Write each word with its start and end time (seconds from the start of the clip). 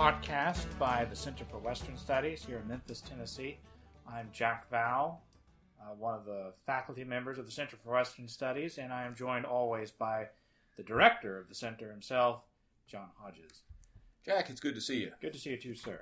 podcast 0.00 0.64
by 0.78 1.04
the 1.04 1.14
Center 1.14 1.44
for 1.44 1.58
Western 1.58 1.94
Studies 1.94 2.42
here 2.42 2.56
in 2.56 2.66
Memphis, 2.66 3.02
Tennessee. 3.02 3.58
I'm 4.10 4.30
Jack 4.32 4.66
Val, 4.70 5.20
uh, 5.78 5.92
one 5.92 6.14
of 6.14 6.24
the 6.24 6.54
faculty 6.64 7.04
members 7.04 7.36
of 7.36 7.44
the 7.44 7.52
Center 7.52 7.76
for 7.76 7.92
Western 7.92 8.26
Studies, 8.26 8.78
and 8.78 8.94
I 8.94 9.04
am 9.04 9.14
joined 9.14 9.44
always 9.44 9.90
by 9.90 10.28
the 10.78 10.82
director 10.82 11.38
of 11.38 11.50
the 11.50 11.54
center 11.54 11.90
himself, 11.90 12.40
John 12.86 13.08
Hodges. 13.20 13.60
Jack, 14.24 14.48
it's 14.48 14.58
good 14.58 14.74
to 14.74 14.80
see 14.80 15.00
you. 15.00 15.12
Good 15.20 15.34
to 15.34 15.38
see 15.38 15.50
you 15.50 15.58
too, 15.58 15.74
sir. 15.74 16.00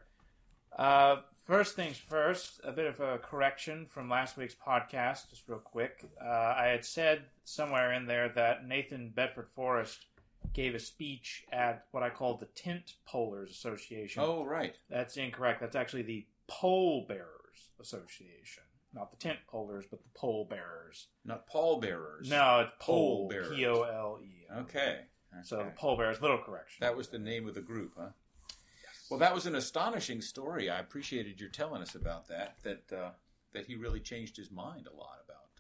Uh, 0.79 1.17
first 1.45 1.75
things 1.75 1.97
first, 1.97 2.61
a 2.63 2.71
bit 2.71 2.87
of 2.87 3.01
a 3.01 3.19
correction 3.19 3.85
from 3.91 4.09
last 4.09 4.37
week's 4.37 4.55
podcast, 4.55 5.29
just 5.29 5.49
real 5.49 5.59
quick. 5.59 6.05
Uh, 6.25 6.55
I 6.57 6.67
had 6.67 6.85
said 6.85 7.23
somewhere 7.43 7.93
in 7.95 8.07
there 8.07 8.29
that 8.29 8.65
Nathan 8.65 9.09
Bedford 9.09 9.49
Forrest 9.57 10.07
gave 10.53 10.75
a 10.75 10.79
speech 10.79 11.45
at 11.53 11.85
what 11.93 12.03
I 12.03 12.11
call 12.11 12.37
the 12.37 12.47
Tent 12.47 12.95
Polars 13.09 13.51
Association. 13.51 14.23
Oh, 14.25 14.45
right. 14.45 14.77
That's 14.91 15.17
incorrect. 15.17 15.61
That's 15.61 15.77
actually 15.77 16.03
the 16.03 16.27
Pole 16.49 17.07
Bearers 17.09 17.71
Association. 17.81 18.63
Not 18.95 19.11
the 19.11 19.19
tent 19.19 19.39
polars, 19.53 19.85
but 19.91 20.03
the 20.03 20.09
pole 20.15 20.47
bearers. 20.49 21.09
Not 21.23 21.47
pallbearers. 21.47 22.31
No, 22.31 22.61
it's 22.61 22.73
Pole 22.81 23.19
pole. 23.19 23.29
bearers. 23.29 23.55
P 23.55 23.67
O 23.67 23.83
L 23.83 24.19
E. 24.25 24.47
Okay. 24.61 25.01
So 25.45 25.59
the 25.59 25.71
pole 25.77 25.97
bearers. 25.97 26.23
Little 26.23 26.39
correction. 26.39 26.79
that 26.81 26.97
was 26.97 27.09
the 27.09 27.19
name 27.19 27.47
of 27.47 27.55
the 27.55 27.61
group, 27.61 27.93
huh? 27.99 28.09
Yes. 28.49 29.07
Well, 29.11 29.21
that 29.21 29.35
was 29.35 29.45
an 29.45 29.55
astonishing 29.55 30.23
story. 30.23 30.71
I 30.71 30.79
appreciated 30.79 31.39
your 31.39 31.51
telling 31.51 31.83
us 31.83 31.95
about 31.95 32.29
that. 32.29 32.57
That 32.63 32.91
uh, 32.91 33.11
that 33.53 33.67
he 33.67 33.75
really 33.77 34.01
changed 34.01 34.39
his 34.39 34.51
mind 34.51 34.87
a 34.87 34.97
lot 34.97 35.19
about 35.23 35.51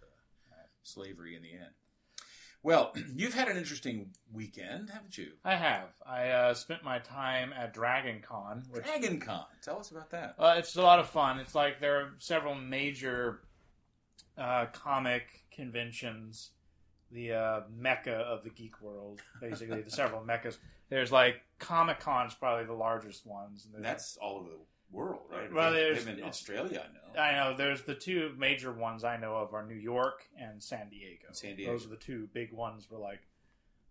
uh, 0.50 0.56
slavery 0.83 1.36
in 1.36 1.42
the 1.42 1.53
end. 1.53 1.75
Well, 2.62 2.92
you've 3.14 3.34
had 3.34 3.48
an 3.48 3.56
interesting 3.56 4.11
weekend, 4.33 4.91
haven't 4.91 5.17
you? 5.17 5.33
I 5.45 5.55
have. 5.56 5.89
I 6.06 6.28
uh, 6.28 6.55
spent 6.55 6.84
my 6.84 6.98
time 6.98 7.53
at 7.56 7.73
Dragon 7.73 8.20
Con, 8.20 8.65
which 8.70 8.84
Dragon 8.84 9.20
Con. 9.20 9.45
Tell 9.62 9.78
us 9.78 9.91
about 9.91 10.11
that. 10.11 10.34
Uh, 10.39 10.55
it's 10.59 10.77
a 10.77 10.83
lot 10.83 10.98
of 10.98 11.09
fun. 11.09 11.39
It's 11.39 11.55
like 11.55 11.81
there 11.81 12.00
are 12.00 12.15
several 12.19 12.55
major 12.55 13.41
uh, 14.37 14.67
comic 14.67 15.45
conventions, 15.50 16.50
the 17.11 17.33
uh, 17.33 17.61
mecca 17.77 18.15
of 18.15 18.45
the 18.45 18.50
geek 18.50 18.81
world, 18.81 19.20
basically 19.41 19.83
the 19.83 19.91
several 19.91 20.25
meccas. 20.25 20.59
There's 20.89 21.12
like 21.12 21.43
Comic 21.59 22.00
Con's 22.00 22.34
probably 22.34 22.65
the 22.65 22.72
largest 22.72 23.27
ones. 23.27 23.67
And 23.75 23.84
that's 23.84 24.17
all 24.17 24.39
over 24.39 24.48
the 24.50 24.56
world, 24.91 25.27
right? 25.31 25.53
Well, 25.53 25.72
They- 25.72 25.81
there's- 25.81 26.06
in 26.06 26.22
Australia, 26.22 26.89
I 26.89 26.92
know. 27.14 27.20
I 27.20 27.33
know 27.50 27.56
there's 27.56 27.83
the 27.83 27.94
two 27.94 28.34
major 28.39 28.72
ones 28.72 29.05
I 29.05 29.17
know 29.17 29.36
of 29.36 29.53
are 29.55 29.64
New 29.67 29.75
York 29.75 30.27
and 30.36 30.62
San 30.62 30.89
Diego. 30.89 31.28
San 31.33 31.56
Diego. 31.56 31.72
Those 31.72 31.86
are 31.86 31.91
the 31.91 31.97
two 31.97 32.27
big 32.28 32.53
ones 32.53 32.91
where 32.91 33.00
like 33.00 33.20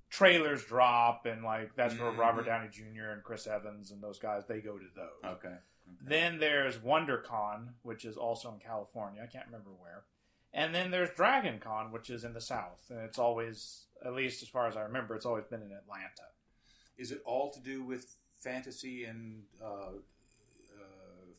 trailers 0.09 0.63
drop 0.65 1.25
and 1.25 1.43
like 1.43 1.75
that's 1.75 1.97
where 1.99 2.11
Mhm. 2.11 2.17
Robert 2.17 2.45
Downey 2.45 2.69
Jr. 2.69 3.09
and 3.11 3.23
Chris 3.23 3.45
Evans 3.47 3.91
and 3.91 4.01
those 4.01 4.19
guys 4.19 4.45
they 4.45 4.61
go 4.61 4.77
to 4.77 4.87
those. 4.95 5.23
Okay. 5.23 5.47
okay. 5.49 5.57
Then 6.01 6.39
there's 6.39 6.77
WonderCon, 6.79 7.73
which 7.83 8.05
is 8.05 8.17
also 8.17 8.51
in 8.53 8.59
California. 8.59 9.21
I 9.23 9.27
can't 9.27 9.45
remember 9.45 9.71
where. 9.71 10.05
And 10.53 10.73
then 10.73 10.91
there's 10.91 11.09
DragonCon, 11.11 11.91
which 11.91 12.09
is 12.09 12.23
in 12.23 12.33
the 12.33 12.41
South. 12.41 12.89
And 12.89 12.99
it's 13.01 13.19
always, 13.19 13.85
at 14.03 14.13
least 14.13 14.41
as 14.41 14.49
far 14.49 14.67
as 14.67 14.75
I 14.77 14.81
remember, 14.81 15.15
it's 15.15 15.25
always 15.25 15.45
been 15.45 15.61
in 15.61 15.71
Atlanta. 15.71 16.29
Is 16.97 17.11
it 17.11 17.21
all 17.25 17.51
to 17.51 17.59
do 17.59 17.83
with 17.83 18.15
fantasy 18.39 19.03
and 19.05 19.45
uh, 19.63 19.91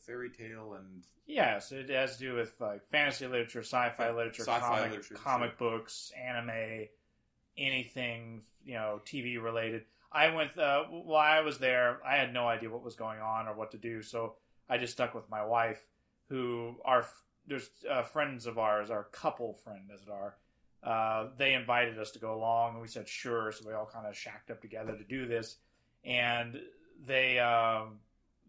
fairy 0.09 0.29
tale 0.29 0.73
and 0.73 1.03
Yes, 1.29 1.71
it 1.71 1.91
has 1.91 2.17
to 2.17 2.19
do 2.23 2.33
with 2.33 2.55
like 2.59 2.89
fantasy 2.89 3.27
literature, 3.27 3.59
sci-fi 3.59 4.07
Yeah, 4.07 4.13
literature, 4.13 4.43
sci-fi 4.43 4.59
comic, 4.59 4.89
literature, 4.89 5.13
comic 5.13 5.57
books, 5.59 6.11
anime, 6.19 6.87
anything 7.55 8.41
you 8.65 8.73
know, 8.73 8.99
TV 9.05 9.41
related. 9.41 9.83
I 10.11 10.33
went 10.33 10.57
uh, 10.57 10.85
while 10.85 11.19
I 11.19 11.41
was 11.41 11.59
there. 11.59 11.99
I 12.03 12.15
had 12.15 12.33
no 12.33 12.47
idea 12.47 12.71
what 12.71 12.83
was 12.83 12.95
going 12.95 13.19
on 13.19 13.47
or 13.47 13.53
what 13.53 13.69
to 13.71 13.77
do, 13.77 14.01
so 14.01 14.37
I 14.67 14.79
just 14.79 14.93
stuck 14.93 15.13
with 15.13 15.29
my 15.29 15.45
wife, 15.45 15.85
who 16.29 16.77
are 16.83 17.05
there's 17.45 17.69
uh, 17.87 18.01
friends 18.01 18.47
of 18.47 18.57
ours, 18.57 18.89
our 18.89 19.03
couple 19.11 19.53
friend 19.53 19.91
as 19.93 20.01
it 20.01 20.09
are. 20.09 20.35
Uh, 20.81 21.29
they 21.37 21.53
invited 21.53 21.99
us 21.99 22.09
to 22.11 22.19
go 22.19 22.33
along, 22.33 22.73
and 22.73 22.81
we 22.81 22.87
said 22.87 23.07
sure. 23.07 23.51
So 23.51 23.67
we 23.67 23.73
all 23.73 23.89
kind 23.91 24.07
of 24.07 24.17
shacked 24.17 24.49
up 24.49 24.61
together 24.61 24.97
to 24.97 25.03
do 25.03 25.27
this, 25.27 25.57
and 26.03 26.59
they 27.05 27.37
um, 27.37 27.99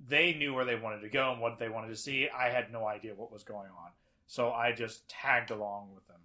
they 0.09 0.34
knew 0.34 0.55
where 0.55 0.65
they 0.65 0.77
wanted 0.77 1.00
to 1.03 1.09
go 1.09 1.33
and 1.33 1.41
what 1.41 1.59
they 1.59 1.69
wanted 1.69 1.88
to 1.88 1.97
see. 1.97 2.28
I 2.28 2.49
had 2.49 2.72
no 2.72 2.87
idea 2.87 3.15
what 3.15 3.33
was 3.33 3.43
going 3.44 3.69
on, 3.69 3.91
so 4.27 4.50
I 4.53 4.72
just 4.72 5.09
tagged 5.09 5.50
along 5.50 5.91
with 5.94 6.06
them. 6.06 6.16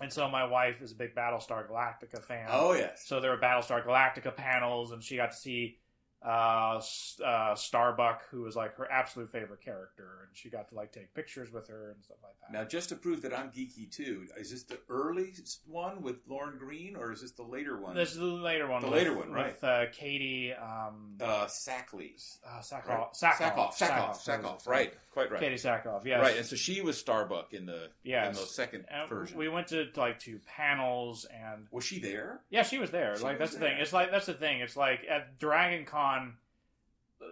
And 0.00 0.12
so 0.12 0.28
my 0.28 0.44
wife 0.44 0.82
is 0.82 0.92
a 0.92 0.94
big 0.96 1.14
Battlestar 1.14 1.68
Galactica 1.68 2.22
fan. 2.22 2.48
oh 2.50 2.72
yes 2.74 3.04
So 3.06 3.20
there 3.20 3.30
were 3.30 3.38
Battlestar 3.38 3.84
Galactica 3.86 4.34
panels, 4.34 4.92
and 4.92 5.02
she 5.02 5.16
got 5.16 5.30
to 5.30 5.36
see 5.36 5.78
uh, 6.24 6.80
uh, 7.24 7.54
Starbuck, 7.54 8.22
who 8.30 8.42
was 8.42 8.56
like 8.56 8.76
her 8.76 8.90
absolute 8.90 9.30
favorite 9.30 9.60
character, 9.60 10.26
and 10.26 10.36
she 10.36 10.48
got 10.50 10.68
to 10.70 10.74
like 10.74 10.92
take 10.92 11.12
pictures 11.14 11.52
with 11.52 11.68
her 11.68 11.90
and 11.94 12.02
stuff 12.04 12.16
like 12.22 12.32
that. 12.40 12.52
now 12.52 12.64
just 12.64 12.88
to 12.88 12.96
prove 12.96 13.22
that 13.22 13.36
i'm 13.38 13.48
geeky 13.50 13.90
too 13.90 14.26
is 14.38 14.50
this 14.50 14.62
the 14.64 14.78
early 14.88 15.32
one 15.66 16.02
with 16.02 16.16
Lorne 16.28 16.56
Greene 16.58 16.96
or 16.96 17.12
is 17.12 17.20
this 17.22 17.32
the 17.32 17.42
later 17.42 17.78
one 17.78 17.94
this 17.94 18.12
is 18.12 18.18
the 18.18 18.24
later 18.24 18.66
one. 18.68 18.80
The 18.82 18.88
with- 18.88 18.96
later 18.98 19.16
one, 19.16 19.30
right. 19.30 19.46
With 19.46 19.64
uh, 19.64 19.86
Katee 19.86 20.52
um, 20.60 21.16
uh 21.20 21.46
sackley 21.46 22.16
uh, 22.46 22.60
Sackhoff. 22.60 22.88
right? 22.88 23.12
Sackhoff. 23.12 23.74
Sackhoff, 23.74 23.74
Sackhoff, 23.76 24.24
Sackhoff, 24.24 24.66
right, 24.66 24.92
quite 25.12 25.30
right. 25.30 25.40
Katee 25.40 25.54
Sackhoff. 25.54 26.04
Yes. 26.04 26.20
Right, 26.22 26.36
and 26.36 26.46
so 26.46 26.56
she 26.56 26.80
was 26.80 26.98
Starbuck 26.98 27.52
in 27.52 27.66
the 27.66 27.88
Yes. 28.02 28.28
in 28.36 28.42
the 28.42 28.46
second 28.48 28.84
And 28.90 29.08
version. 29.08 29.36
We 29.38 29.48
went 29.48 29.68
to 29.68 29.86
like 29.96 30.18
two 30.18 30.40
panels, 30.46 31.26
and 31.26 31.66
was 31.70 31.84
she 31.84 31.98
there? 32.00 32.40
yeah, 32.50 32.62
she 32.62 32.78
was 32.78 32.90
there. 32.90 33.16
She 33.16 33.22
like 33.24 33.38
was 33.38 33.50
that's 33.50 33.60
the 33.60 33.66
thing. 33.66 33.78
It's 33.80 33.92
like 33.92 34.10
that's 34.10 34.26
the 34.26 34.34
thing. 34.34 34.60
It's 34.60 34.76
like 34.76 35.00
at 35.08 35.38
Dragon 35.38 35.84
Con, 35.84 36.13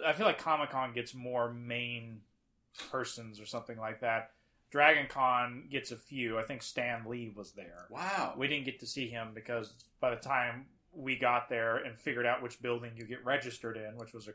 I 0.07 0.13
feel 0.13 0.27
like 0.27 0.39
Comic 0.39 0.71
Con 0.71 0.93
gets 0.93 1.15
more 1.15 1.53
main 1.53 2.21
persons 2.91 3.41
or 3.41 3.47
something 3.47 3.79
like 3.79 4.01
that. 4.01 4.31
Dragon 4.71 5.07
Con 5.07 5.65
gets 5.71 5.93
a 5.93 5.97
few. 5.97 6.39
I 6.39 6.43
think 6.43 6.63
Stan 6.63 7.05
Lee 7.07 7.33
was 7.35 7.53
there. 7.53 7.87
Wow. 7.91 8.35
We 8.37 8.49
didn't 8.49 8.65
get 8.65 8.81
to 8.81 8.87
see 8.87 9.09
him 9.09 9.29
because 9.35 9.75
by 10.01 10.11
the 10.11 10.21
time 10.21 10.67
we 10.95 11.17
got 11.17 11.49
there 11.49 11.77
and 11.77 11.99
figured 11.99 12.27
out 12.27 12.43
which 12.43 12.61
building 12.63 12.93
you 12.97 13.05
get 13.05 13.25
registered 13.25 13.77
in, 13.77 13.97
which 13.97 14.13
was 14.13 14.29
a 14.29 14.33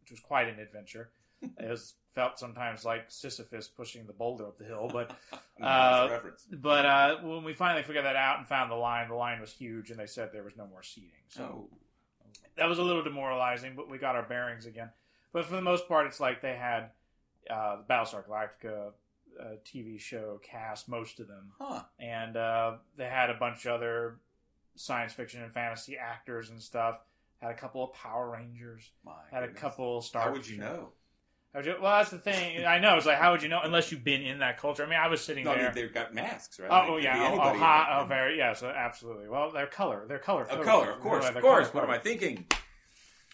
which 0.00 0.10
was 0.10 0.20
quite 0.20 0.48
an 0.48 0.60
adventure. 0.60 1.10
it 1.42 1.68
was 1.68 1.94
felt 2.14 2.38
sometimes 2.38 2.84
like 2.84 3.06
Sisyphus 3.08 3.66
pushing 3.66 4.06
the 4.06 4.12
boulder 4.12 4.46
up 4.46 4.58
the 4.58 4.64
hill, 4.64 4.88
but 4.92 5.16
uh, 5.60 6.20
but 6.52 6.86
uh, 6.86 7.16
when 7.22 7.42
we 7.42 7.52
finally 7.52 7.82
figured 7.82 8.04
that 8.04 8.16
out 8.16 8.38
and 8.38 8.46
found 8.46 8.70
the 8.70 8.76
line, 8.76 9.08
the 9.08 9.14
line 9.14 9.40
was 9.40 9.52
huge, 9.52 9.90
and 9.90 9.98
they 9.98 10.06
said 10.06 10.30
there 10.32 10.44
was 10.44 10.56
no 10.56 10.66
more 10.66 10.82
seating. 10.82 11.10
So 11.28 11.42
Oh, 11.42 11.76
that 12.56 12.68
was 12.68 12.78
a 12.78 12.82
little 12.82 13.02
demoralizing, 13.02 13.74
but 13.76 13.90
we 13.90 13.98
got 13.98 14.16
our 14.16 14.22
bearings 14.22 14.66
again. 14.66 14.90
But 15.32 15.44
for 15.44 15.56
the 15.56 15.62
most 15.62 15.88
part, 15.88 16.06
it's 16.06 16.20
like 16.20 16.40
they 16.40 16.54
had 16.54 16.90
uh, 17.50 17.76
the 17.76 17.84
Battlestar 17.92 18.24
Galactica 18.26 18.92
uh, 19.40 19.44
TV 19.64 19.98
show 20.00 20.40
cast, 20.42 20.88
most 20.88 21.18
of 21.20 21.26
them, 21.28 21.52
huh. 21.58 21.82
and 21.98 22.36
uh, 22.36 22.74
they 22.96 23.06
had 23.06 23.30
a 23.30 23.34
bunch 23.34 23.66
of 23.66 23.72
other 23.74 24.16
science 24.76 25.12
fiction 25.12 25.42
and 25.42 25.52
fantasy 25.52 25.96
actors 25.96 26.50
and 26.50 26.60
stuff. 26.60 26.98
Had 27.40 27.50
a 27.50 27.54
couple 27.54 27.82
of 27.84 27.92
Power 27.92 28.30
Rangers. 28.30 28.90
My 29.04 29.12
Had 29.30 29.42
a 29.42 29.46
goodness. 29.46 29.60
couple 29.60 30.00
Star. 30.02 30.22
How 30.22 30.32
would 30.32 30.48
you 30.48 30.58
know? 30.58 30.88
You- 31.62 31.76
well, 31.80 31.98
that's 31.98 32.10
the 32.10 32.18
thing. 32.18 32.64
I 32.66 32.78
know. 32.78 32.96
It's 32.96 33.06
like, 33.06 33.18
how 33.18 33.32
would 33.32 33.42
you 33.42 33.48
know 33.48 33.60
unless 33.62 33.92
you've 33.92 34.02
been 34.04 34.22
in 34.22 34.40
that 34.40 34.58
culture? 34.58 34.84
I 34.84 34.86
mean, 34.88 34.98
I 34.98 35.08
was 35.08 35.20
sitting 35.20 35.44
No, 35.44 35.54
there. 35.54 35.70
they've 35.74 35.92
got 35.92 36.12
masks, 36.14 36.58
right? 36.58 36.68
Oh, 36.70 36.94
oh 36.94 36.96
yeah, 36.96 37.30
oh, 37.32 37.38
oh, 37.40 38.02
oh, 38.02 38.06
very, 38.06 38.36
yes, 38.38 38.62
absolutely. 38.62 39.28
Well, 39.28 39.52
they're 39.52 39.66
color, 39.66 40.04
they're 40.08 40.18
color, 40.18 40.42
A 40.50 40.62
color, 40.64 40.90
of 40.90 41.00
course, 41.00 41.28
of 41.28 41.40
course. 41.40 41.72
What 41.72 41.84
am 41.84 41.90
I 41.90 41.98
thinking? 41.98 42.46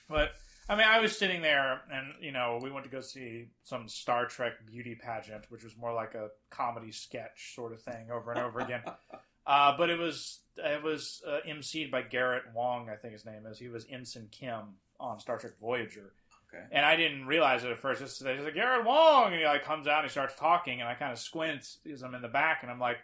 But 0.08 0.32
I 0.68 0.76
mean, 0.76 0.86
I 0.86 1.00
was 1.00 1.16
sitting 1.16 1.42
there, 1.42 1.80
and 1.92 2.14
you 2.20 2.32
know, 2.32 2.58
we 2.62 2.70
went 2.70 2.84
to 2.84 2.90
go 2.90 3.00
see 3.00 3.46
some 3.62 3.88
Star 3.88 4.26
Trek 4.26 4.52
beauty 4.66 4.94
pageant, 4.94 5.46
which 5.50 5.64
was 5.64 5.76
more 5.76 5.92
like 5.92 6.14
a 6.14 6.28
comedy 6.50 6.92
sketch 6.92 7.54
sort 7.54 7.72
of 7.72 7.80
thing, 7.80 8.10
over 8.12 8.32
and 8.32 8.40
over 8.40 8.60
again. 8.60 8.82
Uh, 9.46 9.74
but 9.76 9.88
it 9.90 9.98
was 9.98 10.40
it 10.58 10.82
was 10.82 11.22
uh, 11.26 11.38
emceed 11.48 11.90
by 11.90 12.02
Garrett 12.02 12.44
Wang, 12.54 12.88
I 12.88 12.94
think 12.94 13.14
his 13.14 13.24
name 13.24 13.46
is. 13.46 13.58
He 13.58 13.68
was 13.68 13.86
Ensign 13.90 14.28
Kim 14.30 14.76
on 15.00 15.18
Star 15.18 15.38
Trek 15.38 15.54
Voyager. 15.60 16.12
Okay. 16.52 16.64
And 16.72 16.84
I 16.84 16.96
didn't 16.96 17.26
realize 17.26 17.62
it 17.64 17.70
at 17.70 17.78
first. 17.78 18.02
It's, 18.02 18.20
like 18.20 18.54
Garrett 18.54 18.84
Wang, 18.84 19.26
and 19.32 19.36
he 19.40 19.44
like 19.46 19.64
comes 19.64 19.86
out 19.86 20.00
and 20.00 20.06
he 20.06 20.10
starts 20.10 20.34
talking, 20.34 20.80
and 20.80 20.88
I 20.88 20.94
kind 20.94 21.12
of 21.12 21.18
squint 21.18 21.76
because 21.84 22.02
I'm 22.02 22.14
in 22.14 22.22
the 22.22 22.28
back, 22.28 22.62
and 22.62 22.70
I'm 22.72 22.80
like, 22.80 22.98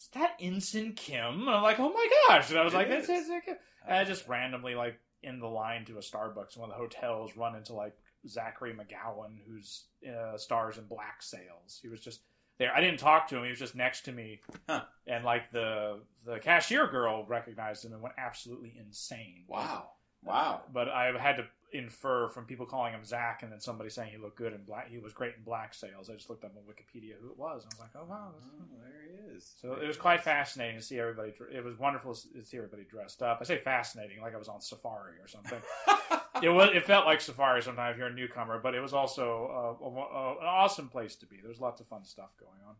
"Is 0.00 0.08
that 0.14 0.36
Ensign 0.40 0.94
Kim?" 0.94 1.42
And 1.42 1.50
I'm 1.50 1.62
like, 1.62 1.78
"Oh 1.78 1.90
my 1.92 2.08
gosh!" 2.28 2.50
And 2.50 2.58
I 2.58 2.64
was 2.64 2.74
It 2.74 2.78
like, 2.78 2.88
is. 2.88 3.06
"That's 3.06 3.10
Ensign 3.10 3.40
Kim." 3.42 3.56
And 3.86 3.96
I 3.96 4.04
just 4.04 4.26
randomly 4.28 4.74
like 4.74 4.98
in 5.22 5.38
the 5.38 5.46
line 5.46 5.84
to 5.84 5.96
a 5.98 6.00
Starbucks 6.00 6.56
one 6.56 6.70
of 6.70 6.76
the 6.76 6.80
hotels, 6.80 7.36
run 7.36 7.54
into 7.54 7.72
like 7.74 7.94
Zachary 8.26 8.72
McGowan, 8.74 9.36
who's 9.46 9.84
uh, 10.08 10.36
stars 10.36 10.78
in 10.78 10.84
Black 10.86 11.22
Sails. 11.22 11.78
He 11.80 11.88
was 11.88 12.00
just 12.00 12.20
there. 12.58 12.74
I 12.74 12.80
didn't 12.80 12.98
talk 12.98 13.28
to 13.28 13.36
him. 13.36 13.44
He 13.44 13.50
was 13.50 13.58
just 13.60 13.76
next 13.76 14.02
to 14.06 14.12
me, 14.12 14.40
Huh. 14.68 14.82
and 15.06 15.24
like 15.24 15.52
the 15.52 16.00
the 16.26 16.38
cashier 16.40 16.88
girl 16.88 17.24
recognized 17.28 17.84
him 17.84 17.92
and 17.92 18.02
went 18.02 18.16
absolutely 18.18 18.74
insane. 18.78 19.44
Wow. 19.46 19.90
Wow. 20.24 20.62
But 20.72 20.88
I 20.88 21.12
had 21.18 21.36
to 21.36 21.44
infer 21.72 22.28
from 22.28 22.44
people 22.44 22.66
calling 22.66 22.92
him 22.92 23.04
Zach 23.04 23.42
and 23.42 23.50
then 23.50 23.60
somebody 23.60 23.90
saying 23.90 24.10
he 24.12 24.18
looked 24.18 24.36
good 24.36 24.52
in 24.52 24.62
black. 24.64 24.88
He 24.88 24.98
was 24.98 25.12
great 25.12 25.34
in 25.36 25.42
Black 25.42 25.74
Sails. 25.74 26.10
I 26.10 26.14
just 26.14 26.28
looked 26.28 26.44
up 26.44 26.52
on 26.56 26.62
Wikipedia 26.62 27.14
who 27.20 27.30
it 27.30 27.38
was. 27.38 27.64
And 27.64 27.72
I 27.72 27.76
was 27.76 27.80
like, 27.80 27.90
oh 27.96 28.06
wow, 28.08 28.32
Oh, 28.36 28.64
there 28.82 29.02
he 29.30 29.36
is. 29.36 29.54
So 29.60 29.74
it 29.74 29.86
was 29.86 29.96
quite 29.96 30.20
fascinating 30.20 30.76
to 30.76 30.82
see 30.82 30.98
everybody. 30.98 31.32
It 31.52 31.64
was 31.64 31.78
wonderful 31.78 32.14
to 32.14 32.44
see 32.44 32.56
everybody 32.56 32.84
dressed 32.84 33.22
up. 33.22 33.38
I 33.40 33.44
say 33.44 33.58
fascinating, 33.58 34.20
like 34.20 34.34
I 34.34 34.38
was 34.38 34.48
on 34.48 34.60
safari 34.60 35.14
or 35.20 35.28
something. 35.28 35.60
it 36.42 36.50
was. 36.50 36.70
It 36.74 36.84
felt 36.84 37.06
like 37.06 37.20
safari 37.20 37.62
sometimes 37.62 37.94
if 37.94 37.98
you're 37.98 38.08
a 38.08 38.14
newcomer, 38.14 38.58
but 38.58 38.74
it 38.74 38.80
was 38.80 38.92
also 38.92 39.78
uh, 39.80 39.84
a, 39.84 39.88
a, 39.88 40.30
an 40.40 40.46
awesome 40.46 40.88
place 40.88 41.16
to 41.16 41.26
be. 41.26 41.36
There's 41.42 41.60
lots 41.60 41.80
of 41.80 41.86
fun 41.86 42.04
stuff 42.04 42.30
going 42.38 42.60
on. 42.68 42.74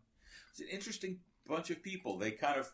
It's 0.51 0.61
an 0.61 0.67
interesting 0.71 1.19
bunch 1.47 1.69
of 1.71 1.81
people. 1.81 2.17
They 2.17 2.31
kind 2.31 2.59
of 2.59 2.69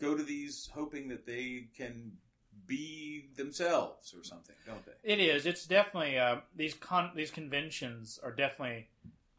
go 0.00 0.14
to 0.14 0.22
these 0.22 0.68
hoping 0.74 1.08
that 1.08 1.26
they 1.26 1.68
can 1.76 2.12
be 2.66 3.26
themselves 3.36 4.14
or 4.14 4.24
something, 4.24 4.56
don't 4.66 4.84
they? 4.86 5.12
It 5.12 5.20
is. 5.20 5.46
It's 5.46 5.66
definitely 5.66 6.18
uh, 6.18 6.36
these 6.56 6.74
con- 6.74 7.12
these 7.14 7.30
conventions 7.30 8.18
are 8.22 8.32
definitely. 8.32 8.88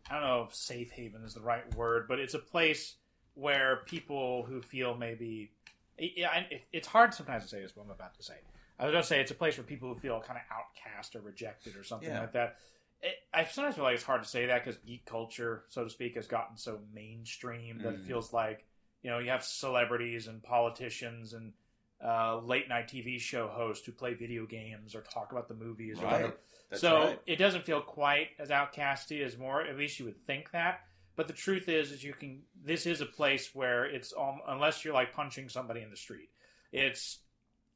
I 0.09 0.13
don't 0.13 0.23
know 0.23 0.45
if 0.47 0.53
safe 0.53 0.91
haven 0.91 1.23
is 1.23 1.33
the 1.33 1.41
right 1.41 1.75
word, 1.75 2.07
but 2.07 2.19
it's 2.19 2.35
a 2.35 2.39
place 2.39 2.95
where 3.33 3.81
people 3.87 4.43
who 4.43 4.61
feel 4.61 4.95
maybe 4.95 5.51
yeah, 5.97 6.43
it's 6.73 6.87
hard 6.87 7.13
sometimes 7.13 7.43
to 7.43 7.49
say 7.49 7.61
this. 7.61 7.75
What 7.75 7.85
I'm 7.85 7.91
about 7.91 8.15
to 8.15 8.23
say, 8.23 8.35
I 8.79 8.85
was 8.85 8.91
going 8.91 9.01
to 9.01 9.07
say 9.07 9.21
it's 9.21 9.31
a 9.31 9.35
place 9.35 9.57
where 9.57 9.63
people 9.63 9.93
who 9.93 9.99
feel 9.99 10.19
kind 10.19 10.39
of 10.39 10.43
outcast 10.55 11.15
or 11.15 11.21
rejected 11.21 11.75
or 11.75 11.83
something 11.83 12.09
yeah. 12.09 12.21
like 12.21 12.33
that. 12.33 12.57
It, 13.01 13.15
I 13.33 13.45
sometimes 13.45 13.75
feel 13.75 13.85
like 13.85 13.95
it's 13.95 14.03
hard 14.03 14.23
to 14.23 14.29
say 14.29 14.47
that 14.47 14.63
because 14.63 14.79
geek 14.85 15.05
culture, 15.05 15.63
so 15.69 15.83
to 15.83 15.89
speak, 15.89 16.15
has 16.15 16.27
gotten 16.27 16.57
so 16.57 16.79
mainstream 16.93 17.79
that 17.79 17.95
mm. 17.95 17.99
it 17.99 18.05
feels 18.05 18.33
like 18.33 18.65
you 19.03 19.09
know 19.09 19.19
you 19.19 19.29
have 19.29 19.43
celebrities 19.43 20.27
and 20.27 20.43
politicians 20.43 21.33
and 21.33 21.53
uh, 22.03 22.39
late 22.39 22.69
night 22.69 22.87
TV 22.87 23.19
show 23.19 23.47
hosts 23.47 23.85
who 23.85 23.91
play 23.91 24.13
video 24.13 24.45
games 24.45 24.95
or 24.95 25.01
talk 25.01 25.31
about 25.31 25.47
the 25.47 25.53
movies. 25.53 25.99
Right. 26.01 26.33
so 26.73 26.99
right. 26.99 27.21
it 27.25 27.37
doesn't 27.37 27.63
feel 27.63 27.81
quite 27.81 28.29
as 28.39 28.49
outcasty 28.49 29.23
as 29.23 29.37
more. 29.37 29.61
At 29.61 29.77
least 29.77 29.99
you 29.99 30.05
would 30.05 30.25
think 30.25 30.51
that. 30.51 30.81
But 31.15 31.27
the 31.27 31.33
truth 31.33 31.69
is, 31.69 31.91
is 31.91 32.03
you 32.03 32.13
can. 32.13 32.41
This 32.61 32.85
is 32.85 33.01
a 33.01 33.05
place 33.05 33.55
where 33.55 33.85
it's 33.85 34.13
um, 34.17 34.39
unless 34.47 34.83
you're 34.83 34.93
like 34.93 35.13
punching 35.13 35.47
somebody 35.47 35.81
in 35.81 35.89
the 35.89 35.95
street. 35.95 36.29
It's 36.73 37.19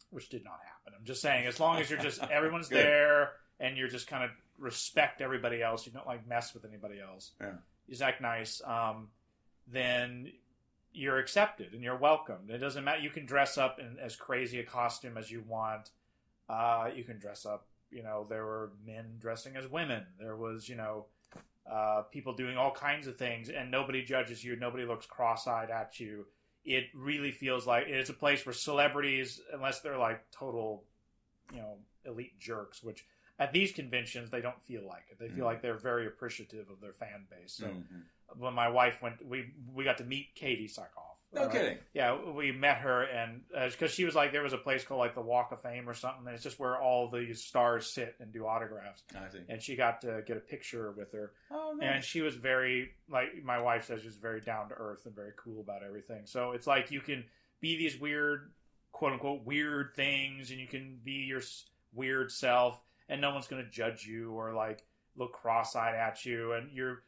which 0.09 0.29
did 0.29 0.43
not 0.43 0.59
happen. 0.65 0.93
I'm 0.97 1.05
just 1.05 1.21
saying, 1.21 1.45
as 1.45 1.59
long 1.59 1.77
as 1.77 1.89
you're 1.89 1.99
just 1.99 2.21
everyone's 2.31 2.67
there 2.67 3.31
and 3.59 3.77
you're 3.77 3.87
just 3.87 4.07
kind 4.07 4.23
of 4.23 4.31
respect 4.57 5.21
everybody 5.21 5.61
else, 5.61 5.85
you 5.85 5.93
don't 5.93 6.07
like 6.07 6.27
mess 6.27 6.53
with 6.53 6.65
anybody 6.65 6.99
else. 6.99 7.31
Yeah. 7.39 7.51
You 7.87 7.97
act 8.03 8.21
nice. 8.21 8.61
Um, 8.65 9.07
then 9.67 10.31
you're 10.91 11.17
accepted 11.17 11.73
and 11.73 11.83
you're 11.83 11.97
welcomed. 11.97 12.49
It 12.49 12.57
doesn't 12.57 12.83
matter. 12.83 13.01
You 13.01 13.09
can 13.09 13.25
dress 13.25 13.57
up 13.57 13.79
in 13.79 13.97
as 13.99 14.15
crazy 14.15 14.59
a 14.59 14.63
costume 14.63 15.17
as 15.17 15.29
you 15.29 15.43
want. 15.47 15.91
Uh, 16.49 16.89
you 16.95 17.03
can 17.03 17.19
dress 17.19 17.45
up. 17.45 17.67
You 17.91 18.03
know, 18.03 18.25
there 18.29 18.45
were 18.45 18.71
men 18.85 19.17
dressing 19.19 19.55
as 19.55 19.67
women. 19.67 20.03
There 20.19 20.35
was, 20.35 20.67
you 20.69 20.75
know, 20.75 21.05
uh, 21.69 22.03
people 22.11 22.33
doing 22.33 22.57
all 22.57 22.71
kinds 22.71 23.07
of 23.07 23.17
things, 23.17 23.49
and 23.49 23.69
nobody 23.69 24.03
judges 24.03 24.43
you. 24.43 24.55
Nobody 24.55 24.85
looks 24.85 25.05
cross-eyed 25.05 25.69
at 25.69 25.99
you. 25.99 26.25
It 26.65 26.85
really 26.93 27.31
feels 27.31 27.65
like 27.65 27.85
it's 27.87 28.09
a 28.09 28.13
place 28.13 28.45
where 28.45 28.53
celebrities, 28.53 29.39
unless 29.53 29.81
they're 29.81 29.97
like 29.97 30.29
total, 30.31 30.83
you 31.51 31.59
know, 31.59 31.77
elite 32.05 32.39
jerks, 32.39 32.83
which 32.83 33.05
at 33.39 33.53
these 33.53 33.71
conventions 33.71 34.29
they 34.29 34.41
don't 34.41 34.61
feel 34.63 34.85
like 34.85 35.05
it. 35.11 35.19
They 35.19 35.27
feel 35.27 35.37
mm-hmm. 35.37 35.45
like 35.45 35.61
they're 35.61 35.77
very 35.77 36.07
appreciative 36.07 36.69
of 36.69 36.81
their 36.81 36.93
fan 36.93 37.25
base. 37.29 37.53
So 37.53 37.65
mm-hmm. 37.65 37.99
When 38.37 38.53
my 38.53 38.69
wife 38.69 39.01
went, 39.01 39.25
we 39.25 39.51
we 39.73 39.83
got 39.83 39.97
to 39.99 40.03
meet 40.03 40.35
Katee 40.35 40.71
Sackhoff. 40.71 41.09
No 41.31 41.43
right? 41.43 41.51
kidding. 41.51 41.77
Yeah, 41.93 42.17
we 42.31 42.51
met 42.51 42.77
her, 42.77 43.03
and 43.03 43.41
because 43.49 43.91
uh, 43.91 43.93
she 43.93 44.03
was 44.03 44.15
like, 44.15 44.31
there 44.31 44.41
was 44.41 44.53
a 44.53 44.57
place 44.57 44.83
called 44.83 44.99
like 44.99 45.13
the 45.13 45.21
Walk 45.21 45.51
of 45.51 45.61
Fame 45.61 45.87
or 45.87 45.93
something, 45.93 46.25
and 46.25 46.33
it's 46.33 46.43
just 46.43 46.59
where 46.59 46.81
all 46.81 47.07
the 47.07 47.33
stars 47.35 47.85
sit 47.85 48.15
and 48.19 48.33
do 48.33 48.47
autographs. 48.47 49.03
I 49.15 49.29
see. 49.31 49.39
And 49.47 49.61
she 49.61 49.75
got 49.75 50.01
to 50.01 50.23
get 50.25 50.37
a 50.37 50.39
picture 50.39 50.91
with 50.91 51.11
her. 51.11 51.33
Oh, 51.51 51.75
nice. 51.77 51.89
And 51.93 52.03
she 52.03 52.21
was 52.21 52.33
very 52.33 52.89
like 53.09 53.43
my 53.43 53.61
wife 53.61 53.85
says, 53.85 54.01
she 54.01 54.07
was 54.07 54.15
very 54.15 54.41
down 54.41 54.69
to 54.69 54.75
earth 54.75 55.05
and 55.05 55.15
very 55.15 55.33
cool 55.37 55.61
about 55.61 55.83
everything. 55.83 56.21
So 56.25 56.53
it's 56.53 56.65
like 56.65 56.89
you 56.89 57.01
can 57.01 57.25
be 57.61 57.77
these 57.77 57.99
weird, 57.99 58.51
quote 58.91 59.13
unquote, 59.13 59.45
weird 59.45 59.91
things, 59.95 60.49
and 60.49 60.59
you 60.59 60.67
can 60.67 60.99
be 61.03 61.25
your 61.27 61.41
weird 61.93 62.31
self, 62.31 62.81
and 63.07 63.21
no 63.21 63.31
one's 63.31 63.47
going 63.47 63.63
to 63.63 63.69
judge 63.69 64.03
you 64.03 64.31
or 64.31 64.53
like 64.53 64.83
look 65.15 65.33
cross-eyed 65.33 65.93
at 65.93 66.25
you, 66.25 66.53
and 66.53 66.71
you're. 66.71 67.03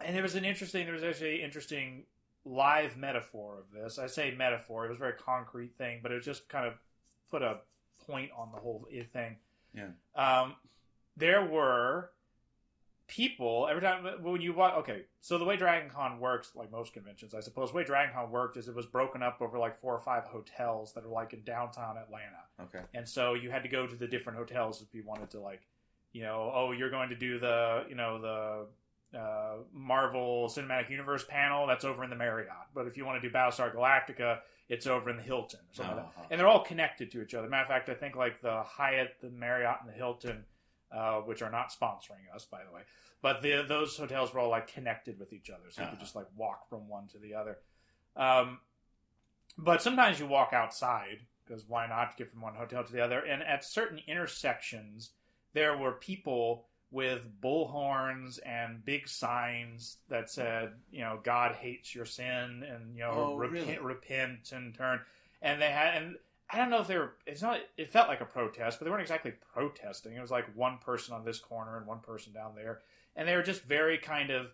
And 0.00 0.16
it 0.16 0.22
was 0.22 0.34
an 0.34 0.44
interesting. 0.44 0.84
There 0.84 0.94
was 0.94 1.04
actually 1.04 1.40
an 1.40 1.44
interesting 1.44 2.04
live 2.44 2.96
metaphor 2.96 3.58
of 3.58 3.70
this. 3.72 3.98
I 3.98 4.06
say 4.06 4.34
metaphor; 4.36 4.86
it 4.86 4.88
was 4.88 4.98
a 4.98 5.00
very 5.00 5.14
concrete 5.14 5.76
thing, 5.76 6.00
but 6.02 6.12
it 6.12 6.22
just 6.22 6.48
kind 6.48 6.66
of 6.66 6.74
put 7.30 7.42
a 7.42 7.58
point 8.06 8.30
on 8.36 8.50
the 8.52 8.58
whole 8.58 8.86
thing. 9.12 9.36
Yeah. 9.74 9.88
Um, 10.14 10.56
there 11.16 11.44
were 11.44 12.10
people 13.08 13.68
every 13.68 13.82
time 13.82 14.04
when 14.22 14.40
you 14.40 14.54
watch. 14.54 14.74
Okay, 14.78 15.02
so 15.20 15.38
the 15.38 15.44
way 15.44 15.56
Dragon 15.56 15.90
Con 15.90 16.18
works, 16.18 16.52
like 16.54 16.70
most 16.70 16.92
conventions, 16.92 17.34
I 17.34 17.40
suppose, 17.40 17.70
the 17.70 17.76
way 17.76 17.84
Dragon 17.84 18.14
Con 18.14 18.30
worked 18.30 18.56
is 18.56 18.68
it 18.68 18.74
was 18.74 18.86
broken 18.86 19.22
up 19.22 19.40
over 19.40 19.58
like 19.58 19.78
four 19.78 19.94
or 19.94 20.00
five 20.00 20.24
hotels 20.24 20.92
that 20.94 21.04
are 21.04 21.08
like 21.08 21.32
in 21.32 21.42
downtown 21.42 21.96
Atlanta. 21.96 22.42
Okay. 22.62 22.84
And 22.94 23.08
so 23.08 23.34
you 23.34 23.50
had 23.50 23.62
to 23.62 23.68
go 23.68 23.86
to 23.86 23.94
the 23.94 24.06
different 24.06 24.38
hotels 24.38 24.82
if 24.82 24.94
you 24.94 25.04
wanted 25.04 25.30
to 25.30 25.40
like, 25.40 25.62
you 26.12 26.22
know, 26.22 26.50
oh, 26.54 26.72
you're 26.72 26.90
going 26.90 27.10
to 27.10 27.16
do 27.16 27.38
the, 27.38 27.84
you 27.88 27.94
know, 27.94 28.20
the 28.20 28.66
uh, 29.16 29.56
Marvel 29.72 30.48
Cinematic 30.48 30.90
Universe 30.90 31.24
panel, 31.28 31.66
that's 31.66 31.84
over 31.84 32.04
in 32.04 32.10
the 32.10 32.16
Marriott. 32.16 32.48
But 32.74 32.86
if 32.86 32.96
you 32.96 33.04
want 33.04 33.22
to 33.22 33.28
do 33.28 33.34
Battlestar 33.34 33.74
Galactica, 33.74 34.38
it's 34.68 34.86
over 34.86 35.10
in 35.10 35.16
the 35.16 35.22
Hilton. 35.22 35.60
Or 35.78 35.84
uh-huh. 35.84 35.96
like 35.96 36.06
and 36.30 36.40
they're 36.40 36.48
all 36.48 36.64
connected 36.64 37.10
to 37.12 37.22
each 37.22 37.34
other. 37.34 37.48
Matter 37.48 37.62
of 37.62 37.68
fact, 37.68 37.88
I 37.88 37.94
think 37.94 38.16
like 38.16 38.40
the 38.40 38.62
Hyatt, 38.62 39.16
the 39.20 39.30
Marriott, 39.30 39.78
and 39.82 39.90
the 39.90 39.94
Hilton, 39.94 40.44
uh, 40.90 41.20
which 41.20 41.42
are 41.42 41.50
not 41.50 41.70
sponsoring 41.70 42.34
us, 42.34 42.44
by 42.44 42.60
the 42.68 42.74
way, 42.74 42.82
but 43.20 43.42
the, 43.42 43.64
those 43.68 43.96
hotels 43.96 44.32
were 44.32 44.40
all 44.40 44.50
like 44.50 44.72
connected 44.72 45.18
with 45.18 45.32
each 45.32 45.50
other, 45.50 45.70
so 45.70 45.82
uh-huh. 45.82 45.90
you 45.90 45.96
could 45.96 45.96
uh-huh. 45.96 46.04
just 46.04 46.16
like 46.16 46.26
walk 46.36 46.68
from 46.68 46.88
one 46.88 47.06
to 47.08 47.18
the 47.18 47.34
other. 47.34 47.58
Um, 48.16 48.58
but 49.58 49.82
sometimes 49.82 50.18
you 50.18 50.26
walk 50.26 50.52
outside 50.52 51.18
because 51.44 51.64
why 51.68 51.86
not 51.86 52.16
get 52.16 52.30
from 52.30 52.40
one 52.40 52.54
hotel 52.54 52.84
to 52.84 52.92
the 52.92 53.00
other? 53.00 53.20
And 53.20 53.42
at 53.42 53.64
certain 53.64 54.00
intersections, 54.06 55.10
there 55.52 55.76
were 55.76 55.92
people 55.92 56.66
with 56.92 57.22
bullhorns 57.42 58.38
and 58.44 58.84
big 58.84 59.08
signs 59.08 59.96
that 60.10 60.30
said, 60.30 60.72
you 60.90 61.00
know, 61.00 61.18
God 61.24 61.56
hates 61.56 61.94
your 61.94 62.04
sin 62.04 62.62
and 62.68 62.94
you 62.94 63.00
know, 63.00 63.32
oh, 63.32 63.36
repent, 63.36 63.66
really? 63.66 63.78
repent 63.78 64.52
and 64.52 64.74
turn. 64.74 65.00
And 65.40 65.60
they 65.60 65.70
had, 65.70 66.00
and 66.00 66.16
I 66.50 66.58
don't 66.58 66.70
know 66.70 66.80
if 66.80 66.86
they 66.86 66.98
were. 66.98 67.14
It's 67.26 67.40
not. 67.40 67.60
It 67.78 67.90
felt 67.90 68.08
like 68.08 68.20
a 68.20 68.26
protest, 68.26 68.78
but 68.78 68.84
they 68.84 68.90
weren't 68.90 69.02
exactly 69.02 69.32
protesting. 69.54 70.14
It 70.14 70.20
was 70.20 70.30
like 70.30 70.54
one 70.54 70.78
person 70.78 71.14
on 71.14 71.24
this 71.24 71.38
corner 71.40 71.78
and 71.78 71.86
one 71.86 72.00
person 72.00 72.34
down 72.34 72.52
there, 72.54 72.80
and 73.16 73.26
they 73.26 73.34
were 73.34 73.42
just 73.42 73.62
very 73.62 73.96
kind 73.96 74.30
of 74.30 74.48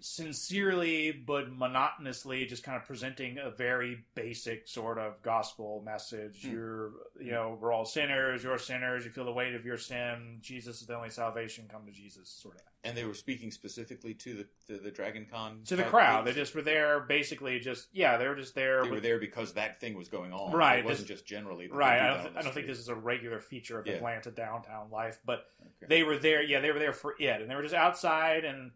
sincerely 0.00 1.12
but 1.12 1.50
monotonously 1.50 2.46
just 2.46 2.62
kind 2.62 2.76
of 2.76 2.86
presenting 2.86 3.38
a 3.38 3.50
very 3.50 4.04
basic 4.14 4.68
sort 4.68 4.98
of 4.98 5.20
gospel 5.22 5.82
message. 5.84 6.42
Mm. 6.42 6.52
You're, 6.52 6.90
you 7.20 7.32
know, 7.32 7.58
we're 7.60 7.72
all 7.72 7.84
sinners. 7.84 8.42
You're 8.42 8.58
sinners. 8.58 9.04
You 9.04 9.10
feel 9.10 9.24
the 9.24 9.32
weight 9.32 9.54
of 9.54 9.64
your 9.64 9.76
sin. 9.76 10.38
Jesus 10.40 10.80
is 10.80 10.86
the 10.86 10.96
only 10.96 11.10
salvation. 11.10 11.66
Come 11.70 11.86
to 11.86 11.92
Jesus, 11.92 12.28
sort 12.28 12.56
of. 12.56 12.62
And 12.84 12.96
they 12.96 13.04
were 13.04 13.14
speaking 13.14 13.50
specifically 13.50 14.14
to 14.14 14.34
the 14.34 14.46
the, 14.68 14.78
the 14.78 14.90
Dragon 14.90 15.26
Con 15.30 15.62
to 15.66 15.76
the 15.76 15.82
crowd. 15.82 16.26
They 16.26 16.32
just 16.32 16.54
were 16.54 16.62
there, 16.62 17.00
basically, 17.00 17.58
just 17.58 17.88
yeah, 17.92 18.16
they 18.16 18.28
were 18.28 18.36
just 18.36 18.54
there. 18.54 18.84
They 18.84 18.90
were 18.90 19.00
there 19.00 19.18
because 19.18 19.54
that 19.54 19.80
thing 19.80 19.96
was 19.96 20.08
going 20.08 20.32
on. 20.32 20.52
Right, 20.52 20.78
it 20.78 20.84
wasn't 20.84 21.08
just 21.08 21.26
generally. 21.26 21.68
Right. 21.68 22.00
I 22.00 22.06
don't, 22.08 22.22
th- 22.22 22.34
I 22.36 22.42
don't 22.42 22.54
think 22.54 22.68
this 22.68 22.78
is 22.78 22.88
a 22.88 22.94
regular 22.94 23.40
feature 23.40 23.80
of 23.80 23.86
yeah. 23.86 23.94
Atlanta 23.94 24.30
downtown 24.30 24.90
life, 24.92 25.18
but 25.24 25.46
okay. 25.60 25.88
they 25.88 26.02
were 26.04 26.18
there. 26.18 26.42
Yeah, 26.42 26.60
they 26.60 26.70
were 26.70 26.78
there 26.78 26.92
for 26.92 27.14
it, 27.18 27.40
and 27.42 27.50
they 27.50 27.56
were 27.56 27.62
just 27.62 27.74
outside 27.74 28.44
and 28.44 28.70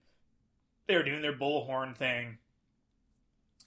they 0.86 0.96
were 0.96 1.02
doing 1.02 1.22
their 1.22 1.36
bullhorn 1.36 1.96
thing, 1.96 2.38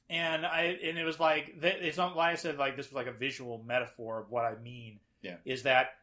and 0.09 0.45
I 0.45 0.77
and 0.83 0.97
it 0.97 1.03
was 1.03 1.19
like 1.19 1.55
it's 1.61 1.97
not 1.97 2.15
why 2.15 2.31
I 2.31 2.35
said 2.35 2.57
like 2.57 2.75
this 2.75 2.89
was 2.89 2.95
like 2.95 3.07
a 3.07 3.17
visual 3.17 3.63
metaphor 3.65 4.19
of 4.19 4.29
what 4.29 4.45
I 4.45 4.55
mean. 4.61 4.99
Yeah, 5.21 5.37
is 5.45 5.63
that 5.63 5.95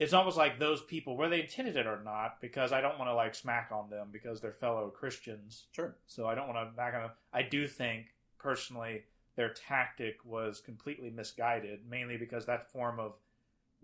it's 0.00 0.14
almost 0.14 0.38
like 0.38 0.58
those 0.58 0.82
people, 0.82 1.16
whether 1.16 1.36
they 1.36 1.42
intended 1.42 1.76
it 1.76 1.86
or 1.86 2.00
not, 2.02 2.40
because 2.40 2.72
I 2.72 2.80
don't 2.80 2.98
want 2.98 3.10
to 3.10 3.14
like 3.14 3.34
smack 3.34 3.68
on 3.70 3.90
them 3.90 4.08
because 4.10 4.40
they're 4.40 4.52
fellow 4.52 4.88
Christians. 4.88 5.66
Sure. 5.72 5.94
So 6.06 6.26
I 6.26 6.34
don't 6.34 6.48
want 6.48 6.70
to 6.70 6.74
back 6.74 6.94
on 6.94 7.02
them. 7.02 7.10
I 7.34 7.42
do 7.42 7.68
think 7.68 8.14
personally 8.38 9.02
their 9.36 9.52
tactic 9.52 10.16
was 10.24 10.60
completely 10.60 11.10
misguided, 11.10 11.80
mainly 11.88 12.16
because 12.16 12.46
that 12.46 12.72
form 12.72 12.98
of 12.98 13.12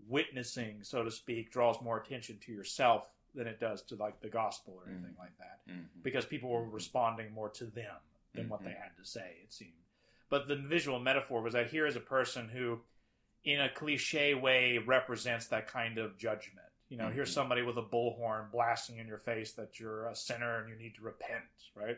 witnessing, 0.07 0.79
so 0.81 1.03
to 1.03 1.11
speak, 1.11 1.51
draws 1.51 1.81
more 1.81 1.99
attention 1.99 2.39
to 2.45 2.51
yourself 2.51 3.09
than 3.37 3.47
it 3.47 3.59
does 3.59 3.81
to 3.83 3.95
like 3.95 4.19
the 4.21 4.27
gospel 4.27 4.73
or 4.75 4.89
anything 4.89 5.11
mm-hmm. 5.11 5.21
like 5.21 5.37
that 5.37 5.59
mm-hmm. 5.69 5.83
because 6.03 6.25
people 6.25 6.49
were 6.49 6.67
responding 6.67 7.31
more 7.33 7.49
to 7.49 7.65
them 7.65 7.85
than 8.33 8.43
mm-hmm. 8.43 8.51
what 8.51 8.63
they 8.63 8.71
mm-hmm. 8.71 8.81
had 8.81 8.97
to 8.97 9.05
say 9.07 9.35
it 9.43 9.53
seemed 9.53 9.71
but 10.29 10.47
the 10.47 10.55
visual 10.55 10.99
metaphor 10.99 11.41
was 11.41 11.53
that 11.53 11.69
here 11.69 11.85
is 11.85 11.95
a 11.95 12.01
person 12.01 12.49
who 12.49 12.79
in 13.45 13.61
a 13.61 13.69
cliche 13.69 14.33
way 14.33 14.77
represents 14.79 15.47
that 15.47 15.67
kind 15.67 15.97
of 15.97 16.17
judgment 16.17 16.67
you 16.89 16.97
know 16.97 17.09
here's 17.09 17.29
mm-hmm. 17.29 17.35
somebody 17.35 17.61
with 17.61 17.77
a 17.77 17.83
bullhorn 17.83 18.51
blasting 18.51 18.97
in 18.97 19.07
your 19.07 19.19
face 19.19 19.53
that 19.53 19.79
you're 19.79 20.07
a 20.07 20.15
sinner 20.15 20.59
and 20.59 20.69
you 20.69 20.75
need 20.75 20.95
to 20.95 21.03
repent 21.03 21.43
right 21.75 21.97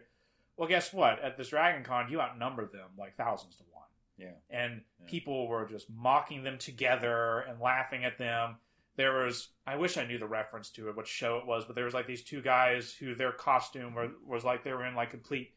well 0.58 0.68
guess 0.68 0.92
what 0.94 1.22
at 1.24 1.38
this 1.38 1.50
dragon 1.50 1.84
con 1.84 2.12
you 2.12 2.20
outnumber 2.20 2.66
them 2.66 2.90
like 2.98 3.16
thousands 3.16 3.56
to 3.56 3.64
one 3.72 3.84
yeah 4.18 4.28
and 4.50 4.82
yeah. 5.00 5.10
people 5.10 5.48
were 5.48 5.66
just 5.66 5.90
mocking 5.90 6.44
them 6.44 6.58
together 6.58 7.46
and 7.48 7.60
laughing 7.62 8.04
at 8.04 8.18
them 8.18 8.58
there 9.00 9.24
was 9.24 9.48
I 9.66 9.78
wish 9.78 9.98
I 9.98 10.06
knew 10.06 10.18
the 10.18 10.28
reference 10.28 10.70
to 10.72 10.90
it, 10.90 10.96
what 10.98 11.08
show 11.08 11.38
it 11.38 11.46
was, 11.48 11.64
but 11.64 11.76
there 11.76 11.86
was 11.86 11.94
like 11.94 12.06
these 12.06 12.24
two 12.24 12.42
guys 12.42 12.94
who 12.94 13.16
their 13.16 13.32
costume 13.32 13.96
were, 13.96 14.10
was 14.28 14.44
like 14.44 14.64
they 14.64 14.74
were 14.74 14.86
in 14.86 14.94
like 14.94 15.10
complete 15.12 15.54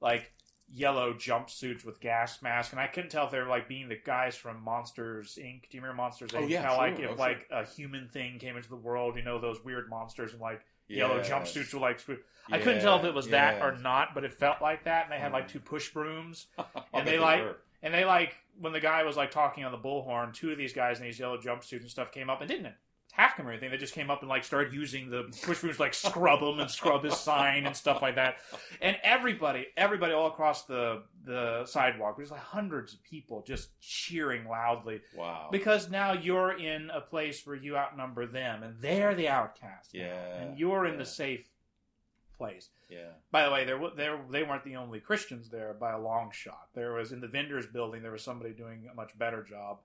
like 0.00 0.32
yellow 0.72 1.12
jumpsuits 1.12 1.84
with 1.84 2.00
gas 2.00 2.42
masks, 2.42 2.72
and 2.72 2.80
I 2.80 2.88
couldn't 2.88 3.10
tell 3.10 3.26
if 3.26 3.30
they 3.30 3.38
were 3.38 3.46
like 3.46 3.68
being 3.68 3.88
the 3.88 3.96
guys 4.04 4.34
from 4.34 4.62
Monsters 4.64 5.38
Inc. 5.40 5.68
Do 5.70 5.76
you 5.76 5.80
remember 5.82 6.02
Monsters 6.02 6.30
Inc? 6.30 6.42
Oh, 6.42 6.46
yeah, 6.48 6.62
How 6.62 6.76
like 6.78 6.98
if 6.98 7.10
Oh, 7.10 7.14
like 7.14 7.46
a 7.52 7.64
human 7.64 8.08
thing 8.08 8.38
came 8.40 8.56
into 8.56 8.68
the 8.68 8.76
world, 8.76 9.14
you 9.16 9.22
know 9.22 9.38
those 9.40 9.64
weird 9.64 9.88
monsters 9.88 10.32
and 10.32 10.40
like 10.40 10.60
yellow 10.88 11.18
Yes. 11.18 11.30
jumpsuits 11.30 11.72
were 11.72 11.80
like. 11.80 12.00
I 12.50 12.58
couldn't 12.58 12.82
tell 12.82 12.98
if 12.98 13.04
it 13.04 13.14
was 13.14 13.28
that 13.28 13.62
or 13.62 13.76
not, 13.76 14.14
but 14.14 14.24
it 14.24 14.32
felt 14.34 14.60
like 14.60 14.84
that. 14.84 15.04
And 15.04 15.12
they 15.12 15.18
had 15.18 15.30
like 15.32 15.46
Mhm. 15.46 15.52
two 15.52 15.60
push 15.60 15.90
brooms, 15.90 16.48
and 16.92 17.06
they 17.06 17.18
like-. 17.18 17.44
And 17.82 17.92
they 17.94 18.04
like 18.04 18.34
when 18.58 18.72
the 18.72 18.80
guy 18.80 19.02
was 19.04 19.16
like 19.16 19.30
talking 19.30 19.64
on 19.64 19.72
the 19.72 19.78
bullhorn. 19.78 20.32
Two 20.34 20.50
of 20.50 20.58
these 20.58 20.72
guys 20.72 20.98
in 20.98 21.04
these 21.04 21.18
yellow 21.18 21.38
jumpsuits 21.38 21.80
and 21.80 21.90
stuff 21.90 22.12
came 22.12 22.28
up 22.30 22.40
and 22.40 22.48
didn't 22.48 22.72
attack 23.12 23.36
him 23.38 23.46
or 23.48 23.50
anything. 23.50 23.70
They 23.70 23.76
just 23.76 23.94
came 23.94 24.08
up 24.10 24.20
and 24.20 24.28
like 24.28 24.44
started 24.44 24.72
using 24.72 25.10
the 25.10 25.24
push 25.44 25.60
brooms 25.60 25.80
like 25.80 25.94
scrub 25.94 26.40
him 26.40 26.60
and 26.60 26.70
scrub 26.70 27.02
his 27.04 27.16
sign 27.16 27.66
and 27.66 27.74
stuff 27.76 28.02
like 28.02 28.14
that. 28.16 28.36
And 28.80 28.96
everybody, 29.02 29.66
everybody 29.76 30.12
all 30.12 30.26
across 30.28 30.64
the 30.66 31.02
the 31.24 31.64
sidewalk, 31.66 32.16
there's 32.16 32.30
like 32.30 32.40
hundreds 32.40 32.94
of 32.94 33.02
people 33.02 33.42
just 33.46 33.70
cheering 33.80 34.46
loudly 34.46 35.00
Wow. 35.16 35.48
because 35.50 35.90
now 35.90 36.12
you're 36.12 36.56
in 36.58 36.90
a 36.90 37.00
place 37.00 37.46
where 37.46 37.56
you 37.56 37.76
outnumber 37.76 38.26
them 38.26 38.62
and 38.62 38.76
they're 38.80 39.14
the 39.14 39.28
outcast. 39.28 39.94
now, 39.94 40.00
Yeah, 40.00 40.34
and 40.42 40.58
you're 40.58 40.86
in 40.86 40.92
yeah. 40.92 40.98
the 40.98 41.06
safe 41.06 41.48
place. 42.40 42.70
yeah. 42.88 43.12
By 43.30 43.44
the 43.44 43.50
way, 43.52 43.64
there 43.64 43.78
there 43.96 44.18
they 44.30 44.42
weren't 44.42 44.64
the 44.64 44.76
only 44.76 45.00
Christians 45.00 45.48
there 45.50 45.74
by 45.78 45.92
a 45.92 46.00
long 46.00 46.30
shot. 46.32 46.68
There 46.74 46.94
was 46.94 47.12
in 47.12 47.20
the 47.20 47.28
vendors 47.28 47.66
building 47.66 48.02
there 48.02 48.12
was 48.12 48.22
somebody 48.22 48.52
doing 48.52 48.88
a 48.90 48.94
much 48.94 49.16
better 49.18 49.42
job. 49.42 49.78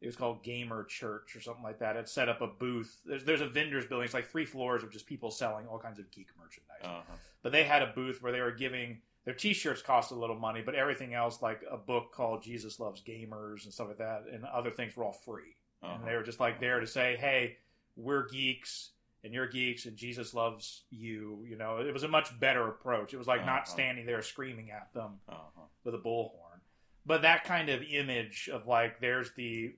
It 0.00 0.06
was 0.06 0.16
called 0.16 0.44
Gamer 0.44 0.84
Church 0.84 1.34
or 1.34 1.40
something 1.40 1.64
like 1.64 1.80
that. 1.80 1.96
It 1.96 2.08
set 2.08 2.28
up 2.28 2.40
a 2.40 2.46
booth. 2.46 3.00
There's 3.04 3.24
there's 3.24 3.40
a 3.40 3.48
vendors 3.48 3.84
building. 3.86 4.06
It's 4.06 4.14
like 4.14 4.30
three 4.30 4.46
floors 4.46 4.82
of 4.82 4.90
just 4.90 5.06
people 5.06 5.30
selling 5.30 5.66
all 5.66 5.78
kinds 5.78 5.98
of 5.98 6.10
geek 6.10 6.28
merchandise. 6.38 6.82
Uh-huh. 6.84 7.16
But 7.42 7.52
they 7.52 7.64
had 7.64 7.82
a 7.82 7.92
booth 7.94 8.22
where 8.22 8.32
they 8.32 8.40
were 8.40 8.52
giving 8.52 8.98
their 9.24 9.34
T-shirts 9.34 9.82
cost 9.82 10.10
a 10.10 10.14
little 10.14 10.38
money, 10.38 10.62
but 10.64 10.74
everything 10.74 11.12
else, 11.14 11.42
like 11.42 11.62
a 11.70 11.76
book 11.76 12.12
called 12.14 12.42
Jesus 12.42 12.80
Loves 12.80 13.02
Gamers 13.02 13.64
and 13.64 13.72
stuff 13.74 13.88
like 13.88 13.98
that, 13.98 14.24
and 14.32 14.44
other 14.44 14.70
things 14.70 14.96
were 14.96 15.04
all 15.04 15.12
free. 15.12 15.56
Uh-huh. 15.82 15.96
And 15.96 16.08
they 16.08 16.14
were 16.16 16.22
just 16.22 16.40
like 16.40 16.60
there 16.60 16.80
to 16.80 16.86
say, 16.86 17.16
"Hey, 17.16 17.58
we're 17.96 18.26
geeks." 18.28 18.92
And 19.24 19.34
you're 19.34 19.48
geeks, 19.48 19.84
and 19.86 19.96
Jesus 19.96 20.32
loves 20.32 20.84
you. 20.90 21.44
You 21.48 21.56
know, 21.56 21.78
it 21.78 21.92
was 21.92 22.04
a 22.04 22.08
much 22.08 22.38
better 22.38 22.68
approach. 22.68 23.12
It 23.12 23.18
was 23.18 23.26
like 23.26 23.40
Uh-huh. 23.40 23.50
not 23.56 23.68
standing 23.68 24.06
there 24.06 24.22
screaming 24.22 24.70
at 24.70 24.92
them 24.94 25.20
Uh-huh. 25.28 25.62
with 25.84 25.94
a 25.94 25.98
bullhorn, 25.98 26.60
but 27.04 27.22
that 27.22 27.42
kind 27.44 27.68
of 27.68 27.82
image 27.82 28.48
of 28.52 28.66
like, 28.68 29.00
there's 29.00 29.32
the, 29.34 29.74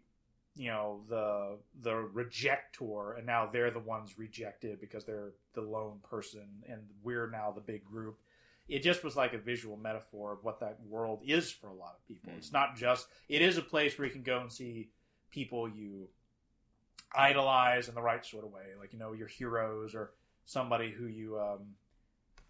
you 0.56 0.68
know, 0.68 1.02
the 1.08 1.58
the 1.80 1.94
rejector, 1.94 3.12
and 3.12 3.26
now 3.26 3.46
they're 3.46 3.70
the 3.70 3.78
ones 3.78 4.18
rejected 4.18 4.80
because 4.80 5.04
they're 5.04 5.32
the 5.54 5.62
lone 5.62 6.00
person, 6.00 6.62
and 6.68 6.82
we're 7.02 7.30
now 7.30 7.50
the 7.50 7.60
big 7.60 7.84
group. 7.84 8.18
It 8.68 8.80
just 8.82 9.02
was 9.02 9.16
like 9.16 9.32
a 9.32 9.38
visual 9.38 9.76
metaphor 9.76 10.32
of 10.32 10.44
what 10.44 10.60
that 10.60 10.80
world 10.82 11.22
is 11.24 11.50
for 11.50 11.68
a 11.68 11.74
lot 11.74 11.94
of 11.98 12.06
people. 12.06 12.30
Mhm. 12.32 12.36
It's 12.38 12.52
not 12.52 12.76
just. 12.76 13.08
It 13.28 13.42
is 13.42 13.56
a 13.56 13.62
place 13.62 13.98
where 13.98 14.06
you 14.06 14.12
can 14.12 14.22
go 14.22 14.40
and 14.40 14.52
see 14.52 14.90
people 15.30 15.68
you 15.68 16.08
idolize 17.14 17.88
in 17.88 17.94
the 17.94 18.02
right 18.02 18.24
sort 18.24 18.44
of 18.44 18.52
way, 18.52 18.62
like 18.78 18.92
you 18.92 18.98
know 18.98 19.12
your 19.12 19.28
heroes 19.28 19.94
or 19.94 20.12
somebody 20.44 20.90
who 20.90 21.06
you 21.06 21.38
um, 21.38 21.74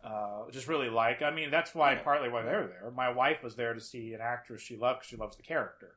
uh, 0.04 0.50
just 0.50 0.68
really 0.68 0.88
like. 0.88 1.22
I 1.22 1.30
mean, 1.30 1.50
that's 1.50 1.74
why 1.74 1.92
Yeah. 1.92 2.02
partly 2.02 2.28
why 2.28 2.42
they're 2.42 2.66
there. 2.66 2.90
My 2.94 3.10
wife 3.10 3.42
was 3.42 3.56
there 3.56 3.74
to 3.74 3.80
see 3.80 4.14
an 4.14 4.20
actress 4.20 4.62
she 4.62 4.76
loved 4.76 5.00
because 5.00 5.08
she 5.10 5.16
loves 5.16 5.36
the 5.36 5.42
character. 5.42 5.96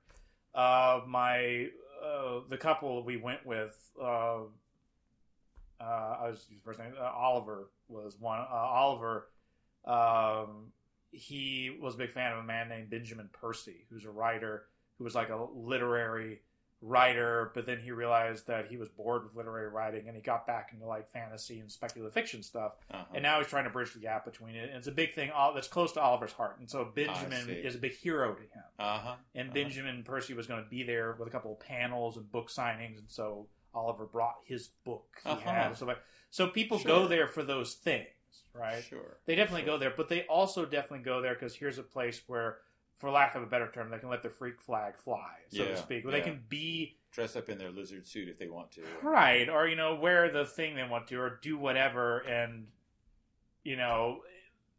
Uh, 0.53 1.01
my 1.07 1.67
uh, 2.03 2.41
the 2.49 2.57
couple 2.57 3.03
we 3.03 3.17
went 3.17 3.45
with. 3.45 3.77
Uh, 4.01 4.41
uh, 5.79 6.17
I 6.21 6.29
was 6.29 6.45
first 6.63 6.79
name. 6.79 6.93
Uh, 6.99 7.03
Oliver 7.03 7.69
was 7.87 8.17
one. 8.19 8.39
Uh, 8.39 8.53
Oliver. 8.53 9.27
Um, 9.85 10.71
he 11.11 11.77
was 11.81 11.95
a 11.95 11.97
big 11.97 12.11
fan 12.11 12.31
of 12.33 12.39
a 12.39 12.43
man 12.43 12.69
named 12.69 12.89
Benjamin 12.89 13.29
Percy, 13.33 13.85
who's 13.89 14.05
a 14.05 14.09
writer 14.09 14.65
who 14.97 15.03
was 15.03 15.13
like 15.15 15.29
a 15.29 15.45
literary 15.53 16.41
writer, 16.85 17.51
but 17.55 17.65
then 17.65 17.79
he 17.79 17.91
realized 17.91 18.45
that 18.47 18.67
he 18.67 18.75
was 18.75 18.89
bored 18.89 19.23
with 19.23 19.35
literary 19.35 19.69
writing 19.69 20.07
and 20.07 20.15
he 20.17 20.21
got 20.21 20.45
back 20.45 20.71
into 20.73 20.85
like 20.85 21.07
fantasy 21.09 21.59
and 21.59 21.71
speculative 21.71 22.13
fiction 22.13 22.43
stuff. 22.43 22.73
Uh-huh. 22.91 23.05
And 23.13 23.23
now 23.23 23.37
he's 23.39 23.47
trying 23.47 23.63
to 23.63 23.69
bridge 23.69 23.93
the 23.93 23.99
gap 23.99 24.25
between 24.25 24.55
it. 24.55 24.67
And 24.69 24.77
it's 24.77 24.87
a 24.87 24.91
big 24.91 25.13
thing 25.13 25.31
all- 25.31 25.53
that's 25.53 25.67
close 25.69 25.93
to 25.93 26.01
Oliver's 26.01 26.33
heart. 26.33 26.57
And 26.59 26.69
so 26.69 26.83
Benjamin 26.93 27.49
is 27.49 27.75
a 27.75 27.77
big 27.77 27.93
hero 27.95 28.33
to 28.33 28.41
him. 28.41 28.63
Uh-huh. 28.77 29.15
And 29.33 29.47
Uh-huh. 29.49 29.53
Benjamin 29.53 30.03
Percy 30.03 30.33
was 30.33 30.45
going 30.45 30.61
to 30.63 30.69
be 30.69 30.83
there 30.83 31.15
with 31.17 31.27
a 31.27 31.31
couple 31.31 31.53
of 31.53 31.59
panels 31.61 32.17
and 32.17 32.29
book 32.31 32.49
signings. 32.49 32.97
And 32.99 33.09
so 33.09 33.47
Oliver 33.73 34.05
brought 34.05 34.35
his 34.45 34.67
book. 34.83 35.05
He 35.23 35.29
Uh-huh. 35.29 35.39
had. 35.49 35.77
So, 35.77 35.85
like, 35.85 35.99
so 36.31 36.47
people 36.49 36.79
Sure. 36.79 36.87
go 36.89 37.07
there 37.07 37.27
for 37.27 37.43
those 37.43 37.75
things, 37.75 38.07
right? 38.53 38.83
Sure. 38.83 39.17
They 39.25 39.35
definitely 39.35 39.61
Sure. 39.61 39.73
go 39.75 39.77
there, 39.77 39.93
but 39.95 40.09
they 40.09 40.23
also 40.25 40.65
definitely 40.65 41.05
go 41.05 41.21
there 41.21 41.33
because 41.33 41.55
here's 41.55 41.77
a 41.77 41.83
place 41.83 42.21
where, 42.27 42.57
for 42.95 43.09
lack 43.11 43.35
of 43.35 43.43
a 43.43 43.45
better 43.45 43.69
term, 43.71 43.89
they 43.89 43.97
can 43.99 44.09
let 44.09 44.21
their 44.21 44.31
freak 44.31 44.61
flag 44.61 44.97
fly, 44.97 45.33
so 45.49 45.63
Yeah, 45.63 45.69
to 45.71 45.77
speak. 45.77 46.05
Where 46.05 46.15
yeah. 46.15 46.23
they 46.23 46.29
can 46.29 46.43
be 46.49 46.97
Dress 47.11 47.35
up 47.35 47.47
in 47.49 47.57
their 47.59 47.69
lizard 47.69 48.07
suit 48.07 48.27
if 48.27 48.39
they 48.39 48.47
want 48.47 48.71
to. 48.71 48.81
right, 49.03 49.47
or 49.49 49.67
you 49.67 49.75
know, 49.75 49.95
wear 49.95 50.31
the 50.31 50.45
thing 50.45 50.75
they 50.75 50.83
want 50.83 51.07
to, 51.09 51.17
or 51.19 51.39
do 51.41 51.57
whatever, 51.57 52.19
and 52.19 52.67
you 53.63 53.75
know, 53.77 54.21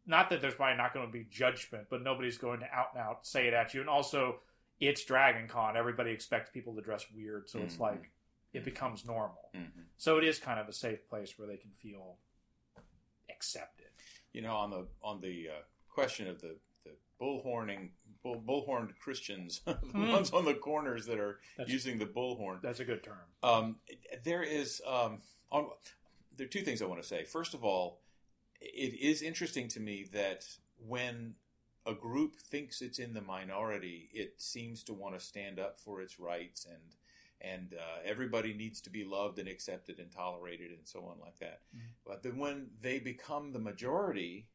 not 0.05 0.29
that 0.29 0.41
there's 0.41 0.53
probably 0.55 0.77
not 0.77 0.93
going 0.93 1.05
to 1.07 1.11
be 1.11 1.25
judgment, 1.31 1.87
but 1.89 2.01
nobody's 2.03 2.37
going 2.37 2.59
to 2.59 2.65
out 2.73 2.87
and 2.93 3.01
out 3.01 3.25
say 3.25 3.47
it 3.47 3.53
at 3.53 3.73
you. 3.73 3.79
And 3.81 3.89
also, 3.89 4.41
it's 4.79 5.03
Dragon 5.05 5.47
Con; 5.47 5.77
everybody 5.77 6.11
expects 6.11 6.49
people 6.51 6.75
to 6.75 6.81
dress 6.81 7.05
weird, 7.15 7.49
so 7.49 7.59
it's 7.61 7.77
Mhm. 7.77 7.79
like 7.79 8.11
it 8.53 8.63
becomes 8.65 9.05
normal. 9.05 9.49
hmm 9.53 9.63
So 9.97 10.17
it 10.17 10.23
is 10.25 10.37
kind 10.39 10.59
of 10.59 10.67
a 10.67 10.73
safe 10.73 11.07
place 11.07 11.37
where 11.39 11.47
they 11.47 11.57
can 11.57 11.71
feel 11.71 12.17
accepted. 13.29 13.87
You 14.33 14.41
know, 14.41 14.55
on 14.55 14.69
the 14.71 14.87
on 15.01 15.21
the 15.21 15.47
uh, 15.49 15.61
question 15.89 16.27
of 16.27 16.41
the 16.41 16.57
bullhorning, 17.21 17.89
bull, 18.23 18.41
bullhorned 18.45 18.97
Christians, 18.99 19.61
the 19.65 19.73
Hmm. 19.73 20.11
ones 20.11 20.31
on 20.31 20.45
the 20.45 20.53
corners 20.55 21.05
that 21.07 21.19
are 21.19 21.39
That's 21.57 21.69
using 21.71 21.97
the 21.99 22.05
bullhorn. 22.05 22.61
that's 22.61 22.79
a 22.79 22.85
good 22.85 23.03
term. 23.03 23.17
Um, 23.43 23.77
there 24.23 24.43
is 24.43 24.81
um, 24.85 25.21
on, 25.51 25.69
there 26.35 26.45
are 26.45 26.49
two 26.49 26.61
things 26.61 26.81
I 26.81 26.85
want 26.85 27.01
to 27.01 27.07
say. 27.07 27.23
First 27.23 27.53
of 27.53 27.63
all, 27.63 28.01
it 28.61 28.93
is 28.99 29.21
interesting 29.21 29.67
to 29.69 29.79
me 29.79 30.05
that 30.13 30.45
when 30.77 31.35
a 31.85 31.93
group 31.93 32.35
thinks 32.37 32.81
it's 32.81 32.97
in 32.99 33.13
the 33.13 33.21
minority, 33.21 34.09
it 34.13 34.41
seems 34.41 34.83
to 34.83 34.93
want 34.93 35.17
to 35.17 35.23
stand 35.23 35.59
up 35.59 35.79
for 35.79 36.01
its 36.01 36.19
rights 36.19 36.65
and 36.65 36.95
and 37.41 37.73
uh, 37.75 37.99
everybody 38.03 38.53
needs 38.53 38.79
to 38.81 38.89
be 38.89 39.03
loved 39.03 39.37
and 39.39 39.47
accepted 39.47 39.99
and 39.99 40.09
tolerated 40.11 40.71
and 40.71 40.79
so 40.87 41.01
on 41.01 41.19
like 41.19 41.37
that. 41.39 41.59
Mhm. 41.75 41.81
But 42.07 42.23
then 42.23 42.37
when 42.37 42.71
they 42.81 42.97
become 42.97 43.51
the 43.51 43.59
majority 43.59 44.47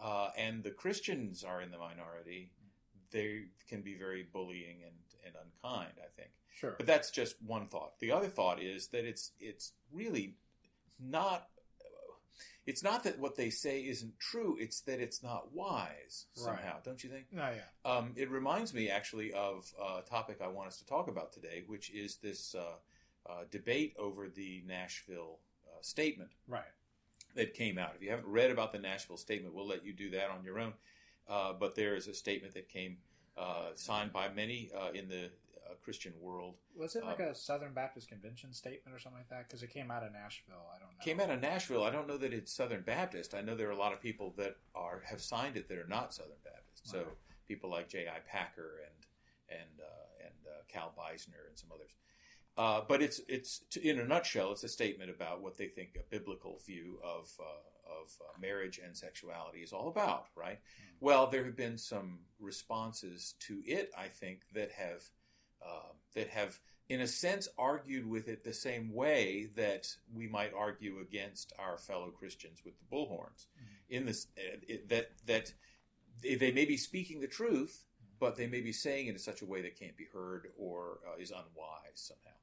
uh, 0.00 0.30
and 0.36 0.62
the 0.62 0.70
Christians 0.70 1.44
are 1.44 1.60
in 1.60 1.70
the 1.70 1.78
minority, 1.78 2.50
they 3.10 3.44
can 3.68 3.82
be 3.82 3.94
very 3.94 4.26
bullying 4.32 4.82
and, 4.84 4.94
and 5.24 5.34
unkind. 5.34 5.92
I 5.98 6.08
think. 6.16 6.30
Sure. 6.54 6.74
But 6.76 6.86
that's 6.86 7.10
just 7.10 7.36
one 7.42 7.66
thought. 7.66 7.98
The 8.00 8.12
other 8.12 8.28
thought 8.28 8.62
is 8.62 8.88
that 8.88 9.04
it's 9.04 9.32
it's 9.40 9.72
really 9.92 10.34
not. 11.00 11.48
It's 12.66 12.82
not 12.82 13.04
that 13.04 13.20
what 13.20 13.36
they 13.36 13.50
say 13.50 13.82
isn't 13.82 14.18
true. 14.18 14.56
It's 14.58 14.80
that 14.82 14.98
it's 14.98 15.22
not 15.22 15.52
wise 15.52 16.26
somehow, 16.34 16.78
don't 16.84 17.02
you 17.04 17.08
think? 17.08 17.26
Oh 17.32 17.38
yeah. 17.38 17.90
Um, 17.90 18.12
it 18.16 18.28
reminds 18.28 18.74
me 18.74 18.90
actually 18.90 19.32
of 19.32 19.72
a 19.80 20.02
topic 20.02 20.38
I 20.42 20.48
want 20.48 20.66
us 20.66 20.78
to 20.78 20.86
talk 20.86 21.06
about 21.06 21.32
today, 21.32 21.62
which 21.68 21.90
is 21.90 22.16
this 22.16 22.56
uh, 22.56 23.30
uh, 23.30 23.44
debate 23.52 23.94
over 24.00 24.28
the 24.28 24.64
Nashville 24.66 25.38
uh, 25.68 25.78
statement 25.82 26.30
Right. 26.48 26.64
That 27.36 27.54
came 27.54 27.78
out. 27.78 27.92
If 27.96 28.02
you 28.02 28.10
haven't 28.10 28.26
read 28.28 28.50
about 28.50 28.72
the 28.72 28.78
Nashville 28.78 29.16
statement, 29.16 29.54
we'll 29.54 29.66
let 29.68 29.84
you 29.84 29.92
do 29.92 30.10
that 30.10 30.30
on 30.30 30.44
your 30.44 30.58
own. 30.58 30.72
Uh, 31.28 31.52
but 31.52 31.74
there 31.74 31.94
is 31.96 32.06
a 32.08 32.14
statement 32.14 32.54
that 32.54 32.68
came 32.68 32.98
uh, 33.36 33.70
signed 33.74 34.12
by 34.12 34.28
many 34.28 34.70
uh, 34.74 34.90
in 34.92 35.08
the 35.08 35.24
uh, 35.26 35.74
Christian 35.82 36.12
world 36.20 36.54
Was 36.76 36.94
it 36.96 37.04
like 37.04 37.20
Um, 37.20 37.26
a 37.28 37.34
Southern 37.34 37.74
Baptist 37.74 38.08
Convention 38.08 38.52
statement 38.52 38.94
or 38.94 38.98
something 39.00 39.18
like 39.20 39.28
that? 39.30 39.48
Because 39.48 39.62
it 39.62 39.70
came 39.70 39.90
out 39.90 40.02
of 40.04 40.12
Nashville. 40.12 40.54
I 40.74 40.78
don't 40.78 40.90
know. 40.92 41.04
Came 41.04 41.20
out 41.20 41.30
of 41.30 41.40
Nashville. 41.40 41.82
I 41.84 41.90
don't 41.90 42.06
know 42.06 42.16
that 42.18 42.32
it's 42.32 42.52
Southern 42.52 42.82
Baptist. 42.82 43.34
I 43.34 43.40
know 43.40 43.54
there 43.56 43.68
are 43.68 43.72
a 43.72 43.76
lot 43.78 43.92
of 43.92 44.00
people 44.00 44.32
that 44.36 44.56
are 44.74 45.02
have 45.04 45.20
signed 45.20 45.56
it 45.56 45.68
that 45.68 45.78
are 45.78 45.88
not 45.88 46.14
Southern 46.14 46.38
Baptist. 46.44 46.88
So 46.88 47.04
people 47.48 47.68
like 47.70 47.88
J.I. 47.88 48.20
Packer 48.30 48.80
and 48.86 49.60
and 49.60 49.80
uh, 49.80 50.24
and 50.24 50.34
uh, 50.46 50.62
Cal 50.68 50.94
Beisner 50.96 51.48
and 51.48 51.58
some 51.58 51.70
others. 51.74 51.90
Uh, 52.56 52.80
but 52.88 53.02
it's 53.02 53.20
it's 53.28 53.62
in 53.82 53.98
a 53.98 54.04
nutshell, 54.04 54.52
it's 54.52 54.64
a 54.64 54.68
statement 54.68 55.10
about 55.10 55.42
what 55.42 55.58
they 55.58 55.66
think 55.66 55.96
a 55.98 56.10
biblical 56.10 56.58
view 56.66 56.98
of 57.04 57.30
uh, 57.38 58.00
of 58.00 58.10
uh, 58.20 58.40
marriage 58.40 58.80
and 58.82 58.96
sexuality 58.96 59.60
is 59.60 59.72
all 59.72 59.88
about. 59.88 60.26
Right. 60.34 60.58
Well, 61.00 61.26
there 61.26 61.44
have 61.44 61.56
been 61.56 61.76
some 61.76 62.20
responses 62.40 63.34
to 63.40 63.60
it, 63.66 63.90
I 63.96 64.08
think, 64.08 64.40
that 64.54 64.70
have 64.72 65.02
uh, 65.62 65.92
that 66.14 66.28
have 66.28 66.58
in 66.88 67.00
a 67.00 67.06
sense, 67.06 67.48
argued 67.58 68.08
with 68.08 68.28
it 68.28 68.44
the 68.44 68.52
same 68.52 68.92
way 68.92 69.48
that 69.56 69.88
we 70.14 70.28
might 70.28 70.52
argue 70.56 71.00
against 71.00 71.52
our 71.58 71.78
fellow 71.78 72.10
Christians 72.10 72.62
with 72.64 72.74
the 72.78 72.96
bullhorns. 72.96 73.46
In 73.90 74.06
this, 74.06 74.28
uh, 74.38 74.58
it, 74.68 74.88
that 74.88 75.10
that 75.26 75.52
they, 76.22 76.36
they 76.36 76.52
may 76.52 76.64
be 76.64 76.76
speaking 76.76 77.20
the 77.20 77.26
truth, 77.26 77.84
but 78.18 78.36
they 78.36 78.46
may 78.46 78.60
be 78.60 78.72
saying 78.72 79.08
it 79.08 79.12
in 79.12 79.18
such 79.18 79.42
a 79.42 79.46
way 79.46 79.62
that 79.62 79.78
can't 79.78 79.96
be 79.96 80.06
heard 80.12 80.48
or 80.56 81.00
uh, 81.08 81.20
is 81.20 81.30
unwise 81.30 81.94
somehow. 81.94 82.36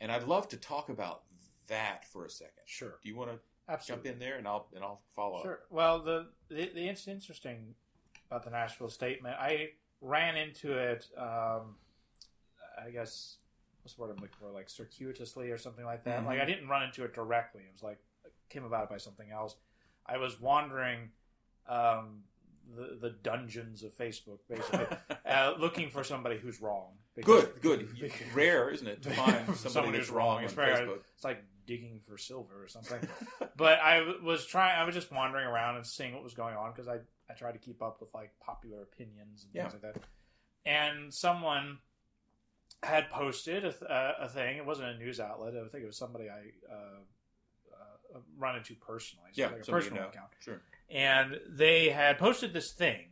And 0.00 0.10
I'd 0.12 0.24
love 0.24 0.48
to 0.48 0.56
talk 0.56 0.88
about 0.88 1.22
that 1.68 2.04
for 2.12 2.24
a 2.24 2.30
second. 2.30 2.64
Sure. 2.66 2.98
Do 3.02 3.08
you 3.08 3.16
want 3.16 3.30
to 3.30 3.78
jump 3.86 4.06
in 4.06 4.18
there, 4.18 4.36
and 4.36 4.46
I'll 4.46 4.68
and 4.74 4.84
I'll 4.84 5.00
follow 5.14 5.36
up? 5.36 5.42
Sure. 5.42 5.60
Well, 5.70 6.00
the 6.02 6.26
the, 6.48 6.70
the 6.74 6.88
it's 6.88 7.08
interesting 7.08 7.74
about 8.30 8.44
the 8.44 8.50
Nashville 8.50 8.90
statement. 8.90 9.36
I 9.38 9.70
ran 10.00 10.36
into 10.36 10.72
it. 10.76 11.08
Um, 11.16 11.76
I 12.84 12.90
guess 12.90 13.36
what's 13.82 13.94
the 13.94 14.02
word 14.02 14.10
I'm 14.10 14.16
looking 14.16 14.36
for? 14.40 14.50
Like 14.50 14.68
circuitously 14.68 15.50
or 15.50 15.58
something 15.58 15.84
like 15.84 16.04
that. 16.04 16.22
Mhm. 16.22 16.26
Like 16.26 16.40
I 16.40 16.44
didn't 16.44 16.68
run 16.68 16.82
into 16.82 17.04
it 17.04 17.14
directly. 17.14 17.62
It 17.62 17.72
was 17.72 17.82
like 17.82 17.98
it 18.24 18.32
came 18.50 18.64
about 18.64 18.90
by 18.90 18.98
something 18.98 19.30
else. 19.30 19.56
I 20.06 20.18
was 20.18 20.40
wandering 20.40 21.10
um, 21.66 22.24
the 22.76 22.98
the 23.00 23.10
dungeons 23.10 23.82
of 23.82 23.96
Facebook, 23.96 24.40
basically, 24.48 24.86
uh, 25.26 25.54
looking 25.58 25.88
for 25.90 26.04
somebody 26.04 26.36
who's 26.36 26.60
wrong. 26.60 26.92
Because- 27.14 27.44
Good, 27.60 27.88
good. 28.00 28.12
Rare, 28.34 28.70
isn't 28.70 28.86
it, 28.86 29.02
to 29.02 29.10
find 29.14 29.36
somebody 29.56 29.70
Someone 29.72 29.94
who's 29.94 30.10
wrong 30.10 30.36
wrong. 30.36 30.44
It's 30.44 30.54
Facebook? 30.54 30.98
It's 31.14 31.24
like 31.24 31.42
digging 31.66 32.00
for 32.08 32.18
silver 32.18 32.62
or 32.62 32.68
something. 32.68 33.00
but 33.56 33.78
I 33.78 34.02
was 34.22 34.44
trying. 34.46 34.78
I 34.78 34.84
was 34.84 34.94
just 34.94 35.10
wandering 35.12 35.46
around 35.46 35.76
and 35.76 35.86
seeing 35.86 36.12
what 36.14 36.22
was 36.24 36.34
going 36.34 36.56
on 36.56 36.72
because 36.72 36.88
I 36.88 36.98
I 37.30 37.34
try 37.34 37.52
to 37.52 37.58
keep 37.58 37.82
up 37.82 38.00
with 38.00 38.12
like 38.14 38.32
popular 38.40 38.82
opinions 38.82 39.44
and 39.44 39.52
things 39.52 39.72
like 39.72 39.94
that. 39.94 40.02
And 40.66 41.12
someone 41.14 41.78
had 42.82 43.08
posted 43.10 43.64
a, 43.64 43.70
th- 43.72 43.82
a 43.90 44.28
thing. 44.28 44.56
It 44.58 44.66
wasn't 44.66 44.88
a 44.88 44.98
news 44.98 45.20
outlet. 45.20 45.54
I 45.54 45.68
think 45.68 45.84
it 45.84 45.86
was 45.86 45.96
somebody 45.96 46.28
I 46.28 46.50
uh, 46.70 46.98
uh, 48.14 48.18
run 48.36 48.56
into 48.56 48.74
personally. 48.74 49.30
So 49.32 49.40
yeah, 49.42 49.48
like 49.48 49.60
a 49.60 49.64
somebody 49.64 49.84
you 49.86 49.90
personal 49.90 50.02
know. 50.02 50.08
account 50.10 50.30
Sure. 50.40 50.60
and 50.90 51.38
they 51.48 51.88
had 51.88 52.18
posted 52.18 52.52
this 52.52 52.72
thing 52.72 53.06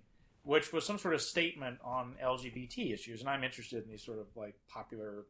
which 0.44 0.72
was 0.72 0.84
some 0.84 0.98
sort 0.98 1.14
of 1.14 1.22
statement 1.22 1.78
on 1.84 2.14
lgbt 2.22 2.92
issues 2.92 3.20
and 3.20 3.28
i'm 3.28 3.44
interested 3.44 3.84
in 3.84 3.90
these 3.90 4.02
sort 4.02 4.18
of 4.18 4.26
like 4.36 4.54
popular 4.68 5.24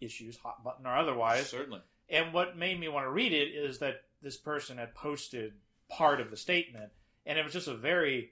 issues 0.00 0.36
hot 0.36 0.64
button 0.64 0.86
or 0.86 0.96
otherwise. 0.96 1.48
Certainly. 1.48 1.80
and 2.08 2.32
what 2.32 2.56
made 2.56 2.78
me 2.78 2.88
want 2.88 3.06
to 3.06 3.10
read 3.10 3.32
it 3.32 3.48
is 3.48 3.78
that 3.78 4.02
this 4.22 4.36
person 4.36 4.78
had 4.78 4.94
posted 4.94 5.52
part 5.88 6.20
of 6.20 6.30
the 6.30 6.36
statement 6.36 6.90
and 7.26 7.38
it 7.38 7.44
was 7.44 7.52
just 7.52 7.68
a 7.68 7.74
very 7.74 8.30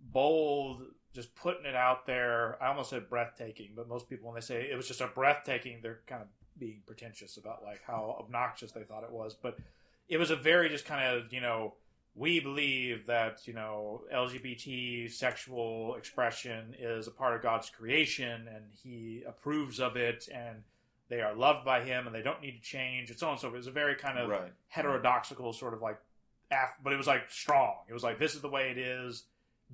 bold 0.00 0.82
just 1.14 1.34
putting 1.34 1.64
it 1.64 1.74
out 1.74 2.06
there. 2.06 2.62
I 2.62 2.68
almost 2.68 2.90
said 2.90 3.08
breathtaking 3.08 3.70
but 3.74 3.88
most 3.88 4.08
people 4.08 4.28
when 4.28 4.34
they 4.34 4.44
say 4.44 4.68
it 4.70 4.76
was 4.76 4.88
just 4.88 5.00
a 5.00 5.06
breathtaking 5.06 5.80
they're 5.82 6.00
kind 6.06 6.22
of 6.22 6.28
being 6.58 6.82
pretentious 6.86 7.36
about 7.36 7.62
like 7.62 7.82
how 7.86 8.16
obnoxious 8.20 8.72
they 8.72 8.82
thought 8.82 9.04
it 9.04 9.12
was. 9.12 9.34
But 9.34 9.58
it 10.08 10.18
was 10.18 10.30
a 10.30 10.36
very 10.36 10.68
just 10.68 10.84
kind 10.84 11.16
of 11.16 11.32
you 11.32 11.40
know 11.40 11.74
we 12.18 12.40
believe 12.40 13.04
that 13.06 13.46
you 13.46 13.52
know 13.52 14.02
lgbt 14.12 15.10
sexual 15.12 15.94
expression 15.96 16.74
is 16.78 17.06
a 17.06 17.10
part 17.10 17.36
of 17.36 17.42
god's 17.42 17.68
creation 17.70 18.48
and 18.54 18.64
he 18.82 19.22
approves 19.28 19.78
of 19.80 19.96
it 19.96 20.26
and 20.32 20.62
they 21.08 21.20
are 21.20 21.34
loved 21.34 21.64
by 21.64 21.82
him 21.84 22.06
and 22.06 22.14
they 22.14 22.22
don't 22.22 22.40
need 22.40 22.56
to 22.56 22.62
change 22.62 23.10
and 23.10 23.18
so 23.18 23.26
on 23.28 23.32
and 23.34 23.40
so 23.40 23.46
forth. 23.48 23.54
It 23.54 23.58
was 23.58 23.66
a 23.68 23.70
very 23.70 23.94
kind 23.94 24.18
of 24.18 24.28
Right. 24.28 24.52
heterodoxical 24.68 25.52
sort 25.52 25.72
of 25.74 25.80
like 25.82 25.98
af- 26.50 26.78
but 26.82 26.92
it 26.92 26.96
was 26.96 27.06
like 27.06 27.30
strong 27.30 27.76
it 27.88 27.92
was 27.92 28.02
like 28.02 28.18
this 28.18 28.34
is 28.34 28.40
the 28.40 28.48
way 28.48 28.70
it 28.70 28.78
is 28.78 29.24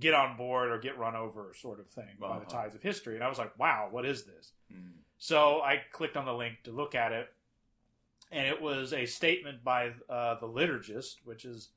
get 0.00 0.12
on 0.14 0.36
board 0.36 0.70
or 0.70 0.78
get 0.78 0.98
run 0.98 1.14
over 1.16 1.52
sort 1.54 1.78
of 1.80 1.86
thing 1.88 2.08
by 2.18 2.28
the 2.38 2.44
Uh-huh. 2.46 2.62
tides 2.62 2.74
of 2.74 2.82
history 2.82 3.14
and 3.14 3.22
i 3.24 3.28
was 3.28 3.38
like 3.38 3.56
wow 3.58 3.88
what 3.90 4.04
is 4.04 4.24
this 4.24 4.52
Mm. 4.72 4.92
so 5.18 5.60
I 5.62 5.82
clicked 5.92 6.16
on 6.16 6.24
the 6.24 6.32
link 6.34 6.62
to 6.64 6.72
look 6.72 6.94
at 6.94 7.12
it, 7.12 7.28
and 8.30 8.46
it 8.46 8.60
was 8.60 8.92
a 8.94 9.04
statement 9.04 9.62
by 9.62 9.92
uh, 10.08 10.36
the 10.40 10.48
liturgist, 10.48 11.16
which 11.24 11.44
is 11.44 11.68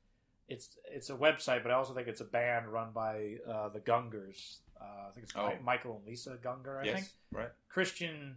it's 0.48 0.68
it's 0.90 1.10
a 1.10 1.14
website, 1.16 1.62
but 1.62 1.70
I 1.72 1.74
also 1.74 1.94
think 1.94 2.08
it's 2.08 2.20
a 2.20 2.24
band 2.24 2.68
run 2.68 2.92
by 2.92 3.36
uh, 3.48 3.68
the 3.70 3.80
Gungors. 3.80 4.58
Uh, 4.80 5.08
I 5.08 5.10
think 5.12 5.24
it's 5.24 5.32
Oh. 5.36 5.52
Michael 5.64 5.96
and 5.96 6.06
Lisa 6.06 6.36
Gungor. 6.42 6.80
I 6.80 6.84
yes. 6.84 6.94
think 6.94 7.08
Right. 7.32 7.50
Christian 7.68 8.36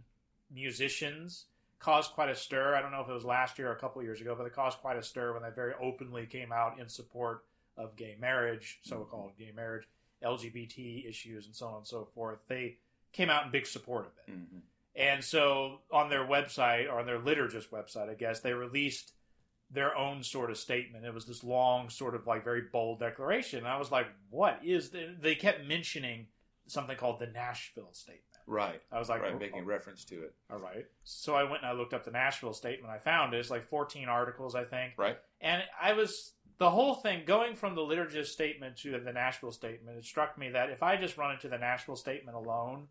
musicians 0.50 1.44
caused 1.78 2.12
quite 2.12 2.28
a 2.28 2.34
stir. 2.34 2.74
I 2.74 2.82
don't 2.82 2.90
know 2.92 3.00
if 3.00 3.08
it 3.08 3.12
was 3.12 3.24
last 3.24 3.58
year 3.58 3.68
or 3.70 3.72
a 3.72 3.78
couple 3.78 4.02
years 4.02 4.20
ago, 4.20 4.34
but 4.36 4.44
they 4.44 4.50
caused 4.50 4.78
quite 4.78 4.96
a 4.96 5.02
stir 5.02 5.32
when 5.32 5.42
they 5.42 5.50
very 5.50 5.72
openly 5.80 6.26
came 6.26 6.52
out 6.52 6.78
in 6.78 6.88
support 6.88 7.44
of 7.76 7.96
gay 7.96 8.16
marriage, 8.20 8.78
so-called 8.82 9.32
gay 9.38 9.52
marriage, 9.54 9.86
LGBT 10.22 11.08
issues, 11.08 11.46
and 11.46 11.54
so 11.56 11.66
on 11.68 11.76
and 11.78 11.86
so 11.86 12.06
forth. 12.14 12.38
They 12.48 12.76
came 13.12 13.30
out 13.30 13.46
in 13.46 13.50
big 13.50 13.66
support 13.66 14.06
of 14.06 14.12
it. 14.26 14.34
hmm 14.34 14.58
And 14.94 15.24
so 15.24 15.78
on 15.90 16.10
their 16.10 16.24
website, 16.26 16.88
or 16.92 17.00
on 17.00 17.06
their 17.06 17.18
liturgist 17.20 17.68
website, 17.70 18.10
I 18.10 18.14
guess, 18.14 18.40
they 18.40 18.52
released 18.52 19.12
their 19.72 19.96
own 19.96 20.22
sort 20.22 20.50
of 20.50 20.58
statement. 20.58 21.04
It 21.04 21.14
was 21.14 21.26
this 21.26 21.44
long, 21.44 21.90
sort 21.90 22.14
of 22.14 22.26
like 22.26 22.44
very 22.44 22.62
bold 22.72 23.00
declaration. 23.00 23.60
And 23.60 23.68
I 23.68 23.78
was 23.78 23.90
like, 23.90 24.06
what 24.30 24.60
is 24.64 24.90
the, 24.90 25.14
they 25.20 25.34
kept 25.34 25.64
mentioning 25.66 26.26
something 26.66 26.96
called 26.96 27.18
the 27.18 27.26
Nashville 27.26 27.92
statement. 27.92 28.24
Right. 28.46 28.80
I 28.90 28.98
was 28.98 29.08
like, 29.08 29.22
right. 29.22 29.32
oh, 29.34 29.38
Making 29.38 29.62
oh, 29.62 29.66
reference 29.66 30.04
to 30.06 30.22
it. 30.22 30.34
all 30.50 30.58
right. 30.58 30.86
So 31.04 31.34
I 31.34 31.44
went 31.44 31.62
and 31.62 31.66
I 31.66 31.72
looked 31.72 31.94
up 31.94 32.04
the 32.04 32.10
Nashville 32.10 32.52
statement. 32.52 32.92
I 32.92 32.98
found 32.98 33.34
it. 33.34 33.38
It's 33.38 33.50
like 33.50 33.68
14 33.68 34.08
articles, 34.08 34.54
I 34.54 34.64
think. 34.64 34.94
Right. 34.96 35.18
And 35.40 35.62
I 35.80 35.92
was 35.92 36.32
the 36.58 36.70
whole 36.70 36.94
thing 36.94 37.22
going 37.26 37.54
from 37.54 37.74
the 37.74 37.80
liturgist 37.80 38.26
statement 38.26 38.76
to 38.78 38.98
the 38.98 39.12
Nashville 39.12 39.52
statement. 39.52 39.98
It 39.98 40.04
struck 40.04 40.36
me 40.36 40.50
that 40.50 40.70
if 40.70 40.82
I 40.82 40.96
just 40.96 41.16
run 41.16 41.32
into 41.32 41.48
the 41.48 41.58
Nashville 41.58 41.96
statement 41.96 42.36
alone, 42.36 42.88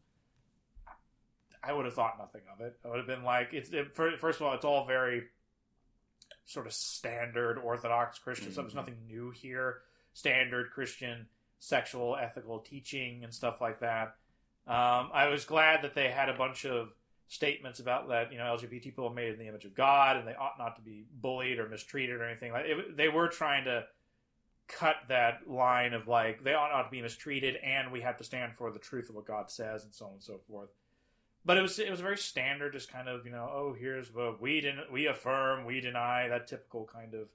I 1.64 1.74
would 1.74 1.86
have 1.86 1.94
thought 1.94 2.18
nothing 2.18 2.42
of 2.54 2.66
it. 2.66 2.78
I 2.86 2.90
would 2.90 2.98
have 2.98 3.08
been 3.08 3.24
like, 3.24 3.50
it's 3.54 3.70
it, 3.72 3.96
first 3.96 4.40
of 4.40 4.42
all, 4.42 4.54
it's 4.54 4.66
all 4.66 4.86
very 4.86 5.24
sort 6.50 6.66
of 6.66 6.74
standard 6.74 7.60
Orthodox 7.60 8.18
Christian 8.18 8.52
stuff. 8.52 8.64
There's 8.66 8.74
Mhm. 8.74 8.78
nothing 8.78 9.06
new 9.08 9.30
here. 9.30 9.84
Standard 10.14 10.72
Christian 10.72 11.30
sexual 11.60 12.16
ethical 12.16 12.60
teaching 12.60 13.24
and 13.24 13.34
stuff 13.34 13.62
like 13.62 13.80
that. 13.82 14.16
Um, 14.66 15.12
I 15.14 15.28
was 15.28 15.46
glad 15.46 15.84
that 15.84 15.94
they 15.94 16.10
had 16.10 16.30
a 16.30 16.34
bunch 16.34 16.66
of 16.66 16.94
statements 17.28 17.80
about 17.80 18.08
that 18.10 18.32
you 18.32 18.40
know 18.40 18.46
LGBT 18.56 18.80
people 18.82 19.06
are 19.06 19.14
made 19.14 19.32
in 19.32 19.38
the 19.38 19.48
image 19.48 19.64
of 19.66 19.76
God 19.76 20.18
and 20.18 20.28
they 20.28 20.34
ought 20.34 20.58
not 20.58 20.76
to 20.78 20.82
be 20.82 21.06
bullied 21.12 21.60
or 21.60 21.70
mistreated 21.70 22.16
or 22.20 22.24
anything 22.26 22.52
like 22.52 22.66
it, 22.66 22.98
they 22.98 23.08
were 23.10 23.28
trying 23.28 23.66
to 23.66 23.88
cut 24.68 24.96
that 25.10 25.48
line 25.48 25.94
of 25.94 26.08
like 26.08 26.44
they 26.44 26.56
ought 26.56 26.72
not 26.72 26.84
to 26.84 26.90
be 26.90 27.02
mistreated 27.04 27.56
and 27.58 27.92
we 27.92 28.02
have 28.02 28.18
to 28.18 28.24
stand 28.24 28.56
for 28.56 28.72
the 28.72 28.80
truth 28.80 29.10
of 29.10 29.16
what 29.16 29.26
God 29.26 29.52
says 29.52 29.84
and 29.84 29.94
so 29.94 30.08
on 30.08 30.14
and 30.14 30.24
so 30.24 30.40
forth. 30.48 30.70
But 31.46 31.58
it 31.58 31.62
was 31.62 31.80
it 31.80 31.90
was 31.90 32.02
very 32.02 32.18
standard, 32.18 32.74
just 32.74 32.92
kind 32.92 33.08
of 33.08 33.26
you 33.26 33.32
know 33.32 33.50
oh 33.52 33.76
here's 33.78 34.14
what 34.14 34.42
we 34.42 34.62
didn't 34.62 34.92
we 34.92 35.08
affirm 35.08 35.66
we 35.66 35.80
deny 35.80 36.28
that 36.28 36.48
typical 36.48 36.90
kind 36.92 37.14
of 37.14 37.28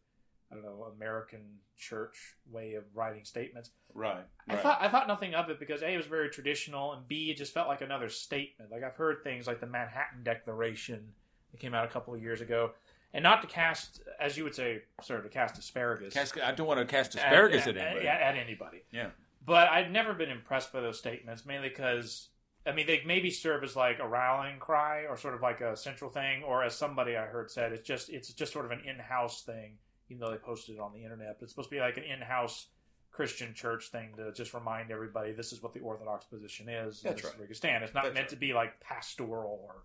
I 0.51 0.55
don't 0.55 0.65
know 0.65 0.93
American 0.97 1.41
church 1.77 2.37
way 2.51 2.75
of 2.75 2.85
writing 2.95 3.25
statements. 3.25 3.71
Right. 3.93 4.25
I 4.49 4.55
right. 4.55 4.63
thought 4.63 4.79
I 4.81 4.89
thought 4.89 5.09
nothing 5.09 5.35
of 5.35 5.51
it 5.51 5.59
because 5.59 5.83
a 5.83 5.89
it 5.89 5.97
was 5.97 6.07
very 6.07 6.29
traditional 6.29 6.93
and 6.93 7.07
b 7.09 7.31
it 7.31 7.37
just 7.37 7.55
felt 7.55 7.69
like 7.69 7.81
another 7.81 8.09
statement. 8.09 8.71
Like 8.71 8.83
I've 8.83 8.95
heard 8.95 9.25
things 9.25 9.47
like 9.47 9.61
the 9.61 9.67
Manhattan 9.67 10.23
Declaration 10.23 11.13
that 11.51 11.61
came 11.61 11.75
out 11.75 11.85
a 11.85 11.89
couple 11.89 12.15
of 12.15 12.23
years 12.23 12.41
ago, 12.41 12.73
and 13.13 13.23
not 13.23 13.43
to 13.43 13.49
cast, 13.49 14.01
as 14.21 14.37
you 14.37 14.45
would 14.45 14.55
say, 14.55 14.83
sir, 15.01 15.21
to 15.21 15.29
cast 15.29 15.57
asparagus. 15.57 16.13
Cast, 16.13 16.39
I 16.41 16.53
don't 16.53 16.67
want 16.67 16.81
to 16.81 16.87
cast 16.87 17.15
asparagus 17.15 17.67
at, 17.67 17.77
at, 17.77 17.87
anybody. 17.87 18.09
At, 18.09 18.21
at 18.21 18.37
anybody. 18.37 18.83
Yeah. 18.93 19.09
But 19.47 19.69
I'd 19.69 19.93
never 19.93 20.15
been 20.15 20.31
impressed 20.31 20.73
by 20.73 20.81
those 20.81 20.99
statements, 20.99 21.47
mainly 21.47 21.69
because 21.69 22.29
I 22.67 22.73
mean 22.73 22.87
they 22.87 23.03
maybe 23.05 23.31
serve 23.31 23.63
as 23.63 23.77
like 23.77 23.99
a 23.99 24.09
rallying 24.09 24.59
cry 24.59 25.05
or 25.09 25.17
sort 25.17 25.35
of 25.35 25.43
like 25.43 25.61
a 25.61 25.77
central 25.77 26.11
thing, 26.11 26.43
or 26.43 26.63
as 26.63 26.75
somebody 26.75 27.17
I 27.17 27.27
heard 27.27 27.51
said, 27.51 27.73
it's 27.73 27.87
just 27.87 28.09
it's 28.11 28.33
just 28.33 28.53
sort 28.53 28.65
of 28.65 28.71
an 28.71 28.81
in-house 28.81 29.43
thing, 29.43 29.79
even 30.09 30.21
though 30.21 30.31
they 30.31 30.39
posted 30.39 30.77
it 30.77 30.81
on 30.81 30.93
the 30.93 31.03
internet. 31.03 31.37
But 31.39 31.45
it's 31.45 31.53
supposed 31.53 31.71
to 31.71 31.77
be 31.77 31.81
like 31.81 31.97
an 31.97 32.05
in-house 32.05 32.69
Christian 33.11 33.55
church 33.55 33.89
thing 33.89 34.11
to 34.17 34.33
just 34.33 34.55
remind 34.55 34.91
everybody 34.91 35.33
this 35.33 35.53
is 35.53 35.63
what 35.63 35.73
the 35.73 35.81
Orthodox 35.81 36.25
position 36.25 36.69
is. 36.69 37.01
That's 37.01 37.23
right. 37.23 37.39
where 37.39 37.47
you 37.47 37.55
stand. 37.55 37.85
It's 37.85 37.95
not 37.95 38.05
That's 38.05 38.15
meant 38.15 38.25
right. 38.25 38.31
to 38.31 38.37
be 38.37 38.53
like 38.53 38.81
pastoral 38.81 39.61
or 39.63 39.85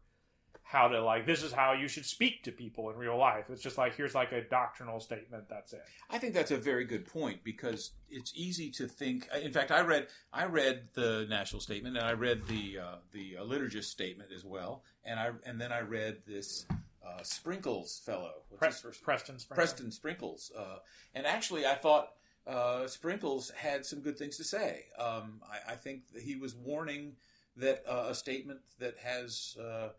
how 0.69 0.87
to 0.87 1.01
like 1.01 1.25
this 1.25 1.41
is 1.41 1.51
how 1.51 1.73
you 1.73 1.87
should 1.87 2.05
speak 2.05 2.43
to 2.43 2.51
people 2.51 2.91
in 2.91 2.95
real 2.95 3.17
life. 3.17 3.45
It's 3.49 3.63
just 3.63 3.79
like 3.79 3.95
here's 3.95 4.13
like 4.13 4.31
a 4.31 4.41
doctrinal 4.41 4.99
statement. 4.99 5.45
That's 5.49 5.73
it. 5.73 5.81
I 6.11 6.19
think 6.19 6.35
that's 6.35 6.51
a 6.51 6.57
very 6.57 6.85
good 6.85 7.07
point 7.07 7.43
because 7.43 7.91
it's 8.07 8.31
easy 8.35 8.69
to 8.71 8.87
think. 8.87 9.27
In 9.41 9.51
fact, 9.51 9.71
I 9.71 9.81
read 9.81 10.09
I 10.31 10.45
read 10.45 10.89
the 10.93 11.25
Nashville 11.27 11.59
statement 11.59 11.97
and 11.97 12.05
I 12.05 12.13
read 12.13 12.45
the 12.47 12.77
uh, 12.77 12.95
the 13.11 13.37
uh, 13.37 13.43
liturgist 13.45 13.85
statement 13.85 14.29
as 14.31 14.45
well, 14.45 14.83
and 15.03 15.19
I 15.19 15.31
and 15.43 15.59
then 15.59 15.71
I 15.71 15.79
read 15.79 16.19
this 16.27 16.67
uh, 17.03 17.23
Sprinkles 17.23 18.01
fellow. 18.05 18.43
What's 18.49 18.59
Pre- 18.59 18.67
his 18.67 18.79
first? 18.79 19.03
Preston 19.03 19.39
Sprinkle. 19.39 19.55
Preston 19.55 19.91
Sprinkles, 19.91 20.51
uh, 20.55 20.77
and 21.15 21.25
actually, 21.25 21.65
I 21.65 21.73
thought 21.73 22.09
uh, 22.45 22.85
Sprinkles 22.85 23.49
had 23.51 23.87
some 23.87 24.01
good 24.01 24.19
things 24.19 24.37
to 24.37 24.43
say. 24.43 24.85
Um, 24.99 25.41
I, 25.51 25.73
I 25.73 25.75
think 25.75 26.13
that 26.13 26.21
he 26.21 26.35
was 26.35 26.53
warning 26.55 27.13
that 27.57 27.83
uh, 27.89 28.07
a 28.09 28.15
statement 28.15 28.59
that 28.79 28.95
has, 29.03 29.57
uh, 29.59 29.89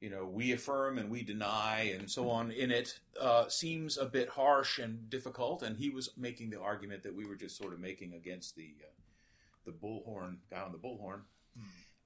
you 0.00 0.10
know, 0.10 0.24
we 0.24 0.52
affirm 0.52 0.98
and 0.98 1.10
we 1.10 1.22
deny 1.22 1.92
and 1.94 2.10
so 2.10 2.30
on 2.30 2.50
in 2.50 2.70
it 2.70 2.98
uh, 3.20 3.48
seems 3.48 3.98
a 3.98 4.06
bit 4.06 4.28
harsh 4.30 4.78
and 4.78 5.10
difficult, 5.10 5.62
and 5.62 5.76
he 5.76 5.90
was 5.90 6.10
making 6.16 6.50
the 6.50 6.60
argument 6.60 7.02
that 7.02 7.14
we 7.14 7.26
were 7.26 7.36
just 7.36 7.56
sort 7.56 7.72
of 7.72 7.80
making 7.80 8.14
against 8.14 8.56
the 8.56 8.74
uh, 8.82 8.90
the 9.66 9.72
bullhorn 9.72 10.36
guy 10.50 10.62
on 10.62 10.72
the 10.72 10.78
bullhorn. 10.78 11.20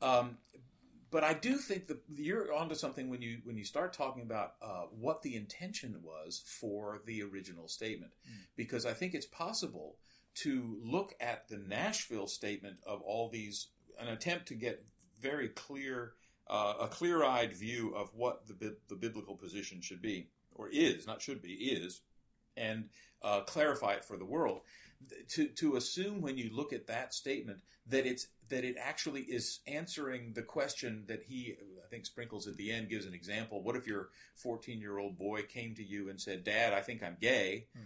Um, 0.02 0.38
but 1.10 1.22
I 1.22 1.34
do 1.34 1.56
think 1.58 1.86
that 1.86 1.98
you're 2.12 2.52
onto 2.52 2.74
something 2.74 3.08
when 3.08 3.22
you 3.22 3.38
when 3.44 3.56
you 3.56 3.64
start 3.64 3.92
talking 3.92 4.22
about 4.22 4.54
uh, 4.60 4.86
what 4.90 5.22
the 5.22 5.36
intention 5.36 5.96
was 6.02 6.42
for 6.44 7.00
the 7.06 7.22
original 7.22 7.68
statement, 7.68 8.12
because 8.56 8.84
I 8.84 8.92
think 8.92 9.14
it's 9.14 9.26
possible 9.26 9.96
to 10.42 10.76
look 10.82 11.14
at 11.20 11.48
the 11.48 11.58
Nashville 11.58 12.26
statement 12.26 12.78
of 12.84 13.00
all 13.02 13.28
these, 13.28 13.68
an 14.00 14.08
attempt 14.08 14.48
to 14.48 14.54
get 14.56 14.84
very 15.20 15.48
clear, 15.48 16.14
uh, 16.48 16.74
a 16.80 16.88
clear-eyed 16.88 17.54
view 17.56 17.94
of 17.94 18.10
what 18.14 18.46
the 18.46 18.54
bi- 18.54 18.76
the 18.88 18.96
biblical 18.96 19.34
position 19.36 19.80
should 19.80 20.02
be 20.02 20.28
or 20.54 20.68
is, 20.68 21.06
not 21.06 21.20
should 21.22 21.40
be, 21.42 21.52
is, 21.52 22.02
and 22.56 22.88
uh, 23.22 23.40
clarify 23.40 23.94
it 23.94 24.04
for 24.04 24.16
the 24.16 24.24
world. 24.24 24.60
to 25.30 25.48
to 25.48 25.76
assume 25.76 26.20
when 26.20 26.36
you 26.38 26.50
look 26.52 26.72
at 26.72 26.86
that 26.86 27.12
statement 27.14 27.60
that 27.86 28.06
it's 28.06 28.28
that 28.48 28.64
it 28.64 28.76
actually 28.78 29.22
is 29.22 29.60
answering 29.66 30.32
the 30.34 30.42
question 30.42 31.04
that 31.08 31.22
he 31.24 31.56
I 31.84 31.88
think 31.88 32.06
Sprinkles 32.06 32.46
at 32.46 32.56
the 32.56 32.70
end 32.72 32.88
gives 32.88 33.04
an 33.06 33.14
example. 33.14 33.62
What 33.62 33.76
if 33.76 33.86
your 33.86 34.08
14 34.36 34.80
year 34.80 34.98
old 34.98 35.18
boy 35.18 35.42
came 35.42 35.74
to 35.74 35.82
you 35.84 36.08
and 36.10 36.20
said, 36.20 36.44
"Dad, 36.44 36.72
I 36.72 36.80
think 36.80 37.02
I'm 37.02 37.16
gay." 37.20 37.66
Hmm. 37.74 37.82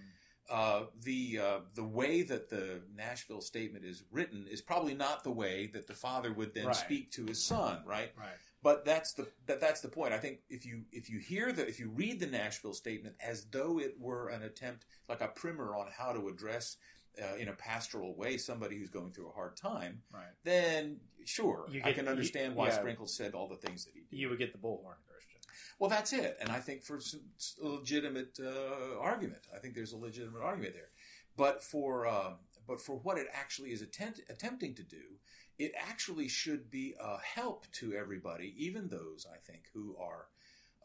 Uh, 0.50 0.82
the 1.02 1.38
uh, 1.38 1.58
the 1.74 1.84
way 1.84 2.22
that 2.22 2.48
the 2.48 2.80
Nashville 2.96 3.40
statement 3.42 3.84
is 3.84 4.02
written 4.10 4.46
is 4.50 4.62
probably 4.62 4.94
not 4.94 5.22
the 5.22 5.30
way 5.30 5.66
that 5.74 5.86
the 5.86 5.94
father 5.94 6.32
would 6.32 6.54
then 6.54 6.66
Right. 6.66 6.76
speak 6.76 7.10
to 7.12 7.26
his 7.26 7.44
son, 7.44 7.82
right? 7.86 8.12
Right. 8.16 8.28
But 8.62 8.84
that's 8.84 9.12
the 9.14 9.28
that, 9.46 9.60
that's 9.60 9.80
the 9.80 9.88
point. 9.88 10.12
I 10.12 10.18
think 10.18 10.40
if 10.50 10.66
you 10.66 10.82
if 10.90 11.08
you 11.08 11.18
hear 11.20 11.52
the 11.52 11.66
if 11.66 11.78
you 11.78 11.90
read 11.90 12.18
the 12.18 12.26
Nashville 12.26 12.74
statement 12.74 13.14
as 13.20 13.46
though 13.52 13.78
it 13.78 13.94
were 14.00 14.28
an 14.28 14.42
attempt 14.42 14.84
like 15.08 15.20
a 15.20 15.28
primer 15.28 15.76
on 15.76 15.86
how 15.96 16.12
to 16.12 16.26
address 16.28 16.76
uh, 17.22 17.36
in 17.36 17.48
a 17.48 17.52
pastoral 17.52 18.16
way 18.16 18.36
somebody 18.36 18.76
who's 18.76 18.90
going 18.90 19.12
through 19.12 19.28
a 19.28 19.32
hard 19.32 19.56
time, 19.56 20.02
Right. 20.12 20.22
then 20.44 21.00
sure, 21.24 21.66
You 21.70 21.80
I 21.82 21.86
get- 21.86 21.94
can 21.96 22.04
you- 22.06 22.10
understand 22.10 22.54
why 22.56 22.68
yeah. 22.68 22.76
Sprinkles 22.78 23.16
said 23.16 23.34
all 23.34 23.48
the 23.48 23.56
things 23.56 23.84
that 23.84 23.94
he 23.94 24.00
did. 24.08 24.16
You 24.18 24.28
would 24.28 24.38
get 24.38 24.52
the 24.52 24.58
bullhorn 24.58 24.96
Christian. 25.08 25.40
Well, 25.80 25.90
that's 25.90 26.12
it, 26.12 26.36
and 26.40 26.50
I 26.50 26.60
think 26.60 26.82
for 26.84 27.00
some 27.00 27.22
legitimate 27.60 28.38
uh, 28.40 28.98
argument, 28.98 29.42
I 29.54 29.58
think 29.58 29.74
there's 29.74 29.92
a 29.92 29.96
legitimate 29.96 30.42
argument 30.42 30.74
there. 30.74 30.90
But 31.36 31.62
for 31.62 32.06
uh, 32.06 32.34
but 32.66 32.80
for 32.80 32.96
what 32.98 33.18
it 33.18 33.28
actually 33.32 33.70
is 33.72 33.82
attempt, 33.82 34.20
attempting 34.28 34.74
to 34.74 34.82
do, 34.82 35.18
it 35.58 35.72
actually 35.76 36.28
should 36.28 36.70
be 36.70 36.94
a 37.00 37.18
help 37.18 37.66
to 37.72 37.94
everybody, 37.94 38.54
even 38.56 38.88
those 38.88 39.26
I 39.32 39.38
think 39.38 39.64
who 39.74 39.96
are 40.00 40.26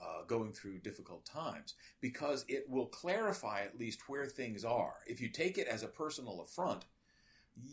uh, 0.01 0.23
going 0.27 0.51
through 0.51 0.79
difficult 0.79 1.25
times, 1.25 1.75
because 2.01 2.43
it 2.47 2.65
will 2.69 2.87
clarify 2.87 3.61
at 3.61 3.79
least 3.79 4.09
where 4.09 4.25
things 4.25 4.65
are. 4.65 4.95
If 5.07 5.21
you 5.21 5.29
take 5.29 5.57
it 5.57 5.67
as 5.67 5.83
a 5.83 5.87
personal 5.87 6.41
affront. 6.41 6.85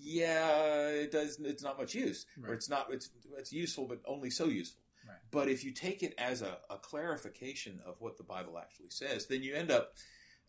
Yeah, 0.03 0.89
it 0.89 1.11
does. 1.11 1.39
It's 1.43 1.63
not 1.63 1.79
much 1.79 1.95
use, 1.95 2.27
or 2.47 2.53
it's 2.53 2.69
not. 2.69 2.89
It's 2.93 3.09
it's 3.39 3.51
useful, 3.51 3.87
but 3.87 4.03
only 4.05 4.29
so 4.29 4.45
useful. 4.45 4.83
Right. 5.09 5.17
But 5.31 5.49
if 5.49 5.65
you 5.65 5.71
take 5.71 6.03
it 6.03 6.13
as 6.19 6.43
a, 6.43 6.59
a 6.69 6.77
clarification 6.77 7.81
of 7.87 7.97
what 7.99 8.19
the 8.19 8.23
Bible 8.23 8.59
actually 8.59 8.91
says, 8.91 9.27
then 9.27 9.43
you 9.43 9.55
end 9.55 9.71
up 9.71 9.95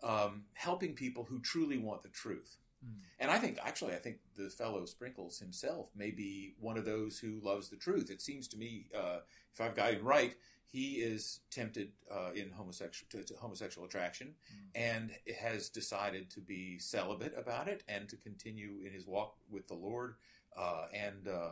um, 0.03 0.43
helping 0.53 0.93
people 0.93 1.23
who 1.23 1.39
truly 1.39 1.77
want 1.77 2.03
the 2.03 2.09
truth. 2.09 2.57
Mm. 2.85 2.99
And 3.19 3.31
I 3.31 3.37
think, 3.37 3.59
actually, 3.63 3.93
I 3.93 3.97
think 3.97 4.17
the 4.35 4.49
fellow 4.49 4.85
Sprinkles 4.85 5.39
himself 5.39 5.91
may 5.95 6.11
be 6.11 6.55
one 6.59 6.77
of 6.77 6.85
those 6.85 7.19
who 7.19 7.39
loves 7.41 7.69
the 7.69 7.75
truth. 7.75 8.09
It 8.09 8.21
seems 8.21 8.47
to 8.49 8.57
me, 8.57 8.87
uh, 8.97 9.19
if 9.53 9.61
I've 9.61 9.75
got 9.75 9.93
him 9.93 10.03
right, 10.03 10.35
he 10.65 10.95
is 11.01 11.41
tempted 11.51 11.91
uh, 12.09 12.31
in 12.33 12.49
homosexual 12.49 13.09
to, 13.11 13.23
to 13.25 13.39
homosexual 13.39 13.85
attraction, 13.85 14.35
and 14.73 15.11
has 15.39 15.69
decided 15.69 16.29
to 16.31 16.39
be 16.39 16.79
celibate 16.79 17.33
about 17.37 17.67
it 17.67 17.83
and 17.89 18.07
to 18.07 18.15
continue 18.15 18.79
in 18.85 18.93
his 18.93 19.05
walk 19.05 19.35
with 19.49 19.67
the 19.67 19.73
Lord 19.73 20.15
uh, 20.57 20.85
and 20.93 21.27
uh, 21.27 21.51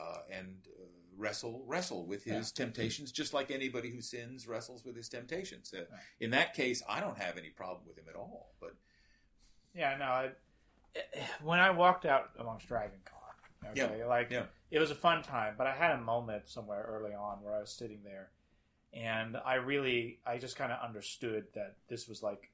uh, 0.00 0.18
and 0.30 0.68
uh, 0.78 0.84
wrestle 1.16 1.64
wrestle 1.66 2.06
with 2.06 2.24
his 2.24 2.52
temptations, 2.52 3.10
just 3.12 3.34
like 3.34 3.50
anybody 3.50 3.90
who 3.90 4.00
sins 4.00 4.46
wrestles 4.46 4.84
with 4.84 4.96
his 4.96 5.08
temptations. 5.08 5.72
Uh, 5.74 5.80
Right. 5.90 6.00
In 6.20 6.30
that 6.30 6.54
case, 6.54 6.82
I 6.88 7.00
don't 7.00 7.18
have 7.18 7.36
any 7.36 7.50
problem 7.50 7.82
with 7.86 7.98
him 7.98 8.04
at 8.08 8.16
all. 8.16 8.52
But 8.60 8.74
Yeah, 9.74 9.96
no. 9.98 10.04
I, 10.04 10.30
when 11.42 11.58
I 11.58 11.70
walked 11.70 12.04
out 12.06 12.30
amongst 12.38 12.68
Dragon 12.68 12.98
Con, 13.04 13.70
okay, 13.84 14.04
like 14.04 14.30
yeah. 14.30 14.44
it 14.70 14.78
was 14.78 14.90
a 14.90 14.94
fun 14.94 15.22
time, 15.22 15.54
but 15.56 15.66
I 15.66 15.72
had 15.74 15.92
a 15.92 16.00
moment 16.00 16.48
somewhere 16.48 16.84
early 16.88 17.14
on 17.14 17.42
where 17.42 17.54
I 17.54 17.60
was 17.60 17.70
sitting 17.70 18.00
there, 18.04 18.30
and 18.92 19.36
I 19.44 19.54
really, 19.54 20.18
I 20.26 20.38
just 20.38 20.56
kind 20.56 20.72
of 20.72 20.78
understood 20.86 21.46
that 21.54 21.76
this 21.88 22.08
was 22.08 22.22
like 22.22 22.50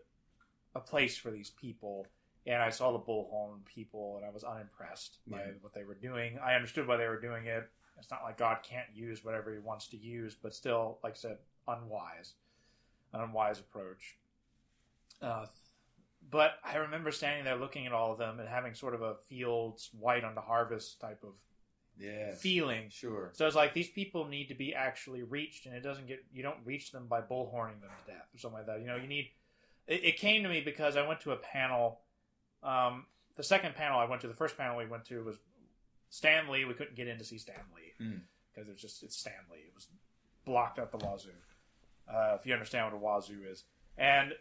a 0.75 0.81
place 0.81 1.17
for 1.17 1.31
these 1.31 1.51
people, 1.51 2.07
and 2.47 2.63
I 2.63 2.71
saw 2.71 2.93
the 2.93 2.99
bullhorn 2.99 3.65
people, 3.65 4.17
and 4.17 4.27
I 4.27 4.31
was 4.31 4.45
unimpressed 4.45 5.19
by 5.27 5.39
Yeah. 5.39 5.53
what 5.61 5.75
they 5.75 5.85
were 5.85 5.95
doing. 5.95 6.39
I 6.39 6.55
understood 6.55 6.87
why 6.87 6.97
they 6.97 7.09
were 7.09 7.21
doing 7.21 7.47
it. 7.47 7.69
It's 7.99 8.11
not 8.11 8.23
like 8.23 8.39
God 8.39 8.59
can't 8.63 8.89
use 8.95 9.25
whatever 9.25 9.53
He 9.53 9.59
wants 9.59 9.89
to 9.89 9.97
use, 9.97 10.37
but 10.41 10.55
still, 10.55 10.99
like 11.03 11.15
I 11.15 11.17
said, 11.17 11.39
unwise, 11.67 12.35
an 13.13 13.21
unwise 13.21 13.59
approach. 13.59 14.17
Uh, 15.21 15.47
but 16.31 16.53
I 16.65 16.77
remember 16.77 17.11
standing 17.13 17.45
there 17.45 17.57
looking 17.57 17.87
at 17.87 17.93
all 17.93 18.13
of 18.13 18.19
them 18.19 18.41
and 18.41 18.49
having 18.49 18.75
sort 18.75 18.95
of 18.95 19.03
a 19.03 19.15
fields 19.29 19.91
white 19.99 20.25
on 20.25 20.35
the 20.35 20.41
harvest 20.41 21.01
type 21.01 21.23
of 21.23 21.39
yeah, 21.99 22.35
feeling. 22.35 22.91
sure. 22.91 23.31
So 23.33 23.47
it's 23.47 23.57
like 23.57 23.75
these 23.75 23.89
people 23.89 24.27
need 24.27 24.49
to 24.49 24.55
be 24.55 24.75
actually 24.75 25.23
reached, 25.23 25.67
and 25.67 25.75
it 25.75 25.83
doesn't 25.83 26.07
get 26.07 26.25
you 26.33 26.43
don't 26.43 26.59
reach 26.65 26.93
them 26.93 27.07
by 27.09 27.21
bullhorning 27.21 27.81
them 27.81 27.91
to 28.07 28.13
death 28.13 28.27
or 28.35 28.39
something 28.39 28.59
like 28.59 28.67
that. 28.67 28.81
You 28.81 28.87
know, 28.87 28.97
you 28.97 29.09
need. 29.09 29.31
It, 29.87 30.05
it 30.05 30.17
came 30.19 30.43
to 30.43 30.49
me 30.49 30.61
because 30.61 30.97
I 30.97 31.07
went 31.07 31.21
to 31.23 31.33
a 31.33 31.37
panel. 31.37 32.01
Um, 32.63 33.07
the 33.37 33.43
second 33.43 33.75
panel 33.75 33.99
I 33.99 34.05
went 34.05 34.21
to, 34.23 34.29
the 34.29 34.35
first 34.35 34.57
panel 34.57 34.77
we 34.77 34.87
went 34.87 35.05
to 35.07 35.25
was 35.25 35.37
Stan 36.11 36.49
Lee. 36.51 36.65
We 36.65 36.75
couldn't 36.75 36.95
get 36.97 37.09
in 37.09 37.19
to 37.19 37.25
see 37.25 37.39
Stan 37.39 37.57
Lee 37.75 37.93
Hmm. 38.07 38.19
because 38.55 38.69
it's 38.69 38.81
just 38.83 39.03
it's 39.03 39.17
Stan 39.17 39.33
Lee. 39.53 39.59
It 39.67 39.73
was 39.75 39.89
blocked 40.45 40.79
out 40.79 40.91
the 40.93 40.99
wazoo. 41.05 41.31
Uh, 42.13 42.37
if 42.39 42.47
you 42.47 42.53
understand 42.53 42.85
what 42.87 42.95
a 42.95 42.97
wazoo 42.99 43.43
is, 43.51 43.65
and 43.97 44.33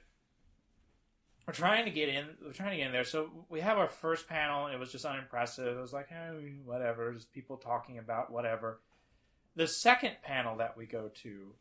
we're 1.48 1.54
trying 1.54 1.86
to 1.86 1.92
get 1.92 2.10
in. 2.10 2.26
We're 2.46 2.52
trying 2.52 2.72
to 2.72 2.78
get 2.78 2.88
in 2.88 2.92
there. 2.92 3.06
So 3.06 3.30
we 3.50 3.62
have 3.62 3.78
our 3.78 3.88
first 3.88 4.28
panel, 4.28 4.66
and 4.66 4.76
it 4.76 4.80
was 4.80 4.92
just 4.92 5.06
unimpressive. 5.06 5.78
It 5.78 5.82
was 5.82 5.94
like, 5.94 6.10
eh, 6.12 6.32
whatever, 6.66 7.14
just 7.14 7.32
people 7.32 7.56
talking 7.58 7.98
about 8.00 8.32
whatever. 8.32 8.82
The 9.56 9.66
second 9.68 10.18
panel 10.24 10.58
that 10.58 10.78
we 10.78 10.86
go 10.86 11.10
to 11.24 11.54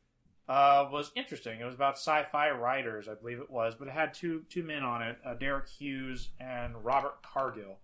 uh, 0.49 0.88
was 0.90 1.12
interesting. 1.14 1.61
It 1.61 1.64
was 1.64 1.75
about 1.77 1.94
sci-fi 1.94 2.51
writers, 2.51 3.09
I 3.09 3.14
believe 3.14 3.38
it 3.38 3.51
was, 3.51 3.75
but 3.77 3.88
it 3.88 3.94
had 3.94 4.12
two 4.12 4.42
two 4.51 4.62
men 4.64 4.83
on 4.83 5.03
it, 5.03 5.18
uh, 5.25 5.35
Derek 5.35 5.68
Hughes 5.68 6.31
and 6.40 6.85
Robert 6.85 7.22
Cargill. 7.22 7.79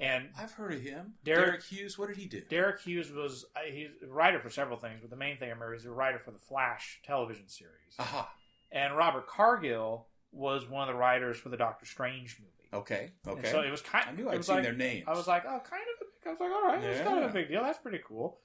And 0.00 0.28
I've 0.38 0.52
heard 0.52 0.74
of 0.74 0.80
him. 0.80 1.14
Derek- 1.24 1.44
Derek, 1.46 1.62
Hughes. 1.64 1.98
What 1.98 2.06
did 2.06 2.16
he 2.16 2.26
do? 2.26 2.40
Derek 2.48 2.80
Hughes 2.80 3.10
was 3.10 3.46
uh, 3.56 3.60
he's 3.68 3.88
a 4.02 4.06
writer 4.06 4.38
for 4.38 4.48
several 4.48 4.78
things, 4.78 5.00
but 5.00 5.10
the 5.10 5.16
main 5.16 5.38
thing 5.38 5.48
I 5.48 5.52
remember 5.52 5.74
is 5.74 5.86
a 5.86 5.90
writer 5.90 6.20
for 6.20 6.30
the 6.30 6.38
Flash 6.38 7.00
television 7.04 7.48
series. 7.48 7.94
Aha. 7.98 8.30
And 8.70 8.96
Robert 8.96 9.26
Cargill 9.26 10.06
was 10.32 10.68
one 10.68 10.88
of 10.88 10.94
the 10.94 10.98
writers 10.98 11.36
for 11.36 11.48
the 11.48 11.56
Doctor 11.56 11.86
Strange 11.86 12.38
movie. 12.38 12.52
Okay. 12.72 13.12
And 13.26 13.38
Okay. 13.38 13.50
so 13.50 13.60
it 13.60 13.70
was 13.70 13.80
kind. 13.80 14.06
I 14.08 14.12
knew 14.12 14.28
I'd 14.28 14.44
seen 14.44 14.56
like, 14.56 14.64
their 14.64 14.72
names. 14.72 15.04
I 15.06 15.12
was 15.12 15.26
like, 15.26 15.44
oh, 15.46 15.60
kind 15.68 15.82
of. 15.82 16.06
A, 16.06 16.28
I 16.28 16.32
was 16.32 16.40
like, 16.40 16.50
all 16.50 16.62
right, 16.62 16.84
it's 16.84 17.00
kind 17.00 17.24
of 17.24 17.30
a 17.30 17.32
big 17.32 17.48
deal. 17.48 17.62
That's 17.62 17.78
pretty 17.78 18.00
cool. 18.06 18.38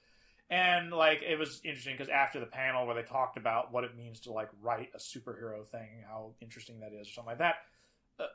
And 0.50 0.90
like, 0.90 1.22
it 1.22 1.38
was 1.38 1.60
interesting 1.64 1.94
because 1.94 2.08
after 2.08 2.40
the 2.40 2.46
panel 2.46 2.86
where 2.86 2.94
they 2.94 3.02
talked 3.02 3.36
about 3.36 3.72
what 3.72 3.84
it 3.84 3.96
means 3.96 4.20
to 4.20 4.32
like 4.32 4.48
write 4.62 4.88
a 4.94 4.98
superhero 4.98 5.66
thing, 5.66 5.88
how 6.06 6.32
interesting 6.40 6.80
that 6.80 6.92
is, 6.92 7.08
or 7.08 7.12
something 7.12 7.30
like 7.30 7.38
that. 7.38 7.56
Uh, 8.18 8.26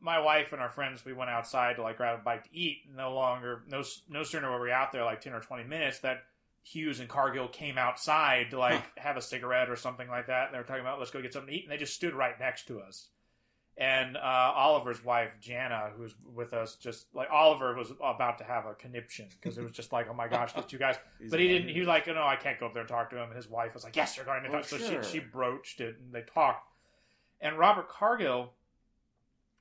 my 0.00 0.18
wife 0.18 0.52
and 0.52 0.60
our 0.60 0.70
friends, 0.70 1.04
we 1.04 1.12
went 1.12 1.30
outside 1.30 1.76
to 1.76 1.82
like 1.82 1.96
grab 1.96 2.18
a 2.20 2.22
bite 2.22 2.44
to 2.44 2.50
eat. 2.56 2.82
No 2.94 3.14
longer, 3.14 3.62
no, 3.68 3.82
no 4.08 4.22
sooner 4.22 4.50
were 4.50 4.60
we 4.60 4.72
out 4.72 4.92
there 4.92 5.04
like 5.04 5.20
ten 5.20 5.32
or 5.32 5.40
twenty 5.40 5.64
minutes 5.64 6.00
that 6.00 6.24
Hughes 6.62 7.00
and 7.00 7.08
Cargill 7.08 7.48
came 7.48 7.78
outside 7.78 8.50
to 8.50 8.58
like 8.58 8.98
have 8.98 9.16
a 9.16 9.22
cigarette 9.22 9.70
or 9.70 9.76
something 9.76 10.08
like 10.08 10.26
that. 10.26 10.46
And 10.46 10.54
they 10.54 10.58
were 10.58 10.64
talking 10.64 10.82
about 10.82 10.98
let's 10.98 11.10
go 11.10 11.22
get 11.22 11.32
something 11.32 11.52
to 11.52 11.58
eat, 11.58 11.64
and 11.64 11.72
they 11.72 11.76
just 11.78 11.94
stood 11.94 12.14
right 12.14 12.38
next 12.38 12.66
to 12.68 12.80
us. 12.80 13.08
And 13.76 14.16
uh, 14.18 14.20
Oliver's 14.54 15.02
wife 15.02 15.30
Jana, 15.40 15.90
who's 15.96 16.14
with 16.34 16.52
us, 16.52 16.76
just 16.76 17.06
like 17.14 17.28
Oliver 17.30 17.74
was 17.74 17.90
about 18.04 18.36
to 18.38 18.44
have 18.44 18.66
a 18.66 18.74
conniption 18.74 19.26
because 19.30 19.56
it 19.56 19.62
was 19.62 19.72
just 19.72 19.90
like, 19.90 20.06
oh 20.10 20.12
my 20.14 20.28
gosh, 20.28 20.52
these 20.52 20.66
two 20.66 20.76
guys. 20.76 20.96
But 21.30 21.40
he 21.40 21.48
didn't. 21.48 21.70
He 21.70 21.78
was 21.78 21.88
like, 21.88 22.06
oh, 22.08 22.12
no, 22.12 22.26
I 22.26 22.36
can't 22.36 22.60
go 22.60 22.66
up 22.66 22.74
there 22.74 22.82
and 22.82 22.88
talk 22.88 23.08
to 23.10 23.16
him. 23.16 23.28
And 23.28 23.36
his 23.36 23.48
wife 23.48 23.72
was 23.72 23.84
like, 23.84 23.96
yes, 23.96 24.16
you're 24.16 24.26
going 24.26 24.42
to 24.42 24.48
Oh, 24.50 24.52
talk. 24.52 24.64
So 24.64 24.76
sure. 24.76 25.02
she 25.02 25.12
she 25.12 25.18
broached 25.20 25.80
it 25.80 25.96
and 25.98 26.12
they 26.12 26.22
talked. 26.22 26.66
And 27.40 27.58
Robert 27.58 27.88
Cargill, 27.88 28.52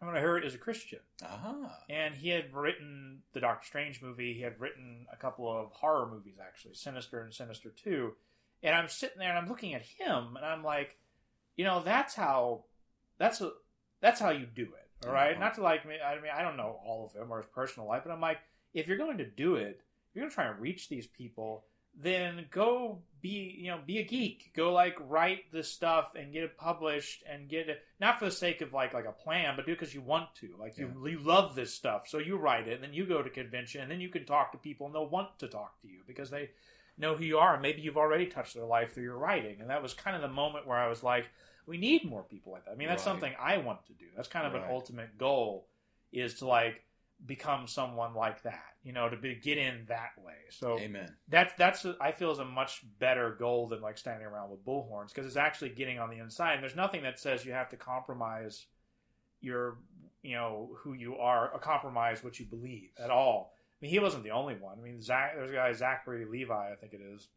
when 0.07 0.15
I 0.15 0.21
heard, 0.21 0.45
is 0.45 0.55
a 0.55 0.59
Christian, 0.59 0.99
Aha. 1.23 1.77
and 1.89 2.15
he 2.15 2.29
had 2.29 2.53
written 2.53 3.19
the 3.33 3.41
Doctor 3.41 3.67
Strange 3.67 4.01
movie. 4.01 4.33
He 4.33 4.41
had 4.41 4.59
written 4.59 5.05
a 5.11 5.17
couple 5.17 5.51
of 5.51 5.71
horror 5.73 6.07
movies, 6.09 6.37
actually, 6.41 6.75
Sinister 6.75 7.21
and 7.21 7.33
Sinister 7.33 7.69
Two. 7.69 8.13
And 8.63 8.75
I'm 8.75 8.87
sitting 8.89 9.19
there 9.19 9.29
and 9.29 9.37
I'm 9.37 9.47
looking 9.49 9.73
at 9.73 9.81
him, 9.81 10.35
and 10.35 10.45
I'm 10.45 10.63
like, 10.63 10.97
you 11.55 11.65
know, 11.65 11.81
that's 11.83 12.15
how 12.15 12.63
that's 13.17 13.41
a 13.41 13.51
that's 14.01 14.19
how 14.19 14.29
you 14.29 14.45
do 14.45 14.63
it. 14.63 15.07
All 15.07 15.13
right? 15.13 15.31
Uh-huh. 15.31 15.39
not 15.39 15.55
to 15.55 15.61
like 15.61 15.85
me. 15.85 15.95
I 16.03 16.15
mean, 16.15 16.31
I 16.35 16.41
don't 16.41 16.57
know 16.57 16.79
all 16.85 17.05
of 17.05 17.13
him 17.13 17.31
or 17.31 17.37
his 17.37 17.45
personal 17.47 17.87
life, 17.87 18.03
but 18.05 18.11
I'm 18.11 18.21
like, 18.21 18.39
if 18.73 18.87
you're 18.87 18.97
going 18.97 19.17
to 19.17 19.25
do 19.25 19.55
it, 19.55 19.81
you're 20.13 20.23
going 20.23 20.29
to 20.29 20.35
try 20.35 20.47
and 20.47 20.59
reach 20.59 20.89
these 20.89 21.07
people. 21.07 21.65
Then 21.93 22.45
go 22.51 22.99
be, 23.21 23.57
you 23.59 23.69
know, 23.71 23.79
be 23.85 23.97
a 23.99 24.03
geek. 24.03 24.51
Go 24.55 24.71
like 24.71 24.95
write 25.01 25.51
this 25.51 25.69
stuff 25.69 26.13
and 26.15 26.31
get 26.31 26.43
it 26.43 26.57
published 26.57 27.23
and 27.29 27.49
get 27.49 27.67
it 27.67 27.81
not 27.99 28.19
for 28.19 28.25
the 28.25 28.31
sake 28.31 28.61
of 28.61 28.71
like 28.71 28.93
like 28.93 29.05
a 29.05 29.11
plan, 29.11 29.53
but 29.55 29.65
do 29.65 29.73
it 29.73 29.79
because 29.79 29.93
you 29.93 30.01
want 30.01 30.33
to. 30.35 30.55
Like 30.57 30.77
you, 30.77 30.93
you 31.05 31.19
love 31.19 31.55
this 31.55 31.73
stuff, 31.73 32.07
so 32.07 32.17
you 32.17 32.37
write 32.37 32.67
it, 32.67 32.75
and 32.75 32.83
then 32.83 32.93
you 32.93 33.05
go 33.05 33.21
to 33.21 33.29
convention, 33.29 33.81
and 33.81 33.91
then 33.91 33.99
you 33.99 34.09
can 34.09 34.25
talk 34.25 34.51
to 34.53 34.57
people, 34.57 34.85
and 34.85 34.95
they'll 34.95 35.09
want 35.09 35.37
to 35.39 35.47
talk 35.47 35.81
to 35.81 35.87
you 35.87 35.99
because 36.07 36.29
they 36.29 36.51
know 36.97 37.15
who 37.15 37.23
you 37.25 37.37
are, 37.37 37.53
and 37.53 37.61
maybe 37.61 37.81
you've 37.81 37.97
already 37.97 38.25
touched 38.25 38.53
their 38.53 38.65
life 38.65 38.93
through 38.93 39.03
your 39.03 39.17
writing. 39.17 39.59
And 39.61 39.69
that 39.69 39.81
was 39.81 39.93
kind 39.93 40.15
of 40.15 40.21
the 40.21 40.27
moment 40.29 40.67
where 40.67 40.77
I 40.77 40.87
was 40.87 41.03
like, 41.03 41.25
we 41.65 41.77
need 41.77 42.03
more 42.03 42.23
people 42.23 42.51
like 42.53 42.65
that. 42.65 42.71
I 42.71 42.75
mean, 42.75 42.87
that's 42.87 43.05
Right. 43.05 43.11
something 43.13 43.33
I 43.39 43.57
want 43.57 43.85
to 43.87 43.93
do. 43.93 44.05
That's 44.15 44.27
kind 44.27 44.45
of 44.47 44.53
Right. 44.53 44.63
an 44.63 44.69
ultimate 44.71 45.17
goal 45.17 45.67
is 46.11 46.35
to 46.35 46.47
like 46.47 46.83
become 47.25 47.67
someone 47.67 48.13
like 48.13 48.43
that, 48.43 48.63
you 48.83 48.93
know, 48.93 49.09
to 49.09 49.17
be, 49.17 49.35
get 49.35 49.57
in 49.57 49.85
that 49.89 50.11
way. 50.23 50.33
So 50.49 50.79
Amen. 50.79 51.15
that's 51.27 51.53
that's 51.57 51.85
a, 51.85 51.95
I 51.99 52.11
feel 52.11 52.31
is 52.31 52.39
a 52.39 52.45
much 52.45 52.81
better 52.99 53.35
goal 53.37 53.67
than 53.67 53.81
like 53.81 53.97
standing 53.97 54.25
around 54.25 54.49
with 54.49 54.65
bullhorns 54.65 55.09
because 55.09 55.25
it's 55.25 55.35
actually 55.35 55.69
getting 55.69 55.99
on 55.99 56.09
the 56.09 56.17
inside. 56.17 56.53
And 56.55 56.63
there's 56.63 56.75
nothing 56.75 57.03
that 57.03 57.19
says 57.19 57.45
you 57.45 57.51
have 57.51 57.69
to 57.69 57.77
compromise 57.77 58.65
your 59.41 59.77
you 60.21 60.35
know 60.35 60.71
who 60.79 60.93
you 60.93 61.15
are 61.17 61.49
or 61.49 61.59
compromise 61.59 62.23
what 62.23 62.39
you 62.39 62.45
believe 62.45 62.89
at 63.01 63.09
all. 63.09 63.53
I 63.81 63.85
mean, 63.85 63.91
he 63.91 63.99
wasn't 63.99 64.23
the 64.23 64.31
only 64.31 64.55
one. 64.55 64.77
I 64.77 64.81
mean, 64.81 65.01
Zach, 65.01 65.35
there's 65.35 65.51
a 65.51 65.53
guy 65.53 65.71
Zachary 65.71 66.25
Levi, 66.25 66.71
I 66.71 66.75
think 66.75 66.93
it 66.93 67.01
is. 67.01 67.29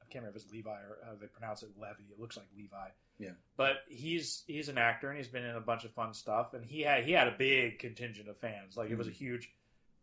I 0.00 0.04
can't 0.12 0.22
remember 0.22 0.38
if 0.38 0.44
it's 0.44 0.52
Levi 0.52 0.70
or 0.70 0.98
how 1.04 1.16
they 1.20 1.26
pronounce 1.26 1.62
it. 1.62 1.70
Levy. 1.76 2.04
It 2.12 2.20
looks 2.20 2.36
like 2.36 2.46
Levi. 2.56 2.88
Yeah. 3.18 3.30
But 3.56 3.76
he's 3.88 4.42
he's 4.46 4.68
an 4.68 4.78
actor 4.78 5.08
and 5.08 5.16
he's 5.18 5.28
been 5.28 5.44
in 5.44 5.54
a 5.56 5.60
bunch 5.60 5.84
of 5.84 5.92
fun 5.92 6.12
stuff. 6.14 6.54
And 6.54 6.64
he 6.64 6.80
had 6.82 7.04
he 7.04 7.12
had 7.12 7.28
a 7.28 7.34
big 7.36 7.78
contingent 7.78 8.28
of 8.28 8.36
fans. 8.38 8.76
Like 8.76 8.90
it 8.90 8.98
was 8.98 9.08
a 9.08 9.12
huge. 9.12 9.50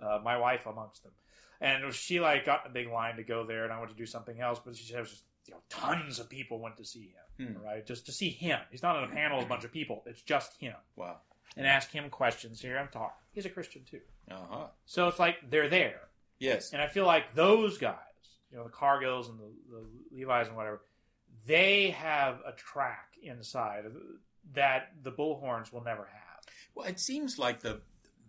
Uh, 0.01 0.19
my 0.23 0.37
wife 0.37 0.65
amongst 0.65 1.03
them, 1.03 1.11
and 1.59 1.93
she 1.93 2.21
like 2.21 2.45
got 2.45 2.63
in 2.63 2.71
a 2.71 2.73
big 2.73 2.87
line 2.89 3.17
to 3.17 3.23
go 3.23 3.45
there, 3.45 3.65
and 3.65 3.73
I 3.73 3.79
went 3.79 3.91
to 3.91 3.97
do 3.97 4.05
something 4.05 4.39
else. 4.39 4.59
But 4.63 4.77
she 4.77 4.85
said 4.85 5.01
was 5.01 5.09
just 5.09 5.23
you 5.47 5.53
know 5.53 5.59
tons 5.69 6.19
of 6.19 6.29
people 6.29 6.59
went 6.61 6.77
to 6.77 6.85
see 6.85 7.13
him, 7.37 7.47
Hmm. 7.57 7.61
right? 7.65 7.85
Just 7.85 8.05
to 8.05 8.13
see 8.13 8.29
him. 8.29 8.59
He's 8.71 8.81
not 8.81 8.95
on 8.95 9.03
a 9.03 9.07
panel 9.13 9.37
with 9.39 9.47
a 9.47 9.49
bunch 9.49 9.65
of 9.65 9.73
people. 9.73 10.03
It's 10.05 10.21
just 10.21 10.55
him, 10.57 10.75
Wow. 10.95 11.17
and 11.57 11.67
ask 11.67 11.89
him 11.91 12.09
questions. 12.09 12.61
Here 12.61 12.77
I'm 12.77 12.87
talking. 12.87 13.17
He's 13.33 13.45
a 13.45 13.49
Christian 13.49 13.83
too, 13.83 13.99
Uh 14.31 14.35
huh. 14.49 14.67
so 14.85 15.09
it's 15.09 15.19
like 15.19 15.35
they're 15.49 15.67
there. 15.67 15.99
Yes. 16.39 16.71
And 16.71 16.81
I 16.81 16.87
feel 16.87 17.05
like 17.05 17.35
those 17.35 17.77
guys, 17.77 17.97
you 18.51 18.57
know, 18.57 18.63
the 18.63 18.69
Cargills 18.69 19.29
and 19.29 19.37
the, 19.37 19.51
the 19.69 19.85
Levi's 20.15 20.47
and 20.47 20.55
whatever, 20.55 20.79
they 21.45 21.91
have 21.91 22.41
a 22.45 22.52
track 22.52 23.15
inside 23.21 23.86
that 24.54 24.91
the 25.04 25.12
Bullhorns 25.12 25.71
will 25.71 25.84
never 25.84 26.06
have. 26.06 26.39
Well, 26.75 26.88
it 26.88 26.99
seems 26.99 27.38
like 27.38 27.62
the 27.62 27.82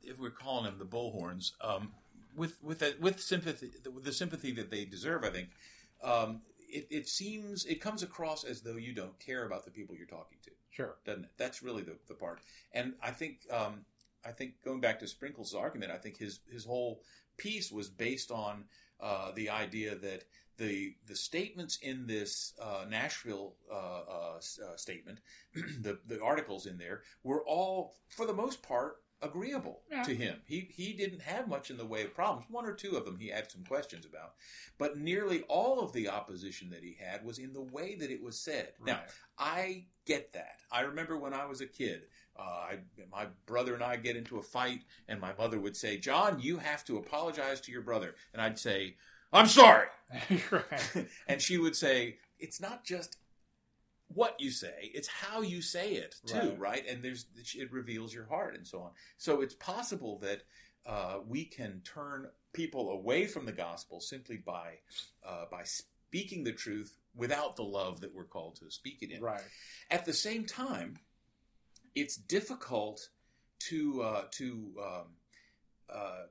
if 0.03 0.18
we're 0.18 0.31
calling 0.31 0.64
them 0.64 0.79
the 0.79 0.85
bullhorns, 0.85 1.53
um, 1.61 1.92
with 2.37 2.57
with 2.62 2.79
the, 2.81 2.94
with 3.01 3.20
sympathy, 3.20 3.70
with 3.92 4.05
the 4.05 4.12
sympathy 4.12 4.53
that 4.53 4.70
they 4.70 4.85
deserve, 4.85 5.25
I 5.25 5.31
think 5.31 5.49
um, 6.03 6.40
it, 6.68 6.87
it 6.90 7.09
seems 7.09 7.64
it 7.66 7.81
comes 7.81 8.03
across 8.03 8.44
as 8.44 8.62
though 8.62 8.77
you 8.77 8.94
don't 8.94 9.18
care 9.18 9.44
about 9.44 9.64
the 9.64 9.70
people 9.70 9.94
you're 9.94 10.07
talking 10.07 10.38
to, 10.44 10.51
Sure. 10.70 10.96
doesn't 11.05 11.25
it? 11.25 11.31
That's 11.37 11.62
really 11.62 11.83
the, 11.83 11.96
the 12.09 12.14
part. 12.14 12.40
And 12.73 12.94
I 13.03 13.11
think 13.11 13.40
um, 13.51 13.85
I 14.25 14.33
think 14.33 14.55
going 14.64 14.81
back 14.81 14.99
to 15.01 15.07
Sprinkle's 15.07 15.55
argument, 15.55 15.92
I 15.92 15.99
think 15.99 16.16
his 16.18 16.40
his 16.51 16.64
whole 16.64 17.03
piece 17.37 17.70
was 17.70 17.88
based 17.88 18.31
on 18.31 18.64
uh, 19.01 19.33
the 19.35 19.51
idea 19.51 19.94
that 19.96 20.25
the 20.58 20.94
the 21.06 21.16
statements 21.16 21.78
in 21.82 22.06
this 22.06 22.54
uh, 22.60 22.84
Nashville 22.88 23.54
uh, 23.70 23.74
uh, 23.74 24.36
uh, 24.38 24.76
statement, 24.76 25.20
the 25.54 25.98
the 26.06 26.22
articles 26.22 26.66
in 26.66 26.78
there 26.78 27.02
were 27.22 27.42
all 27.46 27.94
for 28.08 28.26
the 28.26 28.34
most 28.34 28.62
part 28.62 28.96
agreeable 29.22 29.82
Yeah. 29.90 30.02
to 30.04 30.14
him. 30.14 30.40
He 30.46 30.60
he 30.72 30.94
didn't 30.94 31.20
have 31.22 31.46
much 31.46 31.70
in 31.70 31.76
the 31.76 31.84
way 31.86 32.04
of 32.04 32.14
problems. 32.14 32.46
One 32.50 32.64
or 32.64 32.72
two 32.72 32.96
of 32.96 33.04
them 33.04 33.18
he 33.18 33.28
had 33.28 33.50
some 33.50 33.64
questions 33.64 34.06
about, 34.06 34.34
but 34.78 34.98
nearly 34.98 35.42
all 35.42 35.80
of 35.80 35.92
the 35.92 36.08
opposition 36.08 36.70
that 36.70 36.82
he 36.82 36.96
had 36.98 37.22
was 37.24 37.38
in 37.38 37.52
the 37.52 37.60
way 37.62 37.96
that 37.96 38.10
it 38.10 38.22
was 38.22 38.38
said. 38.38 38.72
Now 38.84 39.00
I 39.38 39.86
get 40.06 40.32
that. 40.32 40.56
I 40.72 40.82
remember 40.82 41.18
when 41.18 41.34
I 41.34 41.44
was 41.44 41.60
a 41.60 41.66
kid, 41.66 42.02
uh, 42.38 42.42
I, 42.42 42.78
my 43.12 43.26
brother 43.44 43.74
and 43.74 43.82
I 43.84 43.96
get 43.96 44.16
into 44.16 44.38
a 44.38 44.42
fight, 44.42 44.84
and 45.06 45.20
my 45.20 45.34
mother 45.36 45.60
would 45.60 45.76
say, 45.76 45.98
"John, 45.98 46.40
you 46.40 46.56
have 46.56 46.84
to 46.86 46.96
apologize 46.96 47.60
to 47.62 47.72
your 47.72 47.82
brother," 47.82 48.14
and 48.32 48.40
I'd 48.40 48.58
say, 48.58 48.96
"I'm 49.32 49.46
sorry," 49.46 49.88
right. 50.50 51.06
and 51.28 51.40
she 51.40 51.58
would 51.58 51.76
say, 51.76 52.18
"It's 52.38 52.60
not 52.60 52.84
just." 52.84 53.16
What 54.12 54.40
you 54.40 54.50
say, 54.50 54.90
it's 54.92 55.06
how 55.06 55.40
you 55.42 55.62
say 55.62 55.92
it 55.92 56.16
too, 56.26 56.34
Right. 56.36 56.58
right? 56.58 56.88
And 56.88 57.00
there's 57.00 57.26
it 57.54 57.70
reveals 57.70 58.12
your 58.12 58.26
heart 58.26 58.56
and 58.56 58.66
so 58.66 58.80
on. 58.80 58.90
So 59.18 59.40
it's 59.40 59.54
possible 59.54 60.18
that 60.18 60.42
uh, 60.84 61.18
we 61.28 61.44
can 61.44 61.80
turn 61.84 62.26
people 62.52 62.90
away 62.90 63.28
from 63.28 63.46
the 63.46 63.52
gospel 63.52 64.00
simply 64.00 64.36
by 64.38 64.78
uh, 65.24 65.44
by 65.48 65.62
speaking 65.62 66.42
the 66.42 66.52
truth 66.52 66.98
without 67.14 67.54
the 67.54 67.62
love 67.62 68.00
that 68.00 68.12
we're 68.12 68.24
called 68.24 68.56
to 68.56 68.68
speak 68.68 68.98
it 69.02 69.12
in. 69.12 69.22
Right. 69.22 69.42
At 69.92 70.04
the 70.04 70.12
same 70.12 70.44
time, 70.44 70.98
it's 71.94 72.16
difficult 72.16 73.10
to 73.68 74.02
uh, 74.02 74.24
to 74.32 74.72
um, 74.82 75.04
uh, 75.88 76.22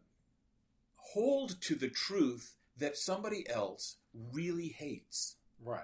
hold 0.98 1.62
to 1.62 1.76
the 1.76 1.90
truth 1.90 2.56
that 2.80 2.98
somebody 2.98 3.48
else 3.50 3.98
really 4.34 4.70
hates 4.70 5.36
Right. 5.62 5.84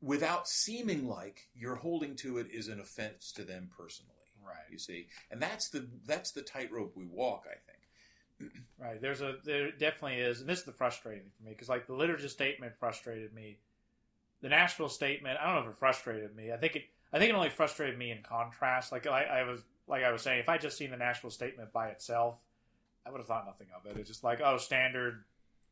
without 0.00 0.48
seeming 0.48 1.06
like 1.06 1.48
you're 1.54 1.76
holding 1.76 2.16
to 2.16 2.38
it 2.38 2.48
is 2.50 2.68
an 2.68 2.80
offense 2.80 3.32
to 3.32 3.44
them 3.44 3.70
personally. 3.76 4.12
Right. 4.44 4.70
You 4.70 4.78
see, 4.78 5.08
and 5.30 5.40
that's 5.42 5.68
the 5.70 5.88
that's 6.06 6.30
the 6.32 6.42
tightrope 6.42 6.92
we 6.96 7.06
walk. 7.06 7.46
I 7.46 7.56
think. 7.70 8.52
Right. 8.78 9.00
There's 9.00 9.22
a 9.22 9.36
there 9.44 9.70
definitely 9.72 10.18
is, 10.18 10.40
and 10.40 10.48
this 10.48 10.60
is 10.60 10.64
the 10.64 10.72
frustrating 10.72 11.30
for 11.36 11.42
me 11.44 11.50
because 11.52 11.68
like 11.68 11.86
the 11.86 11.94
liturgy 11.94 12.28
statement 12.28 12.74
frustrated 12.78 13.32
me. 13.34 13.58
The 14.42 14.50
Nashville 14.50 14.90
statement, 14.90 15.38
I 15.40 15.46
don't 15.46 15.54
know 15.64 15.70
if 15.70 15.76
it 15.76 15.78
frustrated 15.78 16.36
me. 16.36 16.52
I 16.52 16.58
think 16.58 16.76
it 16.76 16.84
I 17.12 17.18
think 17.18 17.30
it 17.30 17.34
only 17.34 17.48
frustrated 17.48 17.98
me 17.98 18.10
in 18.10 18.22
contrast. 18.22 18.92
Like 18.92 19.06
I, 19.06 19.24
I 19.24 19.42
was 19.44 19.62
like 19.88 20.04
I 20.04 20.12
was 20.12 20.22
saying, 20.22 20.40
if 20.40 20.48
I 20.48 20.58
just 20.58 20.76
seen 20.76 20.90
the 20.90 20.96
Nashville 20.96 21.30
statement 21.30 21.72
by 21.72 21.88
itself, 21.88 22.36
I 23.06 23.10
would 23.10 23.18
have 23.18 23.26
thought 23.26 23.46
nothing 23.46 23.68
of 23.74 23.86
it. 23.90 23.98
It's 23.98 24.08
just 24.08 24.22
like 24.22 24.40
oh, 24.44 24.58
standard 24.58 25.24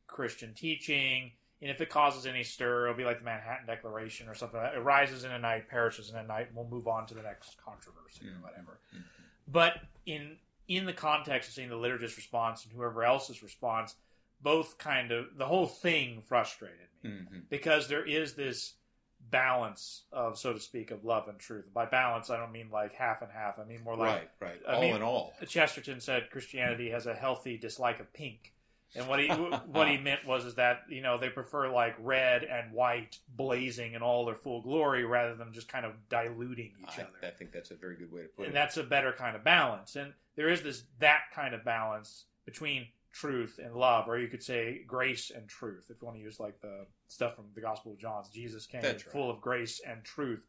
Christian 0.06 0.54
teaching. 0.54 1.32
And 1.62 1.70
if 1.70 1.80
it 1.80 1.88
causes 1.88 2.26
any 2.26 2.42
stir, 2.42 2.84
it'll 2.84 2.96
be 2.96 3.04
like 3.04 3.20
the 3.20 3.24
Manhattan 3.24 3.66
Declaration 3.66 4.28
or 4.28 4.34
something. 4.34 4.60
It 4.60 4.82
rises 4.82 5.24
in 5.24 5.30
a 5.30 5.38
night, 5.38 5.68
perishes 5.68 6.10
in 6.10 6.16
a 6.16 6.22
night, 6.22 6.48
and 6.48 6.56
we'll 6.56 6.68
move 6.68 6.86
on 6.88 7.06
to 7.06 7.14
the 7.14 7.22
next 7.22 7.56
controversy 7.56 8.26
Mhm. 8.26 8.38
or 8.38 8.42
whatever. 8.42 8.80
Mhm. 8.94 9.04
But 9.48 9.80
in 10.06 10.38
in 10.66 10.86
the 10.86 10.94
context 10.94 11.50
of 11.50 11.54
seeing 11.54 11.68
the 11.68 11.74
liturgist's 11.76 12.16
response 12.16 12.64
and 12.64 12.72
whoever 12.72 13.04
else's 13.04 13.42
response, 13.42 13.96
both 14.40 14.78
kind 14.78 15.12
of 15.12 15.36
the 15.36 15.46
whole 15.46 15.66
thing 15.66 16.22
frustrated 16.22 16.88
me 17.02 17.10
Mm-hmm. 17.10 17.40
because 17.50 17.86
there 17.88 18.02
is 18.06 18.34
this 18.34 18.74
balance 19.20 20.04
of, 20.12 20.38
so 20.38 20.52
to 20.54 20.60
speak, 20.60 20.90
of 20.90 21.04
love 21.04 21.28
and 21.28 21.38
truth. 21.38 21.66
By 21.74 21.84
balance, 21.86 22.30
I 22.30 22.38
don't 22.38 22.50
mean 22.52 22.70
like 22.70 22.94
half 22.94 23.20
and 23.20 23.30
half. 23.30 23.58
I 23.58 23.64
mean 23.64 23.82
more 23.82 23.94
like 23.96 24.30
Right, 24.40 24.50
right. 24.52 24.62
I 24.66 24.74
all 24.76 24.80
mean- 24.80 24.96
in 24.96 25.02
all, 25.02 25.34
Chesterton 25.46 26.00
said 26.00 26.30
Christianity 26.30 26.88
has 26.90 27.06
a 27.06 27.14
healthy 27.14 27.58
dislike 27.58 28.00
of 28.00 28.10
pink. 28.14 28.53
And 28.96 29.08
what 29.08 29.20
he 29.20 29.28
what 29.28 29.88
he 29.88 29.98
meant 29.98 30.26
was 30.26 30.44
is 30.44 30.54
that 30.54 30.82
you 30.88 31.02
know 31.02 31.18
they 31.18 31.28
prefer 31.28 31.68
like 31.68 31.96
red 31.98 32.44
and 32.44 32.72
white 32.72 33.18
blazing 33.36 33.94
in 33.94 34.02
all 34.02 34.24
their 34.24 34.34
full 34.34 34.62
glory 34.62 35.04
rather 35.04 35.34
than 35.34 35.52
just 35.52 35.68
kind 35.68 35.84
of 35.84 35.92
diluting 36.08 36.72
each 36.80 36.98
I, 36.98 37.02
other 37.02 37.10
I 37.22 37.30
think 37.30 37.52
that's 37.52 37.70
a 37.70 37.74
very 37.74 37.96
good 37.96 38.12
way 38.12 38.22
to 38.22 38.28
put 38.28 38.46
and 38.46 38.46
it. 38.46 38.48
And 38.48 38.56
that's 38.56 38.76
a 38.76 38.84
better 38.84 39.12
kind 39.12 39.36
of 39.36 39.42
balance. 39.42 39.96
And 39.96 40.12
there 40.36 40.48
is 40.48 40.62
this 40.62 40.84
that 41.00 41.22
kind 41.34 41.54
of 41.54 41.64
balance 41.64 42.24
between 42.44 42.86
truth 43.12 43.60
and 43.62 43.74
love, 43.74 44.08
or 44.08 44.18
you 44.18 44.28
could 44.28 44.42
say 44.42 44.82
grace 44.86 45.30
and 45.34 45.48
truth, 45.48 45.84
if 45.88 46.00
you 46.00 46.06
want 46.06 46.18
to 46.18 46.22
use 46.22 46.40
like 46.40 46.60
the 46.60 46.86
stuff 47.08 47.36
from 47.36 47.46
the 47.54 47.60
Gospel 47.60 47.92
of 47.92 47.98
John. 47.98 48.24
Jesus 48.32 48.66
came 48.66 48.82
right. 48.82 49.00
full 49.00 49.30
of 49.30 49.40
grace 49.40 49.80
and 49.86 50.02
truth. 50.04 50.44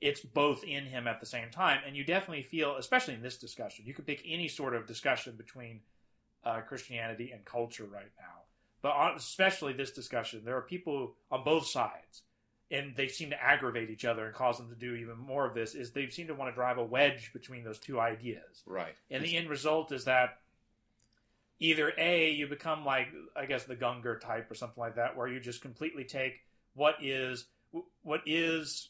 It's 0.00 0.20
both 0.20 0.64
in 0.64 0.84
him 0.84 1.06
at 1.06 1.20
the 1.20 1.26
same 1.26 1.50
time, 1.50 1.80
and 1.86 1.96
you 1.96 2.04
definitely 2.04 2.42
feel, 2.42 2.76
especially 2.76 3.14
in 3.14 3.22
this 3.22 3.38
discussion, 3.38 3.86
you 3.86 3.94
could 3.94 4.06
pick 4.06 4.22
any 4.26 4.48
sort 4.48 4.74
of 4.74 4.86
discussion 4.86 5.34
between 5.36 5.80
uh, 6.44 6.60
Christianity 6.60 7.30
and 7.32 7.44
culture 7.44 7.84
right 7.84 8.12
now, 8.18 8.42
but 8.82 8.92
on, 8.92 9.16
especially 9.16 9.72
this 9.72 9.90
discussion, 9.90 10.42
there 10.44 10.56
are 10.56 10.62
people 10.62 11.14
on 11.30 11.44
both 11.44 11.66
sides 11.66 12.22
and 12.70 12.94
they 12.96 13.08
seem 13.08 13.30
to 13.30 13.42
aggravate 13.42 13.90
each 13.90 14.04
other 14.04 14.26
and 14.26 14.34
cause 14.34 14.58
them 14.58 14.68
to 14.68 14.74
do 14.74 14.94
even 14.94 15.16
more 15.16 15.46
of 15.46 15.54
this 15.54 15.74
is 15.74 15.90
they 15.90 16.08
seem 16.08 16.26
to 16.26 16.34
want 16.34 16.50
to 16.50 16.54
drive 16.54 16.78
a 16.78 16.84
wedge 16.84 17.32
between 17.32 17.64
those 17.64 17.78
two 17.78 18.00
ideas 18.00 18.62
right. 18.66 18.96
and 19.10 19.24
the 19.24 19.36
end 19.36 19.48
result 19.48 19.92
is 19.92 20.04
that 20.04 20.38
either 21.60 21.92
a 21.98 22.30
you 22.30 22.46
become 22.46 22.84
like 22.84 23.08
i 23.36 23.46
guess 23.46 23.64
the 23.64 23.76
gungor 23.76 24.20
type 24.20 24.50
or 24.50 24.54
something 24.54 24.80
like 24.80 24.96
that 24.96 25.16
where 25.16 25.28
you 25.28 25.38
just 25.38 25.62
completely 25.62 26.04
take 26.04 26.40
what 26.74 26.96
is 27.00 27.46
what 28.02 28.22
is 28.26 28.88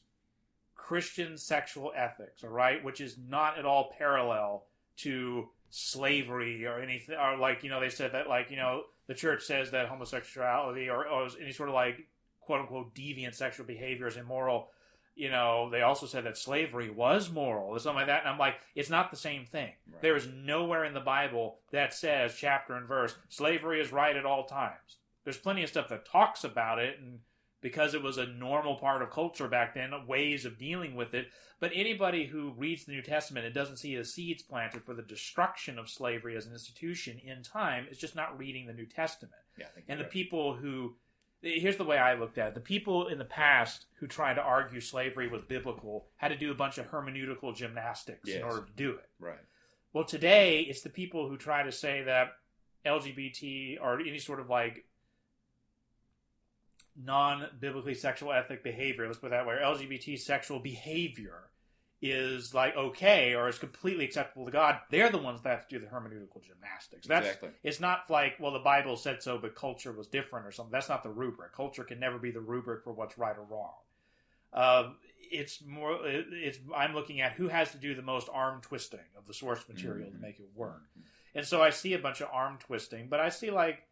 christian 0.75 1.37
sexual 1.37 1.93
ethics 1.95 2.43
all 2.43 2.51
right 2.51 2.83
which 2.85 3.01
is 3.01 3.17
not 3.29 3.59
at 3.59 3.67
all 3.67 3.93
parallel 3.99 4.64
to 4.97 5.49
slavery 5.76 6.64
or 6.66 6.78
anything 6.78 7.16
or 7.16 7.37
like 7.37 7.64
you 7.64 7.68
know 7.68 7.80
they 7.80 7.88
said 7.88 8.12
that 8.12 8.28
like 8.28 8.48
you 8.48 8.56
know 8.56 8.82
the 9.08 9.14
church 9.14 9.42
says 9.42 9.72
that 9.72 9.88
homosexuality 9.88 10.88
or, 10.88 11.08
or 11.08 11.28
any 11.42 11.50
sort 11.50 11.68
of 11.68 11.74
like 11.74 12.06
quote 12.40 12.60
unquote 12.60 12.94
deviant 12.94 13.34
sexual 13.34 13.66
behavior 13.66 14.06
is 14.06 14.16
immoral. 14.16 14.68
You 15.16 15.30
know 15.30 15.70
they 15.70 15.82
also 15.82 16.06
said 16.06 16.26
that 16.26 16.38
slavery 16.38 16.90
was 16.90 17.28
moral 17.28 17.70
or 17.70 17.80
something 17.80 17.96
like 17.96 18.06
that. 18.06 18.20
And 18.20 18.28
i'm 18.28 18.38
like 18.38 18.54
it's 18.76 18.88
not 18.88 19.10
the 19.10 19.16
same 19.16 19.46
thing. 19.46 19.72
Right. 19.90 20.00
there 20.00 20.14
is 20.14 20.28
nowhere 20.28 20.84
in 20.84 20.94
the 20.94 21.00
bible 21.00 21.58
that 21.72 21.92
says 21.92 22.37
chapter 22.38 22.74
and 22.74 22.87
verse 22.87 23.16
slavery 23.28 23.80
is 23.80 23.90
right 23.90 24.14
at 24.14 24.24
all 24.24 24.44
times. 24.44 24.98
There's 25.24 25.38
plenty 25.38 25.64
of 25.64 25.70
stuff 25.70 25.88
that 25.88 26.06
talks 26.06 26.44
about 26.44 26.78
it 26.78 27.00
and 27.00 27.18
because 27.64 27.94
it 27.94 28.03
was 28.03 28.18
a 28.18 28.27
normal 28.27 28.77
part 28.77 29.03
of 29.03 29.11
culture 29.11 29.48
back 29.48 29.74
then 29.74 29.90
ways 30.07 30.44
of 30.44 30.57
dealing 30.59 30.94
with 30.94 31.14
it 31.14 31.27
but 31.61 31.70
anybody 31.74 32.27
who 32.27 32.53
reads 32.59 32.85
the 32.85 32.92
new 32.92 33.00
testament 33.03 33.46
and 33.46 33.55
doesn't 33.55 33.79
see 33.79 33.96
the 33.96 34.05
seeds 34.05 34.42
planted 34.42 34.83
for 34.85 34.92
the 34.94 35.03
destruction 35.03 35.79
of 35.79 35.88
slavery 35.88 36.37
as 36.37 36.46
an 36.46 36.53
institution 36.53 37.18
in 37.24 37.42
time 37.42 37.87
is 37.90 37.98
just 37.98 38.14
not 38.14 38.38
reading 38.38 38.66
the 38.66 38.72
new 38.72 38.87
testament 38.87 39.40
Yeah, 39.59 39.66
and 39.88 39.98
the 39.98 40.05
right. 40.05 40.12
people 40.12 40.55
who 40.55 40.94
here's 41.42 41.77
the 41.77 41.85
way 41.85 41.98
I 41.98 42.14
looked 42.14 42.38
at 42.38 42.48
it. 42.48 42.55
The 42.55 42.61
people 42.61 43.09
in 43.09 43.18
the 43.18 43.24
past 43.27 43.85
who 43.98 44.07
tried 44.07 44.35
to 44.35 44.40
argue 44.40 44.81
slavery 44.81 45.29
was 45.29 45.42
biblical 45.42 46.07
had 46.16 46.29
to 46.29 46.37
do 46.38 46.50
a 46.50 46.55
bunch 46.55 46.79
of 46.79 46.90
hermeneutical 46.90 47.55
gymnastics 47.55 48.29
Yes. 48.29 48.38
in 48.38 48.42
order 48.44 48.64
to 48.64 48.72
do 48.72 48.92
it. 48.92 49.09
right. 49.18 49.38
Well, 49.92 50.05
today 50.05 50.61
it's 50.61 50.81
the 50.83 50.88
people 50.88 51.29
who 51.29 51.37
try 51.37 51.62
to 51.62 51.70
say 51.70 52.03
that 52.05 52.29
LGBT 52.87 53.79
or 53.81 54.00
any 54.00 54.18
sort 54.18 54.40
of 54.40 54.48
like 54.50 54.85
non 56.96 57.46
biblically 57.61 57.94
sexual 57.94 58.33
ethic 58.33 58.62
behavior, 58.62 59.07
let's 59.07 59.18
put 59.18 59.28
it 59.28 59.30
that 59.30 59.46
way, 59.46 59.57
LGBT 59.62 60.18
sexual 60.18 60.59
behavior 60.61 61.48
is 62.02 62.52
like 62.52 62.76
okay 62.76 63.35
or 63.35 63.48
is 63.48 63.59
completely 63.59 64.04
acceptable 64.04 64.44
to 64.44 64.52
God, 64.52 64.78
they're 64.90 65.09
the 65.11 65.16
ones 65.18 65.40
that 65.42 65.48
have 65.50 65.68
to 65.68 65.78
do 65.78 65.85
the 65.85 65.90
hermeneutical 65.90 66.42
gymnastics. 66.44 67.07
That's 67.07 67.26
Exactly. 67.26 67.50
it's 67.62 67.80
not 67.80 68.11
like 68.11 68.35
well 68.38 68.52
the 68.52 68.59
Bible 68.59 68.96
said 68.96 69.22
so, 69.22 69.38
but 69.38 69.54
culture 69.54 69.92
was 69.92 70.07
different 70.07 70.46
or 70.46 70.52
something. 70.52 70.72
That's 70.72 70.88
not 70.90 71.02
the 71.02 71.09
rubric. 71.11 71.52
Culture 71.54 71.83
can 71.85 71.98
never 71.98 72.18
be 72.18 72.30
the 72.30 72.40
rubric 72.40 72.85
for 72.85 72.92
what's 72.92 73.16
right 73.16 73.37
or 73.37 73.44
wrong. 73.44 73.74
Um, 74.52 74.96
it's 75.30 75.62
more. 75.64 75.98
It's 76.04 76.59
I'm 76.76 76.94
looking 76.94 77.20
at 77.22 77.33
who 77.33 77.48
has 77.48 77.70
to 77.72 77.78
do 77.78 77.94
the 77.94 78.02
most 78.02 78.28
arm 78.33 78.61
twisting 78.61 79.00
of 79.16 79.26
the 79.26 79.33
source 79.35 79.66
material 79.68 80.09
Mhm. 80.11 80.12
to 80.16 80.18
make 80.18 80.38
it 80.38 80.48
work. 80.54 80.83
And 81.35 81.44
so 81.46 81.62
I 81.62 81.70
see 81.70 81.94
a 81.94 81.98
bunch 81.98 82.20
of 82.20 82.28
arm 82.30 82.59
twisting, 82.59 83.09
but 83.09 83.18
I 83.18 83.30
see 83.30 83.50
like 83.50 83.83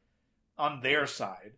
on 0.59 0.81
their 0.83 1.07
side. 1.07 1.55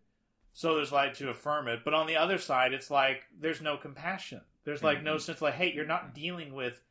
So 0.57 0.73
there's 0.75 0.91
like 0.93 1.13
to 1.15 1.29
affirm 1.29 1.67
it, 1.67 1.81
but 1.83 1.93
on 1.93 2.07
the 2.07 2.15
other 2.15 2.37
side, 2.37 2.71
it's 2.71 2.89
like 2.89 3.25
there's 3.41 3.61
no 3.61 3.75
compassion. 3.75 4.39
There's 4.63 4.81
like 4.81 5.03
no 5.03 5.15
Mhm. 5.15 5.21
sense 5.21 5.41
like, 5.41 5.55
hey, 5.55 5.71
you're 5.73 5.85
not 5.85 6.15
dealing 6.15 6.53
with 6.53 6.81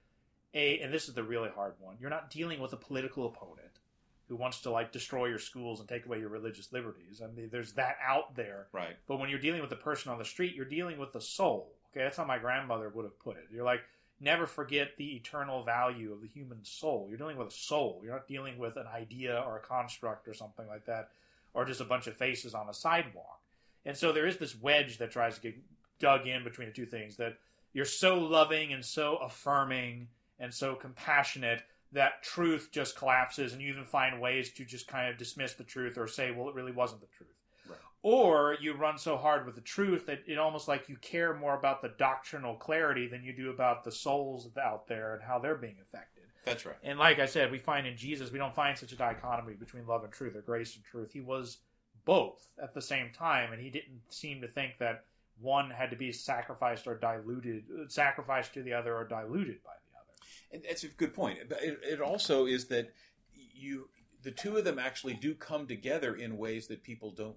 a, 0.53 0.79
and 0.81 0.93
this 0.93 1.09
is 1.09 1.15
the 1.15 1.25
really 1.25 1.49
hard 1.49 1.73
one. 1.81 1.97
You're 1.99 2.11
not 2.11 2.29
dealing 2.29 2.61
with 2.61 2.75
a 2.75 2.77
political 2.77 3.25
opponent 3.27 3.81
who 4.29 4.37
wants 4.37 4.61
to 4.61 4.71
like 4.71 4.93
destroy 4.93 5.27
your 5.29 5.39
schools 5.39 5.81
and 5.81 5.89
take 5.89 6.05
away 6.05 6.21
your 6.21 6.29
religious 6.29 6.73
liberties. 6.73 7.23
I 7.23 7.27
mean, 7.29 7.49
there's 7.51 7.73
that 7.73 7.97
out 8.03 8.35
there. 8.37 8.67
Right. 8.71 8.97
But 9.07 9.17
when 9.17 9.31
you're 9.31 9.39
dealing 9.39 9.63
with 9.63 9.71
the 9.71 9.77
person 9.77 10.13
on 10.13 10.19
the 10.19 10.25
street, 10.27 10.55
you're 10.55 10.65
dealing 10.67 10.99
with 10.99 11.13
the 11.15 11.21
soul. 11.23 11.73
Okay, 11.91 12.01
that's 12.01 12.19
how 12.19 12.25
my 12.27 12.39
grandmother 12.39 12.91
would 12.91 13.05
have 13.07 13.19
put 13.19 13.39
it. 13.39 13.47
You're 13.51 13.65
like, 13.65 13.81
never 14.21 14.47
forget 14.47 14.97
the 14.99 15.17
eternal 15.17 15.65
value 15.65 16.13
of 16.13 16.21
the 16.21 16.29
human 16.29 16.63
soul. 16.65 17.07
You're 17.09 17.19
dealing 17.19 17.39
with 17.39 17.49
a 17.49 17.51
soul. 17.51 18.01
You're 18.05 18.13
not 18.13 18.29
dealing 18.29 18.59
with 18.59 18.77
an 18.77 18.87
idea 18.87 19.39
or 19.47 19.57
a 19.57 19.61
construct 19.61 20.29
or 20.29 20.35
something 20.35 20.67
like 20.67 20.85
that, 20.85 21.11
or 21.55 21.65
just 21.65 21.81
a 21.81 21.85
bunch 21.85 22.07
of 22.07 22.17
faces 22.17 22.55
on 22.55 22.69
a 22.69 22.75
sidewalk. 22.75 23.41
And 23.87 23.97
so 23.97 24.13
there 24.13 24.27
is 24.27 24.37
this 24.39 24.55
wedge 24.61 24.99
that 24.99 25.11
tries 25.11 25.37
to 25.37 25.41
get 25.43 25.55
dug 25.99 26.27
in 26.27 26.43
between 26.45 26.69
the 26.69 26.75
two 26.75 26.87
things 26.87 27.17
that 27.17 27.37
you're 27.73 27.85
so 27.85 28.19
loving 28.19 28.73
and 28.73 28.85
so 28.85 29.17
affirming 29.17 30.09
and 30.39 30.53
so 30.53 30.75
compassionate 30.75 31.63
that 31.93 32.23
truth 32.23 32.71
just 32.73 32.97
collapses 32.97 33.53
and 33.53 33.63
you 33.63 33.69
even 33.69 33.85
find 33.85 34.21
ways 34.21 34.51
to 34.53 34.65
just 34.65 34.89
kind 34.89 35.09
of 35.09 35.17
dismiss 35.17 35.55
the 35.55 35.63
truth 35.65 35.97
or 35.97 36.09
say 36.09 36.33
well 36.33 36.49
it 36.49 36.55
really 36.55 36.73
wasn't 36.73 37.01
the 37.01 37.07
truth 37.17 37.31
Right. 37.69 37.79
or 38.03 38.57
you 38.61 38.75
run 38.75 38.99
so 38.99 39.17
hard 39.17 39.47
with 39.47 39.55
the 39.55 39.61
truth 39.61 40.07
that 40.07 40.21
it 40.27 40.37
almost 40.39 40.67
like 40.69 40.89
you 40.89 40.97
care 40.97 41.33
more 41.35 41.57
about 41.57 41.81
the 41.83 41.93
doctrinal 41.97 42.57
clarity 42.57 43.07
than 43.07 43.23
you 43.23 43.33
do 43.33 43.51
about 43.51 43.85
the 43.85 43.93
souls 43.93 44.49
out 44.63 44.87
there 44.89 45.15
and 45.15 45.23
how 45.23 45.39
they're 45.39 45.55
being 45.55 45.77
affected 45.81 46.25
That's 46.45 46.67
right. 46.67 46.77
and 46.83 46.99
like 46.99 47.21
i 47.21 47.27
said 47.27 47.53
we 47.53 47.59
find 47.59 47.87
in 47.87 47.97
jesus 47.97 48.33
we 48.33 48.39
don't 48.39 48.55
find 48.55 48.77
such 48.77 48.91
a 48.93 48.97
dichotomy 48.97 49.55
between 49.55 49.87
love 49.87 50.03
and 50.05 50.13
truth 50.13 50.35
or 50.35 50.43
grace 50.43 50.75
and 50.75 50.85
truth 50.85 51.13
he 51.13 51.21
was 51.21 51.59
both 52.05 52.51
at 52.63 52.75
the 52.75 52.83
same 52.83 53.11
time 53.13 53.53
and 53.53 53.61
he 53.61 53.71
didn't 53.71 54.01
seem 54.09 54.41
to 54.41 54.49
think 54.49 54.73
that 54.79 55.05
one 55.41 55.71
had 55.71 55.91
to 55.91 55.97
be 55.97 56.13
sacrificed 56.13 56.87
or 56.87 56.97
diluted 56.97 57.65
sacrificed 57.89 58.55
to 58.55 58.63
the 58.63 58.73
other 58.73 58.95
or 58.95 59.05
diluted 59.05 59.63
by 59.65 59.73
the 59.73 59.99
other 59.99 60.29
And 60.53 60.63
that's 60.63 60.85
a 60.85 60.89
good 60.89 61.15
point. 61.15 61.39
But 61.49 61.63
it, 61.63 61.81
it 61.83 62.01
also 62.01 62.47
is 62.47 62.67
that 62.69 62.93
you, 63.35 63.89
the 64.23 64.31
two 64.31 64.57
of 64.57 64.65
them 64.65 64.79
actually 64.79 65.15
do 65.15 65.35
come 65.35 65.67
together 65.67 66.15
in 66.15 66.39
ways 66.39 66.69
that 66.69 66.83
people 66.83 67.11
don't 67.11 67.37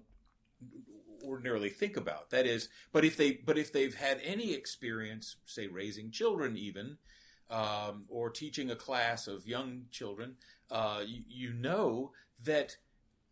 ordinarily 1.24 1.70
think 1.70 1.96
about. 1.96 2.30
That 2.30 2.46
is, 2.46 2.68
but 2.92 3.04
if 3.04 3.16
they, 3.16 3.32
but 3.32 3.58
if 3.58 3.72
they've 3.72 3.94
had 3.94 4.20
any 4.22 4.54
experience, 4.54 5.36
say 5.44 5.66
raising 5.66 6.10
children, 6.10 6.56
even, 6.56 6.98
um, 7.50 8.04
or 8.08 8.30
teaching 8.30 8.70
a 8.70 8.76
class 8.76 9.26
of 9.26 9.46
young 9.46 9.86
children, 9.90 10.36
uh, 10.70 11.02
you, 11.04 11.22
you 11.28 11.52
know 11.52 12.12
that 12.44 12.76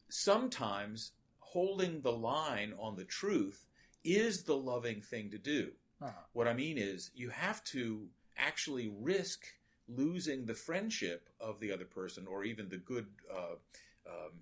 sometimes 0.08 1.12
holding 1.56 2.02
the 2.02 2.12
line 2.12 2.74
on 2.78 2.96
the 2.96 3.08
truth 3.20 3.58
is 4.04 4.42
the 4.42 4.60
loving 4.72 5.00
thing 5.00 5.30
to 5.30 5.38
do. 5.38 5.62
Uh-huh. 6.02 6.12
What 6.34 6.48
I 6.48 6.52
mean 6.52 6.76
is, 6.76 7.10
you 7.14 7.30
have 7.30 7.64
to 7.74 8.08
actually 8.36 8.88
risk 9.12 9.40
losing 9.88 10.44
the 10.44 10.58
friendship 10.68 11.20
of 11.40 11.58
the 11.60 11.72
other 11.72 11.86
person, 11.86 12.26
or 12.32 12.44
even 12.44 12.68
the 12.68 12.76
good. 12.76 13.06
Uh, 13.38 13.56
um, 14.06 14.32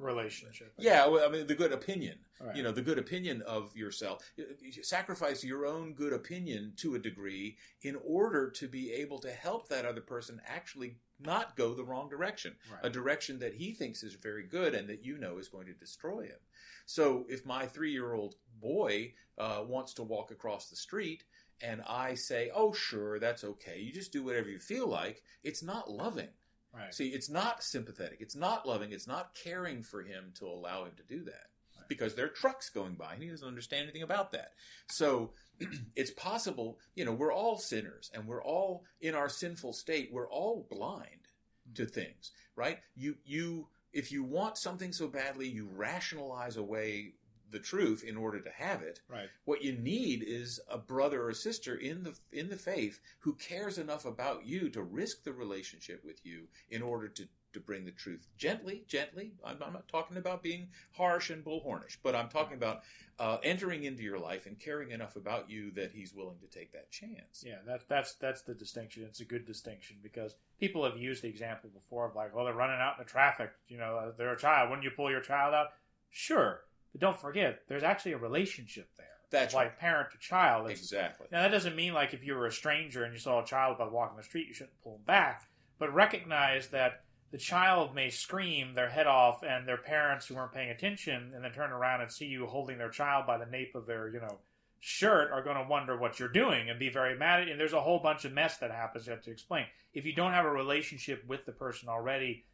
relationship 0.00 0.72
yeah, 0.78 1.06
well, 1.06 1.26
I 1.26 1.30
mean 1.30 1.46
the 1.46 1.54
good 1.54 1.72
opinion. 1.72 2.18
Right. 2.40 2.56
You 2.56 2.62
know, 2.62 2.72
the 2.72 2.82
good 2.82 2.98
opinion 2.98 3.42
of 3.42 3.76
yourself. 3.76 4.24
You 4.36 4.82
sacrifice 4.82 5.44
your 5.44 5.66
own 5.66 5.92
good 5.92 6.14
opinion 6.14 6.72
to 6.76 6.94
a 6.94 6.98
degree 6.98 7.58
in 7.82 7.96
order 8.02 8.50
to 8.50 8.66
be 8.66 8.92
able 8.92 9.18
to 9.20 9.30
help 9.30 9.68
that 9.68 9.84
other 9.84 10.00
person 10.00 10.40
actually 10.46 10.96
not 11.22 11.54
go 11.54 11.74
the 11.74 11.84
wrong 11.84 12.08
direction, 12.08 12.56
Right. 12.72 12.80
a 12.84 12.90
direction 12.90 13.38
that 13.40 13.54
he 13.54 13.74
thinks 13.74 14.02
is 14.02 14.14
very 14.14 14.44
good 14.44 14.74
and 14.74 14.88
that 14.88 15.04
you 15.04 15.18
know 15.18 15.36
is 15.36 15.48
going 15.48 15.66
to 15.66 15.74
destroy 15.74 16.22
him. 16.22 16.38
So, 16.86 17.26
if 17.28 17.44
my 17.44 17.66
three-year-old 17.66 18.36
boy 18.58 19.12
uh, 19.38 19.62
wants 19.66 19.94
to 19.94 20.02
walk 20.02 20.30
across 20.30 20.68
the 20.70 20.76
street. 20.76 21.24
And 21.62 21.82
I 21.86 22.14
say, 22.14 22.50
"Oh, 22.54 22.72
sure, 22.72 23.18
that's 23.18 23.44
okay. 23.44 23.80
You 23.80 23.92
just 23.92 24.12
do 24.12 24.22
whatever 24.24 24.48
you 24.48 24.58
feel 24.58 24.86
like." 24.88 25.22
It's 25.44 25.62
not 25.62 25.90
loving. 25.90 26.30
Right 26.74 26.94
See, 26.94 27.08
it's 27.08 27.28
not 27.28 27.62
sympathetic. 27.62 28.18
It's 28.20 28.36
not 28.36 28.66
loving. 28.66 28.92
It's 28.92 29.06
not 29.06 29.34
caring 29.34 29.82
for 29.82 30.02
him 30.02 30.32
to 30.36 30.46
allow 30.46 30.84
him 30.84 30.92
to 30.96 31.02
do 31.02 31.24
that 31.24 31.46
Right. 31.78 31.88
because 31.88 32.14
there 32.14 32.26
are 32.26 32.30
trucks 32.30 32.68
going 32.68 32.94
by 32.94 33.14
and 33.14 33.22
he 33.22 33.28
doesn't 33.28 33.46
understand 33.46 33.84
anything 33.84 34.02
about 34.02 34.32
that. 34.32 34.52
So 34.90 35.32
it's 35.96 36.10
possible, 36.10 36.78
you 36.94 37.04
know, 37.04 37.12
we're 37.12 37.32
all 37.32 37.58
sinners 37.58 38.10
and 38.14 38.26
we're 38.26 38.42
all 38.42 38.84
in 39.00 39.14
our 39.14 39.28
sinful 39.28 39.72
state. 39.72 40.10
We're 40.12 40.28
all 40.28 40.66
blind 40.70 41.28
hmm. 41.66 41.74
to 41.74 41.86
things, 41.86 42.32
right? 42.56 42.78
You, 42.94 43.16
you, 43.24 43.68
if 43.92 44.12
you 44.12 44.22
want 44.22 44.58
something 44.58 44.92
so 44.92 45.08
badly, 45.08 45.48
you 45.48 45.68
rationalize 45.74 46.56
away 46.56 47.14
the 47.50 47.58
truth 47.58 48.04
in 48.04 48.16
order 48.16 48.40
to 48.40 48.50
have 48.50 48.82
it. 48.82 49.00
right 49.08 49.28
What 49.44 49.62
you 49.62 49.72
need 49.72 50.24
is 50.26 50.60
a 50.70 50.78
brother 50.78 51.26
or 51.26 51.34
sister 51.34 51.74
in 51.74 52.02
the 52.02 52.14
in 52.32 52.48
the 52.48 52.56
faith 52.56 53.00
who 53.20 53.34
cares 53.34 53.78
enough 53.78 54.04
about 54.04 54.46
you 54.46 54.68
to 54.70 54.82
risk 54.82 55.24
the 55.24 55.32
relationship 55.32 56.04
with 56.04 56.24
you 56.24 56.48
in 56.70 56.82
order 56.82 57.08
to 57.08 57.28
to 57.52 57.60
bring 57.60 57.84
the 57.84 57.90
truth 57.90 58.28
gently, 58.36 58.84
gently. 58.86 59.32
I'm, 59.44 59.56
I'm 59.64 59.72
not 59.72 59.88
talking 59.88 60.16
about 60.16 60.42
being 60.42 60.68
harsh 60.92 61.30
and 61.30 61.44
bullhornish, 61.44 61.96
but 62.02 62.14
I'm 62.14 62.28
talking 62.28 62.56
about 62.56 62.82
uh, 63.18 63.38
entering 63.42 63.84
into 63.84 64.02
your 64.02 64.18
life 64.18 64.46
and 64.46 64.58
caring 64.58 64.92
enough 64.92 65.16
about 65.16 65.50
you 65.50 65.70
that 65.72 65.92
he's 65.92 66.14
willing 66.14 66.38
to 66.40 66.46
take 66.46 66.72
that 66.72 66.90
chance. 66.90 67.44
Yeah, 67.44 67.56
that's 67.66 67.84
that's 67.84 68.14
that's 68.14 68.42
the 68.42 68.54
distinction. 68.54 69.04
It's 69.04 69.20
a 69.20 69.24
good 69.24 69.46
distinction 69.46 69.96
because 70.02 70.34
people 70.58 70.84
have 70.84 70.96
used 70.96 71.22
the 71.22 71.28
example 71.28 71.70
before 71.72 72.06
of 72.06 72.14
like, 72.14 72.34
well, 72.34 72.44
they're 72.44 72.54
running 72.54 72.80
out 72.80 72.94
in 72.98 73.04
the 73.04 73.10
traffic. 73.10 73.50
You 73.68 73.78
know, 73.78 74.12
they're 74.16 74.32
a 74.32 74.38
child. 74.38 74.70
Wouldn't 74.70 74.84
you 74.84 74.90
pull 74.90 75.10
your 75.10 75.20
child 75.20 75.54
out? 75.54 75.68
Sure, 76.12 76.62
but 76.92 77.00
don't 77.00 77.16
forget, 77.20 77.60
there's 77.68 77.82
actually 77.82 78.12
a 78.12 78.18
relationship 78.18 78.88
there. 78.96 79.06
That's 79.30 79.54
like 79.54 79.78
parent 79.78 80.10
to 80.12 80.18
child. 80.18 80.66
It's- 80.66 80.80
Exactly. 80.82 81.28
Now 81.30 81.42
that 81.42 81.50
doesn't 81.52 81.76
mean 81.76 81.92
like 81.94 82.14
if 82.14 82.24
you 82.24 82.34
were 82.34 82.46
a 82.46 82.52
stranger 82.52 83.04
and 83.04 83.12
you 83.12 83.18
saw 83.20 83.42
a 83.42 83.46
child 83.46 83.76
about 83.76 83.92
walking 83.92 84.16
the 84.16 84.22
street, 84.24 84.48
you 84.48 84.54
shouldn't 84.54 84.80
pull 84.82 84.94
them 84.94 85.04
back. 85.06 85.48
But 85.78 85.94
recognize 85.94 86.68
that 86.68 87.02
the 87.30 87.38
child 87.38 87.94
may 87.94 88.10
scream 88.10 88.74
their 88.74 88.88
head 88.88 89.06
off, 89.06 89.44
and 89.44 89.66
their 89.68 89.76
parents 89.76 90.26
who 90.26 90.34
weren't 90.34 90.52
paying 90.52 90.70
attention, 90.70 91.30
and 91.32 91.44
then 91.44 91.52
turn 91.52 91.70
around 91.70 92.00
and 92.00 92.10
see 92.10 92.26
you 92.26 92.44
holding 92.46 92.76
their 92.76 92.90
child 92.90 93.24
by 93.24 93.38
the 93.38 93.46
nape 93.46 93.76
of 93.76 93.86
their, 93.86 94.08
you 94.08 94.18
know, 94.18 94.40
shirt, 94.80 95.30
are 95.30 95.40
going 95.42 95.56
to 95.56 95.62
wonder 95.68 95.96
what 95.96 96.18
you're 96.18 96.28
doing 96.28 96.68
and 96.68 96.78
be 96.80 96.88
very 96.88 97.16
mad 97.16 97.40
at 97.42 97.46
you. 97.46 97.52
And 97.52 97.60
there's 97.60 97.72
a 97.72 97.80
whole 97.80 98.00
bunch 98.00 98.24
of 98.24 98.32
mess 98.32 98.56
that 98.58 98.72
happens 98.72 99.06
you 99.06 99.12
have 99.12 99.22
to 99.22 99.30
explain. 99.30 99.66
If 99.94 100.06
you 100.06 100.12
don't 100.12 100.32
have 100.32 100.44
a 100.44 100.50
relationship 100.50 101.24
with 101.28 101.46
the 101.46 101.52
person 101.52 101.88
already, 101.88 102.44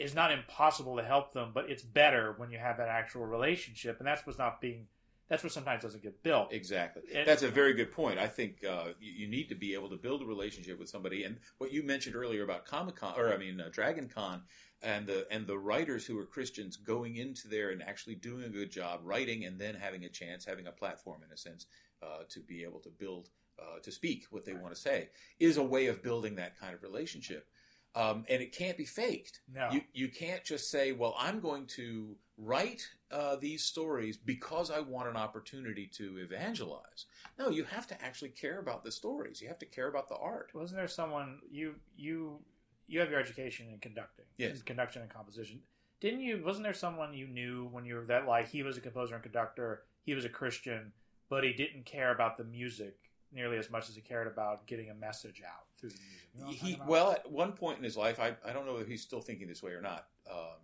it's 0.00 0.14
not 0.14 0.32
impossible 0.32 0.96
to 0.96 1.04
help 1.04 1.32
them, 1.32 1.50
but 1.54 1.70
it's 1.70 1.82
better 1.82 2.34
when 2.38 2.50
you 2.50 2.58
have 2.58 2.78
that 2.78 2.88
actual 2.88 3.24
relationship, 3.26 3.98
and 3.98 4.06
that's 4.06 4.26
what's 4.26 4.38
not 4.38 4.60
being. 4.60 4.86
That's 5.28 5.44
what 5.44 5.52
sometimes 5.52 5.82
doesn't 5.84 6.02
get 6.02 6.24
built. 6.24 6.52
Exactly. 6.52 7.02
It- 7.08 7.24
That's 7.24 7.44
a 7.44 7.48
very 7.48 7.72
good 7.74 7.92
point. 7.92 8.18
I 8.18 8.26
think 8.26 8.64
uh, 8.64 8.86
you, 8.98 9.12
you 9.12 9.28
need 9.28 9.48
to 9.50 9.54
be 9.54 9.74
able 9.74 9.88
to 9.90 9.96
build 9.96 10.22
a 10.22 10.26
relationship 10.26 10.76
with 10.76 10.88
somebody. 10.88 11.22
And 11.22 11.36
what 11.58 11.70
you 11.72 11.84
mentioned 11.84 12.16
earlier 12.16 12.42
about 12.42 12.64
Comic 12.64 12.96
Con, 12.96 13.14
or 13.16 13.32
I 13.32 13.36
mean 13.36 13.60
uh, 13.60 13.68
Dragon 13.70 14.08
Con, 14.12 14.42
and 14.82 15.06
the 15.06 15.28
and 15.30 15.46
the 15.46 15.56
writers 15.58 16.04
who 16.04 16.18
are 16.18 16.26
Christians 16.26 16.76
going 16.76 17.14
into 17.16 17.46
there 17.46 17.70
and 17.70 17.80
actually 17.80 18.16
doing 18.16 18.42
a 18.44 18.48
good 18.48 18.72
job 18.72 19.00
writing, 19.04 19.44
and 19.44 19.56
then 19.60 19.74
having 19.76 20.04
a 20.04 20.08
chance, 20.08 20.44
having 20.44 20.66
a 20.66 20.72
platform 20.72 21.20
in 21.24 21.30
a 21.32 21.36
sense 21.36 21.66
uh, 22.02 22.24
to 22.30 22.40
be 22.40 22.64
able 22.64 22.80
to 22.80 22.88
build, 22.88 23.28
uh, 23.62 23.78
to 23.82 23.92
speak 23.92 24.24
what 24.30 24.44
they 24.44 24.54
want 24.54 24.74
to 24.74 24.80
say, 24.80 25.10
is 25.38 25.58
a 25.58 25.62
way 25.62 25.86
of 25.86 26.02
building 26.02 26.34
that 26.36 26.58
kind 26.58 26.74
of 26.74 26.82
relationship. 26.82 27.46
Um, 27.94 28.24
and 28.28 28.40
it 28.40 28.52
can't 28.52 28.76
be 28.76 28.84
faked. 28.84 29.40
No. 29.52 29.68
You 29.72 29.80
you 29.92 30.08
can't 30.08 30.44
just 30.44 30.70
say, 30.70 30.92
"Well, 30.92 31.14
I'm 31.18 31.40
going 31.40 31.66
to 31.76 32.14
write 32.38 32.88
uh, 33.10 33.36
these 33.36 33.64
stories 33.64 34.16
because 34.16 34.70
I 34.70 34.78
want 34.78 35.08
an 35.08 35.16
opportunity 35.16 35.88
to 35.94 36.18
evangelize." 36.18 37.06
No, 37.38 37.48
you 37.48 37.64
have 37.64 37.88
to 37.88 38.00
actually 38.02 38.28
care 38.30 38.60
about 38.60 38.84
the 38.84 38.92
stories. 38.92 39.40
You 39.40 39.48
have 39.48 39.58
to 39.58 39.66
care 39.66 39.88
about 39.88 40.08
the 40.08 40.16
art. 40.16 40.50
Wasn't 40.54 40.78
there 40.78 40.86
someone 40.86 41.40
you 41.50 41.74
you 41.96 42.38
you 42.86 43.00
have 43.00 43.10
your 43.10 43.18
education 43.18 43.66
in 43.72 43.78
conducting? 43.80 44.26
Yes. 44.36 44.56
in 44.58 44.62
conduction 44.62 45.02
and 45.02 45.10
composition. 45.10 45.60
Didn't 46.00 46.20
you? 46.20 46.42
Wasn't 46.44 46.62
there 46.62 46.72
someone 46.72 47.12
you 47.12 47.26
knew 47.26 47.68
when 47.72 47.84
you 47.84 47.96
were 47.96 48.04
that 48.06 48.26
like 48.26 48.48
he 48.48 48.62
was 48.62 48.76
a 48.76 48.80
composer 48.80 49.14
and 49.14 49.22
conductor? 49.22 49.82
He 50.04 50.14
was 50.14 50.24
a 50.24 50.28
Christian, 50.28 50.92
but 51.28 51.42
he 51.42 51.52
didn't 51.52 51.86
care 51.86 52.12
about 52.12 52.38
the 52.38 52.44
music 52.44 52.96
nearly 53.32 53.58
as 53.58 53.70
much 53.70 53.88
as 53.88 53.96
he 53.96 54.00
cared 54.00 54.26
about 54.26 54.66
getting 54.66 54.90
a 54.90 54.94
message 54.94 55.42
out 55.46 55.66
through 55.80 55.90
the 55.90 55.98
music. 55.98 56.28
You 56.34 56.44
know 56.44 56.50
He 56.50 56.78
well, 56.86 57.12
at 57.12 57.30
one 57.30 57.52
point 57.52 57.78
in 57.78 57.84
his 57.84 57.96
life, 57.96 58.20
I, 58.20 58.36
I 58.46 58.52
don't 58.52 58.66
know 58.66 58.76
if 58.76 58.86
he's 58.86 59.02
still 59.02 59.20
thinking 59.20 59.48
this 59.48 59.62
way 59.62 59.72
or 59.72 59.80
not, 59.80 60.06
um, 60.30 60.58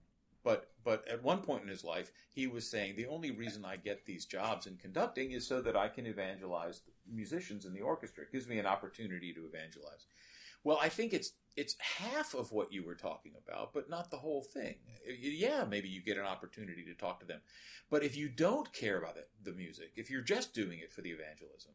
but 0.45 0.71
but 0.85 1.07
at 1.09 1.23
one 1.23 1.39
point 1.39 1.63
in 1.63 1.69
his 1.69 1.83
life, 1.83 2.13
he 2.31 2.47
was 2.47 2.69
saying 2.69 2.97
the 2.97 3.07
only 3.07 3.31
reason 3.31 3.65
I 3.65 3.77
get 3.77 4.07
these 4.07 4.27
jobs 4.27 4.67
in 4.67 4.77
conducting 4.77 5.33
is 5.33 5.47
so 5.47 5.61
that 5.63 5.77
I 5.77 5.89
can 5.89 6.07
evangelize 6.07 6.83
musicians 7.13 7.65
in 7.65 7.73
the 7.73 7.81
orchestra. 7.81 8.25
It 8.25 8.33
gives 8.33 8.47
me 8.47 8.59
an 8.59 8.67
opportunity 8.67 9.33
to 9.33 9.47
evangelize. 9.47 10.07
Well, 10.63 10.79
I 10.81 10.89
think 10.89 11.13
it's 11.13 11.33
it's 11.57 11.77
half 11.81 12.35
of 12.35 12.53
what 12.53 12.73
you 12.73 12.85
were 12.85 12.95
talking 12.95 13.33
about, 13.47 13.73
but 13.73 13.89
not 13.89 14.11
the 14.11 14.19
whole 14.19 14.43
thing. 14.43 14.77
Yeah, 15.09 15.65
maybe 15.65 15.89
you 15.89 16.03
get 16.03 16.19
an 16.19 16.25
opportunity 16.25 16.85
to 16.85 16.95
talk 16.95 17.21
to 17.21 17.27
them, 17.27 17.41
but 17.91 18.03
if 18.03 18.17
you 18.17 18.29
don't 18.29 18.73
care 18.73 18.99
about 18.99 19.17
it, 19.17 19.29
the 19.43 19.53
music, 19.53 19.93
if 19.97 20.11
you're 20.11 20.21
just 20.21 20.55
doing 20.55 20.81
it 20.81 20.93
for 20.93 21.01
the 21.01 21.11
evangelism, 21.11 21.73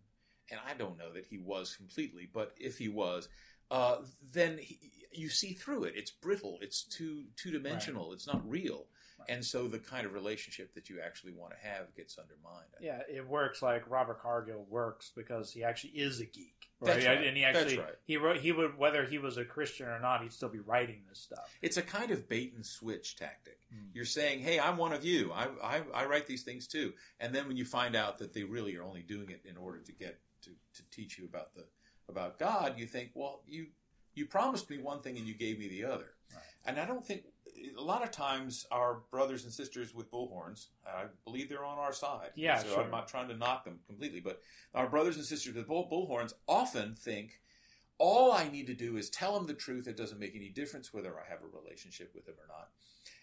and 0.52 0.60
I 0.68 0.74
don't 0.74 0.98
know 0.98 1.12
that 1.14 1.26
he 1.26 1.38
was 1.38 1.76
completely, 1.76 2.30
but 2.32 2.54
if 2.58 2.78
he 2.78 2.90
was, 2.90 3.30
uh, 3.72 3.98
then 4.34 4.58
he, 4.62 4.80
you 5.14 5.30
see 5.30 5.54
through 5.54 5.86
it. 5.86 5.94
It's 5.96 6.12
brittle. 6.12 6.58
It's 6.62 6.84
two 6.84 7.24
two 7.36 7.52
dimensional. 7.52 8.08
Right. 8.08 8.14
It's 8.14 8.28
not 8.28 8.48
real. 8.48 8.86
Right. 9.20 9.30
And 9.30 9.46
so 9.46 9.68
the 9.68 9.80
kind 9.80 10.06
of 10.06 10.14
relationship 10.14 10.74
that 10.74 10.90
you 10.90 11.00
actually 11.00 11.34
want 11.34 11.54
to 11.54 11.68
have 11.68 11.94
gets 11.96 12.18
undermined. 12.18 12.68
Yeah, 12.80 13.02
it 13.10 13.28
works 13.28 13.62
like 13.62 13.90
Robert 13.90 14.20
Cargill 14.20 14.66
works 14.70 15.12
because 15.16 15.52
he 15.52 15.64
actually 15.64 15.92
is 15.92 16.20
a 16.20 16.26
geek. 16.26 16.56
Right? 16.80 16.96
That's 16.96 17.06
right. 17.06 17.28
And 17.28 17.38
he 17.38 17.44
actually 17.44 17.78
right. 17.78 17.94
he 18.04 18.18
wrote 18.18 18.38
he 18.38 18.52
would 18.52 18.78
whether 18.78 19.06
he 19.06 19.20
was 19.20 19.38
a 19.38 19.46
Christian 19.46 19.88
or 19.88 20.00
not, 20.00 20.24
he'd 20.24 20.34
still 20.34 20.50
be 20.50 20.60
writing 20.60 21.02
this 21.08 21.20
stuff. 21.20 21.56
It's 21.62 21.78
a 21.78 21.84
kind 21.84 22.12
of 22.12 22.28
bait 22.28 22.54
and 22.56 22.66
switch 22.66 23.16
tactic. 23.18 23.60
Mm. 23.74 23.90
You're 23.94 24.06
saying, 24.06 24.40
"Hey, 24.40 24.60
I'm 24.60 24.78
one 24.78 24.92
of 24.92 25.06
you. 25.06 25.32
I, 25.32 25.48
I 25.64 25.82
I 25.94 26.06
write 26.06 26.26
these 26.26 26.44
things 26.44 26.68
too." 26.68 26.94
And 27.20 27.36
then 27.36 27.48
when 27.48 27.58
you 27.58 27.66
find 27.66 27.96
out 27.96 28.18
that 28.20 28.34
they 28.34 28.44
really 28.44 28.76
are 28.78 28.84
only 28.84 29.02
doing 29.02 29.30
it 29.30 29.42
in 29.48 29.58
order 29.58 29.80
to 29.80 29.92
get 29.92 30.20
to, 30.42 30.50
to 30.50 30.84
teach 30.92 31.18
you 31.18 31.26
about 31.26 31.54
the 31.56 31.66
about 32.10 32.38
God, 32.38 32.76
you 32.78 32.86
think, 32.86 33.12
well, 33.14 33.42
you 33.48 33.68
you 34.14 34.26
promised 34.26 34.70
me 34.70 34.78
one 34.78 35.02
thing 35.02 35.18
and 35.18 35.28
you 35.28 35.34
gave 35.34 35.58
me 35.58 35.68
the 35.68 35.86
other. 35.86 36.14
Right. 36.34 36.44
And 36.66 36.80
I 36.80 36.86
don't 36.86 37.06
think 37.06 37.24
a 37.78 37.82
lot 37.82 38.04
of 38.04 38.12
times 38.12 38.66
our 38.72 39.02
brothers 39.12 39.44
and 39.44 39.54
sisters 39.54 39.94
with 39.94 40.12
bullhorns, 40.12 40.68
I 40.86 41.06
believe 41.26 41.50
they're 41.50 41.66
on 41.66 41.78
our 41.78 41.94
side. 41.94 42.32
Yeah, 42.36 42.60
so 42.60 42.68
sure. 42.68 42.84
I'm 42.84 42.92
not 42.92 43.08
trying 43.08 43.28
to 43.30 43.38
knock 43.38 43.66
them 43.66 43.80
completely, 43.88 44.20
but 44.20 44.42
our 44.74 44.88
brothers 44.88 45.18
and 45.18 45.26
sisters 45.26 45.56
with 45.56 45.68
bull, 45.68 45.88
bullhorns 45.90 46.34
often 46.48 46.96
think 46.96 47.40
all 47.98 48.32
I 48.32 48.50
need 48.50 48.68
to 48.68 48.74
do 48.74 48.98
is 48.98 49.10
tell 49.10 49.34
them 49.34 49.48
the 49.48 49.54
truth. 49.54 49.88
It 49.88 49.96
doesn't 49.96 50.20
make 50.20 50.36
any 50.36 50.50
difference 50.50 50.94
whether 50.94 51.12
I 51.12 51.30
have 51.30 51.40
a 51.44 51.58
relationship 51.58 52.12
with 52.16 52.26
them 52.26 52.36
or 52.38 52.48
not. 52.48 52.70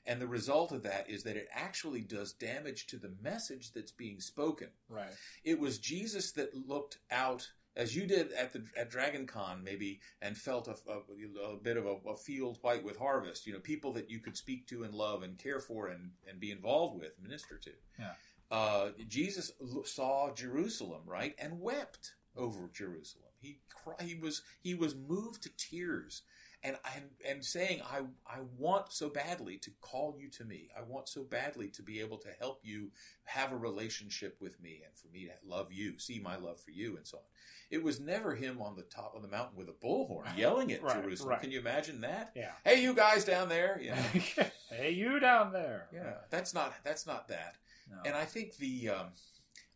And 0.07 0.21
the 0.21 0.27
result 0.27 0.73
of 0.73 0.83
that 0.85 1.09
is 1.09 1.23
that 1.25 1.37
it 1.37 1.49
actually 1.53 2.01
does 2.01 2.33
damage 2.33 2.87
to 2.89 2.97
the 2.97 3.13
message 3.23 3.73
that's 3.73 3.93
being 3.93 4.21
spoken. 4.21 4.69
Right. 4.89 5.11
It 5.45 5.59
was 5.59 5.79
Jesus 5.79 6.33
that 6.33 6.55
looked 6.67 6.99
out 7.11 7.49
as 7.79 7.95
you 7.95 8.07
did 8.07 8.33
at 8.33 8.53
the 8.53 8.65
at 8.77 8.91
Dragon 8.91 9.27
Con 9.27 9.63
maybe 9.65 10.01
and 10.21 10.37
felt 10.37 10.69
a, 10.69 10.75
a, 10.91 11.53
a 11.53 11.57
bit 11.57 11.77
of 11.77 11.87
a, 11.87 11.97
a, 12.11 12.17
field 12.17 12.59
white 12.63 12.85
with 12.85 12.99
harvest 12.99 13.47
you 13.47 13.53
know 13.53 13.61
people 13.61 13.93
that 13.93 14.11
you 14.11 14.19
could 14.19 14.37
speak 14.37 14.67
to 14.67 14.83
and 14.83 14.93
love 14.93 15.23
and 15.23 15.39
care 15.39 15.61
for 15.61 15.87
and, 15.87 16.11
and 16.29 16.41
be 16.41 16.51
involved 16.51 16.99
with 16.99 17.13
minister 17.23 17.57
to 17.57 17.71
yeah. 17.99 18.13
uh, 18.51 18.89
Jesus 19.07 19.53
saw 19.85 20.35
Jerusalem 20.35 21.03
right 21.07 21.35
and 21.39 21.61
wept 21.61 22.15
over 22.37 22.69
Jerusalem 22.75 23.29
he 23.41 23.61
he 24.03 24.15
was 24.17 24.43
he 24.61 24.75
was 24.75 24.95
moved 24.95 25.43
to 25.45 25.51
tears 25.57 26.23
and 26.63 26.77
and 26.95 27.05
and 27.27 27.45
saying 27.45 27.83
I 27.83 28.01
I 28.27 28.41
want 28.57 28.93
so 28.93 29.09
badly 29.09 29.59
to 29.59 29.71
call 29.81 30.17
you 30.19 30.29
to 30.31 30.45
me. 30.45 30.71
I 30.77 30.83
want 30.83 31.09
so 31.09 31.23
badly 31.23 31.69
to 31.69 31.83
be 31.83 32.01
able 32.01 32.19
to 32.19 32.29
help 32.41 32.61
you 32.65 32.91
have 33.25 33.53
a 33.53 33.57
relationship 33.57 34.37
with 34.41 34.61
me 34.61 34.83
and 34.85 34.97
for 34.97 35.09
me 35.09 35.27
to 35.27 35.49
love 35.49 35.73
you, 35.73 35.99
see 35.99 36.19
my 36.19 36.37
love 36.37 36.61
for 36.61 36.71
you 36.71 36.97
and 36.97 37.07
so 37.07 37.19
on. 37.19 37.25
It 37.71 37.83
was 37.83 38.01
never 38.01 38.35
him 38.35 38.61
on 38.61 38.77
the 38.77 38.83
top 38.83 39.15
of 39.15 39.23
the 39.23 39.29
mountain 39.29 39.57
with 39.57 39.69
a 39.69 39.73
bullhorn 39.73 40.37
yelling 40.37 40.73
at 40.73 40.83
right, 40.83 41.03
Jerusalem. 41.03 41.31
Right. 41.31 41.41
Can 41.41 41.51
you 41.51 41.61
imagine 41.61 42.01
that? 42.01 42.33
Yeah. 42.35 42.53
Hey 42.65 42.83
you 42.83 42.95
guys 42.95 43.25
down 43.25 43.49
there, 43.49 43.81
know. 43.81 44.45
hey 44.71 44.91
you 44.91 45.21
down 45.21 45.53
there. 45.53 45.87
Yeah. 45.93 46.15
That's 46.31 46.55
not 46.55 46.75
that's 46.83 47.07
not 47.07 47.29
that. 47.29 47.57
No. 47.91 47.99
And 48.05 48.15
I 48.17 48.25
think 48.25 48.57
the 48.57 48.91
um, 48.91 49.07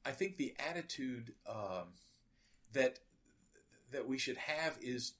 I 0.05 0.11
think 0.11 0.37
the 0.37 0.55
attitude 0.59 1.35
um, 1.49 1.95
that 2.72 2.99
that 3.93 4.09
we 4.09 4.18
should 4.18 4.37
have 4.39 4.78
is 4.80 5.12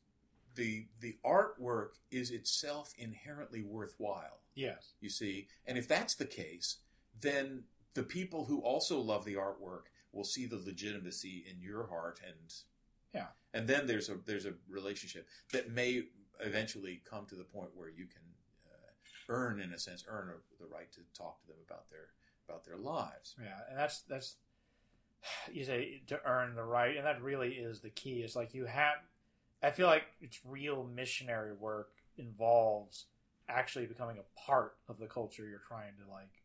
the 0.55 0.87
the 1.01 1.17
artwork 1.25 1.91
is 2.11 2.31
itself 2.31 2.93
inherently 2.97 3.63
worthwhile. 3.63 4.41
Yes. 4.55 4.93
You 5.01 5.09
see, 5.09 5.49
and 5.67 5.79
if 5.79 5.89
that's 5.89 6.15
the 6.15 6.27
case, 6.27 6.79
then 7.21 7.65
the 7.95 8.03
people 8.03 8.47
who 8.47 8.61
also 8.61 9.01
love 9.01 9.25
the 9.25 9.35
artwork 9.35 9.85
will 10.13 10.25
see 10.25 10.47
the 10.47 10.57
legitimacy 10.65 11.45
in 11.51 11.61
your 11.61 11.87
heart 11.87 12.21
and 12.27 12.53
yeah. 13.15 13.27
And 13.55 13.69
then 13.69 13.87
there's 13.87 14.09
a 14.09 14.17
there's 14.27 14.47
a 14.47 14.55
relationship 14.69 15.29
that 15.53 15.71
may 15.71 16.05
eventually 16.41 17.03
come 17.09 17.27
to 17.27 17.35
the 17.35 17.45
point 17.45 17.71
where 17.75 17.91
you 17.91 18.07
can 18.07 18.23
uh, 18.67 18.91
earn 19.29 19.61
in 19.61 19.73
a 19.73 19.79
sense 19.79 20.05
earn 20.09 20.31
a, 20.31 20.63
the 20.63 20.69
right 20.69 20.91
to 20.93 21.01
talk 21.17 21.41
to 21.43 21.49
them 21.49 21.59
about 21.67 21.91
their 21.91 22.09
about 22.49 22.65
their 22.65 22.79
lives. 22.79 23.35
Yeah, 23.41 23.59
and 23.69 23.79
that's 23.79 24.03
that's 24.03 24.37
you 25.53 25.65
say 25.65 26.03
to 26.09 26.21
earn 26.25 26.55
the 26.55 26.65
right, 26.65 26.97
and 26.97 27.07
that 27.07 27.23
really 27.23 27.51
is 27.51 27.81
the 27.81 27.91
key. 27.91 28.23
It's 28.23 28.35
like 28.35 28.55
you 28.55 28.65
have 28.65 28.97
I 29.63 29.71
feel 29.71 29.87
like 29.87 30.05
it's 30.21 30.41
real 30.45 30.89
missionary 30.95 31.53
work 31.53 31.91
involves 32.19 33.07
actually 33.49 33.87
becoming 33.87 34.19
a 34.19 34.41
part 34.41 34.77
of 34.89 34.99
the 34.99 35.07
culture 35.07 35.49
you're 35.49 35.63
trying 35.67 35.93
to 36.05 36.11
like 36.11 36.43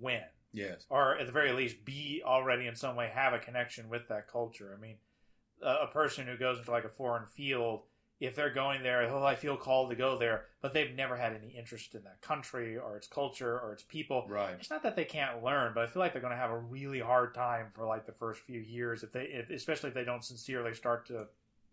win. 0.00 0.22
Yes. 0.52 0.86
Or 0.88 1.18
at 1.18 1.26
the 1.26 1.32
very 1.32 1.52
least, 1.52 1.84
be 1.84 2.22
already 2.24 2.66
in 2.66 2.74
some 2.74 2.96
way 2.96 3.10
have 3.12 3.34
a 3.34 3.38
connection 3.38 3.88
with 3.88 4.08
that 4.08 4.28
culture. 4.28 4.74
I 4.76 4.80
mean, 4.80 4.96
a, 5.62 5.84
a 5.84 5.86
person 5.88 6.26
who 6.26 6.36
goes 6.36 6.58
into 6.58 6.70
like 6.70 6.84
a 6.84 6.88
foreign 6.88 7.26
field, 7.26 7.82
if 8.20 8.34
they're 8.34 8.52
going 8.52 8.82
there, 8.82 9.02
oh, 9.02 9.22
I 9.22 9.34
feel 9.34 9.56
called 9.56 9.90
to 9.90 9.96
go 9.96 10.18
there, 10.18 10.44
but 10.62 10.72
they've 10.72 10.94
never 10.94 11.16
had 11.16 11.34
any 11.34 11.54
interest 11.54 11.94
in 11.94 12.04
that 12.04 12.22
country 12.22 12.78
or 12.78 12.96
its 12.96 13.06
culture 13.06 13.60
or 13.60 13.74
its 13.74 13.82
people. 13.82 14.24
Right. 14.28 14.56
It's 14.58 14.70
not 14.70 14.82
that 14.84 14.96
they 14.96 15.04
can't 15.04 15.44
learn, 15.44 15.72
but 15.74 15.84
I 15.84 15.86
feel 15.86 16.00
like 16.00 16.12
they're 16.14 16.22
going 16.22 16.32
to 16.32 16.38
have 16.38 16.50
a 16.50 16.58
really 16.58 17.00
hard 17.00 17.34
time 17.34 17.66
for 17.74 17.86
like 17.86 18.06
the 18.06 18.12
first 18.12 18.40
few 18.40 18.60
years 18.60 19.02
if 19.02 19.12
they, 19.12 19.24
if, 19.24 19.50
especially 19.50 19.88
if 19.88 19.94
they 19.94 20.04
don't 20.04 20.24
sincerely 20.24 20.72
start 20.72 21.06
to 21.08 21.26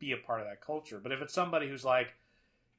be 0.03 0.11
a 0.11 0.17
part 0.17 0.41
of 0.41 0.47
that 0.47 0.61
culture. 0.61 0.99
But 1.01 1.11
if 1.11 1.21
it's 1.21 1.33
somebody 1.33 1.67
who's 1.67 1.85
like, 1.85 2.13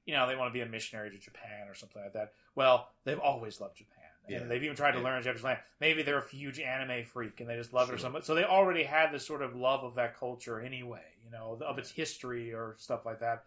you 0.06 0.14
know, 0.14 0.26
they 0.26 0.36
want 0.36 0.50
to 0.50 0.52
be 0.52 0.60
a 0.60 0.66
missionary 0.66 1.10
to 1.10 1.18
Japan 1.18 1.68
or 1.68 1.74
something 1.74 2.02
like 2.02 2.12
that, 2.12 2.32
well, 2.54 2.88
they've 3.04 3.18
always 3.18 3.60
loved 3.60 3.76
Japan. 3.76 4.04
And 4.26 4.40
yeah. 4.40 4.46
they've 4.46 4.62
even 4.62 4.76
tried 4.76 4.92
to 4.92 4.98
yeah. 4.98 5.04
learn 5.04 5.22
Japanese 5.22 5.44
language. 5.44 5.64
Maybe 5.80 6.02
they're 6.02 6.18
a 6.18 6.28
huge 6.28 6.58
anime 6.58 7.04
freak 7.04 7.40
and 7.40 7.48
they 7.48 7.56
just 7.56 7.74
love 7.74 7.86
sure. 7.86 7.94
it 7.94 7.98
or 7.98 8.00
something. 8.00 8.22
So 8.22 8.34
they 8.34 8.44
already 8.44 8.82
had 8.82 9.12
this 9.12 9.26
sort 9.26 9.42
of 9.42 9.54
love 9.54 9.84
of 9.84 9.96
that 9.96 10.18
culture 10.18 10.60
anyway, 10.60 11.04
you 11.24 11.30
know, 11.30 11.58
of 11.64 11.78
its 11.78 11.90
history 11.90 12.52
or 12.52 12.74
stuff 12.78 13.04
like 13.04 13.20
that. 13.20 13.44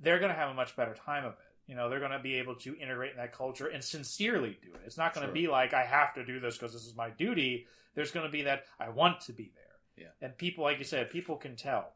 They're 0.00 0.18
going 0.18 0.30
to 0.30 0.36
have 0.36 0.50
a 0.50 0.54
much 0.54 0.76
better 0.76 0.94
time 0.94 1.24
of 1.24 1.32
it. 1.32 1.38
You 1.66 1.74
know, 1.74 1.88
they're 1.88 1.98
going 1.98 2.10
to 2.10 2.18
be 2.18 2.34
able 2.34 2.54
to 2.56 2.76
integrate 2.76 3.12
in 3.12 3.16
that 3.18 3.32
culture 3.32 3.66
and 3.68 3.82
sincerely 3.82 4.58
do 4.62 4.72
it. 4.74 4.80
It's 4.84 4.98
not 4.98 5.14
going 5.14 5.26
sure. 5.26 5.34
to 5.34 5.40
be 5.40 5.46
like, 5.46 5.72
I 5.72 5.84
have 5.84 6.14
to 6.14 6.24
do 6.24 6.40
this 6.40 6.56
because 6.56 6.72
this 6.72 6.86
is 6.86 6.96
my 6.96 7.10
duty. 7.10 7.66
There's 7.94 8.10
going 8.10 8.26
to 8.26 8.32
be 8.32 8.42
that, 8.42 8.64
I 8.80 8.88
want 8.88 9.20
to 9.22 9.32
be 9.32 9.52
there. 9.54 10.06
Yeah. 10.06 10.26
And 10.26 10.36
people, 10.36 10.64
like 10.64 10.78
you 10.78 10.84
said, 10.84 11.10
people 11.10 11.36
can 11.36 11.54
tell 11.54 11.92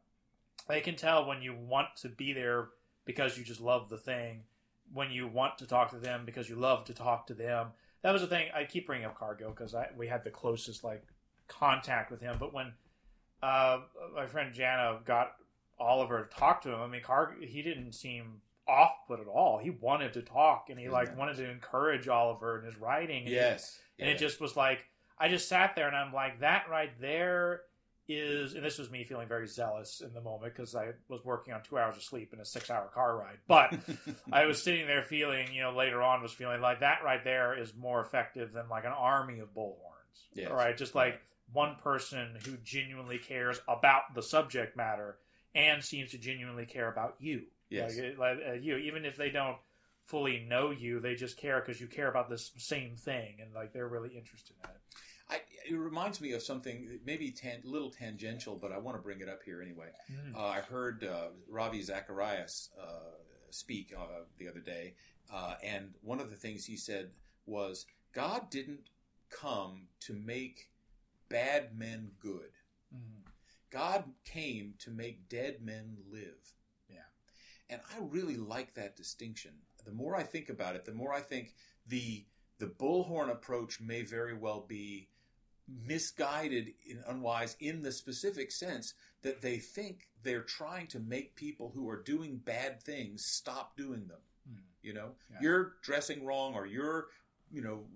they 0.69 0.81
can 0.81 0.97
tell 0.97 1.27
when 1.27 1.43
you 1.43 1.55
want 1.55 1.89
to 2.03 2.09
be 2.09 2.33
there 2.33 2.69
because 3.05 3.39
you 3.39 3.45
just 3.45 3.61
love 3.61 3.89
the 3.89 3.97
thing, 3.97 4.43
when 4.93 5.11
you 5.11 5.27
want 5.27 5.59
to 5.59 5.67
talk 5.67 5.91
to 5.91 5.99
them 5.99 6.23
because 6.25 6.49
you 6.49 6.57
love 6.57 6.85
to 6.87 6.95
talk 6.95 7.27
to 7.27 7.35
them. 7.35 7.69
That 8.03 8.13
was 8.13 8.23
the 8.23 8.29
thing. 8.29 8.49
I 8.55 8.65
keep 8.65 8.87
bringing 8.87 9.07
up 9.07 9.19
Cargill 9.19 9.51
because 9.51 9.75
we 9.97 10.07
had 10.07 10.25
the 10.25 10.31
closest 10.31 10.85
like 10.85 11.05
contact 11.49 12.11
with 12.11 12.21
him. 12.21 12.37
But 12.39 12.55
when 12.55 12.73
uh, 13.43 13.81
my 14.15 14.27
friend 14.27 14.55
Jana 14.55 15.01
got 15.05 15.33
Oliver 15.79 16.25
to 16.25 16.37
talk 16.37 16.63
to 16.63 16.73
him, 16.73 16.81
I 16.81 16.87
mean, 16.87 17.03
Car 17.03 17.35
he 17.41 17.63
didn't 17.63 17.93
seem 17.93 18.41
off 18.69 19.07
put 19.07 19.21
at 19.21 19.27
all. 19.27 19.59
He 19.59 19.71
wanted 19.71 20.13
to 20.13 20.23
talk 20.23 20.67
and 20.69 20.79
he 20.79 20.89
like 20.89 21.17
wanted 21.17 21.39
to 21.39 21.51
encourage 21.51 22.07
Oliver 22.07 22.59
in 22.59 22.65
his 22.65 22.77
writing. 22.77 23.25
And 23.25 23.33
yes, 23.33 23.79
he, 23.97 24.03
and 24.03 24.13
it 24.13 24.19
just 24.19 24.41
was 24.41 24.57
like 24.57 24.85
I 25.19 25.29
just 25.29 25.49
sat 25.49 25.75
there 25.75 25.89
and 25.89 25.97
I'm 25.97 26.13
like 26.13 26.41
that 26.41 26.67
right 26.71 26.93
there 27.01 27.63
is, 28.09 28.55
and 28.55 28.65
this 28.65 28.79
was 28.79 28.91
me 28.91 29.05
feeling 29.05 29.29
very 29.29 29.47
zealous 29.47 30.01
in 30.01 30.15
the 30.15 30.21
moment 30.21 30.55
because 30.55 30.75
I 30.75 30.93
was 31.09 31.25
working 31.25 31.53
on 31.53 31.63
two 31.63 31.79
hours 31.79 31.97
of 31.97 32.03
sleep 32.03 32.33
in 32.33 32.41
a 32.41 32.45
six 32.45 32.71
hour 32.71 32.89
car 32.93 33.19
ride. 33.19 33.39
But 33.47 33.79
I 34.33 34.47
was 34.47 34.63
sitting 34.63 34.87
there 34.87 35.03
feeling, 35.03 35.53
you 35.53 35.61
know, 35.61 35.73
later 35.73 36.03
on 36.03 36.23
was 36.23 36.33
feeling 36.33 36.61
like 36.61 36.81
that 36.81 37.05
right 37.05 37.23
there 37.23 37.59
is 37.59 37.75
more 37.77 38.01
effective 38.01 38.53
than 38.53 38.69
like 38.69 38.85
an 38.85 38.93
army 38.93 39.41
of 39.41 39.55
bullhorns. 39.55 39.77
Yes. 40.35 40.51
Right? 40.51 40.77
Just 40.77 40.95
like 40.95 41.21
one 41.53 41.77
person 41.83 42.37
who 42.45 42.57
genuinely 42.65 43.19
cares 43.19 43.61
about 43.69 44.15
the 44.15 44.23
subject 44.23 44.77
matter 44.77 45.17
and 45.55 45.83
seems 45.85 46.13
to 46.13 46.19
genuinely 46.19 46.67
care 46.67 46.91
about 46.91 47.17
you. 47.19 47.43
Yes. 47.69 47.99
Like, 47.99 48.19
like 48.19 48.39
uh, 48.49 48.53
you, 48.55 48.77
even 48.77 49.05
if 49.05 49.17
they 49.17 49.31
don't 49.31 49.57
fully 50.07 50.47
know 50.49 50.71
you, 50.71 51.01
they 51.01 51.15
just 51.15 51.37
care 51.37 51.61
because 51.61 51.81
you 51.81 51.87
care 51.87 52.09
about 52.09 52.31
this 52.31 52.51
same 52.57 52.97
thing 52.97 53.37
and 53.43 53.53
like 53.55 53.75
they're 53.75 53.89
really 53.89 54.17
interested 54.17 54.57
in 54.65 54.71
it. 54.71 54.77
I, 55.31 55.41
it 55.69 55.75
reminds 55.75 56.21
me 56.21 56.33
of 56.33 56.43
something 56.43 57.01
maybe 57.05 57.35
a 57.45 57.69
little 57.69 57.91
tangential, 57.91 58.57
but 58.57 58.73
I 58.73 58.79
want 58.79 58.97
to 58.97 59.03
bring 59.03 59.21
it 59.21 59.29
up 59.29 59.43
here 59.45 59.61
anyway. 59.63 59.89
Mm. 60.11 60.37
Uh, 60.37 60.47
I 60.47 60.61
heard 60.61 61.05
uh, 61.05 61.29
Ravi 61.49 61.83
Zacharias 61.83 62.71
uh, 62.81 63.17
speak 63.51 63.93
uh, 63.97 64.23
the 64.39 64.49
other 64.49 64.61
day, 64.61 64.95
uh, 65.33 65.55
and 65.63 65.91
one 66.03 66.21
of 66.21 66.31
the 66.31 66.37
things 66.37 66.65
he 66.65 66.77
said 66.77 67.11
was 67.47 67.87
God 68.13 68.51
didn't 68.51 68.91
come 69.31 69.89
to 70.01 70.15
make 70.15 70.71
bad 71.29 71.77
men 71.77 72.11
good. 72.21 72.51
Mm. 72.95 73.29
God 73.71 74.05
came 74.25 74.75
to 74.79 74.91
make 74.91 75.29
dead 75.29 75.59
men 75.63 75.99
live. 76.11 76.55
Yeah. 76.89 76.97
And 77.69 77.81
I 77.95 78.01
really 78.01 78.37
like 78.37 78.75
that 78.75 78.97
distinction. 78.97 79.53
The 79.85 79.93
more 79.93 80.17
I 80.17 80.23
think 80.23 80.49
about 80.49 80.75
it, 80.75 80.85
the 80.85 80.93
more 80.93 81.13
I 81.13 81.21
think 81.21 81.55
the 81.87 82.25
the 82.59 82.67
bullhorn 82.67 83.31
approach 83.31 83.81
may 83.81 84.03
very 84.03 84.35
well 84.35 84.65
be 84.67 85.09
misguided 85.69 86.73
and 86.89 87.03
unwise 87.07 87.57
in 87.61 87.83
the 87.83 87.93
specific 87.93 88.51
sense 88.53 88.95
that 89.23 89.43
they 89.43 89.59
think 89.59 90.09
they're 90.23 90.43
trying 90.43 90.87
to 90.89 90.99
make 91.01 91.35
people 91.37 91.71
who 91.75 91.89
are 91.89 92.03
doing 92.03 92.37
bad 92.39 92.83
things 92.83 93.23
stop 93.27 93.77
doing 93.77 94.07
them. 94.09 94.19
Hmm. 94.49 94.61
You 94.83 94.95
know, 94.95 95.15
Yeah. 95.31 95.39
you're 95.43 95.75
dressing 95.83 96.25
wrong, 96.25 96.55
or 96.55 96.67
you're, 96.67 97.09
you 97.51 97.63
know, 97.63 97.87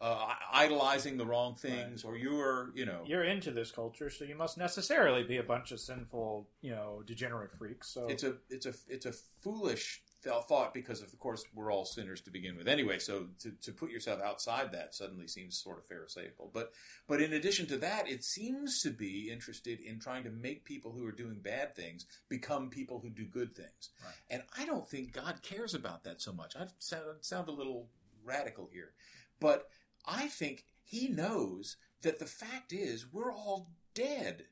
uh, 0.00 0.34
idolizing 0.52 1.16
the 1.16 1.26
wrong 1.26 1.56
things, 1.56 2.04
or 2.04 2.16
you're, 2.16 2.70
you 2.74 2.84
know, 2.84 3.02
You're 3.06 3.24
into 3.24 3.50
this 3.50 3.72
culture, 3.72 4.10
so 4.10 4.24
you 4.24 4.36
must 4.36 4.58
necessarily 4.58 5.24
be 5.24 5.38
a 5.38 5.42
bunch 5.42 5.72
of 5.72 5.80
sinful, 5.80 6.46
you 6.60 6.70
know, 6.70 7.02
degenerate 7.06 7.52
freaks. 7.52 7.92
So 7.92 8.06
it's 8.06 8.22
a 8.22 8.36
it's 8.48 8.66
a 8.66 8.74
it's 8.88 9.06
a 9.06 9.12
foolish 9.42 10.02
thought 10.26 10.74
because 10.74 11.02
of 11.02 11.18
course 11.18 11.44
we're 11.54 11.72
all 11.72 11.84
sinners 11.84 12.20
to 12.22 12.30
begin 12.30 12.56
with 12.56 12.68
anyway. 12.68 12.98
So 12.98 13.26
to, 13.40 13.50
to 13.62 13.72
put 13.72 13.90
yourself 13.90 14.20
outside 14.22 14.72
that 14.72 14.94
suddenly 14.94 15.26
seems 15.26 15.56
sort 15.58 15.78
of 15.78 15.86
pharisaical. 15.86 16.50
But 16.52 16.72
but 17.06 17.20
in 17.20 17.32
addition 17.32 17.66
to 17.68 17.76
that 17.78 18.08
it 18.08 18.24
seems 18.24 18.82
to 18.82 18.90
be 18.90 19.30
interested 19.30 19.80
in 19.80 19.98
trying 19.98 20.24
to 20.24 20.30
make 20.30 20.64
people 20.64 20.92
who 20.92 21.06
are 21.06 21.12
doing 21.12 21.40
bad 21.40 21.74
things 21.74 22.06
become 22.28 22.70
people 22.70 23.00
who 23.00 23.10
do 23.10 23.24
good 23.24 23.54
things. 23.54 23.90
Right. 24.04 24.14
and 24.30 24.42
i 24.58 24.64
don't 24.64 24.88
think 24.88 25.12
god 25.12 25.42
cares 25.42 25.74
about 25.74 26.04
that 26.04 26.20
so 26.20 26.32
much. 26.32 26.56
I 26.56 26.66
sound, 26.78 27.02
sound 27.20 27.48
a 27.48 27.52
little 27.52 27.88
radical 28.24 28.68
here. 28.72 28.92
But 29.40 29.68
i 30.06 30.28
think 30.28 30.64
he 30.82 31.08
knows 31.08 31.76
that 32.02 32.18
the 32.18 32.26
fact 32.26 32.72
is 32.72 33.12
we're 33.12 33.32
all 33.32 33.70
dead 33.94 34.44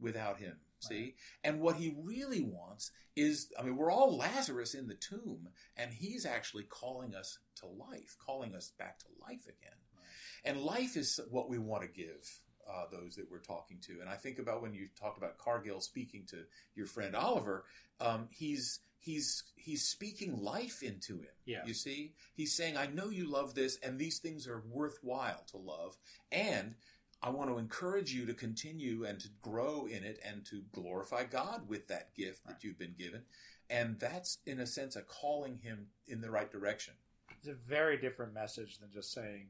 without 0.00 0.38
him 0.38 0.56
see? 0.82 1.14
And 1.44 1.60
what 1.60 1.76
he 1.76 1.94
really 2.02 2.42
wants 2.42 2.90
is 3.16 3.52
I 3.58 3.62
mean, 3.62 3.76
we're 3.76 3.90
all 3.90 4.16
Lazarus 4.16 4.74
in 4.74 4.88
the 4.88 4.94
tomb, 4.94 5.48
and 5.76 5.92
he's 5.92 6.26
actually 6.26 6.64
calling 6.64 7.14
us 7.14 7.38
to 7.56 7.66
life, 7.66 8.16
calling 8.24 8.54
us 8.54 8.72
back 8.78 8.98
to 9.00 9.06
life 9.20 9.44
again. 9.44 9.76
And 10.44 10.60
life 10.60 10.96
is 10.96 11.20
what 11.30 11.48
we 11.48 11.58
want 11.58 11.82
to 11.82 11.88
give 11.88 12.28
uh, 12.68 12.84
those 12.90 13.16
that 13.16 13.30
we're 13.30 13.38
talking 13.38 13.78
to. 13.82 14.00
And 14.00 14.08
I 14.08 14.16
think 14.16 14.38
about 14.38 14.62
when 14.62 14.74
you 14.74 14.88
talked 14.98 15.18
about 15.18 15.38
Cargill 15.38 15.80
speaking 15.80 16.24
to 16.30 16.38
your 16.74 16.86
friend 16.86 17.14
Oliver, 17.14 17.64
um, 18.00 18.28
he's 18.30 18.80
he's 18.98 19.44
he's 19.56 19.84
speaking 19.84 20.36
life 20.36 20.82
into 20.82 21.20
him. 21.20 21.34
Yeah. 21.44 21.64
You 21.66 21.74
see, 21.74 22.14
he's 22.34 22.56
saying, 22.56 22.76
"I 22.76 22.86
know 22.86 23.10
you 23.10 23.30
love 23.30 23.54
this, 23.54 23.78
and 23.82 23.98
these 23.98 24.18
things 24.18 24.46
are 24.46 24.62
worthwhile 24.68 25.44
to 25.50 25.58
love, 25.58 25.96
and." 26.30 26.74
I 27.22 27.30
want 27.30 27.50
to 27.50 27.58
encourage 27.58 28.12
you 28.12 28.26
to 28.26 28.34
continue 28.34 29.04
and 29.04 29.20
to 29.20 29.28
grow 29.42 29.86
in 29.86 30.02
it 30.04 30.18
and 30.24 30.44
to 30.46 30.62
glorify 30.72 31.24
God 31.24 31.68
with 31.68 31.86
that 31.88 32.14
gift 32.14 32.46
that 32.46 32.64
you've 32.64 32.78
been 32.78 32.94
given. 32.98 33.22
And 33.70 33.98
that's, 34.00 34.38
in 34.44 34.60
a 34.60 34.66
sense, 34.66 34.96
a 34.96 35.02
calling 35.02 35.58
him 35.58 35.86
in 36.08 36.20
the 36.20 36.30
right 36.30 36.50
direction. 36.50 36.94
it's 37.38 37.48
a 37.48 37.54
very 37.54 37.96
different 37.96 38.34
message 38.34 38.78
than 38.78 38.90
just 38.92 39.12
saying, 39.12 39.48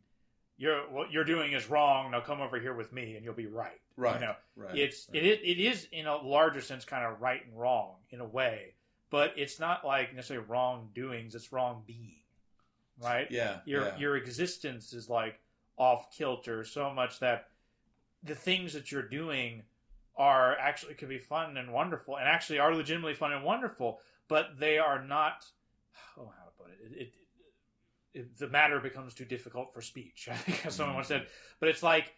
"You're 0.56 0.88
what 0.90 1.10
you're 1.12 1.24
doing 1.24 1.52
is 1.52 1.68
wrong. 1.68 2.10
Now 2.12 2.20
come 2.20 2.40
over 2.40 2.58
here 2.60 2.72
with 2.74 2.92
me, 2.92 3.16
and 3.16 3.24
you'll 3.24 3.34
be 3.34 3.46
right." 3.46 3.80
Right. 3.96 4.14
You 4.20 4.26
know, 4.26 4.36
Right. 4.56 4.78
it's 4.78 5.08
right. 5.12 5.22
it, 5.22 5.40
it 5.42 5.58
is 5.58 5.88
in 5.92 6.06
a 6.06 6.16
larger 6.16 6.60
sense 6.62 6.84
kind 6.84 7.04
of 7.04 7.20
right 7.20 7.44
and 7.44 7.58
wrong 7.58 7.96
in 8.10 8.20
a 8.20 8.24
way, 8.24 8.74
but 9.10 9.34
it's 9.36 9.58
not 9.60 9.84
like 9.84 10.14
necessarily 10.14 10.46
wrong 10.46 10.90
doings. 10.94 11.34
It's 11.34 11.52
wrong 11.52 11.82
being, 11.86 12.22
right? 13.02 13.30
Yeah. 13.30 13.60
your 13.66 13.82
yeah. 13.86 13.98
your 13.98 14.16
existence 14.16 14.92
is 14.92 15.08
like 15.10 15.38
off 15.76 16.10
kilter 16.16 16.64
so 16.64 16.90
much 16.92 17.18
that 17.20 17.48
the 18.22 18.34
things 18.34 18.72
that 18.72 18.92
you're 18.92 19.08
doing 19.08 19.62
are 20.16 20.56
actually 20.58 20.94
could 20.94 21.08
be 21.08 21.18
fun 21.18 21.56
and 21.56 21.72
wonderful 21.72 22.16
and 22.16 22.28
actually 22.28 22.58
are 22.58 22.74
legitimately 22.74 23.14
fun 23.14 23.32
and 23.32 23.44
wonderful 23.44 24.00
but 24.28 24.58
they 24.58 24.78
are 24.78 25.04
not 25.04 25.44
oh 26.18 26.30
how 26.38 26.44
to 26.44 26.50
put 26.58 26.70
it 26.70 26.92
it, 26.92 27.00
it, 27.00 27.12
it 28.20 28.38
the 28.38 28.48
matter 28.48 28.78
becomes 28.78 29.14
too 29.14 29.24
difficult 29.24 29.72
for 29.72 29.80
speech. 29.80 30.28
I 30.32 30.34
think 30.34 30.66
as 30.66 30.74
someone 30.74 30.90
mm-hmm. 30.90 30.96
once 30.98 31.08
said 31.08 31.26
but 31.60 31.68
it's 31.68 31.82
like 31.82 32.14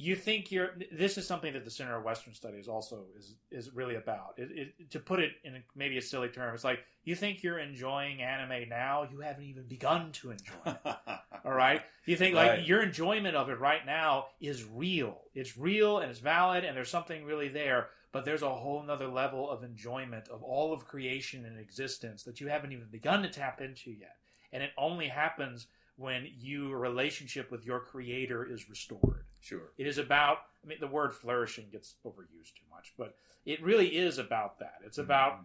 you 0.00 0.16
think 0.16 0.50
you're 0.50 0.70
this 0.90 1.18
is 1.18 1.26
something 1.26 1.52
that 1.52 1.64
the 1.64 1.70
center 1.70 1.94
of 1.94 2.02
western 2.02 2.32
studies 2.32 2.68
also 2.68 3.04
is 3.18 3.34
is 3.50 3.74
really 3.74 3.96
about. 3.96 4.34
It, 4.38 4.48
it, 4.78 4.90
to 4.92 4.98
put 4.98 5.20
it 5.20 5.32
in 5.44 5.62
maybe 5.76 5.98
a 5.98 6.02
silly 6.02 6.28
term 6.28 6.54
it's 6.54 6.64
like 6.64 6.80
you 7.04 7.14
think 7.14 7.42
you're 7.42 7.58
enjoying 7.58 8.22
anime 8.22 8.68
now 8.68 9.06
you 9.10 9.20
haven't 9.20 9.44
even 9.44 9.64
begun 9.68 10.12
to 10.12 10.30
enjoy 10.30 10.54
it. 10.64 10.78
All 11.44 11.52
right? 11.52 11.82
You 12.06 12.16
think 12.16 12.34
Right. 12.34 12.58
like 12.58 12.68
your 12.68 12.82
enjoyment 12.82 13.36
of 13.36 13.50
it 13.50 13.60
right 13.60 13.84
now 13.84 14.26
is 14.40 14.64
real. 14.64 15.20
It's 15.34 15.58
real 15.58 15.98
and 15.98 16.10
it's 16.10 16.20
valid 16.20 16.64
and 16.64 16.74
there's 16.74 16.90
something 16.90 17.24
really 17.24 17.48
there 17.48 17.88
but 18.12 18.24
there's 18.24 18.42
a 18.42 18.54
whole 18.54 18.82
nother 18.82 19.06
level 19.08 19.50
of 19.50 19.62
enjoyment 19.62 20.28
of 20.28 20.42
all 20.42 20.72
of 20.72 20.86
creation 20.86 21.44
and 21.44 21.60
existence 21.60 22.22
that 22.24 22.40
you 22.40 22.48
haven't 22.48 22.72
even 22.72 22.88
begun 22.90 23.22
to 23.22 23.28
tap 23.28 23.60
into 23.60 23.90
yet. 23.90 24.16
And 24.50 24.62
it 24.62 24.70
only 24.76 25.08
happens 25.08 25.68
when 25.96 26.26
your 26.38 26.78
relationship 26.78 27.50
with 27.50 27.64
your 27.64 27.80
creator 27.80 28.44
is 28.44 28.68
restored 28.70 29.26
sure. 29.40 29.72
it 29.78 29.86
is 29.86 29.98
about 29.98 30.38
i 30.64 30.66
mean 30.66 30.78
the 30.80 30.86
word 30.86 31.12
flourishing 31.12 31.66
gets 31.70 31.94
overused 32.04 32.54
too 32.54 32.66
much 32.70 32.92
but 32.96 33.16
it 33.46 33.62
really 33.62 33.96
is 33.96 34.18
about 34.18 34.58
that. 34.58 34.76
It's 34.84 34.98
mm-hmm. 34.98 35.06
about 35.06 35.40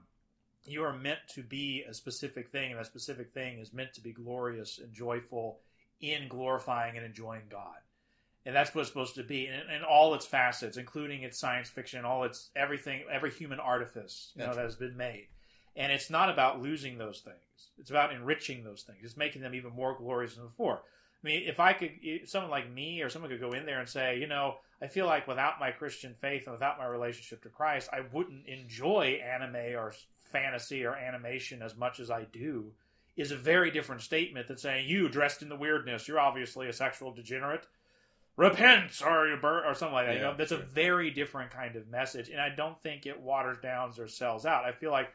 you 0.65 0.83
are 0.83 0.97
meant 0.97 1.19
to 1.35 1.43
be 1.43 1.83
a 1.87 1.93
specific 1.93 2.49
thing 2.49 2.71
and 2.71 2.79
that 2.79 2.85
specific 2.85 3.33
thing 3.33 3.59
is 3.59 3.73
meant 3.73 3.93
to 3.93 4.01
be 4.01 4.11
glorious 4.11 4.79
and 4.79 4.91
joyful 4.93 5.59
in 6.01 6.27
glorifying 6.27 6.97
and 6.97 7.05
enjoying 7.05 7.43
god. 7.49 7.77
And 8.45 8.55
that's 8.55 8.75
what 8.75 8.81
it's 8.81 8.89
supposed 8.89 9.15
to 9.15 9.23
be 9.23 9.47
in, 9.47 9.53
in 9.53 9.83
all 9.83 10.13
its 10.13 10.25
facets 10.25 10.77
including 10.77 11.23
its 11.23 11.39
science 11.39 11.69
fiction 11.69 12.05
all 12.05 12.23
its 12.23 12.49
everything 12.55 13.03
every 13.11 13.31
human 13.31 13.59
artifice 13.59 14.31
you 14.35 14.41
know, 14.41 14.47
That's 14.47 14.57
that 14.57 14.63
has 14.63 14.75
been 14.75 14.97
made. 14.97 15.27
And 15.75 15.91
it's 15.91 16.09
not 16.09 16.29
about 16.29 16.61
losing 16.61 16.97
those 16.97 17.19
things. 17.19 17.69
It's 17.77 17.89
about 17.89 18.13
enriching 18.13 18.63
those 18.63 18.83
things. 18.83 18.99
It's 19.03 19.17
making 19.17 19.41
them 19.41 19.53
even 19.53 19.73
more 19.73 19.97
glorious 19.97 20.35
than 20.35 20.45
before 20.45 20.81
I 21.25 21.27
mean, 21.27 21.43
if 21.47 21.59
I 21.59 21.73
could, 21.73 21.89
someone 22.25 22.51
like 22.51 22.71
me 22.71 23.01
or 23.01 23.09
someone 23.09 23.31
could 23.31 23.39
go 23.39 23.53
in 23.53 23.65
there 23.65 23.79
and 23.79 23.89
say, 23.89 24.19
you 24.19 24.27
know, 24.27 24.57
I 24.79 24.85
feel 24.85 25.07
like 25.07 25.27
without 25.27 25.59
my 25.59 25.71
Christian 25.71 26.13
faith 26.21 26.43
and 26.45 26.53
without 26.53 26.77
my 26.77 26.85
relationship 26.85 27.41
to 27.43 27.49
Christ, 27.49 27.89
I 27.91 28.01
wouldn't 28.13 28.45
enjoy 28.45 29.19
anime 29.25 29.75
or 29.75 29.91
fantasy 30.19 30.85
or 30.85 30.95
animation 30.95 31.63
as 31.63 31.75
much 31.75 31.99
as 31.99 32.11
I 32.11 32.25
do, 32.25 32.73
is 33.17 33.31
a 33.31 33.35
very 33.35 33.71
different 33.71 34.01
statement 34.03 34.47
than 34.47 34.57
saying, 34.57 34.87
you 34.87 35.09
dressed 35.09 35.41
in 35.41 35.49
the 35.49 35.55
weirdness, 35.55 36.07
you're 36.07 36.19
obviously 36.19 36.67
a 36.67 36.73
sexual 36.73 37.11
degenerate. 37.11 37.65
Repent 38.37 39.01
or 39.03 39.65
or 39.65 39.73
something 39.73 39.93
like 39.93 40.07
that. 40.07 40.15
you 40.15 40.21
know, 40.21 40.35
that's 40.37 40.51
a 40.51 40.57
very 40.57 41.09
different 41.09 41.49
kind 41.49 41.75
of 41.75 41.87
message, 41.87 42.29
and 42.29 42.39
I 42.39 42.49
don't 42.49 42.79
think 42.83 43.07
it 43.07 43.19
waters 43.19 43.57
down 43.63 43.93
or 43.97 44.07
sells 44.07 44.45
out. 44.45 44.65
I 44.65 44.73
feel 44.73 44.91
like, 44.91 45.09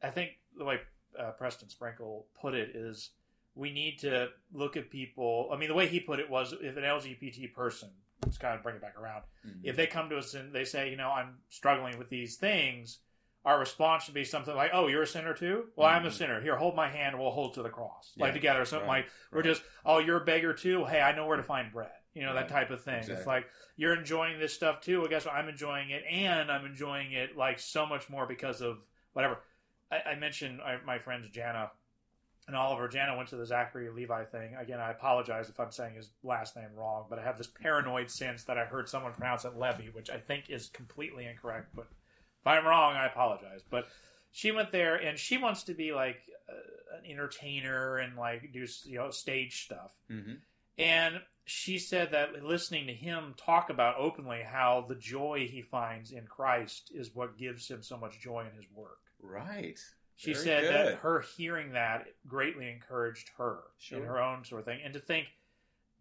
I 0.00 0.10
think 0.10 0.32
the 0.56 0.64
way 0.64 0.80
uh, 1.18 1.30
Preston 1.32 1.70
Sprinkle 1.70 2.26
put 2.40 2.54
it 2.54 2.76
is 2.76 3.10
we 3.60 3.70
need 3.70 3.98
to 3.98 4.28
look 4.54 4.76
at 4.78 4.90
people. 4.90 5.50
I 5.52 5.56
mean, 5.58 5.68
the 5.68 5.74
way 5.74 5.86
he 5.86 6.00
put 6.00 6.18
it 6.18 6.30
was 6.30 6.54
if 6.62 6.78
an 6.78 6.82
LGBT 6.82 7.52
person, 7.52 7.90
let's 8.24 8.38
kind 8.38 8.56
of 8.56 8.62
bring 8.62 8.76
it 8.76 8.80
back 8.80 8.98
around, 8.98 9.22
Mhm. 9.46 9.60
if 9.64 9.76
they 9.76 9.86
come 9.86 10.08
to 10.08 10.16
us 10.16 10.32
and 10.32 10.50
they 10.54 10.64
say, 10.64 10.88
you 10.90 10.96
know, 10.96 11.10
I'm 11.10 11.38
struggling 11.50 11.98
with 11.98 12.08
these 12.08 12.36
things, 12.36 13.00
our 13.44 13.58
response 13.58 14.04
should 14.04 14.14
be 14.14 14.24
something 14.24 14.54
like, 14.56 14.70
oh, 14.72 14.86
you're 14.86 15.02
a 15.02 15.06
sinner 15.06 15.34
too? 15.34 15.70
Well, 15.76 15.88
I'm 15.88 16.06
a 16.06 16.08
Mhm. 16.08 16.12
sinner. 16.12 16.40
Here, 16.40 16.56
hold 16.56 16.74
my 16.74 16.88
hand. 16.88 17.18
We'll 17.18 17.30
hold 17.32 17.52
to 17.54 17.62
the 17.62 17.68
cross. 17.68 18.14
Like 18.16 18.32
together, 18.32 18.64
something 18.64 18.88
right, 18.88 19.04
like, 19.04 19.12
we're 19.30 19.42
just, 19.42 19.62
oh, 19.84 19.98
you're 19.98 20.22
a 20.22 20.24
beggar 20.24 20.54
too? 20.54 20.86
Hey, 20.86 21.02
I 21.02 21.12
know 21.14 21.26
where 21.26 21.36
to 21.36 21.42
find 21.42 21.70
bread. 21.70 21.92
You 22.14 22.22
know, 22.22 22.34
Right, 22.34 22.48
that 22.48 22.48
type 22.48 22.70
of 22.70 22.82
thing. 22.82 23.04
It's 23.08 23.26
like, 23.26 23.46
you're 23.76 23.94
enjoying 23.94 24.38
this 24.40 24.54
stuff 24.54 24.80
too. 24.80 25.00
Well, 25.00 25.08
guess 25.08 25.26
what? 25.26 25.34
I'm 25.34 25.48
enjoying 25.48 25.90
it, 25.90 26.02
and 26.10 26.50
I'm 26.50 26.64
enjoying 26.64 27.12
it 27.12 27.36
like 27.36 27.58
so 27.58 27.84
much 27.86 28.08
more 28.10 28.26
because 28.26 28.60
of 28.62 28.78
whatever. 29.12 29.38
I, 29.90 30.00
I 30.12 30.14
mentioned 30.16 30.60
I, 30.62 30.78
my 30.84 30.98
friends 30.98 31.28
Jana 31.30 31.70
and 32.50 32.56
Oliver. 32.56 32.88
Jana 32.88 33.16
went 33.16 33.28
to 33.30 33.36
the 33.36 33.46
Zachary 33.46 33.88
Levi 33.90 34.24
thing. 34.24 34.54
Again, 34.56 34.80
I 34.80 34.90
apologize 34.90 35.48
if 35.48 35.58
I'm 35.60 35.70
saying 35.70 35.94
his 35.94 36.10
last 36.22 36.56
name 36.56 36.68
wrong, 36.74 37.06
but 37.08 37.18
I 37.18 37.22
have 37.22 37.38
this 37.38 37.46
paranoid 37.46 38.10
sense 38.10 38.44
that 38.44 38.58
I 38.58 38.64
heard 38.64 38.88
someone 38.88 39.12
pronounce 39.12 39.44
it 39.44 39.56
Levy, 39.56 39.88
which 39.92 40.10
I 40.10 40.18
think 40.18 40.50
is 40.50 40.68
completely 40.68 41.26
incorrect. 41.26 41.68
But 41.74 41.86
if 42.40 42.46
I'm 42.46 42.66
wrong, 42.66 42.94
I 42.94 43.06
apologize. 43.06 43.62
But 43.68 43.86
she 44.32 44.50
went 44.52 44.72
there 44.72 44.96
and 44.96 45.18
she 45.18 45.38
wants 45.38 45.64
to 45.64 45.74
be 45.74 45.92
like 45.92 46.20
uh, 46.48 46.98
an 46.98 47.10
entertainer 47.10 47.98
and 47.98 48.16
like 48.16 48.52
do 48.52 48.66
you 48.84 48.98
know 48.98 49.10
stage 49.10 49.64
stuff. 49.64 49.92
Mhm. 50.10 50.38
And 50.78 51.20
she 51.44 51.78
said 51.78 52.12
that 52.12 52.44
listening 52.44 52.86
to 52.86 52.94
him 52.94 53.34
talk 53.36 53.70
about 53.70 53.96
openly 53.98 54.42
how 54.42 54.86
the 54.88 54.94
joy 54.94 55.48
he 55.50 55.62
finds 55.62 56.12
in 56.12 56.26
Christ 56.26 56.90
is 56.94 57.14
what 57.14 57.36
gives 57.38 57.68
him 57.68 57.82
so 57.82 57.96
much 57.96 58.20
joy 58.20 58.46
in 58.50 58.56
his 58.56 58.70
work. 58.72 58.98
Right. 59.20 59.78
She 60.20 60.34
Very 60.34 60.44
said 60.44 60.62
good. 60.64 60.74
that 60.74 60.94
her 60.96 61.20
hearing 61.20 61.72
that 61.72 62.08
greatly 62.28 62.68
encouraged 62.70 63.30
her 63.38 63.60
Sure. 63.78 63.98
in 63.98 64.04
her 64.04 64.20
own 64.20 64.44
sort 64.44 64.58
of 64.58 64.66
thing. 64.66 64.82
And 64.84 64.92
to 64.92 65.00
think, 65.00 65.28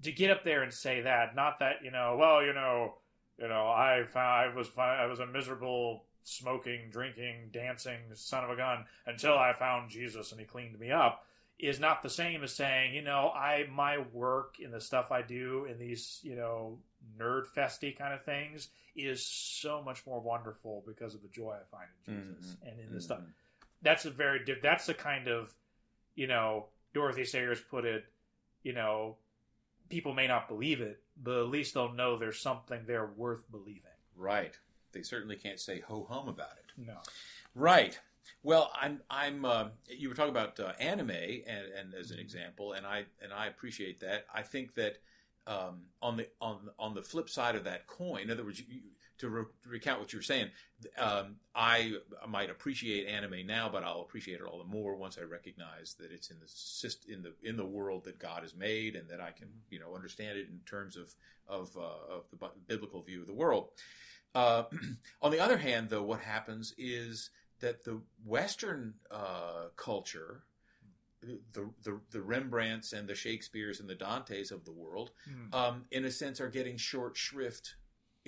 to 0.01 0.11
get 0.11 0.29
up 0.29 0.43
there 0.43 0.61
and 0.61 0.73
say 0.73 0.99
that, 0.99 1.35
not 1.35 1.59
that, 1.59 1.85
you 1.85 1.91
know, 1.91 2.17
well, 2.17 2.43
you 2.43 2.51
know, 2.51 2.95
you 3.37 3.47
know, 3.47 3.69
I 3.69 4.03
found 4.03 4.51
I 4.51 4.53
was 4.53 4.69
I 4.77 5.05
was 5.05 5.21
a 5.21 5.25
miserable 5.25 6.03
smoking, 6.21 6.89
drinking, 6.91 7.51
dancing 7.53 7.99
son 8.13 8.43
of 8.43 8.49
a 8.49 8.57
gun 8.57 8.83
until 9.05 9.37
I 9.37 9.53
found 9.53 9.89
Jesus 9.89 10.31
and 10.31 10.41
he 10.41 10.45
cleaned 10.45 10.77
me 10.77 10.91
up 10.91 11.23
is 11.57 11.79
not 11.79 12.03
the 12.03 12.09
same 12.09 12.43
as 12.43 12.53
saying, 12.53 12.93
you 12.93 13.01
know, 13.01 13.31
I 13.33 13.67
my 13.71 13.99
work 14.11 14.55
in 14.59 14.71
the 14.71 14.81
stuff 14.81 15.13
I 15.13 15.21
do 15.21 15.63
in 15.63 15.79
these, 15.79 16.19
you 16.23 16.35
know, 16.35 16.79
nerd 17.17 17.45
festy 17.55 17.97
kind 17.97 18.13
of 18.13 18.25
things 18.25 18.67
is 18.97 19.25
so 19.25 19.81
much 19.81 20.05
more 20.05 20.19
wonderful 20.19 20.83
because 20.85 21.15
of 21.15 21.21
the 21.21 21.29
joy 21.29 21.53
I 21.53 21.63
find 21.71 21.89
in 22.05 22.13
mm-hmm. 22.13 22.33
Jesus 22.33 22.57
and 22.63 22.79
in 22.81 22.93
this 22.93 23.05
mm-hmm. 23.05 23.13
stuff. 23.13 23.21
That's 23.81 24.05
a 24.05 24.11
very 24.11 24.41
that's 24.61 24.85
the 24.87 24.93
kind 24.93 25.27
of, 25.27 25.53
you 26.15 26.27
know, 26.27 26.67
Dorothy 26.93 27.25
Sayers 27.25 27.61
put 27.61 27.85
it, 27.85 28.05
you 28.63 28.73
know, 28.73 29.17
people 29.89 30.13
may 30.13 30.27
not 30.27 30.47
believe 30.47 30.81
it, 30.81 31.01
but 31.21 31.39
at 31.39 31.47
least 31.47 31.73
they'll 31.73 31.93
know 31.93 32.17
there's 32.17 32.39
something 32.39 32.81
there 32.85 33.09
worth 33.15 33.49
believing. 33.51 33.83
Right. 34.15 34.57
They 34.91 35.01
certainly 35.01 35.35
can't 35.35 35.59
say 35.59 35.79
ho 35.79 36.05
hum 36.09 36.27
about 36.27 36.57
it. 36.57 36.71
No. 36.77 36.97
Right. 37.55 37.99
Well, 38.43 38.71
I'm. 38.79 39.01
I'm. 39.09 39.43
Uh, 39.43 39.65
you 39.87 40.09
were 40.09 40.15
talking 40.15 40.31
about 40.31 40.59
uh, 40.59 40.73
anime, 40.79 41.09
and, 41.11 41.65
and 41.77 41.93
as 41.93 42.11
an 42.11 42.19
example, 42.19 42.73
and 42.73 42.85
I 42.85 43.05
and 43.21 43.33
I 43.33 43.47
appreciate 43.47 43.99
that. 44.01 44.25
I 44.33 44.43
think 44.43 44.75
that 44.75 44.97
um, 45.47 45.81
on 46.01 46.17
the 46.17 46.27
on 46.39 46.69
on 46.77 46.93
the 46.93 47.01
flip 47.01 47.29
side 47.29 47.55
of 47.55 47.63
that 47.65 47.87
coin, 47.87 48.21
in 48.21 48.31
other 48.31 48.43
words, 48.43 48.59
you, 48.59 48.81
to, 49.19 49.29
re- 49.29 49.43
recount 49.67 49.99
what 49.99 50.11
you 50.11 50.19
were 50.19 50.23
saying, 50.23 50.49
um, 50.97 51.35
I 51.55 51.93
might 52.27 52.49
appreciate 52.49 53.07
anime 53.07 53.45
now, 53.45 53.69
but 53.69 53.83
I'll 53.83 54.01
appreciate 54.01 54.39
it 54.41 54.45
all 54.45 54.57
the 54.57 54.63
more 54.63 54.95
once 54.95 55.17
I 55.17 55.23
recognize 55.23 55.95
that 55.99 56.11
it's 56.11 56.29
in 56.31 56.37
the 56.39 57.13
in 57.13 57.21
the 57.21 57.33
in 57.49 57.57
the 57.57 57.65
world 57.65 58.05
that 58.05 58.17
God 58.19 58.41
has 58.43 58.55
made, 58.55 58.95
and 58.95 59.07
that 59.09 59.21
I 59.21 59.31
can 59.31 59.49
you 59.69 59.79
know 59.79 59.93
understand 59.95 60.37
it 60.37 60.47
in 60.49 60.59
terms 60.65 60.97
of 60.97 61.13
of, 61.47 61.75
uh, 61.77 62.15
of 62.15 62.23
the 62.31 62.49
biblical 62.67 63.01
view 63.01 63.21
of 63.21 63.27
the 63.27 63.33
world. 63.33 63.69
Uh, 64.35 64.63
on 65.21 65.31
the 65.31 65.39
other 65.39 65.57
hand, 65.57 65.89
though, 65.89 66.03
what 66.03 66.19
happens 66.21 66.73
is 66.77 67.29
that 67.59 67.83
the 67.83 67.99
Western 68.23 68.93
uh, 69.11 69.65
culture, 69.75 70.43
the, 71.21 71.69
the 71.83 71.99
the 72.11 72.21
Rembrandts 72.21 72.93
and 72.93 73.07
the 73.07 73.15
Shakespeares 73.15 73.79
and 73.81 73.89
the 73.89 73.95
Dantes 73.95 74.51
of 74.51 74.63
the 74.63 74.71
world, 74.71 75.11
Mm. 75.29 75.53
um, 75.53 75.85
in 75.91 76.05
a 76.05 76.11
sense, 76.11 76.39
are 76.39 76.49
getting 76.49 76.77
short 76.77 77.17
shrift 77.17 77.75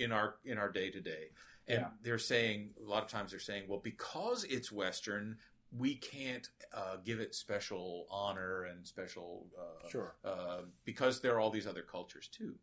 in 0.02 0.12
our 0.12 0.36
in 0.44 0.58
our 0.58 0.70
day 0.70 0.90
to 0.90 1.00
day. 1.00 1.30
And 1.68 1.80
Yeah. 1.80 1.90
they're 2.02 2.18
saying 2.18 2.74
a 2.84 2.88
lot 2.88 3.02
of 3.04 3.08
times 3.08 3.30
they're 3.30 3.40
saying, 3.40 3.64
well, 3.68 3.78
because 3.78 4.44
it's 4.44 4.72
Western, 4.72 5.38
we 5.70 5.94
can't 5.94 6.48
uh, 6.74 6.96
give 7.04 7.20
it 7.20 7.34
special 7.34 8.06
honor 8.10 8.64
and 8.64 8.86
special 8.86 9.46
uh, 9.58 9.88
Sure. 9.88 10.16
uh, 10.24 10.62
because 10.84 11.20
there 11.20 11.34
are 11.34 11.40
all 11.40 11.50
these 11.50 11.66
other 11.66 11.82
cultures 11.82 12.28
too. 12.28 12.58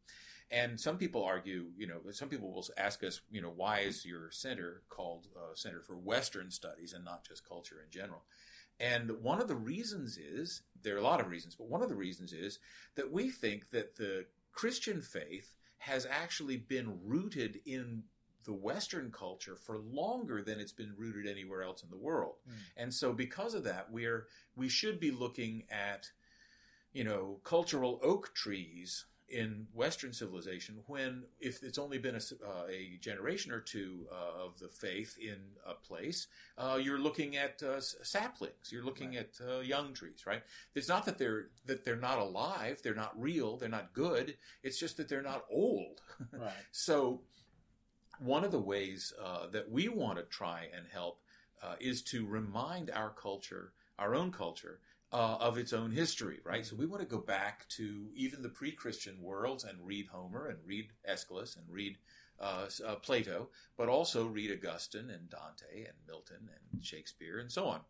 And 0.51 0.79
some 0.79 0.97
people 0.97 1.23
argue, 1.23 1.67
you 1.77 1.87
know, 1.87 2.01
some 2.11 2.27
people 2.27 2.51
will 2.51 2.65
ask 2.77 3.03
us, 3.03 3.21
you 3.29 3.41
know, 3.41 3.51
why 3.51 3.79
is 3.81 4.05
your 4.05 4.31
center 4.31 4.83
called 4.89 5.27
uh, 5.37 5.53
Center 5.53 5.81
for 5.81 5.95
Western 5.97 6.49
Studies 6.51 6.93
and 6.93 7.05
not 7.05 7.23
just 7.23 7.47
culture 7.47 7.81
in 7.83 7.91
general? 7.91 8.23
And 8.79 9.11
one 9.21 9.41
of 9.41 9.47
the 9.47 9.55
reasons 9.55 10.17
is 10.17 10.63
there 10.81 10.95
are 10.95 10.99
a 10.99 11.03
lot 11.03 11.19
of 11.19 11.29
reasons, 11.29 11.55
but 11.55 11.67
one 11.69 11.83
of 11.83 11.89
the 11.89 11.95
reasons 11.95 12.33
is 12.33 12.59
that 12.95 13.11
we 13.11 13.29
think 13.29 13.69
that 13.71 13.95
the 13.95 14.25
Christian 14.51 15.01
faith 15.01 15.55
has 15.79 16.05
actually 16.09 16.57
been 16.57 16.99
rooted 17.03 17.59
in 17.65 18.03
the 18.45 18.53
Western 18.53 19.11
culture 19.11 19.55
for 19.55 19.77
longer 19.77 20.41
than 20.41 20.59
it's 20.59 20.71
been 20.71 20.93
rooted 20.97 21.27
anywhere 21.27 21.61
else 21.61 21.83
in 21.83 21.89
the 21.89 21.97
world. 21.97 22.35
Mm. 22.47 22.53
And 22.77 22.93
so 22.93 23.13
because 23.13 23.53
of 23.53 23.63
that, 23.65 23.91
we're 23.91 24.27
we 24.55 24.69
should 24.69 24.99
be 24.99 25.11
looking 25.11 25.63
at 25.69 26.09
you 26.93 27.03
know 27.03 27.39
cultural 27.43 27.99
oak 28.03 28.33
trees 28.33 29.05
in 29.31 29.67
Western 29.73 30.13
civilization 30.13 30.79
when 30.87 31.23
if 31.39 31.63
it's 31.63 31.77
only 31.77 31.97
been 31.97 32.15
a, 32.15 32.21
uh, 32.47 32.65
a 32.69 32.97
generation 32.99 33.51
or 33.51 33.59
two 33.59 34.07
uh, 34.11 34.43
of 34.45 34.57
the 34.59 34.67
faith 34.67 35.17
in 35.19 35.37
a 35.65 35.73
place, 35.73 36.27
uh, 36.57 36.79
you're 36.81 36.99
looking 36.99 37.37
at 37.37 37.61
uh, 37.63 37.79
saplings, 37.79 38.71
you're 38.71 38.83
looking 38.83 39.15
Right. 39.15 39.29
at 39.39 39.47
uh, 39.47 39.59
young 39.59 39.93
trees, 39.93 40.23
right? 40.25 40.43
It's 40.75 40.89
not 40.89 41.05
that 41.05 41.17
they're 41.17 41.47
that 41.65 41.83
they're 41.85 41.95
not 41.95 42.19
alive, 42.19 42.81
they're 42.83 42.95
not 42.95 43.19
real, 43.19 43.57
they're 43.57 43.69
not 43.69 43.93
good. 43.93 44.37
It's 44.63 44.79
just 44.79 44.97
that 44.97 45.07
they're 45.09 45.21
not 45.21 45.45
old. 45.51 46.01
Right. 46.31 46.51
So, 46.71 47.21
one 48.19 48.43
of 48.43 48.51
the 48.51 48.59
ways 48.59 49.13
uh, 49.23 49.47
that 49.47 49.69
we 49.71 49.87
want 49.87 50.17
to 50.17 50.23
try 50.25 50.67
and 50.75 50.85
help 50.91 51.21
uh, 51.63 51.75
is 51.79 52.01
to 52.03 52.25
remind 52.25 52.89
our 52.91 53.09
culture, 53.09 53.73
our 53.97 54.15
own 54.15 54.31
culture, 54.31 54.79
uh, 55.11 55.37
of 55.39 55.57
its 55.57 55.73
own 55.73 55.91
history, 55.91 56.39
right? 56.43 56.65
So, 56.65 56.75
we 56.75 56.85
want 56.85 57.01
to 57.01 57.07
go 57.07 57.21
back 57.21 57.67
to 57.69 58.07
even 58.15 58.41
the 58.41 58.49
pre 58.49 58.71
Christian 58.71 59.21
worlds 59.21 59.63
and 59.63 59.77
read 59.83 60.07
Homer 60.07 60.47
and 60.47 60.59
read 60.65 60.89
Aeschylus 61.07 61.55
and 61.55 61.65
read 61.69 61.97
uh, 62.39 62.67
uh, 62.85 62.95
Plato, 62.95 63.49
but 63.77 63.89
also 63.89 64.25
read 64.27 64.51
Augustine 64.51 65.09
and 65.09 65.29
Dante 65.29 65.85
and 65.85 65.97
Milton 66.07 66.49
and 66.73 66.83
Shakespeare 66.83 67.39
and 67.39 67.51
so 67.51 67.65
on. 67.65 67.81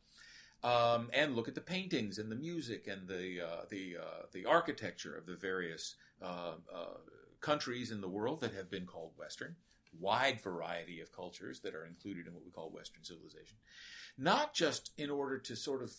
Um, 0.61 1.09
and 1.13 1.35
look 1.35 1.47
at 1.47 1.55
the 1.55 1.61
paintings 1.61 2.17
and 2.17 2.29
the 2.29 2.35
music 2.35 2.87
and 2.87 3.07
the 3.07 3.41
uh, 3.41 3.65
the 3.69 3.97
uh, 3.97 4.25
the 4.33 4.45
architecture 4.45 5.15
of 5.15 5.25
the 5.25 5.35
various 5.35 5.95
uh, 6.21 6.55
uh, 6.73 6.97
countries 7.39 7.91
in 7.91 8.01
the 8.01 8.09
world 8.09 8.41
that 8.41 8.53
have 8.53 8.69
been 8.69 8.85
called 8.85 9.11
Western. 9.17 9.55
Wide 9.97 10.41
variety 10.41 10.99
of 10.99 11.11
cultures 11.11 11.61
that 11.61 11.73
are 11.73 11.85
included 11.85 12.27
in 12.27 12.33
what 12.33 12.45
we 12.45 12.51
call 12.51 12.69
Western 12.69 13.03
civilization, 13.03 13.57
not 14.17 14.53
just 14.53 14.91
in 14.97 15.09
order 15.09 15.39
to 15.39 15.55
sort 15.55 15.81
of 15.81 15.91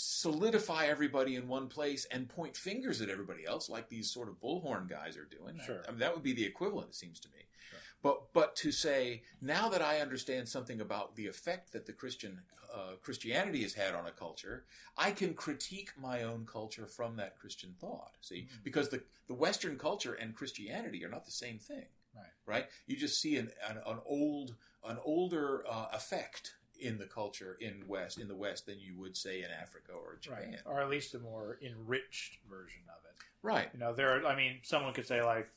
solidify 0.00 0.86
everybody 0.86 1.36
in 1.36 1.46
one 1.48 1.68
place 1.68 2.06
and 2.10 2.28
point 2.28 2.56
fingers 2.56 3.00
at 3.00 3.08
everybody 3.10 3.44
else, 3.46 3.68
like 3.68 3.88
these 3.88 4.10
sort 4.10 4.28
of 4.28 4.40
bullhorn 4.40 4.88
guys 4.88 5.16
are 5.16 5.24
doing. 5.26 5.58
Sure. 5.64 5.82
I 5.86 5.90
mean, 5.90 6.00
that 6.00 6.14
would 6.14 6.22
be 6.22 6.32
the 6.32 6.44
equivalent, 6.44 6.88
it 6.90 6.94
seems 6.94 7.20
to 7.20 7.28
me. 7.28 7.44
Sure. 7.70 7.78
But 8.02 8.32
but 8.32 8.56
to 8.56 8.72
say 8.72 9.22
now 9.40 9.68
that 9.68 9.82
I 9.82 10.00
understand 10.00 10.48
something 10.48 10.80
about 10.80 11.16
the 11.16 11.26
effect 11.26 11.72
that 11.72 11.86
the 11.86 11.92
Christian 11.92 12.40
uh, 12.74 12.94
Christianity 13.02 13.62
has 13.62 13.74
had 13.74 13.94
on 13.94 14.06
a 14.06 14.10
culture, 14.12 14.64
I 14.96 15.10
can 15.10 15.34
critique 15.34 15.90
my 16.00 16.22
own 16.22 16.46
culture 16.46 16.86
from 16.86 17.16
that 17.16 17.36
Christian 17.38 17.74
thought. 17.80 18.12
See, 18.20 18.48
Mhm. 18.50 18.64
because 18.64 18.88
the 18.88 19.02
the 19.26 19.34
Western 19.34 19.76
culture 19.78 20.14
and 20.14 20.34
Christianity 20.34 21.04
are 21.04 21.08
not 21.10 21.24
the 21.26 21.30
same 21.32 21.58
thing, 21.58 21.86
Right. 22.14 22.32
Right? 22.46 22.68
You 22.86 22.96
just 22.96 23.20
see 23.20 23.36
an 23.36 23.50
an, 23.68 23.78
an 23.86 24.00
old 24.06 24.56
an 24.84 24.98
older 25.04 25.64
uh, 25.68 25.88
effect 25.92 26.54
in 26.80 26.98
the 26.98 27.06
culture 27.06 27.56
in 27.60 27.84
West 27.86 28.18
in 28.18 28.28
the 28.28 28.34
West 28.34 28.66
than 28.66 28.78
you 28.80 28.96
would 28.98 29.16
say 29.16 29.38
in 29.42 29.50
Africa 29.50 29.92
or 29.92 30.18
Japan. 30.20 30.50
Right. 30.50 30.60
Or 30.66 30.80
at 30.80 30.88
least 30.90 31.14
a 31.14 31.18
more 31.18 31.58
enriched 31.64 32.38
version 32.48 32.82
of 32.88 33.04
it. 33.04 33.16
Right. 33.42 33.68
You 33.72 33.80
know, 33.80 33.92
there. 33.94 34.18
Are, 34.18 34.26
I 34.26 34.36
mean, 34.36 34.58
someone 34.62 34.92
could 34.92 35.06
say 35.06 35.22
like, 35.22 35.48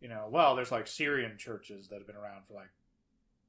you 0.00 0.08
know, 0.08 0.26
well, 0.30 0.54
there's 0.56 0.72
like 0.72 0.86
Syrian 0.86 1.36
churches 1.38 1.88
that 1.88 1.96
have 1.98 2.06
been 2.06 2.16
around 2.16 2.42
for 2.46 2.54
like 2.54 2.70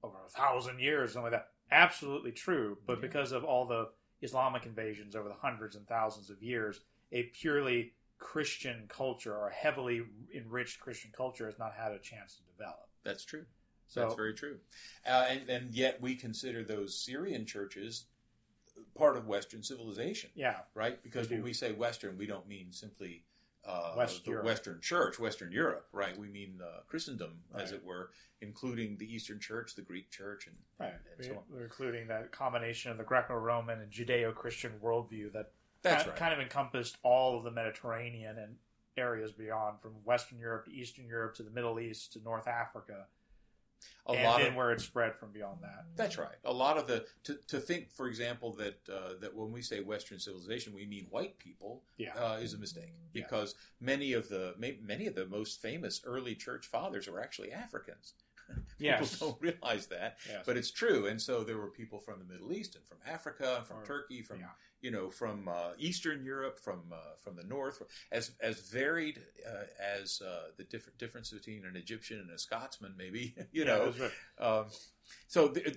over 0.03 0.15
a 0.25 0.29
thousand 0.29 0.79
years, 0.79 1.13
something 1.13 1.31
like 1.31 1.41
that. 1.41 1.49
Absolutely 1.71 2.31
true, 2.31 2.77
but 2.85 2.97
Yeah. 2.97 3.01
because 3.07 3.31
of 3.31 3.43
all 3.43 3.65
the 3.65 3.89
Islamic 4.21 4.65
invasions 4.65 5.15
over 5.15 5.27
the 5.27 5.35
hundreds 5.35 5.75
and 5.75 5.87
thousands 5.87 6.29
of 6.29 6.41
years, 6.43 6.81
a 7.11 7.23
purely 7.23 7.93
Christian 8.17 8.85
culture 8.87 9.35
or 9.35 9.49
a 9.49 9.53
heavily 9.53 10.03
enriched 10.33 10.79
Christian 10.79 11.11
culture 11.15 11.45
has 11.47 11.59
not 11.59 11.73
had 11.73 11.91
a 11.91 11.99
chance 11.99 12.35
to 12.35 12.41
develop. 12.43 12.87
That's 13.03 13.25
true. 13.25 13.45
So 13.87 14.01
That's 14.01 14.15
very 14.15 14.33
true. 14.33 14.57
Uh, 15.07 15.25
and, 15.29 15.49
and 15.49 15.73
yet 15.73 16.01
we 16.01 16.15
consider 16.15 16.63
those 16.63 16.97
Syrian 16.97 17.45
churches 17.45 18.05
part 18.97 19.17
of 19.17 19.27
Western 19.27 19.63
civilization, 19.63 20.29
yeah, 20.35 20.55
right? 20.73 21.01
Because 21.03 21.29
when 21.29 21.43
we 21.43 21.53
say 21.53 21.71
Western, 21.71 22.17
we 22.17 22.25
don't 22.25 22.47
mean 22.47 22.71
simply 22.71 23.23
uh, 23.65 23.93
West 23.97 24.25
the 24.25 24.31
Europe. 24.31 24.45
Western 24.45 24.81
Church, 24.81 25.19
Western 25.19 25.51
Europe, 25.51 25.87
right? 25.91 26.17
We 26.17 26.27
mean 26.27 26.59
uh, 26.63 26.81
Christendom, 26.87 27.31
as 27.57 27.71
it 27.71 27.83
were, 27.83 28.11
including 28.41 28.97
the 28.97 29.11
Eastern 29.13 29.39
Church, 29.39 29.75
the 29.75 29.81
Greek 29.81 30.11
Church, 30.11 30.47
and, 30.47 30.55
right. 30.79 30.93
and 30.93 31.17
We, 31.19 31.25
so 31.25 31.31
on. 31.31 31.43
we're 31.49 31.63
including 31.63 32.07
that 32.07 32.31
combination 32.31 32.91
of 32.91 32.97
the 32.97 33.03
Greco-Roman 33.03 33.79
and 33.81 33.91
Judeo-Christian 33.91 34.73
worldview 34.83 35.33
that 35.33 35.51
That's 35.81 36.03
kind, 36.03 36.07
right. 36.07 36.17
kind 36.17 36.33
of 36.33 36.39
encompassed 36.39 36.97
all 37.03 37.37
of 37.37 37.43
the 37.43 37.51
Mediterranean 37.51 38.37
and 38.37 38.55
areas 38.97 39.31
beyond, 39.31 39.81
from 39.81 39.91
Western 40.03 40.39
Europe 40.39 40.65
to 40.65 40.71
Eastern 40.71 41.05
Europe 41.07 41.35
to 41.35 41.43
the 41.43 41.51
Middle 41.51 41.79
East 41.79 42.13
to 42.13 42.23
North 42.23 42.47
Africa, 42.47 43.07
A 44.07 44.11
and 44.11 44.23
lot 44.23 44.37
then 44.39 44.49
of 44.49 44.55
where 44.55 44.71
it 44.71 44.81
spread 44.81 45.15
from 45.15 45.31
beyond 45.31 45.59
that. 45.63 45.85
That's 45.95 46.17
right. 46.17 46.35
A 46.43 46.53
lot 46.53 46.77
of 46.77 46.85
the 46.87 47.05
to, 47.23 47.39
to 47.47 47.59
think, 47.59 47.91
for 47.91 48.07
example, 48.07 48.53
that 48.53 48.79
uh, 48.87 49.13
that 49.21 49.35
when 49.35 49.51
we 49.51 49.61
say 49.61 49.79
Western 49.81 50.19
civilization, 50.19 50.73
we 50.75 50.85
mean 50.85 51.07
white 51.09 51.39
people 51.39 51.81
Yeah. 51.97 52.13
uh, 52.15 52.35
is 52.37 52.53
a 52.53 52.57
mistake 52.57 52.93
Yeah. 53.13 53.23
because 53.23 53.55
many 53.79 54.13
of 54.13 54.29
the 54.29 54.53
many 54.57 55.07
of 55.07 55.15
the 55.15 55.25
most 55.25 55.61
famous 55.61 56.01
early 56.05 56.35
church 56.35 56.67
fathers 56.67 57.07
were 57.07 57.19
actually 57.21 57.51
Africans. 57.51 58.13
Yes. 58.77 59.13
People 59.13 59.27
don't 59.31 59.41
realize 59.41 59.87
that, 59.87 60.17
Yes. 60.27 60.43
but 60.45 60.57
it's 60.57 60.69
true. 60.71 61.07
And 61.07 61.21
so 61.21 61.43
there 61.45 61.57
were 61.57 61.69
people 61.69 61.99
from 61.99 62.19
the 62.19 62.25
Middle 62.25 62.51
East 62.51 62.75
and 62.75 62.83
from 62.85 62.97
Africa 63.07 63.55
and 63.59 63.65
from 63.65 63.77
Or- 63.77 63.85
Turkey, 63.85 64.21
from 64.21 64.41
yeah. 64.41 64.47
you 64.81 64.91
know, 64.91 65.09
from 65.09 65.47
uh, 65.47 65.71
Eastern 65.77 66.25
Europe, 66.25 66.59
from 66.59 66.81
uh, 66.91 66.97
from 67.23 67.37
the 67.37 67.43
North, 67.45 67.81
as 68.11 68.31
as 68.41 68.59
varied 68.69 69.21
uh, 69.47 69.63
as 70.01 70.21
uh, 70.21 70.49
the 70.57 70.65
different 70.65 70.97
difference 70.99 71.31
between 71.31 71.63
an 71.65 71.77
Egyptian 71.77 72.19
and 72.19 72.29
a 72.31 72.37
Scotsman, 72.37 72.95
maybe 72.97 73.33
you 73.53 73.63
Yeah, 73.63 73.65
know. 73.65 73.93
right. 73.99 74.11
Um, 74.59 74.65
so, 75.27 75.47
the, 75.47 75.75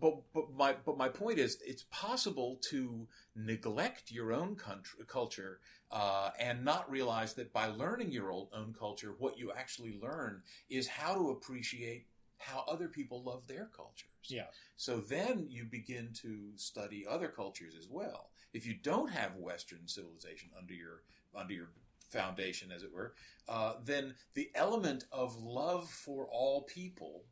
but 0.00 0.14
but 0.32 0.52
my 0.52 0.74
but 0.84 0.96
my 0.96 1.08
point 1.08 1.38
is, 1.38 1.58
it's 1.64 1.84
possible 1.90 2.60
to 2.70 3.06
neglect 3.34 4.10
your 4.10 4.32
own 4.32 4.56
country, 4.56 5.04
culture 5.06 5.60
uh, 5.90 6.30
and 6.38 6.64
not 6.64 6.90
realize 6.90 7.34
that 7.34 7.52
by 7.52 7.66
learning 7.66 8.10
your 8.10 8.32
own, 8.32 8.46
own 8.52 8.74
culture, 8.78 9.14
what 9.18 9.38
you 9.38 9.52
actually 9.52 9.98
learn 10.02 10.42
is 10.68 10.88
how 10.88 11.14
to 11.14 11.30
appreciate 11.30 12.06
how 12.38 12.64
other 12.68 12.88
people 12.88 13.22
love 13.22 13.46
their 13.46 13.70
cultures. 13.74 14.10
Yeah. 14.28 14.46
So 14.76 14.98
then 14.98 15.46
you 15.48 15.64
begin 15.64 16.10
to 16.22 16.50
study 16.56 17.06
other 17.08 17.28
cultures 17.28 17.74
as 17.78 17.88
well. 17.88 18.30
If 18.52 18.66
you 18.66 18.74
don't 18.74 19.10
have 19.10 19.36
Western 19.36 19.86
civilization 19.86 20.50
under 20.58 20.74
your 20.74 21.02
under 21.34 21.54
your 21.54 21.68
foundation, 22.10 22.72
as 22.72 22.82
it 22.82 22.92
were, 22.92 23.14
uh, 23.48 23.74
then 23.84 24.14
the 24.34 24.50
element 24.54 25.04
of 25.12 25.36
love 25.36 25.88
for 25.88 26.26
all 26.30 26.62
people 26.62 27.24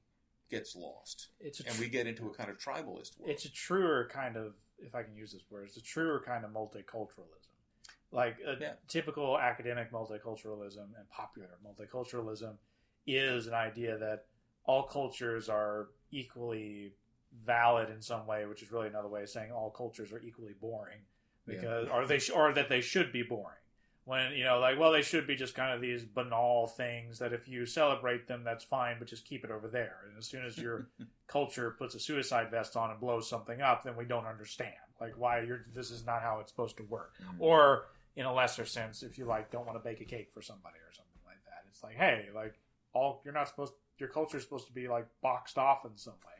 gets 0.51 0.77
lost, 0.77 1.29
It's 1.41 1.61
a 1.61 1.69
and 1.69 1.79
we 1.79 1.89
get 1.89 2.07
into 2.07 2.29
a 2.29 2.35
kind 2.35 2.51
of 2.51 2.59
tribalist 2.59 3.19
world. 3.19 3.31
it's 3.31 3.45
a 3.45 3.51
truer 3.53 4.09
kind 4.13 4.37
of, 4.37 4.55
if 4.79 4.95
I 4.95 5.03
can 5.03 5.17
use 5.17 5.33
this 5.33 5.43
word, 5.51 5.67
it's 5.67 5.77
a 5.77 5.83
truer 5.83 6.23
kind 6.25 6.45
of 6.45 6.51
multiculturalism. 6.53 7.49
Like 8.11 8.37
a 8.47 8.57
Yeah. 8.61 8.75
typical 8.87 9.39
academic 9.39 9.91
multiculturalism 9.91 10.97
and 10.99 11.09
popular 11.11 11.59
multiculturalism 11.65 12.59
is 13.07 13.47
an 13.47 13.55
idea 13.55 13.99
that 13.99 14.27
all 14.65 14.85
cultures 14.85 15.49
are 15.49 15.89
equally 16.11 16.95
valid 17.45 17.91
in 17.91 18.01
some 18.01 18.27
way, 18.27 18.47
which 18.47 18.63
is 18.63 18.71
really 18.71 18.87
another 18.87 19.09
way 19.09 19.23
of 19.23 19.29
saying 19.31 19.51
all 19.51 19.71
cultures 19.71 20.13
are 20.13 20.21
equally 20.21 20.53
boring 20.55 21.01
Yeah. 21.47 21.55
because 21.57 21.89
or 21.89 22.07
they 22.07 22.19
sh- 22.19 22.31
or 22.31 22.53
that 22.53 22.69
they 22.69 22.81
should 22.81 23.13
be 23.13 23.23
boring. 23.23 23.59
When 24.07 24.33
you 24.33 24.45
know, 24.45 24.59
like, 24.59 24.79
well, 24.79 24.93
they 24.93 25.01
should 25.01 25.27
be 25.27 25.35
just 25.35 25.55
kind 25.55 25.73
of 25.75 25.81
these 25.81 26.05
banal 26.05 26.67
things 26.67 27.19
that 27.21 27.33
if 27.33 27.49
you 27.49 27.65
celebrate 27.65 28.29
them, 28.29 28.43
that's 28.45 28.63
fine, 28.63 28.97
but 28.99 29.09
just 29.09 29.25
keep 29.25 29.45
it 29.45 29.51
over 29.51 29.67
there. 29.67 29.97
And 30.07 30.19
as 30.19 30.27
soon 30.27 30.45
as 30.45 30.59
your 30.59 30.89
culture 31.27 31.71
puts 31.71 31.95
a 31.95 32.01
suicide 32.01 32.51
vest 32.51 32.77
on 32.77 32.91
and 32.91 33.01
blows 33.01 33.29
something 33.29 33.63
up, 33.63 33.83
then 33.83 33.97
we 33.97 34.05
don't 34.05 34.27
understand 34.27 34.75
like 35.01 35.15
why 35.17 35.41
you're 35.41 35.65
this 35.75 35.91
is 35.91 36.05
not 36.05 36.23
how 36.23 36.39
it's 36.41 36.51
supposed 36.51 36.77
to 36.77 36.83
work. 36.85 37.15
Mm. 37.23 37.37
Or 37.39 37.87
in 38.17 38.27
a 38.27 38.35
lesser 38.35 38.65
sense, 38.65 39.03
if 39.03 39.19
you 39.19 39.25
like 39.25 39.51
don't 39.51 39.67
want 39.67 39.83
to 39.83 39.89
bake 39.89 40.01
a 40.01 40.05
cake 40.05 40.31
for 40.33 40.43
somebody 40.43 40.77
or 40.77 40.93
something 40.93 41.21
like 41.27 41.43
that, 41.45 41.65
it's 41.69 41.83
like, 41.83 41.97
hey, 41.97 42.27
like 42.35 42.55
all 42.93 43.23
you're 43.25 43.35
not 43.35 43.49
supposed 43.49 43.73
your 43.99 44.09
culture 44.09 44.37
is 44.37 44.43
supposed 44.43 44.67
to 44.67 44.73
be 44.73 44.89
like 44.89 45.07
boxed 45.23 45.59
off 45.59 45.85
in 45.85 45.97
some 45.97 46.15
way. 46.27 46.33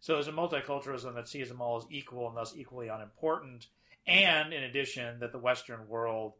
So 0.00 0.14
there's 0.14 0.28
a 0.28 0.32
multiculturalism 0.32 1.14
that 1.14 1.28
sees 1.28 1.48
them 1.48 1.60
all 1.60 1.76
as 1.76 1.84
equal 1.90 2.28
and 2.28 2.36
thus 2.36 2.54
equally 2.56 2.88
unimportant, 2.88 3.66
and 4.06 4.52
in 4.52 4.62
addition, 4.62 5.20
that 5.20 5.30
the 5.30 5.38
Western 5.38 5.86
world 5.88 6.32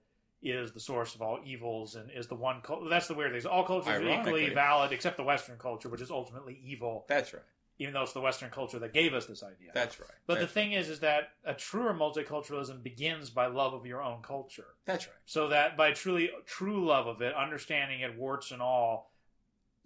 is 0.43 0.72
the 0.72 0.80
source 0.80 1.14
of 1.14 1.22
all 1.22 1.38
evils 1.45 1.97
and 1.97 2.11
is 2.11 2.26
the 2.26 2.34
one. 2.34 2.61
Cul- 2.62 2.88
that's 2.88 3.09
the 3.09 3.14
weird 3.14 3.30
thing. 3.32 3.38
is 3.38 3.47
All 3.47 3.64
cultures 3.64 4.01
are 4.01 4.20
equally 4.20 4.49
valid 4.51 4.93
except 4.93 5.16
the 5.16 5.22
Western 5.22 5.59
culture, 5.59 5.88
which 5.88 6.01
is 6.01 6.11
ultimately 6.11 6.59
evil, 6.64 7.05
That's 7.09 7.34
right. 7.34 7.43
even 7.78 7.93
though 7.95 8.03
it's 8.03 8.12
the 8.14 8.20
Western 8.20 8.51
culture 8.51 8.78
that 8.78 8.95
gave 8.95 9.12
us 9.12 9.26
this 9.26 9.43
idea. 9.43 9.70
That's 9.74 10.01
right. 10.01 10.09
but 10.26 10.34
the 10.34 10.41
that's, 10.41 10.53
thing 10.53 10.72
is, 10.72 10.88
is 10.88 11.01
that 11.01 11.30
a 11.45 11.53
truer 11.55 11.93
multiculturalism 11.93 12.82
begins 12.82 13.28
by 13.28 13.47
love 13.47 13.74
of 13.74 13.84
your 13.84 14.03
own 14.03 14.22
culture 14.22 14.68
that's 14.86 15.07
right. 15.07 15.16
so 15.26 15.49
that 15.49 15.76
by 15.76 15.93
truly 15.93 16.30
true 16.47 16.86
love 16.86 17.07
of 17.07 17.20
it, 17.20 17.34
understanding 17.34 18.01
it 18.01 18.16
warts 18.16 18.51
and 18.51 18.62
all, 18.62 19.12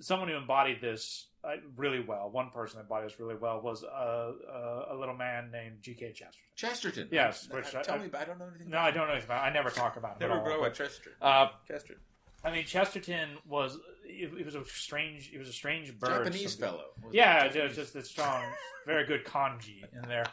someone 0.00 0.28
who 0.28 0.36
embodied 0.36 0.80
this 0.80 1.26
really 1.76 2.00
well, 2.00 2.30
one 2.30 2.50
person 2.50 2.78
that 2.78 2.88
bought 2.88 3.02
this 3.04 3.18
really 3.20 3.34
well 3.34 3.60
was 3.60 3.84
uh, 3.84 3.86
uh, 4.50 4.86
a 4.90 4.94
little 4.94 5.14
man 5.14 5.50
named 5.50 5.78
G.K. 5.82 6.12
Chesterton. 6.12 6.40
Chesterton. 6.56 7.08
Yes, 7.10 7.48
Uh, 7.50 7.56
which 7.56 7.74
uh, 7.74 7.78
I- 7.78 7.82
tell 7.82 7.94
I- 7.96 7.98
me, 7.98 8.06
about, 8.06 8.22
I 8.22 8.24
don't 8.24 8.38
know 8.38 8.46
anything. 8.48 8.70
No, 8.70 8.78
I 8.78 8.90
don't 8.90 9.06
know 9.06 9.12
anything 9.12 9.28
about. 9.30 9.44
I 9.44 9.52
never 9.52 9.70
talk 9.70 9.96
about 9.96 10.12
him. 10.20 10.28
Never 10.28 10.32
at 10.34 10.38
all, 10.40 10.44
know 10.44 10.50
but, 10.60 10.66
about 10.66 10.74
Chesterton. 10.74 11.12
Uh, 11.20 11.48
Chesterton. 11.68 12.00
I 12.44 12.52
mean, 12.52 12.64
Chesterton 12.66 13.30
was 13.48 13.78
it, 14.04 14.30
it 14.38 14.44
was 14.44 14.54
a 14.54 14.64
strange 14.66 15.30
it 15.32 15.38
was 15.38 15.48
a 15.48 15.52
strange 15.52 15.98
bird. 15.98 16.24
Japanese 16.26 16.54
fellow. 16.54 16.84
Yeah, 17.10 17.44
it? 17.44 17.72
just, 17.74 17.96
it's 17.96 18.10
strong, 18.16 18.44
very 18.86 19.06
good 19.06 19.24
kanji 19.24 19.82
in 19.94 20.08
there. 20.08 20.26